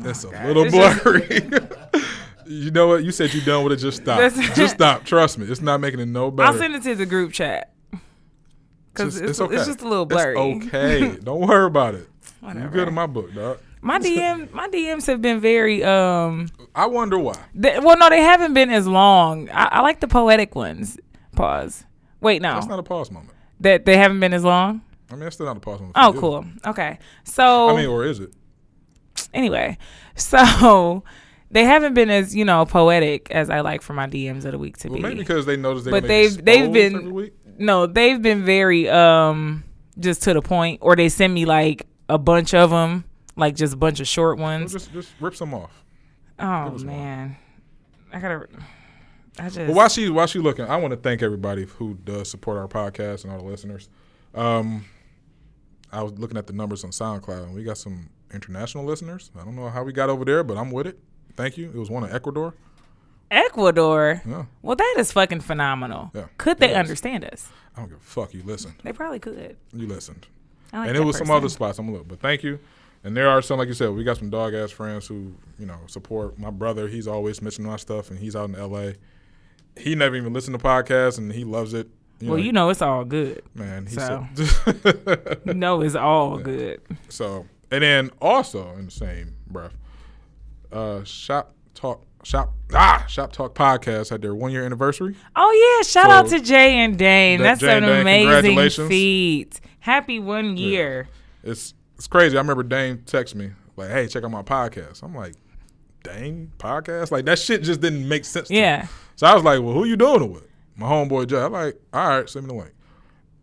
It's 0.00 0.24
a 0.24 0.28
God. 0.28 0.46
little 0.46 0.64
It's 0.64 0.74
just- 0.74 1.02
blurry. 1.04 2.02
you 2.46 2.70
know 2.70 2.88
what? 2.88 3.04
You 3.04 3.10
said 3.12 3.32
you 3.34 3.40
done 3.40 3.64
with 3.64 3.72
it. 3.72 3.76
Just 3.76 4.02
stop. 4.02 4.18
Just 4.54 4.74
stop. 4.74 5.04
Trust 5.04 5.38
me. 5.38 5.46
It's 5.46 5.60
not 5.60 5.80
making 5.80 6.00
it 6.00 6.06
no 6.06 6.30
better. 6.30 6.48
I'll 6.48 6.58
send 6.58 6.74
it 6.74 6.82
to 6.84 6.94
the 6.94 7.06
group 7.06 7.32
chat. 7.32 7.72
Because 8.92 9.18
Just- 9.20 9.40
it's, 9.40 9.52
it's, 9.52 9.66
just 9.66 9.82
a 9.82 9.88
little 9.88 10.06
blurry. 10.06 10.38
It's 10.38 10.66
okay. 10.66 11.16
Don't 11.22 11.46
worry 11.46 11.66
about 11.66 11.94
it. 11.94 12.08
You 12.42 12.48
Whatever. 12.48 12.68
good 12.68 12.88
in 12.88 12.94
my 12.94 13.06
book, 13.06 13.34
dog. 13.34 13.58
My 13.82 13.98
DM, 14.00 14.50
my 14.52 14.68
DMs 14.68 15.06
have 15.06 15.20
been 15.20 15.40
very 15.40 15.84
um 15.84 16.48
I 16.74 16.86
wonder 16.86 17.18
why. 17.18 17.36
They, 17.54 17.78
well, 17.78 17.98
no, 17.98 18.08
they 18.08 18.20
haven't 18.20 18.54
been 18.54 18.70
as 18.70 18.86
long. 18.86 19.48
I, 19.50 19.68
I 19.72 19.80
like 19.82 20.00
the 20.00 20.08
poetic 20.08 20.54
ones. 20.54 20.98
Pause. 21.34 21.84
Wait, 22.20 22.40
no, 22.42 22.54
That's 22.54 22.66
not 22.66 22.78
a 22.78 22.82
pause 22.82 23.10
moment. 23.10 23.32
that 23.60 23.84
they 23.84 23.96
haven't 23.96 24.20
been 24.20 24.32
as 24.32 24.44
long. 24.44 24.82
I 25.10 25.14
mean, 25.14 25.20
that's 25.20 25.36
still 25.36 25.46
not 25.46 25.58
a 25.58 25.60
pause 25.60 25.80
moment. 25.80 25.96
Oh, 25.96 26.12
cool. 26.18 26.44
Okay. 26.66 26.98
So 27.24 27.68
I 27.70 27.76
mean, 27.76 27.86
or 27.86 28.04
is 28.04 28.20
it? 28.20 28.32
anyway, 29.32 29.78
so 30.14 31.04
they 31.50 31.64
haven't 31.64 31.94
been 31.94 32.10
as 32.10 32.34
you 32.34 32.44
know 32.44 32.64
poetic 32.66 33.30
as 33.30 33.50
I 33.50 33.60
like 33.60 33.82
for 33.82 33.92
my 33.92 34.06
DMs 34.06 34.44
of 34.44 34.52
the 34.52 34.58
week 34.58 34.76
to 34.78 34.88
be. 34.88 34.94
Well, 34.94 34.96
be. 34.98 35.02
maybe 35.02 35.18
because 35.20 35.46
they 35.46 35.56
noticed 35.56 35.84
they 35.86 35.90
But 35.90 36.04
they've- 36.04 36.44
they've 36.44 36.72
been- 36.72 37.30
no, 37.58 37.86
they've 37.86 38.20
been 38.20 38.44
very 38.44 38.88
um 38.88 39.64
just 39.98 40.22
to 40.24 40.34
the 40.34 40.42
point, 40.42 40.78
or 40.82 40.94
they 40.96 41.08
send 41.08 41.32
me 41.32 41.44
like 41.46 41.86
a 42.08 42.18
bunch 42.18 42.52
of 42.54 42.70
them, 42.70 43.04
like 43.36 43.54
just 43.54 43.72
a 43.74 43.76
bunch 43.76 43.98
of 44.00 44.06
short 44.06 44.38
Well, 44.38 44.46
ones. 44.48 44.72
just 44.72 44.92
just 44.92 45.10
rip 45.20 45.34
some 45.34 45.54
off. 45.54 45.84
Oh 46.38 46.68
one. 46.70 46.86
man, 46.86 47.36
I 48.12 48.20
gotta. 48.20 48.46
I 49.38 49.44
just. 49.44 49.56
But 49.56 49.68
while 49.70 49.88
she 49.88 50.10
while 50.10 50.26
she 50.26 50.38
looking, 50.38 50.66
I 50.66 50.76
want 50.76 50.90
to 50.92 50.96
thank 50.98 51.22
everybody 51.22 51.64
who 51.64 51.94
does 52.04 52.30
support 52.30 52.58
our 52.58 52.68
podcast 52.68 53.24
and 53.24 53.32
all 53.32 53.38
the 53.38 53.44
listeners. 53.44 53.88
Um, 54.34 54.84
I 55.92 56.02
was 56.02 56.12
looking 56.18 56.36
at 56.36 56.46
the 56.46 56.52
numbers 56.52 56.84
on 56.84 56.90
SoundCloud, 56.90 57.44
and 57.44 57.54
we 57.54 57.62
got 57.64 57.78
some 57.78 58.10
international 58.34 58.84
listeners. 58.84 59.30
I 59.40 59.44
don't 59.44 59.56
know 59.56 59.70
how 59.70 59.82
we 59.82 59.92
got 59.92 60.10
over 60.10 60.24
there, 60.26 60.42
but 60.44 60.58
I'm 60.58 60.70
with 60.70 60.86
it. 60.86 60.98
Thank 61.36 61.56
you. 61.58 61.68
It 61.68 61.76
was 61.76 61.90
one 61.90 62.04
in 62.04 62.12
Ecuador. 62.14 62.54
Ecuador. 63.30 64.22
Yeah, 64.26 64.44
Well, 64.62 64.76
that 64.76 64.94
is 64.98 65.12
fucking 65.12 65.40
phenomenal. 65.40 66.10
Yeah, 66.14 66.26
Could 66.38 66.58
they 66.58 66.74
understand 66.74 67.24
us? 67.24 67.48
I 67.76 67.80
don't 67.80 67.88
give 67.88 67.98
a 67.98 68.00
fuck. 68.00 68.32
You 68.32 68.42
listened. 68.44 68.74
They 68.82 68.92
probably 68.92 69.18
could. 69.18 69.56
You 69.72 69.86
listened. 69.86 70.26
Like 70.72 70.88
and 70.88 70.96
it 70.96 71.00
was 71.04 71.16
some 71.18 71.30
other 71.30 71.48
spots. 71.48 71.78
I'm 71.78 71.86
gonna 71.86 71.98
look, 71.98 72.08
but 72.08 72.20
thank 72.20 72.42
you. 72.42 72.58
And 73.04 73.16
there 73.16 73.28
are 73.28 73.40
some, 73.42 73.58
like 73.58 73.68
you 73.68 73.74
said, 73.74 73.90
we 73.90 74.02
got 74.04 74.16
some 74.16 74.30
dog 74.30 74.52
ass 74.54 74.70
friends 74.70 75.06
who 75.06 75.34
you 75.58 75.66
know 75.66 75.78
support 75.86 76.38
my 76.38 76.50
brother. 76.50 76.88
He's 76.88 77.06
always 77.06 77.40
mentioning 77.42 77.70
my 77.70 77.76
stuff, 77.76 78.10
and 78.10 78.18
he's 78.18 78.34
out 78.36 78.48
in 78.48 78.54
L.A. 78.54 78.94
He 79.76 79.94
never 79.94 80.16
even 80.16 80.32
listened 80.32 80.58
to 80.58 80.64
podcasts, 80.64 81.18
and 81.18 81.32
he 81.32 81.44
loves 81.44 81.72
it. 81.74 81.88
You 82.20 82.28
Well, 82.30 82.38
know, 82.38 82.44
you 82.44 82.52
know 82.52 82.70
it's 82.70 82.82
all 82.82 83.04
good. 83.04 83.42
man. 83.54 83.86
He 83.86 83.94
so. 83.94 84.26
said, 84.64 85.40
You 85.46 85.54
know 85.54 85.82
it's 85.82 85.94
all 85.94 86.38
good. 86.38 86.80
so, 87.08 87.46
and 87.70 87.82
then 87.82 88.10
also 88.20 88.72
in 88.76 88.86
the 88.86 88.90
same 88.90 89.36
breath, 89.46 89.74
uh, 90.72 91.04
Shop 91.04 91.54
Talk 91.74 92.02
Shop 92.24 92.52
ah 92.74 93.04
Shop 93.08 93.32
Talk 93.32 93.54
podcast 93.54 94.10
had 94.10 94.22
their 94.22 94.34
one 94.34 94.50
year 94.52 94.64
anniversary. 94.64 95.14
Oh 95.36 95.78
yeah! 95.78 95.86
Shout 95.86 96.06
So, 96.06 96.10
out 96.10 96.28
to 96.28 96.40
Jay 96.44 96.78
and 96.78 96.98
Dane. 96.98 97.40
That's 97.40 97.60
Jay 97.60 97.76
an 97.76 97.82
Dane, 97.84 98.00
amazing 98.28 98.88
feat. 98.88 99.60
Happy 99.80 100.18
one 100.18 100.56
year. 100.56 101.08
It's 101.44 101.74
it's 101.96 102.06
crazy. 102.08 102.36
I 102.36 102.40
remember 102.40 102.62
Dane 102.62 103.02
text 103.06 103.34
me 103.34 103.50
like, 103.76 103.90
"Hey, 103.90 104.08
check 104.08 104.24
out 104.24 104.30
my 104.30 104.42
podcast." 104.42 105.02
I'm 105.02 105.14
like, 105.14 105.34
"Dang, 106.02 106.50
podcast!" 106.58 107.10
Like 107.12 107.24
that 107.26 107.38
shit 107.38 107.62
just 107.62 107.80
didn't 107.80 108.08
make 108.08 108.24
sense. 108.24 108.48
to 108.48 108.54
me. 108.54 108.60
Yeah. 108.60 108.86
So 109.14 109.26
I 109.26 109.34
was 109.34 109.44
like, 109.44 109.60
"Well, 109.62 109.72
who 109.72 109.84
you 109.84 109.96
doing 109.96 110.22
it 110.24 110.30
with?" 110.30 110.48
My 110.76 110.86
homeboy 110.86 111.28
Jay. 111.28 111.40
I'm 111.40 111.52
like, 111.52 111.80
"All 111.92 112.08
right, 112.08 112.28
send 112.28 112.46
me 112.46 112.52
the 112.54 112.58
link." 112.60 112.72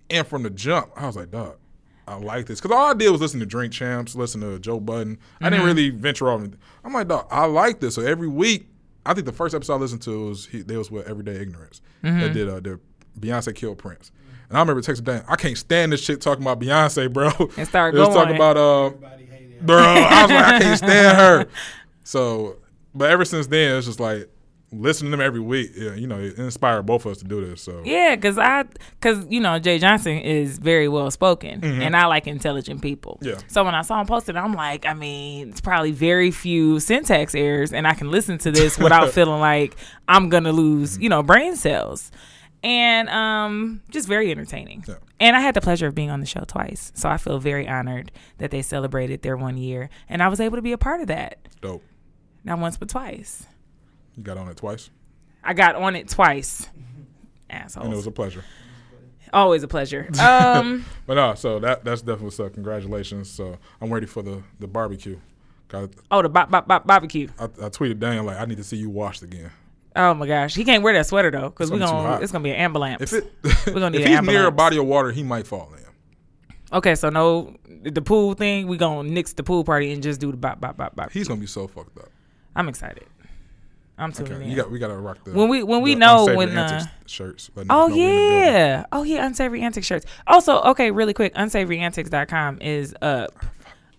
And 0.10 0.28
from 0.28 0.44
the 0.44 0.50
jump, 0.50 0.92
I 0.96 1.08
was 1.08 1.16
like, 1.16 1.32
"Dog, 1.32 1.56
I 2.08 2.16
like 2.16 2.46
this," 2.48 2.60
because 2.62 2.76
all 2.76 2.86
I 2.86 2.94
did 2.94 3.10
was 3.12 3.22
listen 3.22 3.40
to 3.40 3.46
Drink 3.46 3.72
Champs, 3.74 4.16
listen 4.16 4.42
to 4.42 4.60
Joe 4.60 4.80
Budden. 4.80 5.18
I 5.42 5.50
didn't 5.50 5.66
really 5.66 5.90
venture 5.90 6.30
off. 6.30 6.42
I'm 6.84 6.94
like, 6.94 7.08
"Dog, 7.08 7.28
I 7.32 7.46
like 7.46 7.80
this." 7.80 7.96
So 7.96 8.02
every 8.02 8.28
week, 8.28 8.68
I 9.06 9.14
think 9.14 9.26
the 9.26 9.32
first 9.34 9.56
episode 9.56 9.76
I 9.76 9.78
listened 9.78 10.02
to 10.04 10.28
was 10.30 10.46
he, 10.48 10.62
they 10.62 10.78
was 10.78 10.92
with 10.92 11.08
Everyday 11.08 11.36
Ignorance. 11.38 11.82
That 12.02 12.34
did 12.34 12.50
uh, 12.50 12.60
their 12.60 12.80
Beyonce 13.20 13.56
killed 13.56 13.78
Prince. 13.78 14.12
And 14.50 14.58
I 14.58 14.62
remember 14.62 14.82
texting 14.82 15.06
Dan, 15.06 15.24
I 15.28 15.36
can't 15.36 15.58
stand 15.58 15.92
this 15.94 16.04
shit 16.04 16.20
talking 16.22 16.44
about 16.44 16.60
Beyonce, 16.60 17.12
bro. 17.14 17.32
And 17.58 17.68
start 17.68 17.96
It 17.96 18.00
was 18.00 18.10
going. 18.10 18.18
talking 18.20 18.36
about 18.36 18.58
uh, 18.58 18.86
Everybody 18.88 19.26
hated 19.26 19.66
bro. 19.66 19.78
I 19.78 20.22
was 20.24 20.32
like, 20.32 20.46
I 20.46 20.60
can't 20.60 20.78
stand 20.78 21.18
her. 21.18 21.46
So, 22.04 22.58
but 22.94 23.10
ever 23.10 23.26
since 23.26 23.48
then, 23.48 23.78
it's 23.78 23.88
just 23.88 24.00
like 24.00 24.30
listening 24.74 25.12
to 25.12 25.18
them 25.18 25.26
every 25.26 25.40
week, 25.40 25.72
yeah, 25.76 25.94
you 25.94 26.08
know, 26.08 26.20
it 26.20 26.38
inspired 26.38 26.84
both 26.86 27.06
of 27.06 27.12
us 27.14 27.18
to 27.20 27.26
do 27.26 27.46
this. 27.46 27.62
So 27.62 27.82
Yeah, 27.86 28.16
cause 28.16 28.38
I, 28.38 28.66
cause 29.02 29.26
you 29.30 29.40
know 29.40 29.60
Jay 29.60 29.80
Johnson 29.80 30.18
is 30.18 30.58
very 30.60 30.88
well 30.88 31.10
spoken, 31.12 31.62
Mm-hmm. 31.62 31.82
and 31.82 31.96
I 31.96 32.06
like 32.08 32.28
intelligent 32.28 32.82
people. 32.82 33.20
Yeah. 33.22 33.40
So 33.48 33.64
when 33.64 33.76
I 33.76 33.82
saw 33.84 34.00
him 34.02 34.08
posted, 34.08 34.36
I'm 34.36 34.54
like, 34.54 34.86
I 34.86 34.94
mean, 34.94 35.50
it's 35.50 35.62
probably 35.62 35.92
very 35.92 36.32
few 36.32 36.80
syntax 36.80 37.34
errors, 37.36 37.72
and 37.74 37.88
I 37.88 37.94
can 37.94 38.10
listen 38.12 38.38
to 38.40 38.52
this 38.52 38.78
without 38.78 39.10
feeling 39.14 39.40
like 39.40 39.76
I'm 40.08 40.30
gonna 40.30 40.52
lose, 40.52 40.98
you 40.98 41.10
know, 41.10 41.24
brain 41.24 41.56
cells, 41.56 42.12
and 42.64 43.10
um, 43.10 43.82
just 43.90 44.08
very 44.08 44.32
entertaining. 44.32 44.84
Yeah. 44.88 44.96
And 45.20 45.36
I 45.36 45.40
had 45.40 45.54
the 45.54 45.62
pleasure 45.62 45.88
of 45.88 45.96
being 45.96 46.10
on 46.10 46.20
the 46.20 46.26
show 46.26 46.44
twice, 46.48 46.92
so 46.96 47.08
I 47.10 47.18
feel 47.18 47.40
very 47.40 47.68
honored 47.68 48.12
that 48.40 48.52
they 48.52 48.62
celebrated 48.62 49.22
their 49.22 49.38
one 49.38 49.58
year, 49.58 49.90
and 50.10 50.22
I 50.22 50.28
was 50.28 50.40
able 50.42 50.58
to 50.58 50.62
be 50.62 50.72
a 50.74 50.78
part 50.78 51.00
of 51.02 51.08
that. 51.08 51.38
dope. 51.62 51.84
Not 52.46 52.60
once, 52.60 52.76
but 52.76 52.90
twice. 52.90 53.46
You 54.16 54.24
got 54.24 54.38
on 54.38 54.48
it 54.48 54.58
twice, 54.58 54.90
I 55.44 55.54
got 55.54 55.76
on 55.76 55.96
it 55.96 56.08
twice. 56.10 56.68
Assholes. 57.50 57.84
and 57.86 57.94
it 57.94 57.96
was 57.98 58.08
a 58.08 58.12
pleasure. 58.12 58.44
Always 59.32 59.64
a 59.64 59.68
pleasure. 59.68 60.08
Um. 60.20 60.86
But 61.06 61.16
no, 61.16 61.34
so 61.36 61.60
that 61.60 61.84
that's 61.84 62.02
definitely 62.02 62.32
so. 62.32 62.50
Congratulations. 62.50 63.30
So 63.30 63.58
I'm 63.82 63.92
ready 63.92 64.06
for 64.06 64.22
the 64.22 64.42
the 64.60 64.68
barbecue. 64.68 65.20
Got 65.68 65.90
Oh, 66.12 66.22
the 66.22 66.30
bop, 66.30 66.50
bop, 66.52 66.68
bop, 66.68 66.86
barbecue. 66.88 67.28
I, 67.40 67.46
I 67.46 67.70
tweeted 67.70 68.00
Daniel 68.00 68.26
like 68.26 68.38
I 68.40 68.46
need 68.46 68.58
to 68.58 68.64
see 68.64 68.78
you 68.78 68.90
washed 68.90 69.24
again. 69.24 69.50
Oh 69.96 70.14
my 70.14 70.28
gosh, 70.28 70.56
he 70.56 70.64
can't 70.64 70.82
wear 70.84 70.94
that 70.94 71.08
sweater 71.08 71.30
though, 71.32 71.50
because 71.50 71.72
we 71.72 71.78
gonna 71.80 71.92
be 71.92 71.98
too 71.98 72.04
gonna 72.04 72.22
it's 72.22 72.32
gonna 72.32 72.44
be 72.44 72.50
an 72.52 72.56
ambulance. 72.58 73.02
If 73.02 73.14
it 73.14 73.34
We're 73.68 73.74
gonna 73.74 73.90
need 73.98 74.02
if 74.02 74.08
he's 74.08 74.22
near 74.22 74.48
a 74.48 74.52
body 74.52 74.78
of 74.78 74.86
water, 74.86 75.12
he 75.12 75.24
might 75.24 75.46
fall 75.46 75.72
in. 75.78 75.84
okay, 76.78 76.96
so 76.96 77.10
no, 77.10 77.56
the 77.84 78.02
pool 78.02 78.34
thing, 78.36 78.68
we 78.68 78.78
gonna 78.78 79.08
nix 79.10 79.34
the 79.34 79.44
pool 79.44 79.64
party 79.64 79.92
and 79.92 80.02
just 80.02 80.20
do 80.22 80.32
the 80.32 80.38
bop, 80.38 80.60
bop, 80.62 80.78
bop, 80.78 80.96
bop. 80.96 81.12
He's 81.12 81.28
gonna 81.28 81.40
be 81.42 81.48
so 81.48 81.68
fucked 81.68 81.98
up. 81.98 82.10
I'm 82.56 82.70
excited. 82.70 83.06
I'm 83.98 84.12
tuning 84.12 84.34
Okay, 84.34 84.44
in. 84.46 84.50
you 84.50 84.56
got 84.56 84.72
we 84.72 84.80
gotta 84.80 84.96
rock 84.98 85.24
the 85.24 85.32
When 85.34 85.50
we- 85.50 85.62
when 85.64 85.82
we 85.84 85.94
the 85.94 86.00
know 86.00 86.26
when, 86.26 86.56
the 86.56 86.90
shirts. 87.06 87.52
letting 87.56 87.72
Oh 87.72 87.88
niggas 87.88 87.90
know 87.90 87.96
we 87.96 88.02
in 88.04 88.10
the 88.10 88.16
building. 88.16 88.54
yeah. 88.54 88.86
Oh 88.92 89.04
yeah, 89.04 89.26
unsavory 89.26 89.62
antics 89.62 89.86
shirts. 89.88 90.06
Also, 90.26 90.62
okay, 90.64 90.90
really 90.92 91.14
quick, 91.14 91.34
unsavouryantics.com 91.36 92.60
is 92.62 92.96
up. 93.02 93.34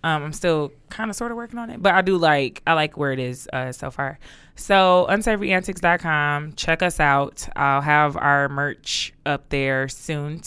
Um, 0.02 0.22
I'm 0.22 0.32
still 0.34 0.70
kind 0.90 1.08
of 1.10 1.16
sort 1.16 1.30
of 1.30 1.36
working 1.38 1.58
on 1.58 1.70
it, 1.70 1.80
but 1.80 1.94
I 1.94 2.02
do 2.02 2.18
like 2.18 2.60
I 2.66 2.74
like 2.74 2.96
where 2.98 3.12
it 3.12 3.18
is 3.20 3.48
uh, 3.52 3.72
so 3.72 3.90
far. 3.90 4.18
So 4.56 5.06
unsavouryantics.com, 5.08 6.52
check 6.54 6.82
us 6.82 7.00
out. 7.00 7.48
I'll 7.56 7.80
have 7.80 8.16
our 8.16 8.48
merch 8.48 9.14
up 9.24 9.48
there 9.48 9.88
soon. 9.88 10.42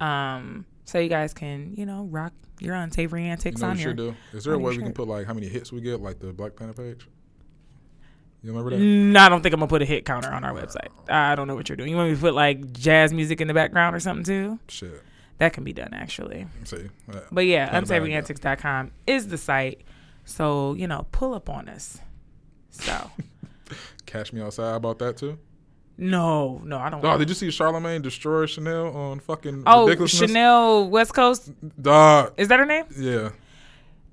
Um, 0.00 0.64
so 0.84 0.98
you 0.98 1.08
guys 1.08 1.34
can 1.34 1.74
you 1.76 1.84
know 1.86 2.04
rock 2.10 2.32
your 2.60 2.74
unsavory 2.74 3.24
You 3.24 3.30
antics 3.30 3.60
know 3.60 3.68
on 3.68 3.72
you 3.76 3.80
here. 3.80 3.90
should 3.90 3.96
do? 3.96 4.14
Is 4.32 4.44
there 4.44 4.54
a 4.54 4.58
way 4.58 4.76
we 4.76 4.82
can 4.82 4.92
put 4.92 5.08
like 5.08 5.26
how 5.26 5.34
many 5.34 5.48
hits 5.48 5.72
we 5.72 5.80
get, 5.80 6.00
like 6.00 6.20
the 6.20 6.32
Black 6.32 6.56
Panther 6.56 6.72
page? 6.94 7.06
You 8.42 8.50
remember 8.50 8.70
that? 8.70 8.78
No, 8.82 9.20
I 9.20 9.28
don't 9.28 9.40
think 9.42 9.52
I'm 9.52 9.60
gonna 9.60 9.68
put 9.68 9.82
a 9.82 9.84
hit 9.84 10.04
counter 10.04 10.30
on 10.30 10.42
our 10.44 10.52
website. 10.52 10.88
I 11.08 11.34
don't 11.36 11.46
know 11.46 11.54
what 11.54 11.68
you're 11.68 11.76
doing. 11.76 11.90
You 11.90 11.96
want 11.96 12.10
me 12.10 12.16
to 12.16 12.20
put 12.20 12.34
like 12.34 12.72
jazz 12.72 13.12
music 13.12 13.40
in 13.40 13.48
the 13.48 13.54
background 13.54 13.94
or 13.94 14.00
something 14.00 14.24
too? 14.24 14.58
Shit. 14.68 15.02
That 15.38 15.52
can 15.52 15.64
be 15.64 15.72
done 15.72 15.94
actually. 15.94 16.46
See. 16.64 16.88
Uh, 17.12 17.20
But 17.30 17.46
yeah, 17.46 17.66
Not 17.66 17.84
a 17.84 17.86
bad 17.86 18.02
idea. 18.02 18.22
unsavouryantics.com 18.22 18.90
is 19.06 19.28
the 19.28 19.38
site. 19.38 19.82
So, 20.24 20.74
you 20.74 20.86
know, 20.86 21.06
pull 21.12 21.34
up 21.34 21.48
on 21.48 21.68
us. 21.68 21.98
So, 22.70 23.10
Cash 24.06 24.32
me 24.32 24.40
outside 24.40 24.74
about 24.74 24.98
that 25.00 25.16
too. 25.16 25.38
no, 25.98 26.60
no, 26.64 26.78
I 26.78 26.90
don't. 26.90 27.04
Oh, 27.04 27.18
did 27.18 27.28
you 27.28 27.34
see 27.34 27.50
Charlemagne 27.50 28.02
destroy 28.02 28.46
Chanel 28.46 28.88
on 28.96 29.20
fucking 29.20 29.64
oh. 29.66 30.06
Chanel 30.06 30.88
West 30.88 31.14
Coast. 31.14 31.50
Dog. 31.80 32.32
Is 32.36 32.48
that 32.48 32.58
her 32.58 32.66
name? 32.66 32.84
Yeah. 32.96 33.30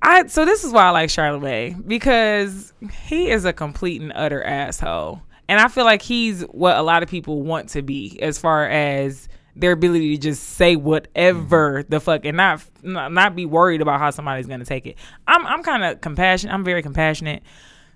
I 0.01 0.27
so 0.27 0.45
this 0.45 0.63
is 0.63 0.71
why 0.71 0.83
I 0.83 0.89
like 0.91 1.09
Charlemagne 1.09 1.83
because 1.85 2.73
he 3.07 3.29
is 3.29 3.45
a 3.45 3.53
complete 3.53 4.01
and 4.01 4.11
utter 4.15 4.43
asshole. 4.43 5.21
And 5.47 5.59
I 5.59 5.67
feel 5.67 5.83
like 5.83 6.01
he's 6.01 6.43
what 6.43 6.77
a 6.77 6.81
lot 6.81 7.03
of 7.03 7.09
people 7.09 7.41
want 7.41 7.69
to 7.69 7.81
be 7.81 8.19
as 8.21 8.37
far 8.37 8.69
as 8.69 9.27
their 9.55 9.71
ability 9.71 10.15
to 10.15 10.21
just 10.21 10.43
say 10.43 10.75
whatever 10.75 11.81
mm-hmm. 11.81 11.89
the 11.89 11.99
fuck 11.99 12.23
and 12.23 12.37
not 12.37 12.65
not, 12.83 13.11
not 13.11 13.35
be 13.35 13.45
worried 13.45 13.81
about 13.81 13.99
how 13.99 14.09
somebody's 14.09 14.47
going 14.47 14.59
to 14.59 14.65
take 14.65 14.85
it. 14.85 14.97
I'm 15.27 15.45
I'm 15.45 15.63
kind 15.63 15.83
of 15.83 16.01
compassionate. 16.01 16.53
I'm 16.53 16.63
very 16.63 16.81
compassionate 16.81 17.43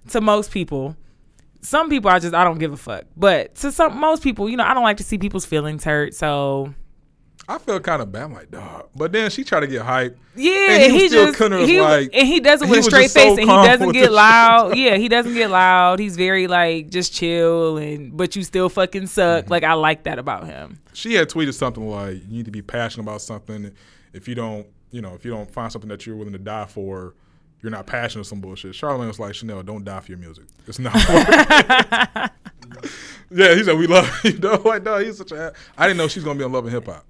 to 0.10 0.20
most 0.20 0.52
people. 0.52 0.98
Some 1.62 1.90
people 1.90 2.10
I 2.10 2.20
just 2.20 2.34
I 2.34 2.44
don't 2.44 2.60
give 2.60 2.74
a 2.74 2.78
fuck. 2.78 3.06
But 3.16 3.56
to 3.56 3.72
some 3.72 3.98
most 3.98 4.24
people, 4.24 4.50
you 4.50 4.58
know, 4.58 4.66
I 4.66 4.74
don't 4.74 4.84
like 4.84 4.98
to 4.98 5.04
see 5.04 5.18
people's 5.18 5.46
feelings 5.46 5.84
hurt. 5.84 6.14
So 6.14 6.74
I 7.48 7.58
felt 7.58 7.84
kind 7.84 8.02
of 8.02 8.12
bad. 8.12 8.24
I'm 8.24 8.34
like, 8.34 8.50
dog. 8.52 8.88
But 8.96 9.12
then 9.12 9.30
she 9.30 9.44
tried 9.44 9.62
to 9.62 9.68
get 9.68 9.82
hype. 9.82 10.18
Yeah, 10.36 10.72
And 10.72 10.94
he 10.94 11.00
he, 11.02 11.08
still 11.10 11.26
just 11.28 11.38
kinda 11.38 11.58
was 11.58 11.70
he, 11.70 11.82
like- 11.82 12.10
and 12.14 12.26
he 12.26 12.40
does 12.40 12.62
it 12.62 12.70
with 12.70 12.80
a 12.80 12.84
straight 12.84 13.02
just 13.04 13.14
so 13.14 13.20
face, 13.20 13.32
and 13.38 13.50
he 13.50 13.56
doesn't 13.56 13.92
get 13.92 14.12
loud. 14.12 14.78
yeah, 14.78 14.96
he 14.96 15.10
doesn't 15.10 15.34
get 15.34 15.50
loud. 15.50 16.00
He's 16.00 16.16
very 16.16 16.48
like 16.48 16.90
just 16.90 17.14
chill, 17.14 17.78
and 17.78 18.16
but 18.16 18.36
you 18.36 18.44
still 18.44 18.70
fucking 18.70 19.08
suck. 19.08 19.44
Mm-hmm. 19.44 19.52
Like 19.52 19.64
I 19.64 19.74
like 19.74 20.04
that 20.04 20.20
about 20.20 20.46
him. 20.46 20.80
She 20.94 21.16
had 21.16 21.30
tweeted 21.30 21.54
something 21.54 21.88
like, 21.88 22.22
"You 22.28 22.38
need 22.38 22.46
to 22.46 22.52
be 22.52 22.62
passionate 22.62 23.04
about 23.04 23.22
something. 23.22 23.72
If 24.14 24.28
you 24.28 24.36
don't, 24.36 24.66
you 24.92 25.02
know, 25.02 25.14
if 25.14 25.26
you 25.26 25.32
don't 25.32 25.52
find 25.52 25.72
something 25.72 25.90
that 25.90 26.06
you're 26.06 26.16
willing 26.16 26.34
to 26.34 26.40
die 26.40 26.66
for, 26.66 27.14
you're 27.62 27.72
not 27.72 27.88
passionate 27.88 28.22
or 28.22 28.26
some 28.26 28.40
bullshit." 28.40 28.74
Charlemagne 28.74 29.10
was 29.10 29.20
like, 29.20 29.36
"Chanel, 29.36 29.62
don't 29.64 29.84
die 29.84 30.00
for 30.00 30.12
your 30.12 30.20
music. 30.20 30.46
It's 30.66 30.80
not." 30.80 30.94
worth 30.96 31.28
it." 31.30 32.32
yeah, 33.32 33.54
he 33.56 33.64
said, 33.64 33.78
"We 33.78 33.88
love 33.88 34.10
you." 34.24 34.38
No, 34.40 34.54
like, 34.66 34.84
no, 34.84 34.98
he's 35.00 35.18
such 35.18 35.32
a. 35.34 35.52
I 35.78 35.88
didn't 35.88 35.98
know 35.98 36.08
she's 36.08 36.24
gonna 36.24 36.40
be 36.40 36.46
on 36.46 36.52
Love 36.52 36.64
and 36.66 36.74
Hip 36.74 36.86
Hop. 36.86 37.06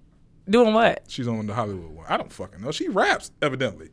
Doing 0.50 0.74
what? 0.74 1.04
She's 1.08 1.28
on 1.28 1.46
the 1.48 1.54
Hollywood 1.54 1.92
one. 1.96 2.06
I 2.10 2.18
don't 2.18 2.32
fucking 2.32 2.62
know. 2.62 2.72
She 2.72 2.90
raps 2.90 3.32
evidently. 3.42 3.90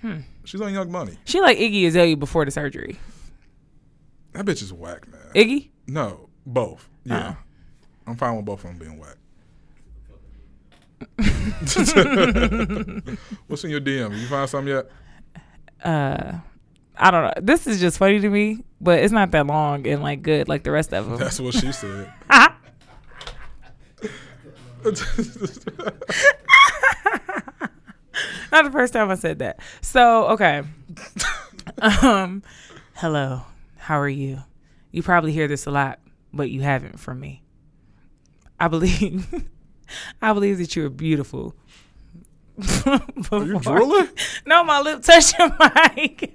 Hmm. 0.00 0.20
She's 0.44 0.60
on 0.60 0.72
Young 0.72 0.90
Money. 0.90 1.18
She 1.24 1.40
like 1.40 1.58
Iggy 1.58 1.86
Azalea 1.86 2.16
before 2.16 2.44
the 2.44 2.50
surgery. 2.50 2.98
That 4.32 4.44
bitch 4.46 4.62
is 4.62 4.72
whack, 4.72 5.06
man. 5.10 5.20
Iggy? 5.34 5.70
no, 5.86 6.28
both. 6.46 6.88
Yeah, 7.04 7.34
Oh. 7.36 7.42
I'm 8.06 8.16
fine 8.16 8.36
with 8.36 8.44
both 8.44 8.64
of 8.64 8.70
them 8.70 8.78
being 8.78 8.98
whack. 8.98 9.16
What's 13.46 13.64
in 13.64 13.70
your 13.70 13.80
DM? 13.80 14.18
You 14.18 14.26
find 14.26 14.48
something 14.48 14.74
yet? 14.74 14.86
Uh, 15.84 16.38
I 16.96 17.10
don't 17.10 17.24
know. 17.24 17.32
This 17.42 17.66
is 17.66 17.80
just 17.80 17.98
funny 17.98 18.20
to 18.20 18.28
me, 18.28 18.64
but 18.80 19.00
it's 19.00 19.12
not 19.12 19.30
that 19.32 19.46
long 19.46 19.86
and 19.86 20.02
like 20.02 20.22
good 20.22 20.48
like 20.48 20.62
the 20.64 20.70
rest 20.70 20.92
of 20.94 21.08
them. 21.08 21.18
That's 21.18 21.38
what 21.40 21.54
she 21.54 21.72
said. 21.72 22.12
Not 28.52 28.64
the 28.64 28.70
first 28.70 28.92
time 28.92 29.10
I 29.10 29.16
said 29.16 29.40
that. 29.40 29.58
So, 29.80 30.28
okay. 30.28 30.62
um, 32.02 32.44
hello. 32.94 33.42
How 33.78 33.98
are 33.98 34.08
you? 34.08 34.44
You 34.92 35.02
probably 35.02 35.32
hear 35.32 35.48
this 35.48 35.66
a 35.66 35.72
lot, 35.72 35.98
but 36.32 36.50
you 36.50 36.60
haven't 36.60 37.00
from 37.00 37.18
me. 37.18 37.42
I 38.60 38.68
believe 38.68 39.44
I 40.22 40.32
believe 40.32 40.58
that 40.58 40.76
you're 40.76 40.88
beautiful. 40.88 41.56
Are 42.86 43.44
you 43.44 43.58
drooling? 43.60 44.08
No, 44.46 44.64
my 44.64 44.80
lip 44.80 45.02
touched 45.02 45.38
your 45.38 45.50
mic. 45.58 46.34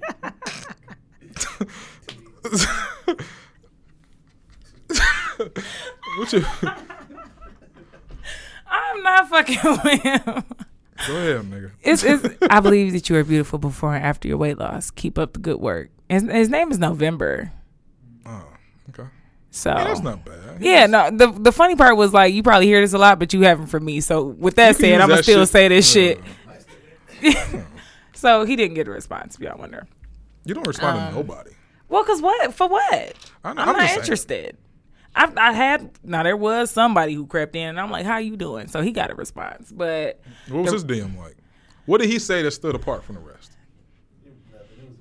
what 6.18 6.32
you? 6.32 6.44
I'm 8.72 9.02
not 9.02 9.28
fucking 9.28 9.58
with 9.84 10.02
him. 10.02 10.44
Go 11.06 11.16
ahead, 11.16 11.42
nigga. 11.50 11.70
It's, 11.82 12.02
it's, 12.04 12.26
I 12.48 12.60
believe 12.60 12.92
that 12.92 13.08
you 13.08 13.16
are 13.16 13.24
beautiful 13.24 13.58
before 13.58 13.94
and 13.94 14.04
after 14.04 14.28
your 14.28 14.36
weight 14.38 14.58
loss. 14.58 14.90
Keep 14.90 15.18
up 15.18 15.32
the 15.34 15.40
good 15.40 15.58
work. 15.58 15.90
His, 16.08 16.22
his 16.22 16.48
name 16.48 16.70
is 16.70 16.78
November. 16.78 17.52
Oh, 18.24 18.44
okay. 18.90 19.08
So 19.50 19.70
Yeah, 19.70 19.84
that's 19.84 20.00
not 20.00 20.24
bad. 20.24 20.38
Yeah, 20.60 20.86
no. 20.86 21.10
The 21.10 21.30
the 21.32 21.52
funny 21.52 21.76
part 21.76 21.96
was 21.96 22.12
like 22.14 22.32
you 22.34 22.42
probably 22.42 22.66
hear 22.66 22.80
this 22.80 22.92
a 22.92 22.98
lot, 22.98 23.18
but 23.18 23.32
you 23.34 23.42
haven't 23.42 23.66
from 23.66 23.84
me. 23.84 24.00
So 24.00 24.24
with 24.24 24.56
that 24.56 24.76
said, 24.76 25.00
I'm 25.00 25.08
gonna 25.08 25.22
still 25.22 25.42
shit. 25.42 25.48
say 25.48 25.68
this 25.68 25.90
shit. 25.90 26.20
Uh, 27.24 27.62
So 28.14 28.44
he 28.44 28.54
didn't 28.54 28.74
get 28.74 28.86
a 28.86 28.90
response. 28.92 29.36
Y'all 29.40 29.58
wonder. 29.58 29.86
You 30.44 30.54
don't 30.54 30.66
respond 30.66 30.98
Um, 31.00 31.08
to 31.08 31.14
nobody. 31.16 31.50
Well, 31.88 32.04
cause 32.04 32.22
what 32.22 32.54
for 32.54 32.68
what? 32.68 32.84
I, 32.92 33.50
I'm, 33.50 33.58
I'm 33.58 33.76
not 33.76 33.90
interested. 33.90 34.56
I 35.14 35.30
I 35.36 35.52
had 35.52 35.90
now 36.02 36.22
there 36.22 36.36
was 36.36 36.70
somebody 36.70 37.14
who 37.14 37.26
crept 37.26 37.54
in, 37.56 37.68
and 37.68 37.80
I'm 37.80 37.90
like, 37.90 38.06
"How 38.06 38.18
you 38.18 38.36
doing?" 38.36 38.68
So 38.68 38.80
he 38.80 38.92
got 38.92 39.10
a 39.10 39.14
response, 39.14 39.70
but 39.72 40.20
What 40.48 40.62
was 40.64 40.72
his 40.72 40.84
DM 40.84 41.18
like? 41.18 41.36
What 41.86 42.00
did 42.00 42.08
he 42.10 42.18
say 42.18 42.42
that 42.42 42.50
stood 42.52 42.74
apart 42.74 43.04
from 43.04 43.16
the 43.16 43.20
rest? 43.20 43.52
Nothing. 44.52 44.96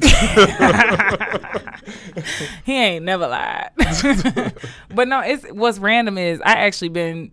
the 0.00 0.04
pictures. 2.14 2.48
he 2.64 2.74
ain't 2.76 3.04
never 3.04 3.26
lied. 3.26 3.70
but 4.94 5.08
no, 5.08 5.20
it's 5.20 5.44
what's 5.50 5.78
random 5.78 6.18
is 6.18 6.40
I 6.42 6.52
actually 6.52 6.90
been. 6.90 7.32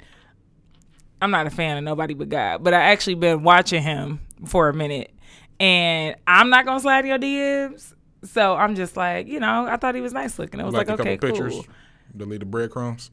I'm 1.22 1.32
not 1.32 1.48
a 1.48 1.50
fan 1.50 1.78
of 1.78 1.84
nobody 1.84 2.14
but 2.14 2.30
God, 2.30 2.64
but 2.64 2.74
I 2.74 2.82
actually 2.92 3.16
been 3.16 3.44
watching 3.44 3.82
him 3.82 4.20
for 4.46 4.70
a 4.70 4.74
minute, 4.74 5.12
and 5.60 6.16
I'm 6.28 6.50
not 6.50 6.66
gonna 6.66 6.80
slide 6.80 7.06
your 7.06 7.18
DMs. 7.18 7.94
So 8.26 8.56
I'm 8.56 8.76
just 8.76 8.98
like, 8.98 9.28
you 9.28 9.40
know, 9.40 9.68
I 9.68 9.78
thought 9.78 9.96
he 9.96 10.02
was 10.02 10.14
nice 10.14 10.38
looking. 10.40 10.60
I 10.60 10.66
was 10.66 10.74
like, 10.74 10.90
a 10.90 10.94
okay, 10.94 11.18
couple 11.18 11.30
cool. 11.30 11.48
pictures, 11.48 11.68
delete 12.16 12.40
the 12.42 12.46
breadcrumbs. 12.46 13.12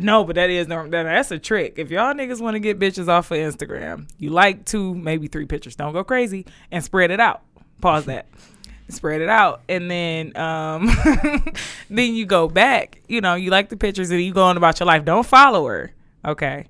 No, 0.00 0.24
but 0.24 0.36
that 0.36 0.48
is 0.48 0.68
normal. 0.68 0.90
that's 0.90 1.30
a 1.30 1.38
trick. 1.38 1.74
If 1.76 1.90
y'all 1.90 2.14
niggas 2.14 2.40
want 2.40 2.54
to 2.54 2.60
get 2.60 2.78
bitches 2.78 3.08
off 3.08 3.30
of 3.30 3.36
Instagram, 3.36 4.08
you 4.18 4.30
like 4.30 4.64
two, 4.64 4.94
maybe 4.94 5.28
three 5.28 5.44
pictures. 5.44 5.76
Don't 5.76 5.92
go 5.92 6.02
crazy 6.02 6.46
and 6.70 6.82
spread 6.82 7.10
it 7.10 7.20
out. 7.20 7.42
Pause 7.80 8.06
that. 8.06 8.26
spread 8.88 9.20
it 9.20 9.28
out, 9.28 9.62
and 9.68 9.90
then 9.90 10.36
um, 10.36 10.86
then 11.90 12.14
you 12.14 12.26
go 12.26 12.48
back. 12.48 13.00
You 13.08 13.20
know, 13.20 13.34
you 13.34 13.50
like 13.50 13.68
the 13.68 13.76
pictures, 13.76 14.10
and 14.10 14.20
you 14.20 14.32
go 14.32 14.44
on 14.44 14.56
about 14.56 14.80
your 14.80 14.86
life. 14.86 15.04
Don't 15.04 15.26
follow 15.26 15.66
her, 15.66 15.92
okay? 16.24 16.66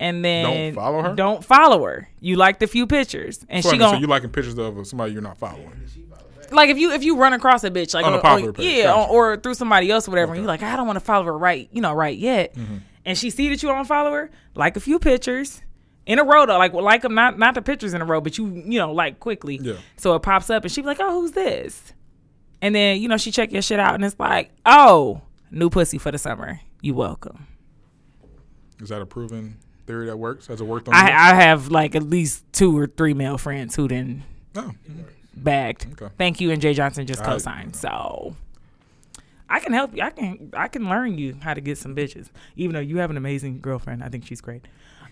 And 0.00 0.24
then 0.24 0.74
Don't 0.74 0.74
follow 0.74 1.02
her? 1.02 1.14
Don't 1.14 1.44
follow 1.44 1.84
her. 1.84 2.08
You 2.20 2.36
like 2.36 2.58
the 2.58 2.66
few 2.66 2.86
pictures, 2.86 3.44
and 3.48 3.62
So, 3.62 3.70
she 3.70 3.78
so 3.78 3.90
going 3.90 4.00
you 4.00 4.06
liking 4.06 4.30
pictures 4.30 4.58
of 4.58 4.86
somebody 4.86 5.12
you're 5.12 5.22
not 5.22 5.38
following? 5.38 5.80
Like 6.54 6.70
if 6.70 6.78
you 6.78 6.92
if 6.92 7.02
you 7.04 7.16
run 7.16 7.32
across 7.32 7.64
a 7.64 7.70
bitch 7.70 7.94
like 7.94 8.06
On 8.06 8.14
a 8.14 8.20
popular 8.20 8.48
on- 8.50 8.54
page, 8.54 8.76
yeah, 8.78 8.84
gotcha. 8.84 9.10
or, 9.12 9.32
or 9.32 9.36
through 9.36 9.54
somebody 9.54 9.90
else 9.90 10.06
or 10.08 10.10
whatever, 10.12 10.32
and 10.32 10.42
you're 10.42 10.48
like, 10.48 10.62
I 10.62 10.76
don't 10.76 10.86
want 10.86 10.96
to 10.98 11.04
follow 11.04 11.24
her 11.24 11.36
right, 11.36 11.68
you 11.72 11.80
know, 11.80 11.92
right 11.92 12.16
yet, 12.16 12.54
Mm-hmm. 12.54 12.76
and 13.04 13.18
she 13.18 13.30
see 13.30 13.48
that 13.50 13.62
you 13.62 13.68
don't 13.68 13.84
follow 13.86 14.12
her, 14.12 14.30
like 14.54 14.76
a 14.76 14.80
few 14.80 14.98
pictures 14.98 15.62
in 16.06 16.18
a 16.18 16.24
row 16.24 16.44
though, 16.46 16.58
like 16.58 16.72
like 16.74 17.02
them 17.02 17.14
not 17.14 17.38
not 17.38 17.54
the 17.54 17.62
pictures 17.62 17.94
in 17.94 18.02
a 18.02 18.04
row, 18.04 18.20
but 18.20 18.36
you 18.38 18.46
you 18.66 18.78
know 18.78 18.92
like 18.92 19.20
quickly, 19.20 19.58
Yeah. 19.62 19.74
So 19.96 20.14
it 20.14 20.20
pops 20.22 20.50
up, 20.50 20.62
and 20.64 20.72
she 20.72 20.80
be 20.82 20.86
like, 20.86 20.98
oh, 21.00 21.20
who's 21.20 21.32
this? 21.32 21.92
And 22.62 22.74
then 22.74 23.00
you 23.00 23.08
know 23.08 23.16
she 23.16 23.30
check 23.30 23.52
your 23.52 23.62
shit 23.62 23.78
out, 23.80 23.94
and 23.94 24.04
it's 24.04 24.18
like, 24.18 24.50
oh, 24.66 25.22
new 25.50 25.70
pussy 25.70 25.98
for 25.98 26.10
the 26.10 26.18
summer. 26.18 26.60
You 26.82 26.94
welcome. 26.94 27.46
Is 28.80 28.88
that 28.90 29.00
a 29.00 29.06
proven 29.06 29.56
theory 29.86 30.06
that 30.06 30.16
works? 30.18 30.46
Has 30.48 30.60
it 30.60 30.64
worked 30.66 30.88
on? 30.88 30.94
I 30.94 31.06
I 31.06 31.34
have 31.34 31.68
like 31.70 31.94
at 31.94 32.02
least 32.02 32.44
two 32.52 32.76
or 32.76 32.86
three 32.86 33.14
male 33.14 33.38
friends 33.38 33.74
who 33.76 33.88
then 33.88 34.24
No. 34.54 34.72
Bagged. 35.36 35.86
Okay. 36.00 36.12
Thank 36.18 36.40
you, 36.40 36.50
and 36.50 36.60
Jay 36.60 36.74
Johnson 36.74 37.06
just 37.06 37.22
I- 37.22 37.24
co-signed. 37.26 37.76
So 37.76 38.36
I 39.48 39.60
can 39.60 39.72
help 39.72 39.94
you. 39.96 40.02
I 40.02 40.10
can 40.10 40.50
I 40.54 40.68
can 40.68 40.88
learn 40.88 41.18
you 41.18 41.36
how 41.42 41.54
to 41.54 41.60
get 41.60 41.78
some 41.78 41.94
bitches. 41.94 42.28
Even 42.56 42.74
though 42.74 42.80
you 42.80 42.98
have 42.98 43.10
an 43.10 43.16
amazing 43.16 43.60
girlfriend, 43.60 44.02
I 44.02 44.08
think 44.08 44.26
she's 44.26 44.40
great. 44.40 44.66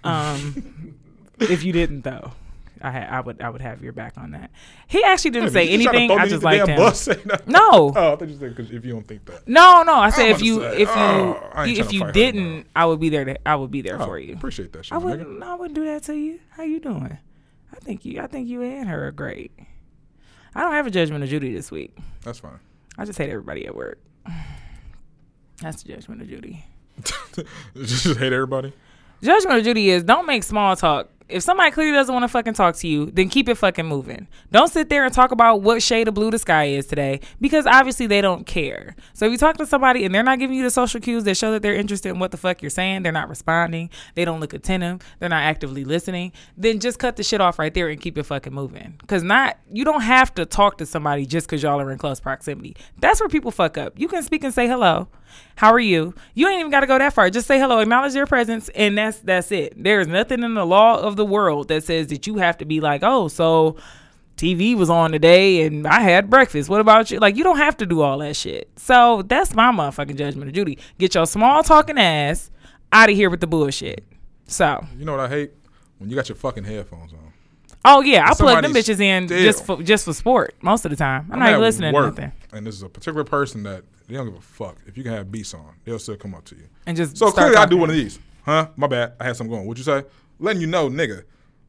Um, 0.05 0.95
if 1.41 1.63
you 1.65 1.73
didn't 1.73 2.03
though, 2.03 2.33
I 2.81 2.91
ha- 2.91 3.09
I 3.11 3.21
would 3.21 3.41
I 3.41 3.51
would 3.51 3.61
have 3.61 3.83
your 3.83 3.93
back 3.93 4.15
on 4.17 4.33
that. 4.33 4.51
He 4.89 5.05
actually 5.05 5.31
didn't 5.33 5.51
say 5.51 5.65
You 5.69 5.75
anything. 5.75 6.11
I 6.11 6.27
just 6.27 6.35
under 6.35 6.39
the 6.39 6.45
liked 6.45 6.67
damn 6.67 6.79
him. 6.79 6.85
bus? 6.85 7.09
No. 7.47 7.93
Oh, 7.97 8.13
I 8.13 8.17
thought 8.17 8.29
you 8.29 8.37
said 8.39 8.57
'cause 8.57 8.71
if 8.73 8.85
you 8.85 8.93
don't 8.93 9.07
think 9.07 9.25
that. 9.27 9.47
No, 9.47 9.83
no. 9.85 9.95
I 9.95 10.11
said 10.11 10.31
if 10.31 10.43
you 10.43 10.61
say, 10.61 10.73
if 10.83 10.89
you 10.89 10.95
oh, 10.97 11.53
if 11.65 11.93
you 11.93 12.01
fight 12.01 12.07
her, 12.07 12.13
didn't, 12.13 12.67
I 12.75 12.87
would 12.87 12.99
be 13.01 13.11
there. 13.11 13.25
To, 13.27 13.49
I 13.49 13.55
would 13.55 13.71
be 13.71 13.83
there 13.83 14.01
Oh, 14.01 14.07
for 14.07 14.19
you. 14.19 14.35
Appreciate 14.35 14.73
that 14.73 14.87
shit. 14.87 14.93
I 14.93 14.99
wouldn't. 14.99 15.43
I 15.43 15.55
wouldn't 15.55 15.75
do 15.75 15.85
that 15.85 16.03
to 16.05 16.15
you. 16.15 16.41
How 16.51 16.65
you 16.65 16.81
doing? 16.81 17.19
I 17.73 17.77
think 17.77 18.05
you. 18.05 18.21
I 18.21 18.27
think 18.27 18.49
you 18.49 18.63
and 18.63 18.89
her 18.89 19.07
are 19.07 19.13
great. 19.13 19.53
I 20.55 20.61
don't 20.61 20.73
have 20.73 20.87
a 20.87 20.91
judgment 20.91 21.25
of 21.25 21.31
Judy 21.31 21.53
this 21.53 21.71
week. 21.71 21.97
That's 22.23 22.39
fine. 22.39 22.59
I 22.99 23.05
just 23.05 23.19
hate 23.19 23.31
everybody 23.31 23.67
at 23.67 23.75
work. 23.75 23.99
That's 25.61 25.83
the 25.83 25.93
judgment 25.95 26.21
of 26.23 26.29
Judy. 26.29 26.65
Just 27.77 28.19
hate 28.19 28.33
everybody. 28.33 28.73
Judgment 29.23 29.59
of 29.59 29.65
Judy 29.65 29.91
is 29.91 30.03
don't 30.03 30.27
make 30.27 30.43
small 30.43 30.75
talk. 30.77 31.09
If 31.29 31.43
somebody 31.43 31.71
clearly 31.71 31.93
doesn't 31.93 32.13
want 32.13 32.25
to 32.25 32.29
fucking 32.29 32.55
talk 32.55 32.77
to 32.77 32.89
you, 32.89 33.07
then 33.07 33.29
keep 33.29 33.49
it 33.49 33.57
fucking 33.57 33.87
moving. 33.87 34.29
Don't 34.51 34.69
sit 34.69 34.89
there 34.89 35.05
and 35.05 35.13
talk 35.13 35.31
about 35.31 35.63
what 35.63 35.83
shade 35.83 36.09
of 36.09 36.15
blue 36.15 36.31
the 36.31 36.39
sky 36.39 36.65
is 36.65 36.87
today 36.87 37.21
because 37.41 37.67
obviously 37.67 38.07
they 38.07 38.21
don't 38.21 38.47
care. 38.47 38.97
So 39.15 39.27
if 39.27 39.33
you 39.33 39.39
talk 39.39 39.57
to 39.59 39.67
somebody 39.67 40.05
and 40.05 40.15
they're 40.15 40.23
not 40.23 40.39
giving 40.39 40.57
you 40.57 40.63
the 40.63 40.71
social 40.71 41.01
cues 41.01 41.25
that 41.25 41.37
show 41.37 41.53
that 41.53 41.63
they're 41.63 41.75
interested 41.75 42.11
in 42.11 42.19
what 42.19 42.31
the 42.31 42.37
fuck 42.37 42.63
you're 42.63 42.71
saying, 42.71 43.03
they're 43.03 43.13
not 43.13 43.29
responding, 43.29 43.91
they 44.15 44.25
don't 44.25 44.41
look 44.41 44.53
attentive, 44.55 45.01
they're 45.19 45.29
not 45.29 45.43
actively 45.43 45.85
listening, 45.85 46.33
then 46.57 46.81
just 46.81 46.99
cut 46.99 47.17
the 47.17 47.23
shit 47.23 47.41
off 47.41 47.59
right 47.59 47.75
there 47.75 47.89
and 47.89 48.01
keep 48.01 48.19
it 48.19 48.25
fucking 48.25 48.53
moving. 48.53 49.01
Cause 49.07 49.23
not 49.23 49.59
you 49.73 49.85
don't 49.85 50.03
have 50.03 50.35
to 50.35 50.47
talk 50.47 50.79
to 50.79 50.87
somebody 50.87 51.27
just 51.27 51.49
cause 51.49 51.63
y'all 51.63 51.81
are 51.81 51.91
in 51.91 51.99
close 51.99 52.21
proximity. 52.21 52.77
That's 52.99 53.21
where 53.21 53.29
people 53.29 53.51
fuck 53.51 53.79
up. 53.79 53.99
You 53.99 54.09
can 54.09 54.23
speak 54.23 54.45
and 54.45 54.53
say 54.53 54.67
hello. 54.67 55.09
How 55.57 55.71
are 55.73 55.79
you? 55.81 56.15
You 56.35 56.49
ain't 56.49 56.61
even 56.61 56.71
got 56.71 56.81
to 56.81 56.87
go 56.87 56.99
that 56.99 57.13
far. 57.13 57.31
Just 57.31 57.47
say 57.47 57.59
hello, 57.59 57.79
acknowledge 57.79 58.13
their 58.15 58.27
presence, 58.27 58.69
and 58.75 58.97
that's 58.99 59.19
that's 59.19 59.53
it. 59.53 59.75
There 59.83 60.01
is 60.01 60.09
nothing 60.09 60.43
in 60.43 60.55
the 60.55 60.67
law 60.67 60.99
of 60.99 61.17
the 61.17 61.25
world 61.25 61.69
that 61.69 61.85
says 61.85 62.09
that 62.09 62.27
you 62.27 62.37
have 62.37 62.59
to 62.59 62.65
be 62.65 62.81
like, 62.81 63.03
oh, 63.05 63.29
so 63.29 63.77
TV 64.37 64.77
was 64.77 64.91
on 64.91 65.13
today 65.13 65.63
and 65.67 65.87
I 65.87 66.01
had 66.01 66.29
breakfast. 66.31 66.69
What 66.69 66.81
about 66.81 67.11
you? 67.11 67.19
Like, 67.21 67.37
you 67.37 67.45
don't 67.45 67.59
have 67.59 67.77
to 67.77 67.87
do 67.87 68.01
all 68.01 68.19
that 68.19 68.35
shit. 68.35 68.71
So 68.77 69.23
that's 69.23 69.55
my 69.55 69.71
motherfucking 69.71 70.17
judgment 70.17 70.49
of 70.49 70.55
Judy. 70.55 70.79
Get 70.99 71.15
your 71.15 71.27
small 71.27 71.63
talking 71.63 71.99
ass 71.99 72.51
out 72.93 73.11
of 73.11 73.15
here 73.15 73.31
with 73.31 73.41
the 73.41 73.47
bullshit. 73.47 74.05
So, 74.47 74.85
You 74.99 75.05
know 75.05 75.13
what 75.13 75.21
I 75.21 75.29
hate? 75.29 75.53
When 75.99 76.11
you 76.11 76.17
got 76.17 76.29
your 76.29 76.37
fucking 76.37 76.65
headphones 76.65 77.13
on. 77.13 77.33
oh 77.85 78.01
yeah, 78.01 78.27
I 78.29 78.35
plug 78.35 78.63
them 78.63 78.73
bitches 78.75 79.01
in 79.01 79.29
still- 79.29 79.43
just 79.43 79.65
for 79.65 79.83
just 79.83 80.05
for 80.07 80.13
sport 80.13 80.55
most 80.63 80.85
of 80.85 80.91
the 80.91 80.97
time. 80.97 81.27
I'm, 81.29 81.35
I'm 81.35 81.39
not 81.39 81.49
even 81.51 81.61
listening 81.61 81.93
to 81.95 82.01
nothing, 82.03 82.33
And 82.53 82.67
this 82.67 82.75
is 82.75 82.83
a 82.83 82.89
particular 82.89 83.25
person 83.25 83.63
that 83.63 83.85
they 84.09 84.15
don't 84.15 84.27
give 84.27 84.37
a 84.37 84.41
fuck. 84.41 84.77
If 84.87 84.97
you 84.99 85.03
can 85.03 85.13
have 85.13 85.31
beats 85.33 85.55
on, 85.55 85.75
they'll 85.85 85.99
still 85.99 86.17
come 86.17 86.35
up 86.35 86.45
to 86.47 86.55
you. 86.57 86.69
and 86.87 86.97
just 86.97 87.17
So 87.17 87.31
clearly, 87.33 87.57
I 87.57 87.67
do 87.67 87.77
one 87.79 87.89
of 87.91 87.97
these. 87.97 88.19
Huh? 88.45 88.69
My 88.77 88.87
bad. 88.87 89.15
I 89.21 89.25
had 89.25 89.37
something 89.37 89.55
going. 89.55 89.67
What'd 89.67 89.79
you 89.79 89.85
say? 89.91 90.05
Letting 90.39 90.61
you 90.61 90.67
know, 90.67 90.89
nigga, 90.91 91.23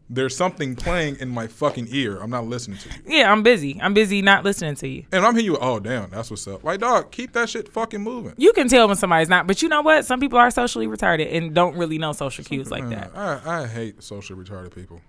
there's 0.09 0.35
something 0.35 0.75
playing 0.75 1.17
in 1.19 1.29
my 1.29 1.47
fucking 1.47 1.87
ear. 1.91 2.17
I'm 2.19 2.29
not 2.29 2.45
listening 2.45 2.79
to 2.79 2.89
you. 2.89 2.95
Yeah, 3.19 3.31
I'm 3.31 3.43
busy. 3.43 3.79
I'm 3.81 3.93
busy 3.93 4.21
not 4.21 4.43
listening 4.43 4.75
to 4.75 4.87
you. 4.87 5.05
And 5.11 5.25
I'm 5.25 5.33
hearing 5.35 5.45
you. 5.45 5.57
Oh, 5.61 5.79
damn. 5.79 6.09
That's 6.09 6.29
what's 6.29 6.47
up. 6.47 6.63
Like, 6.63 6.79
dog, 6.81 7.11
keep 7.11 7.31
that 7.33 7.49
shit 7.49 7.69
fucking 7.71 8.01
moving. 8.01 8.33
You 8.37 8.51
can 8.53 8.67
tell 8.67 8.87
when 8.87 8.97
somebody's 8.97 9.29
not, 9.29 9.47
but 9.47 9.61
you 9.61 9.69
know 9.69 9.81
what? 9.81 10.05
Some 10.05 10.19
people 10.19 10.37
are 10.39 10.51
socially 10.51 10.87
retarded 10.87 11.33
and 11.33 11.53
don't 11.53 11.77
really 11.77 11.97
know 11.97 12.11
social 12.11 12.43
cues 12.43 12.69
like 12.71 12.89
that. 12.89 13.11
I, 13.15 13.61
I 13.61 13.67
hate 13.67 14.03
socially 14.03 14.43
retarded 14.43 14.75
people. 14.75 14.99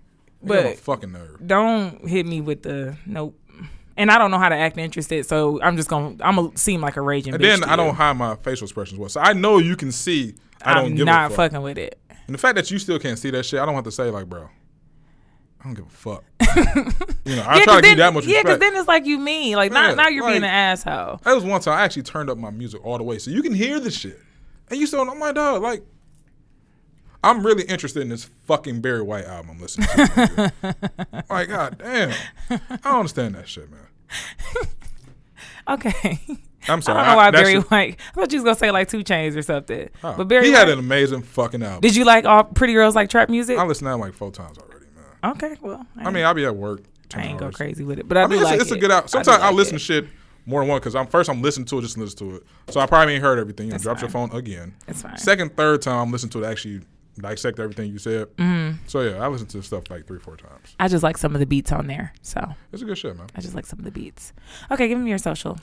They 0.42 0.62
But- 0.62 0.78
fucking 0.78 1.10
nerve. 1.12 1.38
Don't 1.46 2.06
hit 2.06 2.26
me 2.26 2.40
with 2.42 2.62
the 2.62 2.96
nope. 3.06 3.36
And 3.96 4.10
I 4.10 4.18
don't 4.18 4.30
know 4.30 4.38
how 4.38 4.48
to 4.48 4.56
act 4.56 4.76
interested, 4.76 5.24
so 5.26 5.60
I'm 5.62 5.76
just 5.76 5.88
gonna 5.88 6.16
I'm 6.20 6.36
gonna 6.36 6.56
seem 6.56 6.80
like 6.80 6.96
a 6.96 7.00
raging. 7.00 7.34
And 7.34 7.42
bitch 7.42 7.60
then 7.60 7.68
I 7.68 7.76
don't 7.76 7.94
hide 7.94 8.14
my 8.14 8.34
facial 8.36 8.64
expressions 8.64 8.98
well. 8.98 9.08
So 9.08 9.20
I 9.20 9.32
know 9.32 9.58
you 9.58 9.76
can 9.76 9.92
see 9.92 10.34
I 10.62 10.74
don't 10.74 10.86
I'm 10.86 10.94
give 10.96 11.06
not 11.06 11.26
a 11.26 11.28
fuck. 11.30 11.52
fucking 11.52 11.62
with 11.62 11.78
it. 11.78 11.98
And 12.26 12.34
the 12.34 12.38
fact 12.38 12.56
that 12.56 12.70
you 12.70 12.78
still 12.78 12.98
can't 12.98 13.18
see 13.18 13.30
that 13.30 13.44
shit, 13.44 13.60
I 13.60 13.66
don't 13.66 13.74
have 13.74 13.84
to 13.84 13.92
say 13.92 14.10
like, 14.10 14.28
bro, 14.28 14.48
I 15.60 15.64
don't 15.64 15.74
give 15.74 15.86
a 15.86 15.90
fuck. 15.90 16.24
you 17.24 17.36
know, 17.36 17.42
I 17.42 17.58
yeah, 17.58 17.64
try 17.64 17.76
to 17.76 17.82
then, 17.82 17.98
that 17.98 18.12
much 18.12 18.26
yeah, 18.26 18.38
respect. 18.38 18.60
then 18.60 18.74
it's 18.74 18.88
like 18.88 19.06
you 19.06 19.18
mean 19.18 19.56
like 19.56 19.72
now, 19.72 19.94
now 19.94 20.08
you're 20.08 20.26
being 20.26 20.38
an 20.38 20.44
asshole. 20.44 21.20
That 21.22 21.34
was 21.34 21.44
one 21.44 21.60
time 21.60 21.78
I 21.78 21.82
actually 21.82 22.02
turned 22.02 22.30
up 22.30 22.38
my 22.38 22.50
music 22.50 22.84
all 22.84 22.98
the 22.98 23.04
way 23.04 23.18
so 23.18 23.30
you 23.30 23.42
can 23.42 23.54
hear 23.54 23.78
the 23.78 23.90
shit. 23.90 24.18
And 24.70 24.80
you 24.80 24.86
still, 24.86 25.08
I'm 25.08 25.18
like, 25.18 25.34
dog, 25.34 25.62
like, 25.62 25.84
I'm 27.22 27.44
really 27.44 27.64
interested 27.64 28.02
in 28.02 28.10
this 28.10 28.24
fucking 28.44 28.80
Barry 28.80 29.02
White 29.02 29.24
album 29.24 29.52
I'm 29.52 29.60
listening 29.60 29.88
to. 29.88 30.52
like, 31.30 31.48
god 31.48 31.78
damn. 31.78 32.14
I 32.50 32.58
don't 32.82 32.96
understand 32.96 33.34
that 33.34 33.48
shit, 33.48 33.70
man. 33.70 33.83
Okay. 35.68 36.20
I'm 36.68 36.82
sorry. 36.82 36.98
I 36.98 37.04
don't 37.04 37.12
know 37.12 37.16
why 37.16 37.30
that 37.30 37.42
Barry 37.42 37.52
shit- 37.54 37.70
White. 37.70 38.00
I 38.10 38.20
thought 38.20 38.32
you 38.32 38.38
was 38.38 38.44
gonna 38.44 38.56
say 38.56 38.70
like 38.70 38.88
2 38.88 38.98
Chainz 39.04 39.36
or 39.36 39.42
something. 39.42 39.88
oh, 40.02 40.14
But 40.16 40.28
Barry 40.28 40.46
he 40.46 40.52
White, 40.52 40.58
had 40.58 40.68
an 40.70 40.78
amazing 40.78 41.22
fucking 41.22 41.62
album. 41.62 41.80
did 41.80 41.96
you 41.96 42.04
like 42.04 42.24
all 42.24 42.44
pretty 42.44 42.72
girls 42.74 42.94
like 42.94 43.08
trap 43.10 43.28
music? 43.30 43.58
I 43.58 43.64
listened 43.64 43.86
to 43.88 43.92
him 43.92 44.00
like 44.00 44.14
four 44.14 44.30
times 44.30 44.58
already, 44.58 44.86
man. 44.94 45.32
okay, 45.32 45.56
well, 45.62 45.84
I, 45.98 46.04
I 46.04 46.10
mean, 46.10 46.24
I'll 46.24 46.34
be 46.34 46.44
at 46.44 46.54
work. 46.56 46.82
10 47.10 47.20
I 47.22 47.26
ain't 47.26 47.38
go 47.38 47.50
crazy 47.50 47.84
with 47.84 47.98
it, 47.98 48.08
but 48.08 48.16
I, 48.16 48.22
I 48.22 48.26
mean, 48.26 48.40
it's, 48.40 48.44
like 48.50 48.60
it's 48.60 48.70
a 48.70 48.78
good 48.78 48.90
album. 48.90 49.08
Sometimes 49.08 49.40
I 49.42 49.46
like 49.48 49.54
listen 49.56 49.76
it. 49.76 49.78
to 49.78 49.84
shit 49.84 50.06
more 50.46 50.60
than 50.60 50.68
one 50.68 50.80
because 50.80 50.94
I'm 50.94 51.06
first 51.06 51.28
I'm 51.30 51.40
listening 51.42 51.66
to 51.66 51.78
it 51.78 51.82
just 51.82 51.96
listen 51.98 52.18
to 52.30 52.36
it. 52.36 52.42
So 52.70 52.80
I 52.80 52.86
probably 52.86 53.14
ain't 53.14 53.22
heard 53.22 53.38
everything. 53.38 53.66
You 53.66 53.72
know, 53.72 53.78
drop 53.78 54.00
your 54.00 54.10
phone 54.10 54.30
again. 54.34 54.74
It's 54.88 55.02
fine. 55.02 55.16
Second, 55.18 55.56
third 55.56 55.82
time 55.82 55.98
I'm 55.98 56.12
listening 56.12 56.30
to 56.32 56.44
it 56.44 56.46
actually 56.50 56.80
dissect 57.18 57.58
everything 57.58 57.90
you 57.90 57.98
said. 57.98 58.28
Mm-hmm. 58.36 58.78
So 58.86 59.00
yeah, 59.02 59.24
I 59.24 59.28
listen 59.28 59.46
to 59.48 59.62
stuff 59.62 59.84
like 59.90 60.06
three, 60.06 60.18
four 60.18 60.36
times. 60.36 60.74
I 60.78 60.88
just 60.88 61.02
like 61.02 61.16
some 61.18 61.34
of 61.34 61.40
the 61.40 61.46
beats 61.46 61.72
on 61.72 61.86
there, 61.86 62.12
so 62.22 62.54
It's 62.72 62.82
a 62.82 62.84
good 62.84 62.98
shit, 62.98 63.16
man. 63.16 63.26
I 63.34 63.40
just 63.40 63.54
like 63.54 63.66
some 63.66 63.78
of 63.78 63.84
the 63.84 63.90
beats. 63.90 64.32
Okay, 64.70 64.88
give 64.88 64.98
me 64.98 65.08
your 65.08 65.18
social. 65.18 65.58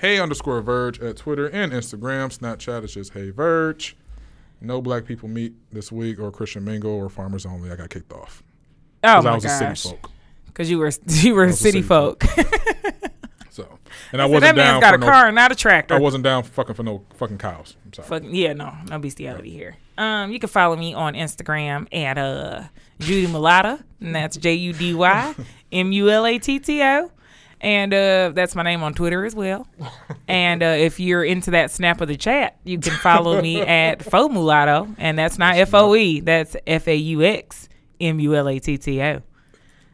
Hey 0.00 0.18
underscore 0.20 0.60
Verge 0.60 1.00
at 1.00 1.16
Twitter 1.16 1.46
and 1.46 1.72
Instagram. 1.72 2.36
Snapchat 2.36 2.84
is 2.84 2.94
just 2.94 3.12
Hey 3.14 3.30
Verge. 3.30 3.96
No 4.60 4.82
black 4.82 5.04
people 5.04 5.28
meet 5.28 5.54
this 5.72 5.90
week 5.92 6.18
or 6.18 6.30
Christian 6.32 6.64
Mingle 6.64 6.90
or 6.92 7.08
Farmers 7.08 7.46
Only. 7.46 7.70
I 7.70 7.76
got 7.76 7.90
kicked 7.90 8.12
off 8.12 8.42
Oh 9.04 9.22
because 9.22 9.24
my 9.24 9.30
I 9.30 9.34
was 9.34 9.44
a 9.44 9.48
gosh, 9.48 9.80
city 9.80 9.96
folk. 9.96 10.10
because 10.46 10.70
you 10.70 10.78
were 10.78 10.90
you 11.06 11.34
were 11.34 11.44
a 11.44 11.52
city 11.52 11.78
city 11.78 11.82
folk. 11.82 12.24
So 13.50 13.78
and 14.12 14.22
I 14.22 14.26
wasn't 14.26 14.42
that 14.42 14.62
down 14.62 14.74
man's 14.74 14.80
got 14.82 14.94
a 14.94 14.98
no. 14.98 15.06
car, 15.06 15.32
not 15.32 15.50
a 15.50 15.54
tractor. 15.56 15.94
I 15.94 15.98
wasn't 15.98 16.22
down 16.22 16.44
fucking 16.44 16.76
for 16.76 16.84
no 16.84 17.02
fucking 17.14 17.38
cows. 17.38 17.76
I'm 17.84 17.92
sorry. 17.92 18.08
Fuck 18.08 18.22
yeah, 18.26 18.52
no, 18.52 18.72
no 18.88 18.98
bestiality 19.00 19.50
here. 19.50 19.76
Um, 19.98 20.30
you 20.30 20.38
can 20.38 20.48
follow 20.48 20.76
me 20.76 20.94
on 20.94 21.14
Instagram 21.14 21.92
at 21.92 22.16
uh 22.16 22.62
Judy 23.00 23.26
Mulatto, 23.26 23.80
and 24.00 24.14
that's 24.14 24.36
J 24.36 24.54
U 24.54 24.72
D 24.72 24.94
Y 24.94 25.34
M 25.72 25.92
U 25.92 26.08
L 26.08 26.24
A 26.24 26.38
T 26.38 26.60
T 26.60 26.82
O, 26.82 27.10
and 27.60 27.92
uh 27.92 28.30
that's 28.32 28.54
my 28.54 28.62
name 28.62 28.82
on 28.84 28.94
Twitter 28.94 29.24
as 29.24 29.34
well. 29.34 29.66
And 30.28 30.62
uh, 30.62 30.66
if 30.66 31.00
you're 31.00 31.24
into 31.24 31.50
that 31.52 31.70
snap 31.72 32.00
of 32.00 32.08
the 32.08 32.16
chat, 32.16 32.58
you 32.64 32.78
can 32.78 32.92
follow 32.92 33.42
me 33.42 33.60
at 33.66 34.04
Faux 34.04 34.32
Mulatto, 34.32 34.88
and 34.98 35.18
that's 35.18 35.36
not 35.36 35.56
F 35.56 35.74
O 35.74 35.94
E, 35.96 36.20
that's 36.20 36.54
F 36.66 36.86
A 36.86 36.94
U 36.94 37.22
X 37.24 37.68
M 38.00 38.20
U 38.20 38.36
L 38.36 38.48
A 38.48 38.58
T 38.60 38.78
T 38.78 39.02
O. 39.02 39.22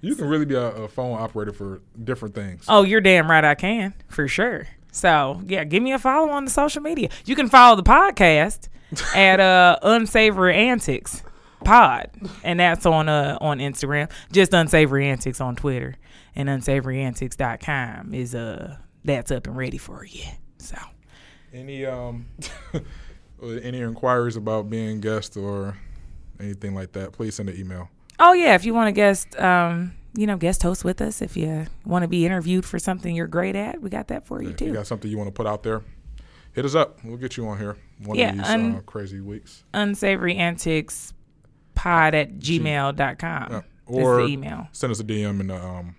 You 0.03 0.15
can 0.15 0.29
really 0.29 0.45
be 0.45 0.55
a, 0.55 0.67
a 0.67 0.89
phone 0.89 1.19
operator 1.19 1.53
for 1.55 1.81
different 2.03 2.35
things. 2.35 2.67
Oh, 2.69 2.83
you're 2.83 3.01
damn 3.01 3.31
right 3.31 3.43
I 3.43 3.55
can, 3.55 3.95
for 4.09 4.29
sure. 4.29 4.69
So 4.93 5.41
yeah, 5.47 5.65
give 5.65 5.83
me 5.83 5.93
a 5.93 5.99
follow 5.99 6.29
on 6.29 6.45
the 6.45 6.51
social 6.51 6.83
media. 6.83 7.09
You 7.25 7.35
can 7.35 7.49
follow 7.49 7.75
the 7.75 7.83
podcast 7.83 8.69
at 9.15 9.41
uh 9.41 9.79
Unsavory 9.83 10.55
Antics 10.55 11.23
Pod. 11.65 12.11
And 12.43 12.61
that's 12.61 12.87
on 12.87 13.09
uh 13.09 13.39
on 13.41 13.59
Instagram. 13.59 14.11
Just 14.33 14.53
Unsavory 14.53 15.07
Antics 15.09 15.41
on 15.41 15.57
Twitter. 15.57 15.97
And 16.37 16.49
unsavouryantics.com 16.49 18.15
is 18.15 18.35
uh 18.35 18.77
that's 19.05 19.31
up 19.31 19.47
and 19.47 19.57
ready 19.57 19.79
for 19.79 20.05
you. 20.05 20.25
So 20.59 20.77
Any 21.53 21.85
um 21.87 22.27
any 23.43 23.81
inquiries 23.81 24.37
about 24.37 24.71
being 24.71 25.01
guest 25.01 25.37
or 25.37 25.77
anything 26.41 26.75
like 26.75 26.93
that, 26.93 27.13
please 27.13 27.35
send 27.35 27.49
an 27.49 27.59
email. 27.59 27.89
Oh 28.19 28.33
yeah, 28.33 28.55
if 28.55 28.65
you 28.65 28.75
want 28.75 28.89
to 28.89 28.93
guest 28.93 29.39
um 29.39 29.95
you 30.17 30.29
know, 30.29 30.37
guest 30.37 30.63
host 30.63 30.85
with 30.85 31.01
us. 31.01 31.21
If 31.21 31.37
you 31.37 31.67
want 31.85 32.05
to 32.05 32.09
be 32.09 32.25
interviewed 32.25 32.65
for 32.65 32.79
something 32.79 33.17
you're 33.17 33.27
great 33.27 33.57
at, 33.57 33.81
we 33.83 33.91
got 33.91 34.07
that 34.09 34.25
for 34.25 34.41
you 34.41 34.51
If 34.51 34.57
too. 34.59 34.67
you 34.67 34.73
got 34.73 34.87
something 34.87 35.11
you 35.11 35.19
want 35.19 35.27
to 35.27 35.33
put 35.33 35.45
out 35.45 35.65
there, 35.65 35.83
hit 36.55 36.65
us 36.65 36.75
up. 36.75 36.99
We'll 37.05 37.17
get 37.19 37.37
you 37.37 37.47
on 37.49 37.59
here 37.59 37.77
one 38.05 38.17
Yeah, 38.19 38.31
of 38.31 38.37
these 38.39 38.47
un- 38.47 38.75
uh, 38.77 38.81
crazy 38.81 39.21
weeks. 39.21 39.65
Unsavory 39.75 40.37
antics 40.37 41.13
pod 41.75 42.15
at 42.15 42.39
gmail.com 42.39 43.53
Yeah. 43.53 43.61
Or 43.87 44.23
the 44.23 44.29
email. 44.29 44.69
send 44.73 44.91
us 44.91 45.01
a 45.01 45.05
DM 45.05 45.41
in 45.41 45.49
the 45.49 45.57
um, 45.63 45.95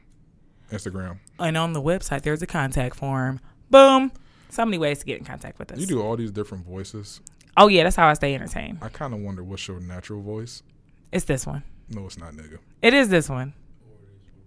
Instagram. 0.72 1.20
And 1.39 1.58
on 1.58 1.74
the 1.74 1.82
website, 1.82 2.24
there's 2.24 2.41
a 2.41 2.47
contact 2.47 2.95
form. 2.95 3.39
Boom. 3.70 4.12
So 4.49 4.66
many 4.66 4.78
ways 4.78 4.99
to 4.99 5.06
get 5.06 5.20
in 5.20 5.26
contact 5.26 5.60
with 5.60 5.72
us. 5.72 5.78
You 5.80 5.86
do 5.86 6.01
all 6.01 6.16
these 6.18 6.32
different 6.32 6.66
voices. 6.66 7.20
Oh, 7.58 7.68
yeah, 7.68 7.84
that's 7.84 7.95
how 7.95 8.08
I 8.08 8.14
stay 8.14 8.34
entertained. 8.34 8.80
I 8.82 8.89
kind 8.89 9.14
of 9.14 9.20
wonder 9.20 9.43
what's 9.43 9.68
your 9.68 9.80
natural 9.80 10.22
voice. 10.22 10.64
It's 11.12 11.26
this 11.26 11.45
one. 11.45 11.64
No, 11.89 12.06
it's 12.06 12.18
not, 12.18 12.34
nigga. 12.34 12.58
It 12.82 12.93
is 12.93 13.10
this 13.10 13.30
one. 13.30 13.53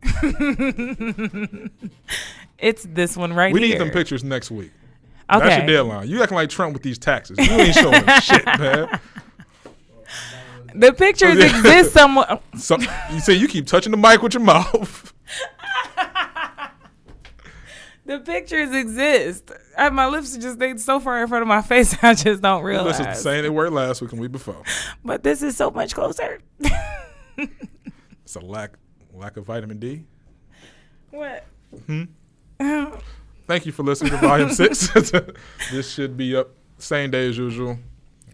it's 2.58 2.84
this 2.84 3.16
one 3.16 3.32
right 3.32 3.52
we 3.52 3.60
here. 3.60 3.68
We 3.68 3.72
need 3.74 3.80
them 3.80 3.90
pictures 3.90 4.24
next 4.24 4.50
week. 4.50 4.72
Okay. 5.30 5.46
That's 5.48 5.58
your 5.58 5.66
deadline. 5.66 6.08
You 6.08 6.22
acting 6.22 6.36
like 6.36 6.48
Trump 6.50 6.72
with 6.74 6.82
these 6.82 6.98
taxes. 6.98 7.38
You 7.38 7.50
ain't 7.52 7.74
showing 7.74 8.02
shit, 8.22 8.44
man. 8.46 8.98
The 10.74 10.92
pictures 10.92 11.36
Yeah. 11.38 11.46
exist 11.56 11.92
somewhere. 11.92 12.40
So, 12.58 12.76
you 13.12 13.20
say 13.20 13.34
you 13.34 13.46
keep 13.48 13.66
touching 13.66 13.90
the 13.90 13.96
mic 13.98 14.22
with 14.22 14.34
your 14.34 14.42
mouth. 14.42 15.12
The 18.06 18.20
pictures 18.20 18.74
exist. 18.74 19.52
I, 19.76 19.90
my 19.90 20.06
lips 20.06 20.34
are 20.34 20.40
just 20.40 20.58
they 20.58 20.74
so 20.78 20.98
far 20.98 21.20
in 21.20 21.28
front 21.28 21.42
of 21.42 21.48
my 21.48 21.60
face. 21.60 21.94
I 22.02 22.14
just 22.14 22.40
don't 22.40 22.62
realize. 22.64 22.98
Listen, 22.98 23.14
saying 23.14 23.42
they 23.42 23.50
were 23.50 23.68
last 23.70 24.00
week 24.00 24.12
and 24.12 24.20
week 24.20 24.32
before. 24.32 24.62
But 25.04 25.22
this 25.22 25.42
is 25.42 25.58
so 25.58 25.70
much 25.70 25.94
closer. 25.94 26.38
It's 27.36 28.34
a 28.34 28.40
lack 28.40 28.78
lack 29.12 29.36
of 29.36 29.44
vitamin 29.44 29.78
D. 29.78 30.04
what? 31.10 31.44
Hmm? 31.86 32.04
Thank 33.48 33.66
you 33.66 33.72
for 33.72 33.82
listening 33.82 34.12
to 34.12 34.18
Volume 34.18 34.50
Six. 34.52 34.88
this 35.72 35.90
should 35.90 36.16
be 36.16 36.36
up 36.36 36.50
same 36.78 37.10
day 37.10 37.28
as 37.28 37.36
usual. 37.36 37.78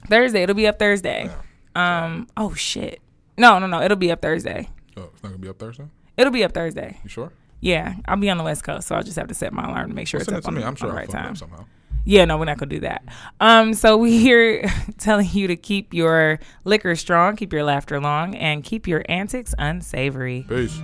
Thursday. 0.09 0.43
It'll 0.43 0.55
be 0.57 0.67
up 0.67 0.79
Thursday. 0.79 1.31
Um. 1.75 2.27
Oh 2.37 2.53
shit. 2.53 3.01
No, 3.39 3.59
no, 3.59 3.67
no. 3.67 3.81
It'll 3.81 3.97
be 3.97 4.11
up 4.12 4.21
Thursday. 4.21 4.69
Oh, 4.97 5.09
it's 5.15 5.23
not 5.23 5.31
gonna 5.31 5.39
be 5.39 5.49
up 5.49 5.59
Thursday. 5.59 5.87
It'll 6.17 6.33
be 6.33 6.45
up 6.45 6.53
Thursday. 6.53 6.99
You 7.03 7.09
sure? 7.09 7.33
Yeah, 7.61 7.95
I'll 8.07 8.17
be 8.19 8.29
on 8.29 8.37
the 8.37 8.45
West 8.45 8.62
Coast, 8.62 8.89
so 8.89 8.95
I'll 8.95 9.03
just 9.03 9.17
have 9.17 9.29
to 9.29 9.35
set 9.35 9.53
my 9.53 9.65
alarm 9.65 9.89
to 9.89 9.95
make 9.95 10.07
sure 10.07 10.19
Well, 10.19 10.37
it's 10.37 10.47
up 10.47 10.53
on. 10.53 10.62
I'm 10.62 10.77
sure 10.77 10.89
on 10.91 10.95
the 10.95 11.01
right 11.01 11.09
time. 11.09 11.35
somehow. 11.35 11.65
Yeah, 12.05 12.27
no, 12.27 12.37
we're 12.37 12.45
not 12.45 12.59
gonna 12.59 12.69
do 12.71 12.81
that. 12.81 13.03
Um, 13.41 13.73
so 13.73 13.97
we're 13.97 14.21
here 14.21 14.69
telling 14.99 15.29
you 15.31 15.47
to 15.47 15.57
keep 15.57 15.95
your 15.95 16.39
liquor 16.65 16.95
strong, 16.97 17.37
keep 17.37 17.53
your 17.53 17.65
laughter 17.65 17.99
long, 18.01 18.35
and 18.35 18.62
keep 18.62 18.87
your 18.87 19.03
antics 19.09 19.55
unsavory. 19.59 20.45
Peace. 20.49 20.79